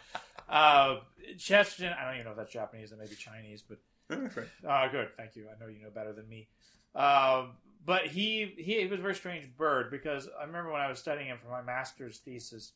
Uh, 0.49 0.97
Chesterton, 1.37 1.93
I 1.97 2.03
don't 2.05 2.15
even 2.15 2.25
know 2.25 2.31
if 2.31 2.37
that's 2.37 2.51
Japanese, 2.51 2.91
it 2.91 2.99
may 2.99 3.05
be 3.07 3.15
Chinese, 3.15 3.63
but. 3.67 3.77
Uh, 4.67 4.89
good, 4.89 5.07
thank 5.15 5.37
you. 5.37 5.47
I 5.47 5.57
know 5.57 5.69
you 5.69 5.81
know 5.81 5.89
better 5.89 6.11
than 6.11 6.27
me. 6.27 6.49
Um, 6.95 7.51
but 7.85 8.07
he, 8.07 8.53
he 8.57 8.81
he 8.81 8.87
was 8.87 8.99
a 8.99 9.03
very 9.03 9.15
strange 9.15 9.47
bird 9.57 9.89
because 9.91 10.29
I 10.39 10.43
remember 10.45 10.71
when 10.71 10.81
I 10.81 10.87
was 10.89 10.99
studying 10.99 11.27
him 11.27 11.37
for 11.43 11.49
my 11.49 11.61
master's 11.61 12.17
thesis, 12.19 12.73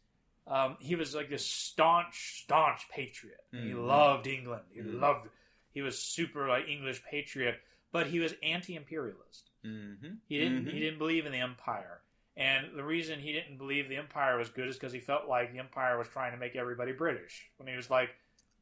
um, 0.48 0.78
he 0.80 0.96
was 0.96 1.14
like 1.16 1.30
this 1.30 1.46
staunch, 1.46 2.42
staunch 2.44 2.88
patriot. 2.90 3.44
He 3.52 3.58
Mhm. 3.72 3.88
loved 3.88 4.28
England. 4.28 4.64
He 4.74 4.82
Mhm. 4.82 5.00
loved. 5.00 5.30
He 5.74 5.82
was 5.82 6.00
super 6.00 6.48
like 6.48 6.68
English 6.68 7.04
patriot, 7.04 7.60
but 7.92 8.08
he 8.08 8.20
was 8.20 8.34
anti-imperialist. 8.44 9.50
Mm-hmm. 9.64 10.16
He 10.28 10.38
didn't 10.40 10.68
he 10.68 10.80
didn't 10.80 11.00
believe 11.00 11.26
in 11.26 11.32
the 11.32 11.40
empire. 11.40 12.02
And 12.38 12.76
the 12.78 12.84
reason 12.84 13.20
he 13.20 13.32
didn't 13.32 13.58
believe 13.58 13.88
the 13.88 13.96
empire 13.96 14.38
was 14.38 14.50
good 14.50 14.68
is 14.68 14.76
because 14.76 14.92
he 14.92 15.00
felt 15.00 15.28
like 15.28 15.54
the 15.54 15.60
empire 15.60 15.98
was 15.98 16.10
trying 16.10 16.32
to 16.32 16.38
make 16.38 16.56
everybody 16.56 16.92
British. 16.92 17.50
When 17.58 17.68
he 17.68 17.76
was 17.78 17.90
like, 17.90 18.10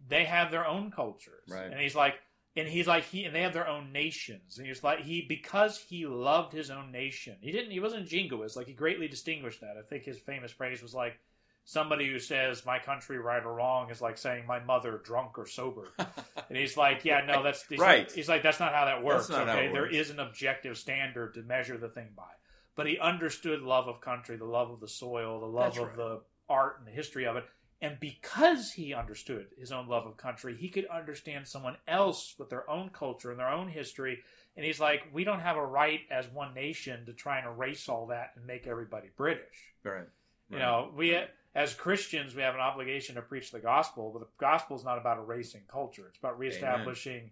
they 0.07 0.25
have 0.25 0.51
their 0.51 0.65
own 0.67 0.91
cultures, 0.91 1.47
Right. 1.49 1.71
and 1.71 1.79
he's 1.79 1.95
like, 1.95 2.15
and 2.55 2.67
he's 2.67 2.87
like 2.87 3.05
he 3.05 3.25
and 3.25 3.35
they 3.35 3.41
have 3.41 3.53
their 3.53 3.67
own 3.67 3.91
nations. 3.91 4.57
And 4.57 4.67
he's 4.67 4.83
like 4.83 4.99
he 5.01 5.25
because 5.27 5.77
he 5.77 6.05
loved 6.05 6.53
his 6.53 6.69
own 6.69 6.91
nation. 6.91 7.35
He 7.41 7.51
didn't 7.51 7.71
he 7.71 7.79
wasn't 7.79 8.07
jingoist. 8.07 8.55
Like 8.55 8.67
he 8.67 8.73
greatly 8.73 9.07
distinguished 9.07 9.61
that. 9.61 9.75
I 9.77 9.81
think 9.81 10.03
his 10.03 10.19
famous 10.19 10.51
phrase 10.51 10.81
was 10.81 10.93
like. 10.93 11.19
Somebody 11.65 12.09
who 12.11 12.19
says 12.19 12.65
my 12.65 12.77
country 12.77 13.17
right 13.17 13.41
or 13.41 13.53
wrong 13.53 13.89
is 13.89 14.01
like 14.01 14.17
saying 14.17 14.45
my 14.45 14.59
mother 14.59 14.99
drunk 15.01 15.39
or 15.39 15.47
sober, 15.47 15.87
and 15.97 16.57
he's 16.57 16.75
like, 16.75 17.05
yeah, 17.05 17.21
no, 17.25 17.41
that's 17.41 17.65
he's 17.67 17.79
Right. 17.79 17.99
Like, 17.99 18.11
he's 18.11 18.27
like, 18.27 18.43
that's 18.43 18.59
not 18.59 18.73
how 18.73 18.83
that 18.83 19.01
works. 19.01 19.31
okay, 19.31 19.67
it 19.67 19.71
there 19.71 19.83
works. 19.83 19.95
is 19.95 20.09
an 20.09 20.19
objective 20.19 20.77
standard 20.77 21.35
to 21.35 21.41
measure 21.41 21.77
the 21.77 21.87
thing 21.87 22.09
by. 22.17 22.27
But 22.75 22.87
he 22.87 22.99
understood 22.99 23.61
love 23.61 23.87
of 23.87 24.01
country, 24.01 24.35
the 24.35 24.43
love 24.43 24.71
of 24.71 24.81
the 24.81 24.89
soil, 24.89 25.39
the 25.39 25.45
love 25.45 25.75
That's 25.75 25.77
of 25.77 25.87
right. 25.87 25.95
the 25.95 26.21
art 26.49 26.79
and 26.79 26.87
the 26.87 26.91
history 26.91 27.25
of 27.25 27.37
it. 27.37 27.45
And 27.83 27.99
because 27.99 28.71
he 28.71 28.93
understood 28.93 29.47
his 29.59 29.73
own 29.73 29.89
love 29.89 30.07
of 30.07 30.15
country, 30.15 30.55
he 30.57 30.69
could 30.69 30.87
understand 30.87 31.45
someone 31.45 31.75
else 31.85 32.33
with 32.39 32.49
their 32.49 32.67
own 32.69 32.89
culture 32.89 33.29
and 33.29 33.37
their 33.37 33.49
own 33.49 33.67
history. 33.67 34.19
And 34.55 34.65
he's 34.65 34.79
like, 34.79 35.01
we 35.11 35.25
don't 35.25 35.41
have 35.41 35.57
a 35.57 35.65
right 35.65 35.99
as 36.09 36.29
one 36.29 36.53
nation 36.53 37.05
to 37.07 37.11
try 37.11 37.39
and 37.39 37.45
erase 37.47 37.89
all 37.89 38.07
that 38.07 38.31
and 38.37 38.47
make 38.47 38.67
everybody 38.67 39.09
British. 39.17 39.73
Right. 39.83 40.07
You 40.49 40.59
know, 40.59 40.91
we 40.95 41.19
as 41.55 41.73
Christians 41.73 42.33
we 42.33 42.41
have 42.41 42.55
an 42.55 42.61
obligation 42.61 43.15
to 43.15 43.21
preach 43.21 43.51
the 43.51 43.59
gospel, 43.59 44.11
but 44.13 44.19
the 44.19 44.27
gospel 44.37 44.77
is 44.77 44.85
not 44.85 44.97
about 44.97 45.17
erasing 45.17 45.63
culture. 45.69 46.05
It's 46.07 46.19
about 46.19 46.39
reestablishing, 46.39 47.31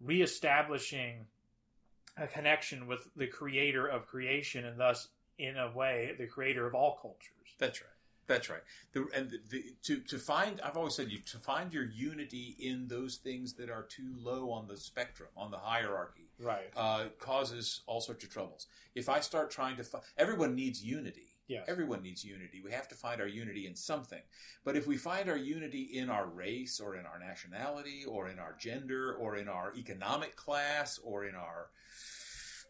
reestablishing 0.00 1.26
a 2.16 2.26
connection 2.26 2.88
with 2.88 3.06
the 3.14 3.28
Creator 3.28 3.86
of 3.86 4.08
creation, 4.08 4.64
and 4.64 4.80
thus, 4.80 5.08
in 5.38 5.56
a 5.56 5.70
way, 5.70 6.12
the 6.18 6.26
Creator 6.26 6.66
of 6.66 6.74
all 6.74 6.98
cultures. 7.00 7.54
That's 7.58 7.80
right. 7.82 7.90
That's 8.26 8.50
right. 8.50 8.62
The, 8.92 9.06
and 9.14 9.30
the, 9.30 9.38
the, 9.50 9.64
to 9.84 10.00
to 10.00 10.18
find, 10.18 10.60
I've 10.60 10.76
always 10.76 10.94
said, 10.94 11.10
you 11.12 11.18
to 11.20 11.38
find 11.38 11.72
your 11.72 11.84
unity 11.84 12.56
in 12.58 12.88
those 12.88 13.16
things 13.16 13.52
that 13.54 13.70
are 13.70 13.82
too 13.84 14.14
low 14.18 14.50
on 14.50 14.66
the 14.66 14.76
spectrum, 14.76 15.28
on 15.36 15.50
the 15.50 15.58
hierarchy, 15.58 16.28
Right. 16.40 16.70
uh, 16.76 17.04
causes 17.20 17.82
all 17.86 18.00
sorts 18.00 18.24
of 18.24 18.30
troubles. 18.30 18.66
If 18.94 19.08
I 19.08 19.20
start 19.20 19.50
trying 19.50 19.76
to, 19.76 19.84
fi- 19.84 20.00
everyone 20.18 20.54
needs 20.54 20.84
unity. 20.84 21.22
Yes. 21.48 21.66
Everyone 21.68 22.02
needs 22.02 22.24
unity. 22.24 22.60
We 22.64 22.72
have 22.72 22.88
to 22.88 22.96
find 22.96 23.20
our 23.20 23.28
unity 23.28 23.68
in 23.68 23.76
something. 23.76 24.20
But 24.64 24.74
if 24.74 24.88
we 24.88 24.96
find 24.96 25.30
our 25.30 25.36
unity 25.36 25.82
in 25.92 26.10
our 26.10 26.26
race 26.26 26.80
or 26.80 26.96
in 26.96 27.06
our 27.06 27.20
nationality 27.20 28.04
or 28.04 28.28
in 28.28 28.40
our 28.40 28.56
gender 28.58 29.14
or 29.14 29.36
in 29.36 29.46
our 29.48 29.72
economic 29.76 30.34
class 30.34 30.98
or 31.04 31.24
in 31.24 31.36
our 31.36 31.68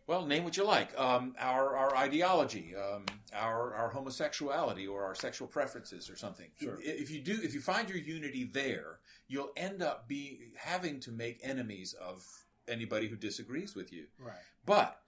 well, 0.06 0.24
name 0.24 0.44
what 0.44 0.56
you 0.56 0.64
like. 0.64 0.98
Um, 0.98 1.34
our 1.38 1.76
our 1.76 1.96
ideology, 1.96 2.74
um, 2.76 3.04
our 3.34 3.74
our 3.74 3.88
homosexuality, 3.90 4.86
or 4.86 5.02
our 5.04 5.14
sexual 5.14 5.48
preferences, 5.48 6.08
or 6.08 6.16
something. 6.16 6.46
Sure. 6.60 6.78
If 6.80 7.10
you 7.10 7.20
do, 7.20 7.38
if 7.42 7.54
you 7.54 7.60
find 7.60 7.88
your 7.88 7.98
unity 7.98 8.44
there, 8.44 9.00
you'll 9.26 9.50
end 9.56 9.82
up 9.82 10.08
be 10.08 10.52
having 10.56 11.00
to 11.00 11.10
make 11.10 11.40
enemies 11.42 11.94
of 12.00 12.24
anybody 12.68 13.08
who 13.08 13.16
disagrees 13.16 13.74
with 13.74 13.92
you. 13.92 14.06
Right. 14.18 14.36
But 14.64 15.00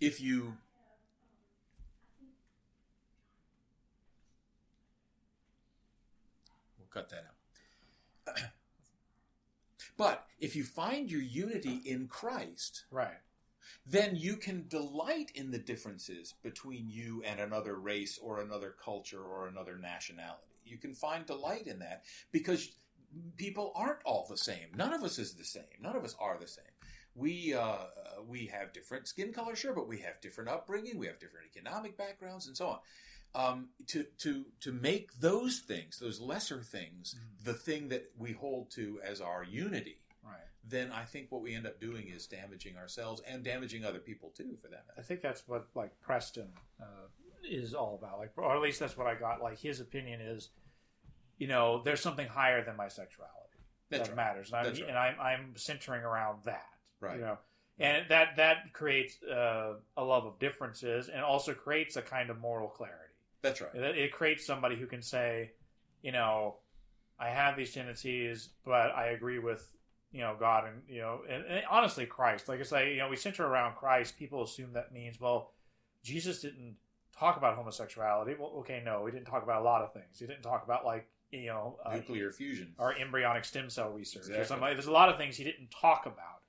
if 0.00 0.20
you 0.20 0.54
we'll 6.78 6.86
cut 6.90 7.10
that 7.10 7.24
out. 8.26 8.36
but 9.96 10.26
if 10.38 10.54
you 10.54 10.62
find 10.62 11.10
your 11.10 11.22
unity 11.22 11.80
in 11.84 12.06
Christ, 12.06 12.84
Right. 12.90 13.18
Then 13.86 14.16
you 14.16 14.36
can 14.36 14.66
delight 14.68 15.30
in 15.34 15.50
the 15.50 15.58
differences 15.58 16.34
between 16.42 16.88
you 16.88 17.22
and 17.24 17.40
another 17.40 17.76
race 17.76 18.18
or 18.22 18.40
another 18.40 18.74
culture 18.82 19.22
or 19.22 19.48
another 19.48 19.78
nationality. 19.78 20.42
You 20.64 20.78
can 20.78 20.94
find 20.94 21.24
delight 21.26 21.66
in 21.66 21.78
that 21.80 22.04
because 22.32 22.72
people 23.36 23.72
aren't 23.74 24.02
all 24.04 24.26
the 24.28 24.36
same. 24.36 24.68
None 24.76 24.92
of 24.92 25.02
us 25.02 25.18
is 25.18 25.34
the 25.34 25.44
same. 25.44 25.64
None 25.80 25.96
of 25.96 26.04
us 26.04 26.14
are 26.20 26.38
the 26.38 26.46
same. 26.46 26.64
We 27.14 27.54
uh, 27.54 27.78
we 28.26 28.46
have 28.46 28.72
different 28.72 29.08
skin 29.08 29.32
color, 29.32 29.56
sure, 29.56 29.74
but 29.74 29.88
we 29.88 29.98
have 30.00 30.20
different 30.20 30.50
upbringing. 30.50 30.98
We 30.98 31.06
have 31.06 31.18
different 31.18 31.46
economic 31.46 31.96
backgrounds, 31.96 32.46
and 32.46 32.56
so 32.56 32.68
on. 32.68 32.78
Um, 33.34 33.68
to 33.88 34.04
to 34.18 34.44
to 34.60 34.72
make 34.72 35.18
those 35.20 35.60
things, 35.60 35.98
those 35.98 36.20
lesser 36.20 36.62
things, 36.62 37.14
Mhm. 37.14 37.44
the 37.44 37.54
thing 37.54 37.88
that 37.88 38.12
we 38.16 38.32
hold 38.32 38.70
to 38.72 39.00
as 39.02 39.20
our 39.20 39.42
unity, 39.42 39.98
Right. 40.22 40.46
Then 40.68 40.92
I 40.92 41.04
think 41.04 41.30
what 41.30 41.42
we 41.42 41.54
end 41.54 41.66
up 41.66 41.80
doing 41.80 42.08
is 42.08 42.26
damaging 42.26 42.76
ourselves 42.76 43.22
and 43.26 43.42
damaging 43.42 43.84
other 43.84 43.98
people 43.98 44.30
too, 44.36 44.56
for 44.60 44.68
that 44.68 44.84
I 44.96 45.02
think 45.02 45.20
that's 45.22 45.46
what 45.46 45.66
like 45.74 46.00
Preston 46.00 46.48
uh, 46.80 47.06
is 47.48 47.74
all 47.74 47.98
about. 48.00 48.18
Like, 48.18 48.32
or 48.36 48.54
at 48.54 48.62
least 48.62 48.80
that's 48.80 48.96
what 48.96 49.06
I 49.06 49.14
got. 49.14 49.42
Like 49.42 49.58
his 49.58 49.80
opinion 49.80 50.20
is, 50.20 50.50
you 51.38 51.46
know, 51.46 51.82
there's 51.82 52.00
something 52.00 52.26
higher 52.26 52.64
than 52.64 52.76
my 52.76 52.88
sexuality 52.88 53.58
That's 53.90 54.08
that 54.08 54.16
right. 54.16 54.28
matters, 54.28 54.52
and 54.52 54.56
I'm 54.56 54.72
right. 54.72 54.88
and 54.88 54.98
I'm, 54.98 55.20
I'm 55.20 55.56
centering 55.56 56.02
around 56.02 56.40
that. 56.44 56.66
Right. 57.00 57.16
You 57.16 57.22
know, 57.22 57.38
and 57.78 58.06
that 58.08 58.36
that 58.36 58.72
creates 58.72 59.22
uh, 59.22 59.74
a 59.96 60.04
love 60.04 60.26
of 60.26 60.38
differences, 60.38 61.08
and 61.08 61.22
also 61.22 61.54
creates 61.54 61.96
a 61.96 62.02
kind 62.02 62.30
of 62.30 62.38
moral 62.38 62.68
clarity. 62.68 63.14
That's 63.42 63.60
right. 63.60 63.74
It, 63.74 63.98
it 63.98 64.12
creates 64.12 64.44
somebody 64.44 64.76
who 64.76 64.86
can 64.86 65.00
say, 65.02 65.52
you 66.02 66.10
know, 66.10 66.56
I 67.20 67.30
have 67.30 67.56
these 67.56 67.72
tendencies, 67.72 68.48
but 68.64 68.92
I 68.94 69.08
agree 69.10 69.38
with 69.38 69.72
you 70.12 70.20
know 70.20 70.36
God 70.38 70.64
and 70.66 70.82
you 70.88 71.00
know 71.00 71.20
and, 71.28 71.44
and 71.44 71.62
honestly 71.70 72.06
Christ. 72.06 72.48
Like 72.48 72.60
I 72.60 72.64
say, 72.64 72.92
you 72.92 72.98
know, 72.98 73.08
we 73.08 73.16
center 73.16 73.46
around 73.46 73.76
Christ. 73.76 74.18
People 74.18 74.42
assume 74.42 74.72
that 74.74 74.92
means 74.92 75.20
well, 75.20 75.52
Jesus 76.02 76.40
didn't 76.40 76.76
talk 77.18 77.36
about 77.36 77.56
homosexuality. 77.56 78.34
Well, 78.38 78.52
okay, 78.60 78.82
no, 78.84 79.06
he 79.06 79.12
didn't 79.12 79.26
talk 79.26 79.42
about 79.42 79.62
a 79.62 79.64
lot 79.64 79.82
of 79.82 79.92
things. 79.92 80.18
He 80.18 80.26
didn't 80.26 80.42
talk 80.42 80.64
about 80.64 80.84
like 80.84 81.08
you 81.30 81.46
know, 81.46 81.78
uh, 81.84 81.94
Nuclear 81.94 82.30
fusion. 82.30 82.74
or 82.78 82.96
embryonic 82.96 83.44
stem 83.44 83.68
cell 83.68 83.90
research 83.90 84.30
or 84.30 84.44
something. 84.44 84.68
There's 84.68 84.86
a 84.86 84.92
lot 84.92 85.08
of 85.08 85.18
things 85.18 85.36
he 85.36 85.44
didn't 85.44 85.70
talk 85.70 86.06
about, 86.06 86.40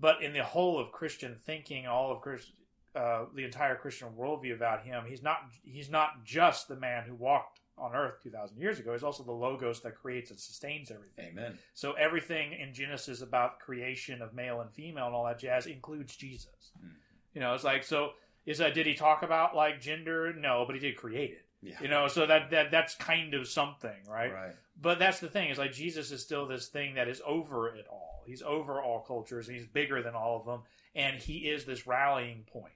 but 0.00 0.22
in 0.22 0.32
the 0.32 0.42
whole 0.42 0.78
of 0.80 0.92
Christian 0.92 1.36
thinking, 1.44 1.86
all 1.86 2.10
of 2.10 2.22
Christ, 2.22 2.52
uh, 2.94 3.24
the 3.34 3.44
entire 3.44 3.76
Christian 3.76 4.08
worldview 4.18 4.54
about 4.54 4.84
him, 4.84 5.04
he's 5.06 5.22
not 5.22 5.38
he's 5.62 5.90
not 5.90 6.24
just 6.24 6.68
the 6.68 6.76
man 6.76 7.04
who 7.06 7.14
walked 7.14 7.60
on 7.76 7.94
Earth 7.94 8.22
two 8.22 8.30
thousand 8.30 8.58
years 8.58 8.78
ago. 8.78 8.92
is 8.94 9.02
also 9.02 9.22
the 9.22 9.32
logos 9.32 9.80
that 9.82 9.96
creates 9.96 10.30
and 10.30 10.38
sustains 10.38 10.90
everything. 10.90 11.30
Amen. 11.32 11.58
So 11.74 11.92
everything 11.92 12.52
in 12.52 12.72
Genesis 12.72 13.20
about 13.22 13.58
creation 13.60 14.22
of 14.22 14.34
male 14.34 14.60
and 14.60 14.70
female 14.72 15.06
and 15.06 15.14
all 15.14 15.24
that 15.26 15.38
jazz 15.38 15.66
includes 15.66 16.14
Jesus. 16.16 16.72
Mhm. 16.78 16.90
You 17.34 17.40
know, 17.40 17.54
it's 17.54 17.64
like 17.64 17.82
so. 17.82 18.12
Is 18.46 18.58
that 18.58 18.74
did 18.74 18.86
he 18.86 18.94
talk 18.94 19.22
about 19.22 19.56
like 19.56 19.80
gender? 19.80 20.32
No, 20.32 20.64
but 20.66 20.74
he 20.76 20.80
did 20.80 20.96
create 20.96 21.32
it. 21.32 21.44
Yeah. 21.62 21.80
You 21.80 21.88
know, 21.88 22.08
so 22.08 22.26
that 22.26 22.50
that 22.50 22.70
that's 22.70 22.94
kind 22.94 23.34
of 23.34 23.48
something, 23.48 24.04
right? 24.08 24.32
Right. 24.32 24.54
But 24.80 24.98
that's 24.98 25.18
the 25.20 25.28
thing 25.28 25.48
is 25.50 25.58
like 25.58 25.72
Jesus 25.72 26.10
is 26.12 26.22
still 26.22 26.46
this 26.46 26.68
thing 26.68 26.94
that 26.94 27.08
is 27.08 27.22
over 27.26 27.68
it 27.74 27.86
all. 27.90 28.22
He's 28.26 28.42
over 28.42 28.80
all 28.82 29.00
cultures. 29.00 29.46
He's 29.48 29.66
bigger 29.66 30.02
than 30.02 30.14
all 30.14 30.38
of 30.38 30.46
them, 30.46 30.60
and 30.94 31.16
he 31.16 31.48
is 31.48 31.64
this 31.64 31.86
rallying 31.86 32.44
point. 32.52 32.72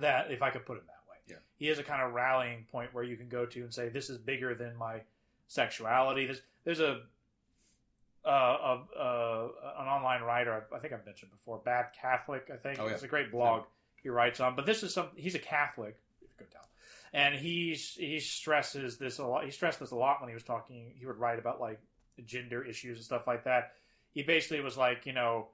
That, 0.00 0.30
if 0.30 0.42
I 0.42 0.50
could 0.50 0.64
put 0.64 0.76
it 0.76 0.86
that. 0.86 0.97
He 1.58 1.68
is 1.68 1.78
a 1.78 1.82
kind 1.84 2.00
of 2.02 2.14
rallying 2.14 2.64
point 2.72 2.94
where 2.94 3.04
you 3.04 3.16
can 3.16 3.28
go 3.28 3.44
to 3.46 3.60
and 3.60 3.72
say, 3.74 3.88
"This 3.90 4.08
is 4.08 4.16
bigger 4.18 4.54
than 4.54 4.74
my 4.76 5.02
sexuality." 5.46 6.24
There's 6.24 6.40
there's 6.64 6.80
a 6.80 7.02
uh, 8.24 8.30
a, 8.30 8.98
uh, 8.98 9.48
an 9.80 9.86
online 9.86 10.22
writer 10.22 10.66
I 10.74 10.78
think 10.78 10.92
I've 10.92 11.06
mentioned 11.06 11.30
before, 11.30 11.60
Bad 11.64 11.86
Catholic. 12.00 12.50
I 12.52 12.56
think 12.56 12.78
Oh, 12.78 12.86
yeah. 12.86 12.92
it's 12.92 13.02
a 13.02 13.08
great 13.08 13.30
blog 13.30 13.64
he 14.02 14.08
writes 14.08 14.40
on. 14.40 14.54
But 14.56 14.66
this 14.66 14.82
is 14.82 14.92
some. 14.92 15.08
He's 15.16 15.34
a 15.34 15.38
Catholic, 15.38 15.96
if 16.20 16.28
you 16.30 16.34
could 16.38 16.50
tell, 16.50 16.68
and 17.12 17.34
he's 17.34 17.94
he 17.94 18.20
stresses 18.20 18.98
this 18.98 19.18
a 19.18 19.26
lot. 19.26 19.44
He 19.44 19.50
stressed 19.50 19.80
this 19.80 19.90
a 19.92 19.96
lot 19.96 20.20
when 20.20 20.28
he 20.28 20.34
was 20.34 20.42
talking. 20.44 20.92
He 20.98 21.06
would 21.06 21.16
write 21.18 21.38
about 21.38 21.60
like 21.60 21.80
gender 22.24 22.64
issues 22.64 22.96
and 22.98 23.04
stuff 23.04 23.26
like 23.26 23.44
that. 23.44 23.72
He 24.12 24.22
basically 24.22 24.60
was 24.60 24.76
like, 24.76 25.06
you 25.06 25.12
know, 25.12 25.48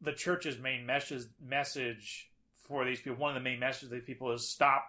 the 0.00 0.12
church's 0.12 0.58
main 0.58 0.86
message 0.86 1.24
message 1.44 2.30
for 2.66 2.84
these 2.84 3.00
people. 3.00 3.18
One 3.18 3.36
of 3.36 3.42
the 3.42 3.48
main 3.48 3.58
messages 3.58 3.88
of 3.88 3.92
these 3.92 4.04
people 4.04 4.32
is 4.32 4.48
stop. 4.48 4.84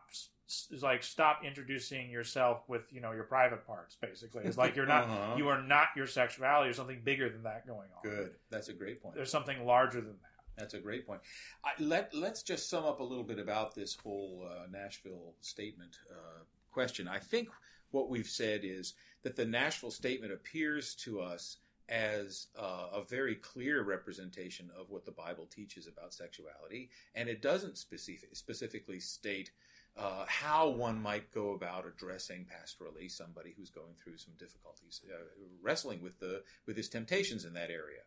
Is 0.71 0.83
like 0.83 1.03
stop 1.03 1.43
introducing 1.45 2.09
yourself 2.09 2.63
with 2.67 2.81
you 2.91 2.99
know 3.01 3.11
your 3.11 3.23
private 3.23 3.65
parts. 3.65 3.95
Basically, 4.01 4.43
it's 4.43 4.57
like 4.57 4.75
you're 4.75 4.85
not 4.85 5.03
Uh-huh. 5.09 5.35
you 5.37 5.47
are 5.47 5.61
not 5.61 5.87
your 5.95 6.07
sexuality. 6.07 6.67
There's 6.67 6.75
something 6.77 7.01
bigger 7.03 7.29
than 7.29 7.43
that 7.43 7.65
going 7.65 7.89
on. 7.95 8.03
Good. 8.03 8.31
That's 8.49 8.67
a 8.69 8.73
great 8.73 9.01
point. 9.01 9.15
There's 9.15 9.31
something 9.31 9.65
larger 9.65 10.01
than 10.01 10.15
that. 10.21 10.27
That's 10.57 10.73
a 10.73 10.79
great 10.79 11.07
point. 11.07 11.21
I, 11.63 11.71
let 11.79 12.13
Let's 12.13 12.43
just 12.43 12.69
sum 12.69 12.83
up 12.85 12.99
a 12.99 13.03
little 13.03 13.23
bit 13.23 13.39
about 13.39 13.73
this 13.75 13.95
whole 13.95 14.47
uh, 14.49 14.67
Nashville 14.71 15.33
statement 15.41 15.97
uh, 16.11 16.43
question. 16.71 17.07
I 17.07 17.19
think 17.19 17.49
what 17.91 18.09
we've 18.09 18.27
said 18.27 18.61
is 18.63 18.93
that 19.23 19.35
the 19.35 19.45
Nashville 19.45 19.91
statement 19.91 20.33
appears 20.33 20.95
to 20.95 21.21
us 21.21 21.57
as 21.89 22.47
uh, 22.57 22.87
a 22.93 23.03
very 23.03 23.35
clear 23.35 23.83
representation 23.83 24.69
of 24.79 24.89
what 24.89 25.05
the 25.05 25.11
Bible 25.11 25.45
teaches 25.45 25.87
about 25.87 26.13
sexuality, 26.13 26.89
and 27.15 27.27
it 27.27 27.41
doesn't 27.41 27.77
specific, 27.77 28.29
specifically 28.33 28.99
state. 28.99 29.51
Uh, 29.97 30.25
how 30.25 30.69
one 30.69 31.01
might 31.01 31.31
go 31.33 31.53
about 31.53 31.85
addressing 31.85 32.45
pastorally 32.45 33.11
somebody 33.11 33.53
who's 33.57 33.69
going 33.69 33.93
through 34.01 34.17
some 34.17 34.33
difficulties, 34.39 35.01
uh, 35.11 35.17
wrestling 35.61 36.01
with 36.01 36.17
the 36.19 36.41
with 36.65 36.77
his 36.77 36.87
temptations 36.87 37.43
in 37.43 37.53
that 37.53 37.69
area. 37.69 38.01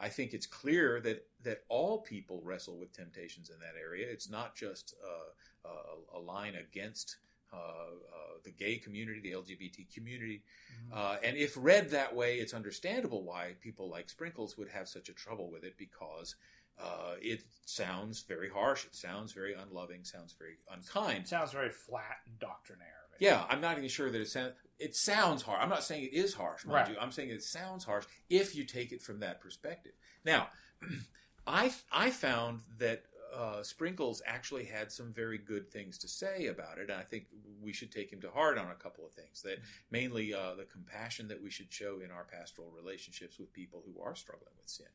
I 0.00 0.08
think 0.08 0.32
it's 0.32 0.46
clear 0.46 1.00
that 1.00 1.26
that 1.44 1.64
all 1.68 1.98
people 1.98 2.40
wrestle 2.44 2.78
with 2.78 2.92
temptations 2.92 3.50
in 3.50 3.58
that 3.60 3.80
area. 3.80 4.06
It's 4.10 4.28
not 4.28 4.56
just 4.56 4.94
uh, 5.04 5.68
uh, 5.68 6.18
a 6.18 6.20
line 6.20 6.54
against 6.54 7.16
uh, 7.52 7.56
uh, 7.56 8.38
the 8.44 8.50
gay 8.50 8.76
community, 8.76 9.20
the 9.20 9.32
LGBT 9.32 9.92
community. 9.94 10.42
Uh, 10.92 11.16
and 11.24 11.36
if 11.36 11.56
read 11.56 11.90
that 11.90 12.14
way, 12.14 12.36
it's 12.36 12.52
understandable 12.52 13.24
why 13.24 13.54
people 13.60 13.88
like 13.88 14.10
Sprinkles 14.10 14.58
would 14.58 14.68
have 14.68 14.86
such 14.86 15.08
a 15.08 15.14
trouble 15.14 15.50
with 15.50 15.64
it 15.64 15.76
because 15.78 16.36
uh, 16.82 17.14
it 17.20 17.42
sounds 17.64 18.22
very 18.22 18.48
harsh. 18.48 18.84
It 18.84 18.94
sounds 18.94 19.32
very 19.32 19.54
unloving. 19.54 20.04
Sounds 20.04 20.34
very 20.38 20.58
unkind. 20.72 21.24
It 21.24 21.28
sounds 21.28 21.52
very 21.52 21.70
flat 21.70 22.18
and 22.26 22.38
doctrinaire. 22.38 22.86
Yeah, 23.20 23.44
I'm 23.48 23.60
not 23.60 23.76
even 23.78 23.88
sure 23.88 24.10
that 24.10 24.20
it 24.20 24.28
sounds. 24.28 24.52
It 24.78 24.94
sounds 24.94 25.42
harsh. 25.42 25.58
I'm 25.60 25.68
not 25.68 25.82
saying 25.82 26.04
it 26.04 26.12
is 26.14 26.34
harsh, 26.34 26.64
mind 26.64 26.74
Right. 26.74 26.88
you. 26.90 26.96
I'm 27.00 27.10
saying 27.10 27.30
it 27.30 27.42
sounds 27.42 27.84
harsh 27.84 28.04
if 28.30 28.54
you 28.54 28.62
take 28.64 28.92
it 28.92 29.02
from 29.02 29.18
that 29.20 29.40
perspective. 29.40 29.92
Now, 30.24 30.48
I 31.46 31.72
I 31.90 32.10
found 32.10 32.60
that 32.78 33.02
uh, 33.34 33.62
Sprinkles 33.62 34.22
actually 34.24 34.64
had 34.64 34.90
some 34.92 35.12
very 35.12 35.36
good 35.38 35.70
things 35.70 35.98
to 35.98 36.08
say 36.08 36.46
about 36.46 36.78
it, 36.78 36.90
and 36.90 36.98
I 36.98 37.02
think 37.02 37.24
we 37.60 37.72
should 37.72 37.90
take 37.90 38.10
him 38.12 38.20
to 38.20 38.30
heart 38.30 38.56
on 38.56 38.70
a 38.70 38.74
couple 38.74 39.04
of 39.04 39.12
things. 39.12 39.42
That 39.42 39.58
mainly 39.90 40.32
uh, 40.32 40.54
the 40.54 40.64
compassion 40.64 41.26
that 41.28 41.42
we 41.42 41.50
should 41.50 41.72
show 41.72 41.98
in 42.04 42.10
our 42.12 42.24
pastoral 42.24 42.70
relationships 42.70 43.38
with 43.38 43.52
people 43.52 43.82
who 43.84 44.00
are 44.00 44.14
struggling 44.14 44.54
with 44.60 44.68
sin. 44.70 44.86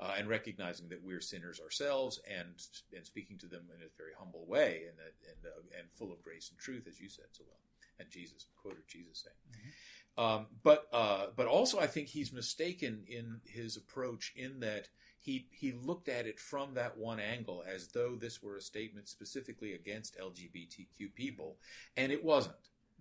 Uh, 0.00 0.14
and 0.18 0.28
recognizing 0.28 0.88
that 0.88 1.04
we're 1.04 1.20
sinners 1.20 1.60
ourselves, 1.60 2.18
and 2.28 2.60
and 2.96 3.06
speaking 3.06 3.38
to 3.38 3.46
them 3.46 3.62
in 3.76 3.80
a 3.80 3.88
very 3.96 4.10
humble 4.18 4.44
way, 4.44 4.82
and 4.88 4.98
that, 4.98 5.14
and 5.28 5.46
uh, 5.46 5.78
and 5.78 5.86
full 5.94 6.12
of 6.12 6.20
grace 6.20 6.50
and 6.50 6.58
truth, 6.58 6.88
as 6.88 7.00
you 7.00 7.08
said 7.08 7.26
so 7.30 7.44
well 7.46 7.60
and 7.98 8.10
Jesus 8.10 8.46
quoted 8.60 8.86
Jesus 8.88 9.24
saying. 9.24 9.72
Um, 10.16 10.46
but 10.62 10.86
uh, 10.92 11.26
but 11.34 11.46
also, 11.46 11.80
I 11.80 11.86
think 11.86 12.08
he's 12.08 12.32
mistaken 12.32 13.02
in 13.08 13.40
his 13.46 13.76
approach 13.76 14.32
in 14.36 14.60
that 14.60 14.88
he 15.18 15.48
he 15.50 15.72
looked 15.72 16.08
at 16.08 16.26
it 16.26 16.38
from 16.38 16.74
that 16.74 16.96
one 16.96 17.18
angle 17.18 17.64
as 17.66 17.88
though 17.88 18.14
this 18.14 18.42
were 18.42 18.56
a 18.56 18.60
statement 18.60 19.08
specifically 19.08 19.74
against 19.74 20.18
LGBTQ 20.18 21.14
people, 21.14 21.56
and 21.96 22.12
it 22.12 22.24
wasn't. 22.24 22.54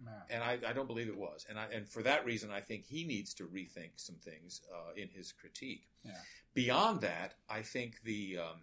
No. 0.04 0.12
And 0.30 0.44
I, 0.44 0.58
I 0.68 0.74
don't 0.74 0.88
believe 0.88 1.08
it 1.08 1.18
was. 1.18 1.46
And 1.50 1.60
I, 1.60 1.66
and 1.74 1.88
for 1.88 2.02
that 2.04 2.26
reason, 2.26 2.52
I 2.52 2.60
think 2.62 2.86
he 2.86 3.04
needs 3.06 3.34
to 3.36 3.44
rethink 3.46 3.92
some 3.98 4.16
things 4.16 4.62
uh, 4.74 4.94
in 4.96 5.10
his 5.10 5.32
critique. 5.32 5.88
Yeah. 6.04 6.12
Beyond 6.54 7.02
that, 7.02 7.36
I 7.50 7.62
think 7.62 8.02
the 8.04 8.38
um, 8.40 8.62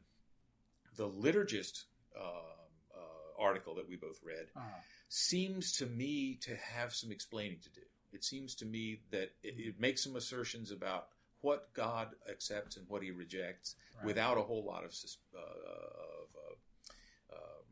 the 0.97 1.09
liturgist 1.09 1.85
uh, 2.19 2.23
uh, 2.23 3.43
article 3.43 3.75
that 3.77 3.89
we 3.89 3.97
both 3.97 4.21
read 4.25 4.47
Uh-huh. 4.57 4.67
seems 5.09 5.73
to 5.79 5.87
me 5.87 6.37
to 6.43 6.57
have 6.57 6.93
some 6.95 7.11
explaining 7.11 7.59
to 7.63 7.71
do. 7.71 7.81
It 8.13 8.25
seems 8.25 8.55
to 8.57 8.67
me 8.67 9.01
that 9.13 9.31
it, 9.43 9.55
it 9.59 9.81
makes 9.81 10.03
some 10.03 10.17
assertions 10.17 10.71
about 10.73 11.09
what 11.43 11.73
God 11.75 12.09
accepts 12.29 12.77
and 12.77 12.87
what 12.89 13.03
He 13.03 13.11
rejects 13.13 13.77
Right. 13.97 14.07
without 14.07 14.37
a 14.39 14.43
whole 14.43 14.65
lot 14.65 14.85
of 14.85 14.93
uh, 15.35 15.39
of 15.41 16.59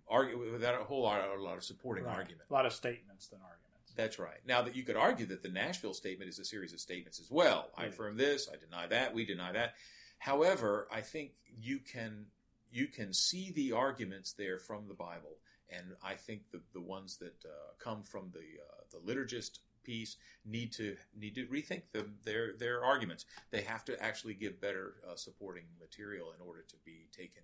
argue 0.08 0.38
without 0.52 0.80
a 0.80 0.84
whole 0.84 1.02
lot, 1.02 1.20
a 1.36 1.40
lot 1.40 1.56
of 1.56 1.64
supporting 1.64 2.04
Right. 2.04 2.16
argument. 2.16 2.48
A 2.48 2.52
lot 2.52 2.66
of 2.66 2.72
statements 2.72 3.26
than 3.28 3.40
arguments. 3.42 3.92
That's 3.94 4.18
right. 4.18 4.40
Now 4.46 4.62
that 4.62 4.74
you 4.76 4.84
could 4.84 4.96
argue 4.96 5.26
that 5.26 5.42
the 5.42 5.48
Nashville 5.48 5.92
statement 5.94 6.28
is 6.30 6.38
a 6.38 6.44
series 6.44 6.72
of 6.72 6.80
statements 6.80 7.18
as 7.20 7.30
well. 7.30 7.70
I 7.76 7.86
affirm 7.86 8.16
this. 8.16 8.48
I 8.48 8.56
deny 8.56 8.86
that. 8.86 9.12
We 9.12 9.24
deny 9.24 9.52
that. 9.52 9.74
However, 10.18 10.88
I 10.90 11.00
think 11.00 11.32
you 11.60 11.78
can 11.80 12.26
you 12.70 12.86
can 12.86 13.12
see 13.14 13.50
the 13.52 13.72
arguments 13.72 14.32
there 14.34 14.58
from 14.58 14.88
the 14.88 14.94
Bible, 14.94 15.38
and 15.70 15.96
I 16.02 16.14
think 16.14 16.50
the 16.50 16.60
the 16.72 16.80
ones 16.80 17.16
that 17.18 17.44
uh, 17.44 17.48
come 17.78 18.02
from 18.02 18.30
the 18.32 18.40
uh, 18.40 18.84
the 18.90 18.98
liturgist 18.98 19.58
piece 19.82 20.16
need 20.44 20.72
to 20.72 20.96
need 21.16 21.34
to 21.34 21.46
rethink 21.46 21.82
them 21.92 22.18
their 22.24 22.52
their 22.56 22.84
arguments. 22.84 23.24
They 23.50 23.62
have 23.62 23.84
to 23.86 24.00
actually 24.02 24.34
give 24.34 24.60
better 24.60 24.96
uh, 25.08 25.16
supporting 25.16 25.64
material 25.80 26.32
in 26.32 26.46
order 26.46 26.62
to 26.62 26.76
be 26.84 27.08
taken 27.10 27.42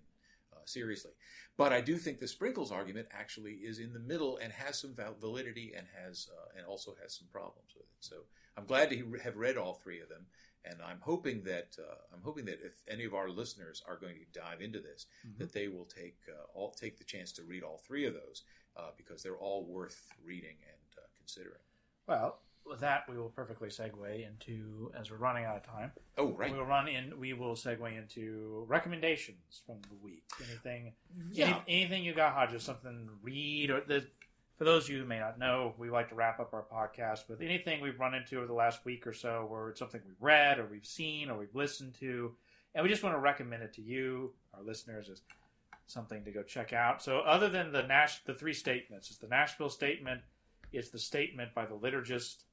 seriously. 0.65 1.11
But 1.57 1.71
I 1.71 1.81
do 1.81 1.97
think 1.97 2.19
the 2.19 2.27
sprinkles 2.27 2.71
argument 2.71 3.07
actually 3.11 3.53
is 3.53 3.79
in 3.79 3.93
the 3.93 3.99
middle 3.99 4.37
and 4.37 4.51
has 4.51 4.79
some 4.79 4.93
validity 5.19 5.73
and 5.77 5.87
has 6.03 6.27
uh, 6.31 6.57
and 6.57 6.65
also 6.67 6.95
has 7.01 7.15
some 7.15 7.27
problems 7.31 7.71
with 7.75 7.85
it. 7.85 7.95
So 7.99 8.15
I'm 8.57 8.65
glad 8.65 8.89
to 8.89 9.17
have 9.23 9.37
read 9.37 9.57
all 9.57 9.73
three 9.73 10.01
of 10.01 10.09
them, 10.09 10.25
and 10.65 10.81
I'm 10.81 10.99
hoping 11.01 11.43
that 11.43 11.77
uh, 11.79 11.95
I'm 12.13 12.21
hoping 12.23 12.45
that 12.45 12.59
if 12.63 12.81
any 12.87 13.05
of 13.05 13.13
our 13.13 13.29
listeners 13.29 13.81
are 13.87 13.97
going 13.97 14.15
to 14.15 14.39
dive 14.39 14.61
into 14.61 14.79
this, 14.79 15.05
Mhm. 15.25 15.37
that 15.39 15.53
they 15.53 15.67
will 15.67 15.85
take 15.85 16.17
uh, 16.29 16.43
all 16.53 16.71
take 16.71 16.97
the 16.97 17.03
chance 17.05 17.31
to 17.33 17.43
read 17.43 17.63
all 17.63 17.77
three 17.77 18.05
of 18.05 18.13
those 18.13 18.43
uh, 18.75 18.91
because 18.97 19.23
they're 19.23 19.37
all 19.37 19.65
worth 19.65 20.11
reading 20.23 20.57
and 20.67 20.97
uh, 20.97 21.07
considering. 21.17 21.61
Well, 22.07 22.41
with 22.67 22.79
that, 22.79 23.07
we 23.09 23.17
will 23.17 23.29
perfectly 23.29 23.69
segue 23.69 24.27
into, 24.27 24.91
as 24.99 25.11
we're 25.11 25.17
running 25.17 25.45
out 25.45 25.55
of 25.57 25.63
time, 25.63 25.91
Oh, 26.17 26.29
right. 26.33 26.51
we 26.51 26.57
will 26.57 26.65
run 26.65 26.87
in. 26.87 27.19
We 27.19 27.33
will 27.33 27.53
segue 27.55 27.97
into 27.97 28.65
recommendations 28.67 29.61
from 29.65 29.81
the 29.89 29.95
week. 30.01 30.23
Anything, 30.49 30.93
Yeah. 31.29 31.61
any, 31.67 31.81
anything 31.83 32.03
you 32.03 32.13
got, 32.13 32.33
Hodges? 32.33 32.63
Something 32.63 33.07
to 33.07 33.13
read 33.21 33.69
or 33.71 33.81
the. 33.81 34.07
For 34.57 34.63
those 34.63 34.85
of 34.85 34.91
you 34.91 34.99
who 35.01 35.05
may 35.05 35.19
not 35.19 35.37
know, 35.37 35.73
we 35.77 35.89
like 35.89 36.07
to 36.09 36.15
wrap 36.15 36.39
up 36.39 36.53
our 36.53 36.63
podcast 36.63 37.27
with 37.27 37.41
anything 37.41 37.81
we've 37.81 37.99
run 37.99 38.13
into 38.13 38.37
over 38.37 38.47
the 38.47 38.53
last 38.53 38.85
week 38.85 39.05
or 39.05 39.11
so, 39.11 39.45
where 39.49 39.67
it's 39.67 39.79
something 39.79 39.99
we've 40.07 40.15
read 40.21 40.59
or 40.59 40.65
we've 40.65 40.85
seen 40.85 41.29
or 41.29 41.37
we've 41.37 41.53
listened 41.53 41.93
to, 41.95 42.33
and 42.73 42.81
we 42.81 42.89
just 42.89 43.03
want 43.03 43.13
to 43.15 43.19
recommend 43.19 43.63
it 43.63 43.73
to 43.73 43.81
you, 43.81 44.31
our 44.53 44.63
listeners, 44.63 45.09
as 45.09 45.23
something 45.87 46.23
to 46.23 46.31
go 46.31 46.41
check 46.41 46.71
out. 46.71 47.03
So, 47.03 47.19
other 47.19 47.49
than 47.49 47.73
the 47.73 47.83
Nash, 47.83 48.23
the 48.23 48.33
three 48.33 48.53
statements, 48.53 49.09
it's 49.09 49.19
the 49.19 49.27
Nashville 49.27 49.69
statement, 49.69 50.21
it's 50.71 50.87
the 50.89 50.99
statement 50.99 51.53
by 51.53 51.65
the 51.65 51.75
liturgist, 51.75 52.44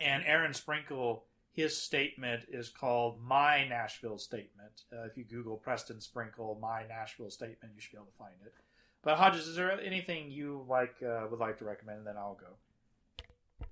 and 0.00 0.24
Aaron 0.26 0.54
Sprinkle. 0.54 1.24
His 1.52 1.76
statement 1.76 2.46
is 2.48 2.68
called 2.68 3.20
"My 3.20 3.66
Nashville 3.66 4.18
Statement." 4.18 4.84
Uh, 4.92 5.04
if 5.04 5.16
you 5.16 5.24
Google 5.24 5.56
Preston 5.56 6.00
Sprinkle 6.00 6.58
"My 6.60 6.84
Nashville 6.88 7.30
Statement," 7.30 7.74
you 7.74 7.80
should 7.80 7.92
be 7.92 7.98
able 7.98 8.06
to 8.06 8.18
find 8.18 8.34
it. 8.44 8.54
But 9.02 9.16
Hodges, 9.16 9.46
is 9.48 9.56
there 9.56 9.80
anything 9.80 10.30
you 10.30 10.64
like 10.68 10.94
uh, 11.02 11.26
would 11.30 11.40
like 11.40 11.58
to 11.58 11.64
recommend? 11.64 11.98
And 11.98 12.06
then 12.06 12.16
I'll 12.16 12.38
go. 12.40 13.66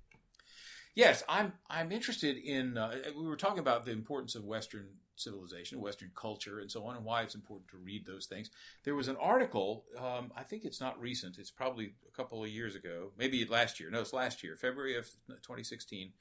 Yes, 0.95 1.23
I'm. 1.29 1.53
I'm 1.69 1.91
interested 1.91 2.37
in. 2.37 2.77
Uh, 2.77 2.95
we 3.17 3.25
were 3.25 3.37
talking 3.37 3.59
about 3.59 3.85
the 3.85 3.91
importance 3.91 4.35
of 4.35 4.43
Western 4.43 4.87
civilization, 5.19 5.81
Western 5.81 6.11
culture, 6.15 6.59
and 6.59 6.71
so 6.71 6.85
on, 6.85 6.95
and 6.95 7.05
why 7.05 7.21
it's 7.21 7.35
important 7.35 7.69
to 7.69 7.77
read 7.77 8.05
those 8.05 8.25
things. 8.25 8.49
There 8.83 8.95
was 8.95 9.07
an 9.07 9.17
article. 9.17 9.85
Um, 9.97 10.31
I 10.35 10.43
think 10.43 10.65
it's 10.65 10.81
not 10.81 10.99
recent. 10.99 11.37
It's 11.37 11.51
probably 11.51 11.93
a 12.07 12.11
couple 12.15 12.43
of 12.43 12.49
years 12.49 12.75
ago, 12.75 13.11
maybe 13.17 13.45
last 13.45 13.79
year. 13.79 13.89
No, 13.89 14.01
it's 14.01 14.13
last 14.13 14.43
year, 14.43 14.55
February 14.55 14.97
of 14.97 15.05
2016, 15.27 16.11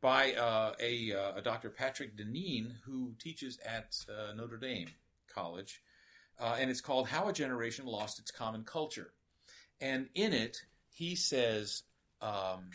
by 0.00 0.34
uh, 0.34 0.72
a, 0.80 1.12
uh, 1.12 1.36
a 1.36 1.42
Dr. 1.42 1.70
Patrick 1.70 2.16
Deneen, 2.16 2.72
who 2.84 3.14
teaches 3.18 3.58
at 3.66 3.96
uh, 4.08 4.32
Notre 4.34 4.58
Dame 4.58 4.88
College, 5.32 5.82
uh, 6.40 6.56
and 6.58 6.70
it's 6.70 6.80
called 6.80 7.08
"How 7.08 7.28
a 7.28 7.32
Generation 7.32 7.86
Lost 7.86 8.18
Its 8.18 8.30
Common 8.30 8.64
Culture." 8.64 9.12
And 9.80 10.08
in 10.14 10.32
it, 10.32 10.62
he 10.90 11.14
says. 11.14 11.82
Um, 12.22 12.70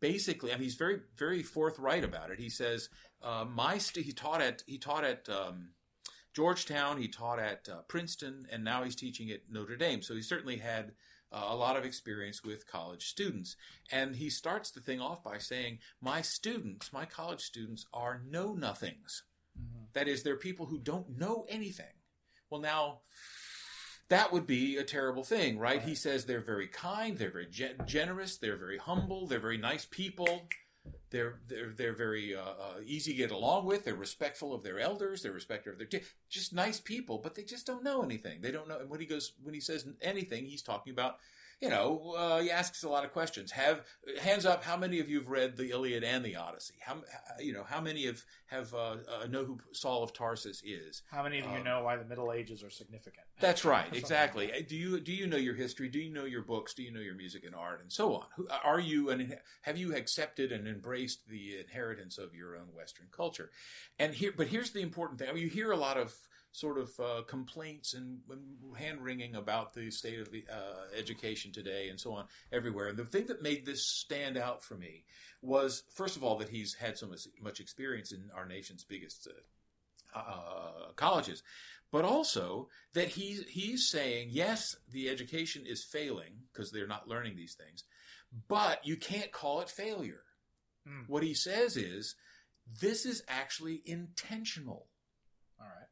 basically, 0.00 0.52
I 0.52 0.54
mean, 0.54 0.64
he's 0.64 0.74
very, 0.74 1.00
very 1.16 1.42
forthright 1.42 2.04
about 2.04 2.30
it. 2.30 2.38
He 2.38 2.48
says, 2.48 2.88
uh, 3.22 3.44
"My 3.44 3.78
st- 3.78 4.06
he 4.06 4.12
taught 4.12 4.40
at 4.40 4.62
he 4.66 4.78
taught 4.78 5.04
at 5.04 5.28
um, 5.28 5.70
Georgetown, 6.34 6.98
he 6.98 7.08
taught 7.08 7.38
at 7.38 7.68
uh, 7.68 7.82
Princeton, 7.88 8.46
and 8.50 8.64
now 8.64 8.82
he's 8.82 8.96
teaching 8.96 9.30
at 9.30 9.50
Notre 9.50 9.76
Dame. 9.76 10.02
So 10.02 10.14
he 10.14 10.22
certainly 10.22 10.56
had 10.58 10.92
uh, 11.32 11.46
a 11.48 11.56
lot 11.56 11.76
of 11.76 11.84
experience 11.84 12.42
with 12.42 12.66
college 12.66 13.06
students. 13.06 13.56
And 13.90 14.16
he 14.16 14.30
starts 14.30 14.70
the 14.70 14.80
thing 14.80 15.00
off 15.00 15.22
by 15.22 15.38
saying, 15.38 15.78
"My 16.00 16.22
students, 16.22 16.92
my 16.92 17.04
college 17.04 17.42
students, 17.42 17.86
are 17.92 18.22
know 18.28 18.54
nothings. 18.54 19.22
Mhm. 19.58 19.92
That 19.92 20.08
is, 20.08 20.22
they're 20.22 20.36
people 20.36 20.66
who 20.66 20.78
don't 20.78 21.18
know 21.18 21.46
anything." 21.48 21.94
Well, 22.48 22.60
now 22.60 23.02
that 24.10 24.32
would 24.32 24.46
be 24.46 24.76
a 24.76 24.82
terrible 24.82 25.24
thing, 25.24 25.58
right? 25.58 25.80
He 25.80 25.94
says 25.94 26.24
they're 26.24 26.40
very 26.40 26.66
kind, 26.66 27.16
they're 27.16 27.30
very 27.30 27.46
gen- 27.46 27.76
generous, 27.86 28.36
they're 28.36 28.56
very 28.56 28.76
humble, 28.76 29.26
they're 29.26 29.38
very 29.38 29.56
nice 29.56 29.86
people. 29.88 30.48
They're 31.10 31.40
they're 31.48 31.72
they're 31.76 31.94
very 31.94 32.34
uh, 32.34 32.40
uh, 32.40 32.80
easy 32.84 33.12
to 33.12 33.18
get 33.18 33.30
along 33.30 33.66
with. 33.66 33.84
They're 33.84 33.94
respectful 33.94 34.54
of 34.54 34.62
their 34.62 34.78
elders. 34.78 35.22
They're 35.22 35.32
respectful 35.32 35.72
of 35.72 35.78
their 35.78 35.86
t- 35.86 36.02
just 36.28 36.52
nice 36.52 36.80
people, 36.80 37.18
but 37.18 37.34
they 37.34 37.42
just 37.42 37.66
don't 37.66 37.82
know 37.84 38.02
anything. 38.02 38.40
They 38.40 38.50
don't 38.50 38.68
know. 38.68 38.78
And 38.78 38.88
when 38.88 39.00
he 39.00 39.06
goes 39.06 39.32
when 39.42 39.54
he 39.54 39.60
says 39.60 39.86
anything, 40.00 40.46
he's 40.46 40.62
talking 40.62 40.92
about 40.92 41.18
you 41.60 41.68
know 41.68 42.14
uh, 42.16 42.40
he 42.40 42.50
asks 42.50 42.82
a 42.82 42.88
lot 42.88 43.04
of 43.04 43.12
questions. 43.12 43.50
Have 43.52 43.82
hands 44.20 44.46
up. 44.46 44.64
How 44.64 44.76
many 44.76 44.98
of 45.00 45.08
you 45.08 45.18
have 45.18 45.28
read 45.28 45.56
the 45.56 45.70
Iliad 45.70 46.02
and 46.04 46.24
the 46.24 46.36
Odyssey? 46.36 46.74
How 46.80 46.96
you 47.38 47.52
know 47.52 47.64
how 47.64 47.80
many 47.80 48.06
have 48.06 48.22
have 48.46 48.72
uh, 48.74 48.96
uh, 49.22 49.26
know 49.28 49.44
who 49.44 49.58
Saul 49.72 50.02
of 50.02 50.12
Tarsus 50.12 50.62
is? 50.64 51.02
How 51.10 51.22
many 51.22 51.38
of 51.38 51.44
you 51.46 51.58
Um, 51.58 51.64
know 51.64 51.82
why 51.84 51.96
the 51.96 52.04
Middle 52.04 52.32
Ages 52.32 52.62
are 52.62 52.70
significant? 52.70 53.26
That's 53.40 53.64
right, 53.64 53.86
exactly. 53.94 54.46
like 54.46 54.54
that. 54.54 54.68
Do 54.68 54.76
you 54.76 55.00
do 55.00 55.12
you 55.12 55.26
know 55.26 55.36
your 55.36 55.54
history? 55.54 55.88
Do 55.88 55.98
you 55.98 56.12
know 56.12 56.24
your 56.24 56.42
books? 56.42 56.74
Do 56.74 56.82
you 56.82 56.92
know 56.92 57.00
your 57.00 57.14
music 57.14 57.44
and 57.44 57.54
art 57.54 57.80
and 57.82 57.92
so 57.92 58.14
on? 58.14 58.24
Who, 58.36 58.48
are 58.64 58.80
you 58.80 59.10
and 59.10 59.36
have 59.62 59.76
you 59.76 59.94
accepted 59.94 60.52
and 60.52 60.66
embraced 60.66 61.28
the 61.28 61.58
inheritance 61.60 62.18
of 62.18 62.34
your 62.34 62.56
own 62.56 62.68
Western 62.74 63.06
culture? 63.14 63.50
And 63.98 64.14
here, 64.14 64.32
but 64.36 64.46
here's 64.48 64.70
the 64.70 64.80
important 64.80 65.18
thing. 65.18 65.28
I 65.28 65.32
mean, 65.32 65.42
you 65.42 65.48
hear 65.48 65.72
a 65.72 65.76
lot 65.76 65.96
of 65.96 66.14
sort 66.52 66.78
of 66.78 66.90
uh, 66.98 67.22
complaints 67.28 67.94
and 67.94 68.18
hand 68.76 69.00
wringing 69.00 69.36
about 69.36 69.72
the 69.72 69.90
state 69.90 70.18
of 70.18 70.32
the 70.32 70.44
uh, 70.50 70.96
education 70.98 71.52
today 71.52 71.88
and 71.88 72.00
so 72.00 72.12
on 72.12 72.24
everywhere. 72.52 72.88
And 72.88 72.98
the 72.98 73.04
thing 73.04 73.26
that 73.26 73.42
made 73.42 73.64
this 73.64 73.86
stand 73.86 74.36
out 74.36 74.62
for 74.62 74.74
me 74.74 75.04
was, 75.42 75.84
first 75.94 76.16
of 76.16 76.24
all, 76.24 76.36
that 76.38 76.48
he's 76.48 76.74
had 76.74 76.98
so 76.98 77.06
much, 77.06 77.28
much 77.40 77.60
experience 77.60 78.12
in 78.12 78.30
our 78.34 78.46
nation's 78.46 78.84
biggest 78.84 79.28
uh, 79.28 80.18
uh, 80.18 80.92
colleges, 80.96 81.42
but 81.92 82.04
also 82.04 82.68
that 82.94 83.08
he's 83.08 83.44
he's 83.48 83.88
saying 83.88 84.28
yes, 84.30 84.76
the 84.90 85.08
education 85.08 85.64
is 85.66 85.84
failing 85.84 86.32
because 86.52 86.70
they're 86.70 86.86
not 86.86 87.08
learning 87.08 87.36
these 87.36 87.54
things, 87.54 87.84
but 88.48 88.84
you 88.84 88.96
can't 88.96 89.32
call 89.32 89.60
it 89.60 89.70
failure. 89.70 90.22
Hmm. 90.86 91.02
What 91.06 91.22
he 91.22 91.34
says 91.34 91.76
is 91.76 92.16
this 92.80 93.06
is 93.06 93.22
actually 93.28 93.82
intentional. 93.84 94.86
All 95.60 95.66
right. 95.66 95.89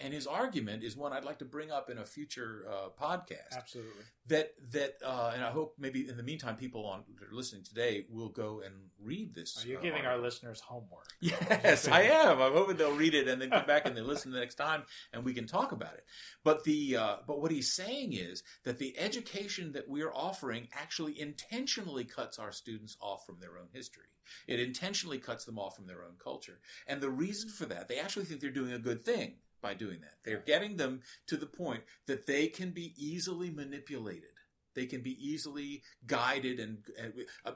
And 0.00 0.12
his 0.12 0.26
argument 0.26 0.82
is 0.82 0.96
one 0.96 1.12
I'd 1.12 1.24
like 1.24 1.38
to 1.38 1.44
bring 1.44 1.70
up 1.70 1.88
in 1.88 1.98
a 1.98 2.04
future 2.04 2.66
uh, 2.68 2.88
podcast. 3.00 3.56
Absolutely. 3.56 4.02
That 4.26 4.52
that, 4.72 4.94
uh, 5.04 5.32
and 5.34 5.44
I 5.44 5.50
hope 5.50 5.74
maybe 5.78 6.08
in 6.08 6.16
the 6.16 6.22
meantime, 6.22 6.56
people 6.56 6.84
on 6.86 7.04
that 7.20 7.28
are 7.28 7.34
listening 7.34 7.62
today 7.62 8.04
will 8.10 8.28
go 8.28 8.60
and 8.64 8.74
read 9.00 9.34
this. 9.34 9.64
Are 9.64 9.68
you 9.68 9.78
uh, 9.78 9.82
giving 9.82 10.04
our 10.04 10.18
listeners 10.18 10.60
homework? 10.60 11.06
Yes, 11.20 11.88
I 11.88 12.02
am. 12.02 12.40
I'm 12.40 12.52
hoping 12.52 12.76
they'll 12.76 12.96
read 12.96 13.14
it 13.14 13.28
and 13.28 13.40
then 13.40 13.50
come 13.50 13.66
back 13.66 13.86
and 13.86 13.96
they 13.96 14.00
listen 14.00 14.32
the 14.32 14.40
next 14.40 14.56
time 14.56 14.82
and 15.12 15.24
we 15.24 15.32
can 15.32 15.46
talk 15.46 15.72
about 15.72 15.94
it. 15.94 16.04
But 16.42 16.64
the 16.64 16.96
uh, 16.96 17.16
but 17.26 17.40
what 17.40 17.50
he's 17.50 17.72
saying 17.72 18.14
is 18.14 18.42
that 18.64 18.78
the 18.78 18.98
education 18.98 19.72
that 19.72 19.88
we're 19.88 20.12
offering 20.12 20.68
actually 20.72 21.20
intentionally 21.20 22.04
cuts 22.04 22.38
our 22.38 22.52
students 22.52 22.96
off 23.00 23.24
from 23.26 23.38
their 23.40 23.58
own 23.58 23.68
history. 23.72 24.04
It 24.46 24.60
intentionally 24.60 25.18
cuts 25.18 25.44
them 25.44 25.58
off 25.58 25.76
from 25.76 25.86
their 25.86 26.02
own 26.02 26.16
culture. 26.22 26.60
And 26.86 27.00
the 27.00 27.10
reason 27.10 27.50
for 27.50 27.66
that, 27.66 27.88
they 27.88 27.98
actually 27.98 28.24
think 28.24 28.40
they're 28.40 28.50
doing 28.50 28.72
a 28.72 28.78
good 28.78 29.04
thing 29.04 29.34
by 29.64 29.72
doing 29.72 29.98
that. 30.02 30.18
They're 30.24 30.44
getting 30.46 30.76
them 30.76 31.00
to 31.26 31.38
the 31.38 31.46
point 31.46 31.82
that 32.06 32.26
they 32.26 32.48
can 32.48 32.70
be 32.70 32.92
easily 32.98 33.50
manipulated. 33.50 34.33
They 34.74 34.86
can 34.86 35.02
be 35.02 35.16
easily 35.24 35.82
guided, 36.06 36.60
and 36.60 36.78
and 36.98 37.12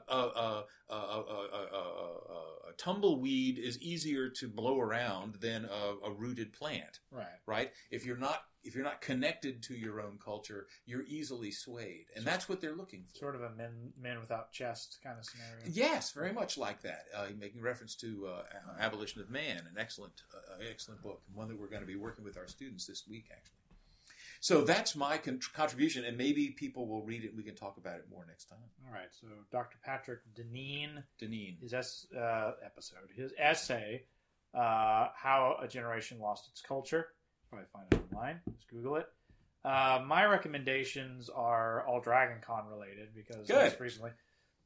a, 0.09 0.63
tumbleweed 2.77 3.57
is 3.59 3.79
easier 3.81 4.29
to 4.29 4.47
blow 4.47 4.79
around 4.79 5.35
than 5.35 5.65
a, 5.65 6.07
a 6.07 6.11
rooted 6.11 6.53
plant, 6.53 6.99
Right. 7.11 7.25
right? 7.45 7.71
If 7.91 8.05
you're 8.05 8.17
not 8.17 8.43
if 8.61 8.75
you're 8.75 8.83
not 8.83 8.99
connected 8.99 9.63
to 9.63 9.73
your 9.73 10.01
own 10.01 10.19
culture, 10.23 10.67
you're 10.85 11.03
easily 11.07 11.49
swayed, 11.49 12.05
and 12.17 12.25
that's 12.25 12.49
what 12.49 12.59
they're 12.59 12.75
looking 12.75 13.05
for. 13.07 13.17
Sort 13.17 13.35
of 13.35 13.41
a 13.41 13.51
men 13.51 13.93
men 13.99 14.19
without 14.19 14.51
chest 14.51 14.99
kind 15.03 15.17
of 15.17 15.25
scenario. 15.25 15.63
Yes, 15.69 16.11
very 16.11 16.33
much 16.33 16.57
like 16.57 16.81
that. 16.81 17.05
Uh, 17.15 17.27
making 17.39 17.61
reference 17.61 17.95
to 17.95 18.27
uh, 18.27 18.43
Abolition 18.79 19.21
of 19.21 19.29
Man, 19.29 19.57
an 19.59 19.77
excellent, 19.77 20.13
uh, 20.35 20.55
excellent 20.69 21.01
book, 21.01 21.21
and 21.27 21.35
one 21.37 21.47
that 21.47 21.57
we're 21.59 21.69
going 21.69 21.81
to 21.81 21.87
be 21.87 21.95
working 21.95 22.25
with 22.25 22.37
our 22.37 22.47
students 22.47 22.85
this 22.85 23.05
week, 23.07 23.27
actually. 23.31 23.55
So 24.41 24.61
that's 24.61 24.95
my 24.95 25.17
con- 25.17 25.39
contribution, 25.53 26.05
and 26.05 26.17
maybe 26.17 26.49
people 26.51 26.87
will 26.87 27.03
read 27.03 27.23
it. 27.23 27.29
and 27.29 27.37
We 27.37 27.43
can 27.43 27.55
talk 27.55 27.77
about 27.77 27.97
it 27.97 28.05
more 28.09 28.25
next 28.25 28.45
time. 28.45 28.59
All 28.87 28.93
right. 28.93 29.09
So 29.11 29.27
Dr. 29.51 29.77
Patrick 29.83 30.19
Deneen, 30.33 31.03
Deneen. 31.21 31.59
his 31.59 31.73
es- 31.73 32.07
uh, 32.15 32.53
episode, 32.63 33.09
his 33.15 33.33
essay, 33.37 34.05
uh, 34.53 35.09
"How 35.13 35.57
a 35.61 35.67
Generation 35.67 36.19
Lost 36.19 36.47
Its 36.49 36.61
Culture." 36.61 37.13
Probably 37.49 37.67
find 37.73 37.91
it 37.93 37.99
online. 38.13 38.41
Just 38.53 38.69
Google 38.69 38.95
it. 38.97 39.07
Uh, 39.65 40.01
my 40.05 40.23
recommendations 40.25 41.29
are 41.29 41.85
all 41.85 41.99
Dragon 41.99 42.39
Con 42.41 42.67
related 42.69 43.13
because 43.13 43.45
Good. 43.47 43.57
that's 43.57 43.79
recently. 43.79 44.11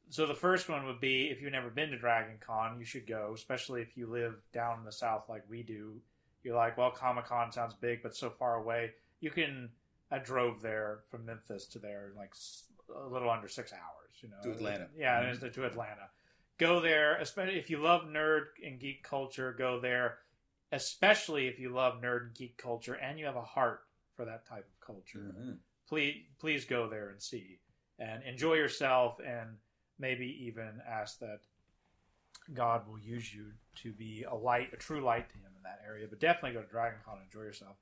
So 0.10 0.28
the 0.28 0.36
first 0.36 0.70
one 0.70 0.86
would 0.86 1.00
be 1.00 1.30
if 1.32 1.42
you've 1.42 1.52
never 1.52 1.72
been 1.72 1.90
to 1.92 1.98
Dragon 1.98 2.38
Con, 2.40 2.78
you 2.78 2.86
should 2.86 3.08
go, 3.08 3.32
especially 3.34 3.82
if 3.82 3.98
you 3.98 4.06
live 4.06 4.36
down 4.52 4.78
in 4.80 4.86
the 4.86 4.92
south 4.92 5.30
like 5.30 5.50
we 5.50 5.64
do. 5.64 6.00
You're 6.44 6.56
like, 6.56 6.78
well, 6.78 6.92
Comic 6.92 7.26
Con 7.26 7.52
sounds 7.52 7.74
big, 7.74 8.04
but 8.04 8.16
so 8.16 8.30
far 8.30 8.56
away. 8.56 8.94
You 9.24 9.32
can. 9.32 9.70
I 10.12 10.20
drove 10.20 10.62
there 10.62 11.00
from 11.10 11.26
Memphis 11.26 11.66
to 11.68 11.80
there 11.80 12.10
in 12.10 12.16
like 12.16 12.34
a 12.94 13.08
little 13.08 13.30
under 13.30 13.48
six 13.48 13.72
hours. 13.72 14.22
You 14.22 14.30
know, 14.30 14.42
To 14.44 14.52
Atlanta. 14.52 14.90
Yeah, 14.96 15.24
Mhm. 15.24 15.32
is 15.46 15.54
to 15.56 15.66
Atlanta. 15.66 16.10
Go 16.58 16.80
there, 16.82 17.16
especially 17.18 17.58
if 17.58 17.70
you 17.70 17.78
love 17.78 18.04
nerd 18.04 18.48
and 18.64 18.80
geek 18.80 19.02
culture. 19.04 19.54
Go 19.54 19.80
there, 19.80 20.20
especially 20.74 21.48
if 21.48 21.58
you 21.58 21.70
love 21.70 22.02
nerd 22.02 22.28
and 22.28 22.36
geek 22.36 22.58
culture 22.58 22.96
and 22.96 23.18
you 23.18 23.26
have 23.26 23.38
a 23.38 23.42
heart 23.46 23.88
for 24.16 24.26
that 24.26 24.46
type 24.46 24.68
of 24.68 24.80
culture 24.80 25.34
Mhm. 25.36 25.60
please 25.88 26.26
please 26.38 26.66
go 26.66 26.88
there 26.88 27.10
and 27.10 27.22
see 27.22 27.60
and 27.98 28.22
enjoy 28.24 28.54
yourself 28.56 29.20
and 29.20 29.60
maybe 29.98 30.28
even 30.46 30.82
ask 30.86 31.18
that 31.20 31.42
God 32.54 32.88
will 32.88 33.00
use 33.00 33.34
you 33.34 33.54
to 33.76 33.92
be 33.94 34.24
a 34.24 34.36
light, 34.36 34.72
a 34.74 34.78
true 34.78 35.02
light 35.02 35.30
to 35.30 35.38
Him 35.38 35.56
in 35.56 35.64
that 35.64 35.82
area. 35.84 36.08
But 36.08 36.20
definitely 36.20 36.54
go 36.54 36.62
to 36.62 36.68
Dragon 36.70 37.00
Con 37.04 37.18
and 37.18 37.26
enjoy 37.26 37.42
yourself. 37.44 37.78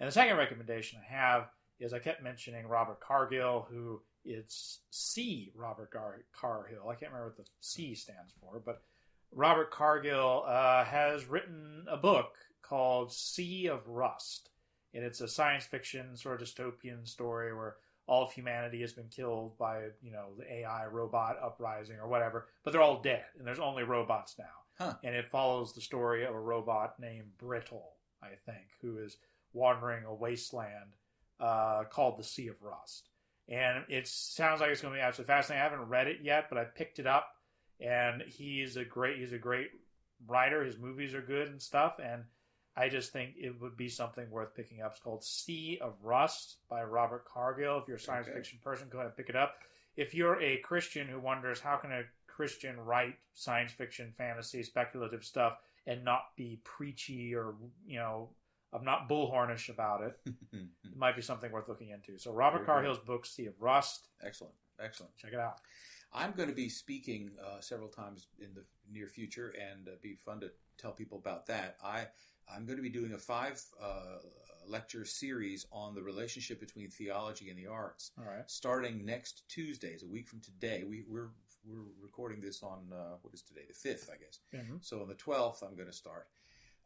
And 0.00 0.08
the 0.08 0.12
second 0.12 0.36
recommendation 0.36 1.00
I 1.00 1.14
have 1.14 1.48
is 1.78 1.92
I 1.92 1.98
kept 1.98 2.22
mentioning 2.22 2.66
Robert 2.66 3.00
Cargill, 3.00 3.66
who 3.70 4.00
it's 4.24 4.80
C. 4.90 5.52
Robert 5.54 5.90
Gar- 5.90 6.24
Cargill. 6.32 6.88
I 6.88 6.94
can't 6.94 7.12
remember 7.12 7.34
what 7.36 7.44
the 7.44 7.50
C 7.60 7.94
stands 7.94 8.32
for, 8.40 8.60
but 8.64 8.82
Robert 9.32 9.70
Cargill 9.70 10.44
uh, 10.46 10.84
has 10.84 11.26
written 11.26 11.84
a 11.88 11.96
book 11.96 12.34
called 12.62 13.12
Sea 13.12 13.66
of 13.66 13.86
Rust 13.88 14.50
and 14.94 15.04
it's 15.04 15.20
a 15.20 15.28
science 15.28 15.64
fiction 15.64 16.16
sort 16.16 16.40
of 16.40 16.48
dystopian 16.48 17.06
story 17.06 17.54
where 17.54 17.76
all 18.06 18.24
of 18.24 18.32
humanity 18.32 18.80
has 18.80 18.92
been 18.92 19.08
killed 19.08 19.58
by 19.58 19.88
you 20.02 20.12
know 20.12 20.28
the 20.38 20.50
AI 20.50 20.86
robot 20.86 21.36
uprising 21.42 21.96
or 21.98 22.06
whatever, 22.08 22.46
but 22.62 22.70
they're 22.72 22.82
all 22.82 23.02
dead 23.02 23.24
and 23.38 23.46
there's 23.46 23.58
only 23.58 23.82
robots 23.82 24.36
now. 24.38 24.44
Huh. 24.78 24.94
And 25.04 25.14
it 25.14 25.28
follows 25.28 25.72
the 25.72 25.80
story 25.80 26.24
of 26.24 26.34
a 26.34 26.40
robot 26.40 26.98
named 26.98 27.36
Brittle, 27.38 27.92
I 28.22 28.30
think, 28.44 28.66
who 28.82 28.98
is 28.98 29.16
wandering 29.54 30.04
a 30.04 30.14
wasteland 30.14 30.96
uh, 31.40 31.84
called 31.90 32.18
the 32.18 32.24
Sea 32.24 32.48
of 32.48 32.56
Rust. 32.60 33.08
And 33.48 33.84
it 33.88 34.06
sounds 34.06 34.60
like 34.60 34.70
it's 34.70 34.80
going 34.82 34.94
to 34.94 34.98
be 34.98 35.02
absolutely 35.02 35.32
fascinating. 35.32 35.60
I 35.60 35.70
haven't 35.70 35.88
read 35.88 36.06
it 36.08 36.18
yet, 36.22 36.46
but 36.48 36.58
I 36.58 36.64
picked 36.64 36.98
it 36.98 37.06
up, 37.06 37.26
and 37.80 38.22
he's 38.26 38.76
a 38.76 38.84
great 38.84 39.18
he's 39.18 39.32
a 39.32 39.38
great 39.38 39.68
writer. 40.26 40.64
His 40.64 40.78
movies 40.78 41.14
are 41.14 41.20
good 41.22 41.48
and 41.48 41.60
stuff, 41.60 41.98
and 42.02 42.24
I 42.76 42.88
just 42.88 43.12
think 43.12 43.34
it 43.36 43.60
would 43.60 43.76
be 43.76 43.88
something 43.88 44.30
worth 44.30 44.54
picking 44.54 44.80
up. 44.80 44.92
It's 44.92 45.00
called 45.00 45.22
Sea 45.24 45.78
of 45.82 45.92
Rust 46.02 46.56
by 46.68 46.82
Robert 46.82 47.24
Cargill. 47.26 47.78
If 47.78 47.88
you're 47.88 47.98
a 47.98 48.00
science 48.00 48.26
Okay. 48.28 48.36
fiction 48.36 48.58
person, 48.64 48.88
go 48.90 48.98
ahead 48.98 49.08
and 49.08 49.16
pick 49.16 49.28
it 49.28 49.36
up. 49.36 49.56
If 49.96 50.14
you're 50.14 50.40
a 50.40 50.56
Christian 50.58 51.06
who 51.06 51.20
wonders 51.20 51.60
how 51.60 51.76
can 51.76 51.92
a 51.92 52.02
Christian 52.26 52.80
write 52.80 53.16
science 53.34 53.72
fiction, 53.72 54.12
fantasy, 54.16 54.62
speculative 54.62 55.22
stuff 55.22 55.58
and 55.86 56.02
not 56.02 56.34
be 56.36 56.58
preachy 56.64 57.34
or 57.34 57.54
you 57.86 57.98
know 57.98 58.30
I'm 58.74 58.84
not 58.84 59.08
bullhornish 59.08 59.68
about 59.68 60.02
it. 60.02 60.18
it 60.52 60.96
might 60.96 61.16
be 61.16 61.22
something 61.22 61.50
worth 61.52 61.68
looking 61.68 61.90
into. 61.90 62.18
So 62.18 62.32
Robert 62.32 62.66
Cargill's 62.66 62.98
book, 62.98 63.24
Sea 63.24 63.46
of 63.46 63.54
Rust. 63.60 64.08
Excellent, 64.22 64.54
excellent. 64.82 65.16
Check 65.16 65.32
it 65.32 65.38
out. 65.38 65.60
I'm 66.12 66.32
going 66.32 66.48
to 66.48 66.54
be 66.54 66.68
speaking 66.68 67.30
uh, 67.44 67.60
several 67.60 67.88
times 67.88 68.28
in 68.38 68.48
the 68.54 68.64
near 68.92 69.08
future, 69.08 69.54
and 69.60 69.88
uh, 69.88 69.92
be 70.02 70.14
fun 70.14 70.40
to 70.40 70.50
tell 70.78 70.92
people 70.92 71.18
about 71.18 71.46
that. 71.46 71.76
I 71.84 72.06
I'm 72.54 72.66
going 72.66 72.76
to 72.76 72.82
be 72.82 72.90
doing 72.90 73.12
a 73.14 73.18
five 73.18 73.62
uh, 73.82 74.18
lecture 74.66 75.04
series 75.04 75.66
on 75.72 75.94
the 75.94 76.02
relationship 76.02 76.60
between 76.60 76.90
theology 76.90 77.50
and 77.50 77.58
the 77.58 77.66
arts. 77.66 78.10
All 78.18 78.24
right. 78.24 78.48
Starting 78.50 79.04
next 79.04 79.48
Tuesdays, 79.48 80.02
a 80.02 80.06
week 80.06 80.28
from 80.28 80.40
today. 80.40 80.84
We, 80.86 81.04
we're 81.08 81.30
we're 81.66 81.84
recording 82.02 82.40
this 82.40 82.62
on 82.62 82.92
uh, 82.92 83.16
what 83.22 83.32
is 83.32 83.40
today, 83.42 83.62
the 83.66 83.74
fifth, 83.74 84.10
I 84.12 84.16
guess. 84.18 84.38
Mhm. 84.54 84.84
So 84.84 85.00
on 85.00 85.08
the 85.08 85.14
twelfth, 85.14 85.62
I'm 85.62 85.74
going 85.74 85.88
to 85.88 85.94
start, 85.96 86.28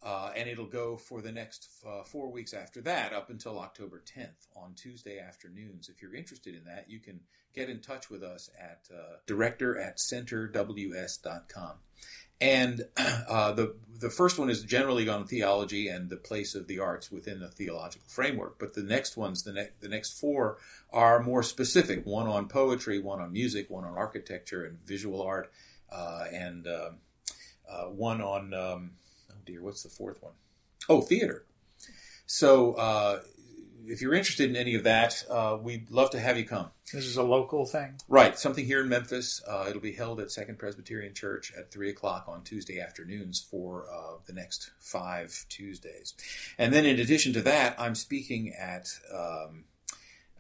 uh, 0.03 0.31
and 0.37 0.49
it'll 0.49 0.67
go 0.67 0.97
for 0.97 1.21
the 1.21 1.33
next 1.33 1.69
uh, 1.87 2.05
four 2.05 2.31
weeks 2.31 2.55
after 2.55 2.81
that, 2.83 3.13
up 3.13 3.31
until 3.31 3.59
October 3.59 4.03
10th 4.17 4.47
on 4.57 4.75
Tuesday 4.75 5.19
afternoons. 5.19 5.89
If 5.89 6.01
you're 6.01 6.15
interested 6.15 6.55
in 6.55 6.65
that, 6.65 6.87
you 6.89 7.01
can 7.01 7.21
get 7.55 7.69
in 7.69 7.81
touch 7.81 8.09
with 8.09 8.23
us 8.23 8.51
at 8.59 8.89
uh, 8.95 9.17
director 9.27 9.79
at 9.79 9.99
centerws.com. 9.99 11.73
And 12.41 12.83
uh, 12.97 13.53
the 13.53 13.75
the 14.01 14.11
first 14.11 14.39
one 14.39 14.49
is 14.49 14.63
generally 14.63 15.09
on 15.09 15.27
theology 15.27 15.89
and 15.89 16.09
the 16.09 16.17
place 16.17 16.55
of 16.55 16.69
the 16.69 16.79
arts 16.79 17.11
within 17.11 17.41
the 17.41 17.49
theological 17.49 18.07
framework. 18.09 18.61
But 18.61 18.75
the 18.75 18.85
next 18.85 19.17
ones, 19.17 19.43
the 19.43 19.53
next 19.53 19.81
the 19.81 19.89
next 19.89 20.21
four, 20.21 20.59
are 20.93 21.21
more 21.21 21.43
specific. 21.43 22.07
One 22.07 22.29
on 22.29 22.47
poetry, 22.47 23.01
one 23.01 23.21
on 23.21 23.33
music, 23.33 23.69
one 23.69 23.85
on 23.85 23.97
architecture 23.97 24.65
and 24.65 24.79
visual 24.87 25.21
art, 25.21 25.51
uh, 25.91 26.27
and 26.33 26.69
um 26.69 26.99
uh, 27.69 27.85
one 27.85 28.21
on 28.21 28.55
um, 28.55 28.93
dear, 29.49 29.63
what's 29.63 29.83
the 29.83 29.89
fourth 29.89 30.23
one? 30.23 30.35
Oh, 30.89 31.01
theater. 31.01 31.47
So 32.27 32.75
uh, 32.75 33.21
if 33.87 34.03
you're 34.03 34.15
interested 34.15 34.51
in 34.51 34.57
any 34.57 34.75
of 34.75 34.85
that, 34.85 35.25
uh, 35.31 35.57
we'd 35.61 35.91
love 35.91 36.11
to 36.11 36.21
have 36.21 36.37
you 36.37 36.45
come. 36.45 36.69
This 36.93 37.07
is 37.07 37.17
a 37.17 37.23
local 37.23 37.65
thing. 37.65 37.95
Right, 38.09 38.39
something 38.39 38.65
here 38.65 38.83
in 38.83 38.91
Memphis. 38.91 39.43
Uh, 39.49 39.67
it'll 39.69 39.81
be 39.81 39.93
held 39.93 40.21
at 40.21 40.31
Second 40.31 40.59
Presbyterian 40.59 41.15
Church 41.15 41.53
at 41.57 41.73
three 41.73 41.89
o'clock 41.89 42.27
on 42.29 42.43
Tuesday 42.45 42.79
afternoons 42.79 43.41
for 43.41 43.87
uh, 43.91 44.19
the 44.27 44.35
next 44.35 44.71
five 44.81 45.47
Tuesdays. 45.49 46.15
And 46.59 46.73
then, 46.73 46.85
in 46.85 47.01
addition 47.01 47.33
to 47.33 47.41
that, 47.43 47.75
I'm 47.79 47.95
speaking 47.95 48.53
at 48.53 48.89
um, 49.13 49.65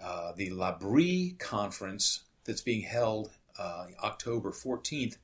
uh, 0.03 0.33
the 0.37 0.51
L'Abri 0.51 1.37
Conference 1.39 2.25
that's 2.45 2.63
being 2.63 2.83
held 2.83 3.31
uh, 3.59 3.87
October 4.03 4.53
14th 4.53 5.17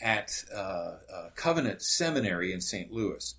at 0.00 0.44
uh, 0.54 0.58
uh, 0.58 1.30
Covenant 1.34 1.82
Seminary 1.82 2.52
in 2.52 2.60
St. 2.60 2.92
Louis. 2.92 3.34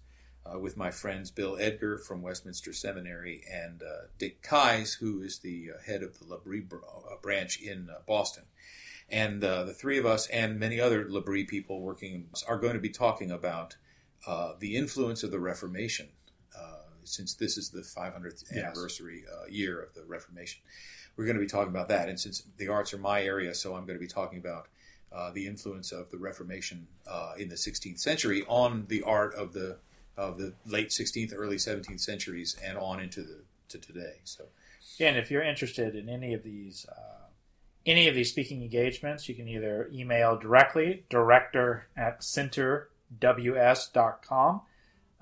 Uh, 0.45 0.57
with 0.57 0.77
my 0.77 0.89
friends 0.91 1.29
Bill 1.29 1.57
Edgar 1.59 1.97
from 1.97 2.21
Westminster 2.21 2.71
Seminary 2.71 3.41
and 3.51 3.83
uh, 3.83 4.05
Dick 4.17 4.41
Keyes, 4.41 4.93
who 4.93 5.21
is 5.21 5.39
the 5.39 5.71
uh, 5.75 5.81
head 5.85 6.01
of 6.01 6.17
the 6.19 6.25
L'Abri 6.25 6.61
br- 6.61 6.77
uh, 6.77 7.17
branch 7.21 7.59
in 7.59 7.89
uh, 7.89 7.95
Boston. 8.07 8.45
And 9.09 9.43
uh, 9.43 9.65
the 9.65 9.73
three 9.73 9.97
of 9.97 10.05
us 10.05 10.25
and 10.27 10.57
many 10.57 10.79
other 10.79 11.05
L'Abri 11.09 11.43
people 11.43 11.81
working 11.81 12.29
are 12.47 12.57
going 12.57 12.75
to 12.75 12.79
be 12.79 12.87
talking 12.87 13.29
about 13.29 13.75
uh, 14.25 14.53
the 14.57 14.77
influence 14.77 15.21
of 15.21 15.31
the 15.31 15.39
Reformation, 15.41 16.07
uh, 16.57 16.77
since 17.03 17.33
this 17.33 17.57
is 17.57 17.71
the 17.71 17.81
500th 17.81 18.45
Yes. 18.49 18.63
anniversary 18.63 19.25
uh, 19.29 19.47
year 19.49 19.81
of 19.81 19.95
the 19.95 20.05
Reformation. 20.05 20.61
We're 21.17 21.25
going 21.25 21.35
to 21.35 21.43
be 21.43 21.49
talking 21.49 21.71
about 21.73 21.89
that. 21.89 22.07
And 22.07 22.17
since 22.17 22.43
the 22.55 22.69
arts 22.69 22.93
are 22.93 22.97
my 22.99 23.21
area, 23.21 23.53
so 23.53 23.75
I'm 23.75 23.85
going 23.85 23.99
to 23.99 24.05
be 24.05 24.07
talking 24.07 24.39
about 24.39 24.69
uh, 25.11 25.31
the 25.31 25.47
influence 25.47 25.91
of 25.91 26.11
the 26.11 26.17
Reformation 26.17 26.87
uh, 27.09 27.33
in 27.37 27.49
the 27.49 27.55
16th 27.55 27.99
century 27.99 28.43
on 28.47 28.85
the 28.87 29.03
art 29.03 29.33
of 29.35 29.53
the 29.53 29.77
of 30.17 30.39
the 30.39 30.53
late 30.65 30.89
16th, 30.89 31.31
early 31.35 31.57
17th 31.57 32.01
centuries, 32.01 32.57
and 32.65 32.75
on 32.77 32.99
into 32.99 33.21
the 33.21 33.41
to 33.69 33.77
today. 33.77 34.15
So, 34.23 34.45
Again, 34.97 35.15
if 35.15 35.29
you're 35.29 35.43
interested 35.43 35.95
in 35.95 36.09
any 36.09 36.33
of 36.33 36.41
these 36.43 36.87
uh, 36.89 37.27
any 37.85 38.07
of 38.07 38.15
these 38.15 38.29
speaking 38.29 38.63
engagements, 38.63 39.29
you 39.29 39.35
can 39.35 39.47
either 39.47 39.91
email 39.93 40.35
directly, 40.37 41.03
director 41.09 41.87
at 41.95 42.21
centerws.com, 42.21 44.61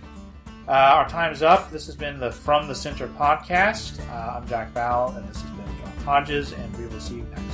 Uh, 0.68 0.72
our 0.72 1.10
time's 1.10 1.42
up. 1.42 1.70
This 1.72 1.86
has 1.88 1.96
been 1.96 2.20
the 2.20 2.32
From 2.32 2.70
the 2.70 2.76
Center 2.76 3.08
podcast. 3.10 4.00
Uh, 4.10 4.38
I'm 4.38 4.48
Jack 4.48 4.72
Val, 4.72 5.10
and 5.18 5.28
this 5.28 5.42
has 5.42 5.52
been 5.52 5.66
John 5.78 5.98
Hodges, 6.06 6.54
and 6.54 6.78
we 6.78 6.88
will 6.88 7.02
see 7.02 7.16
you 7.16 7.28
next 7.36 7.53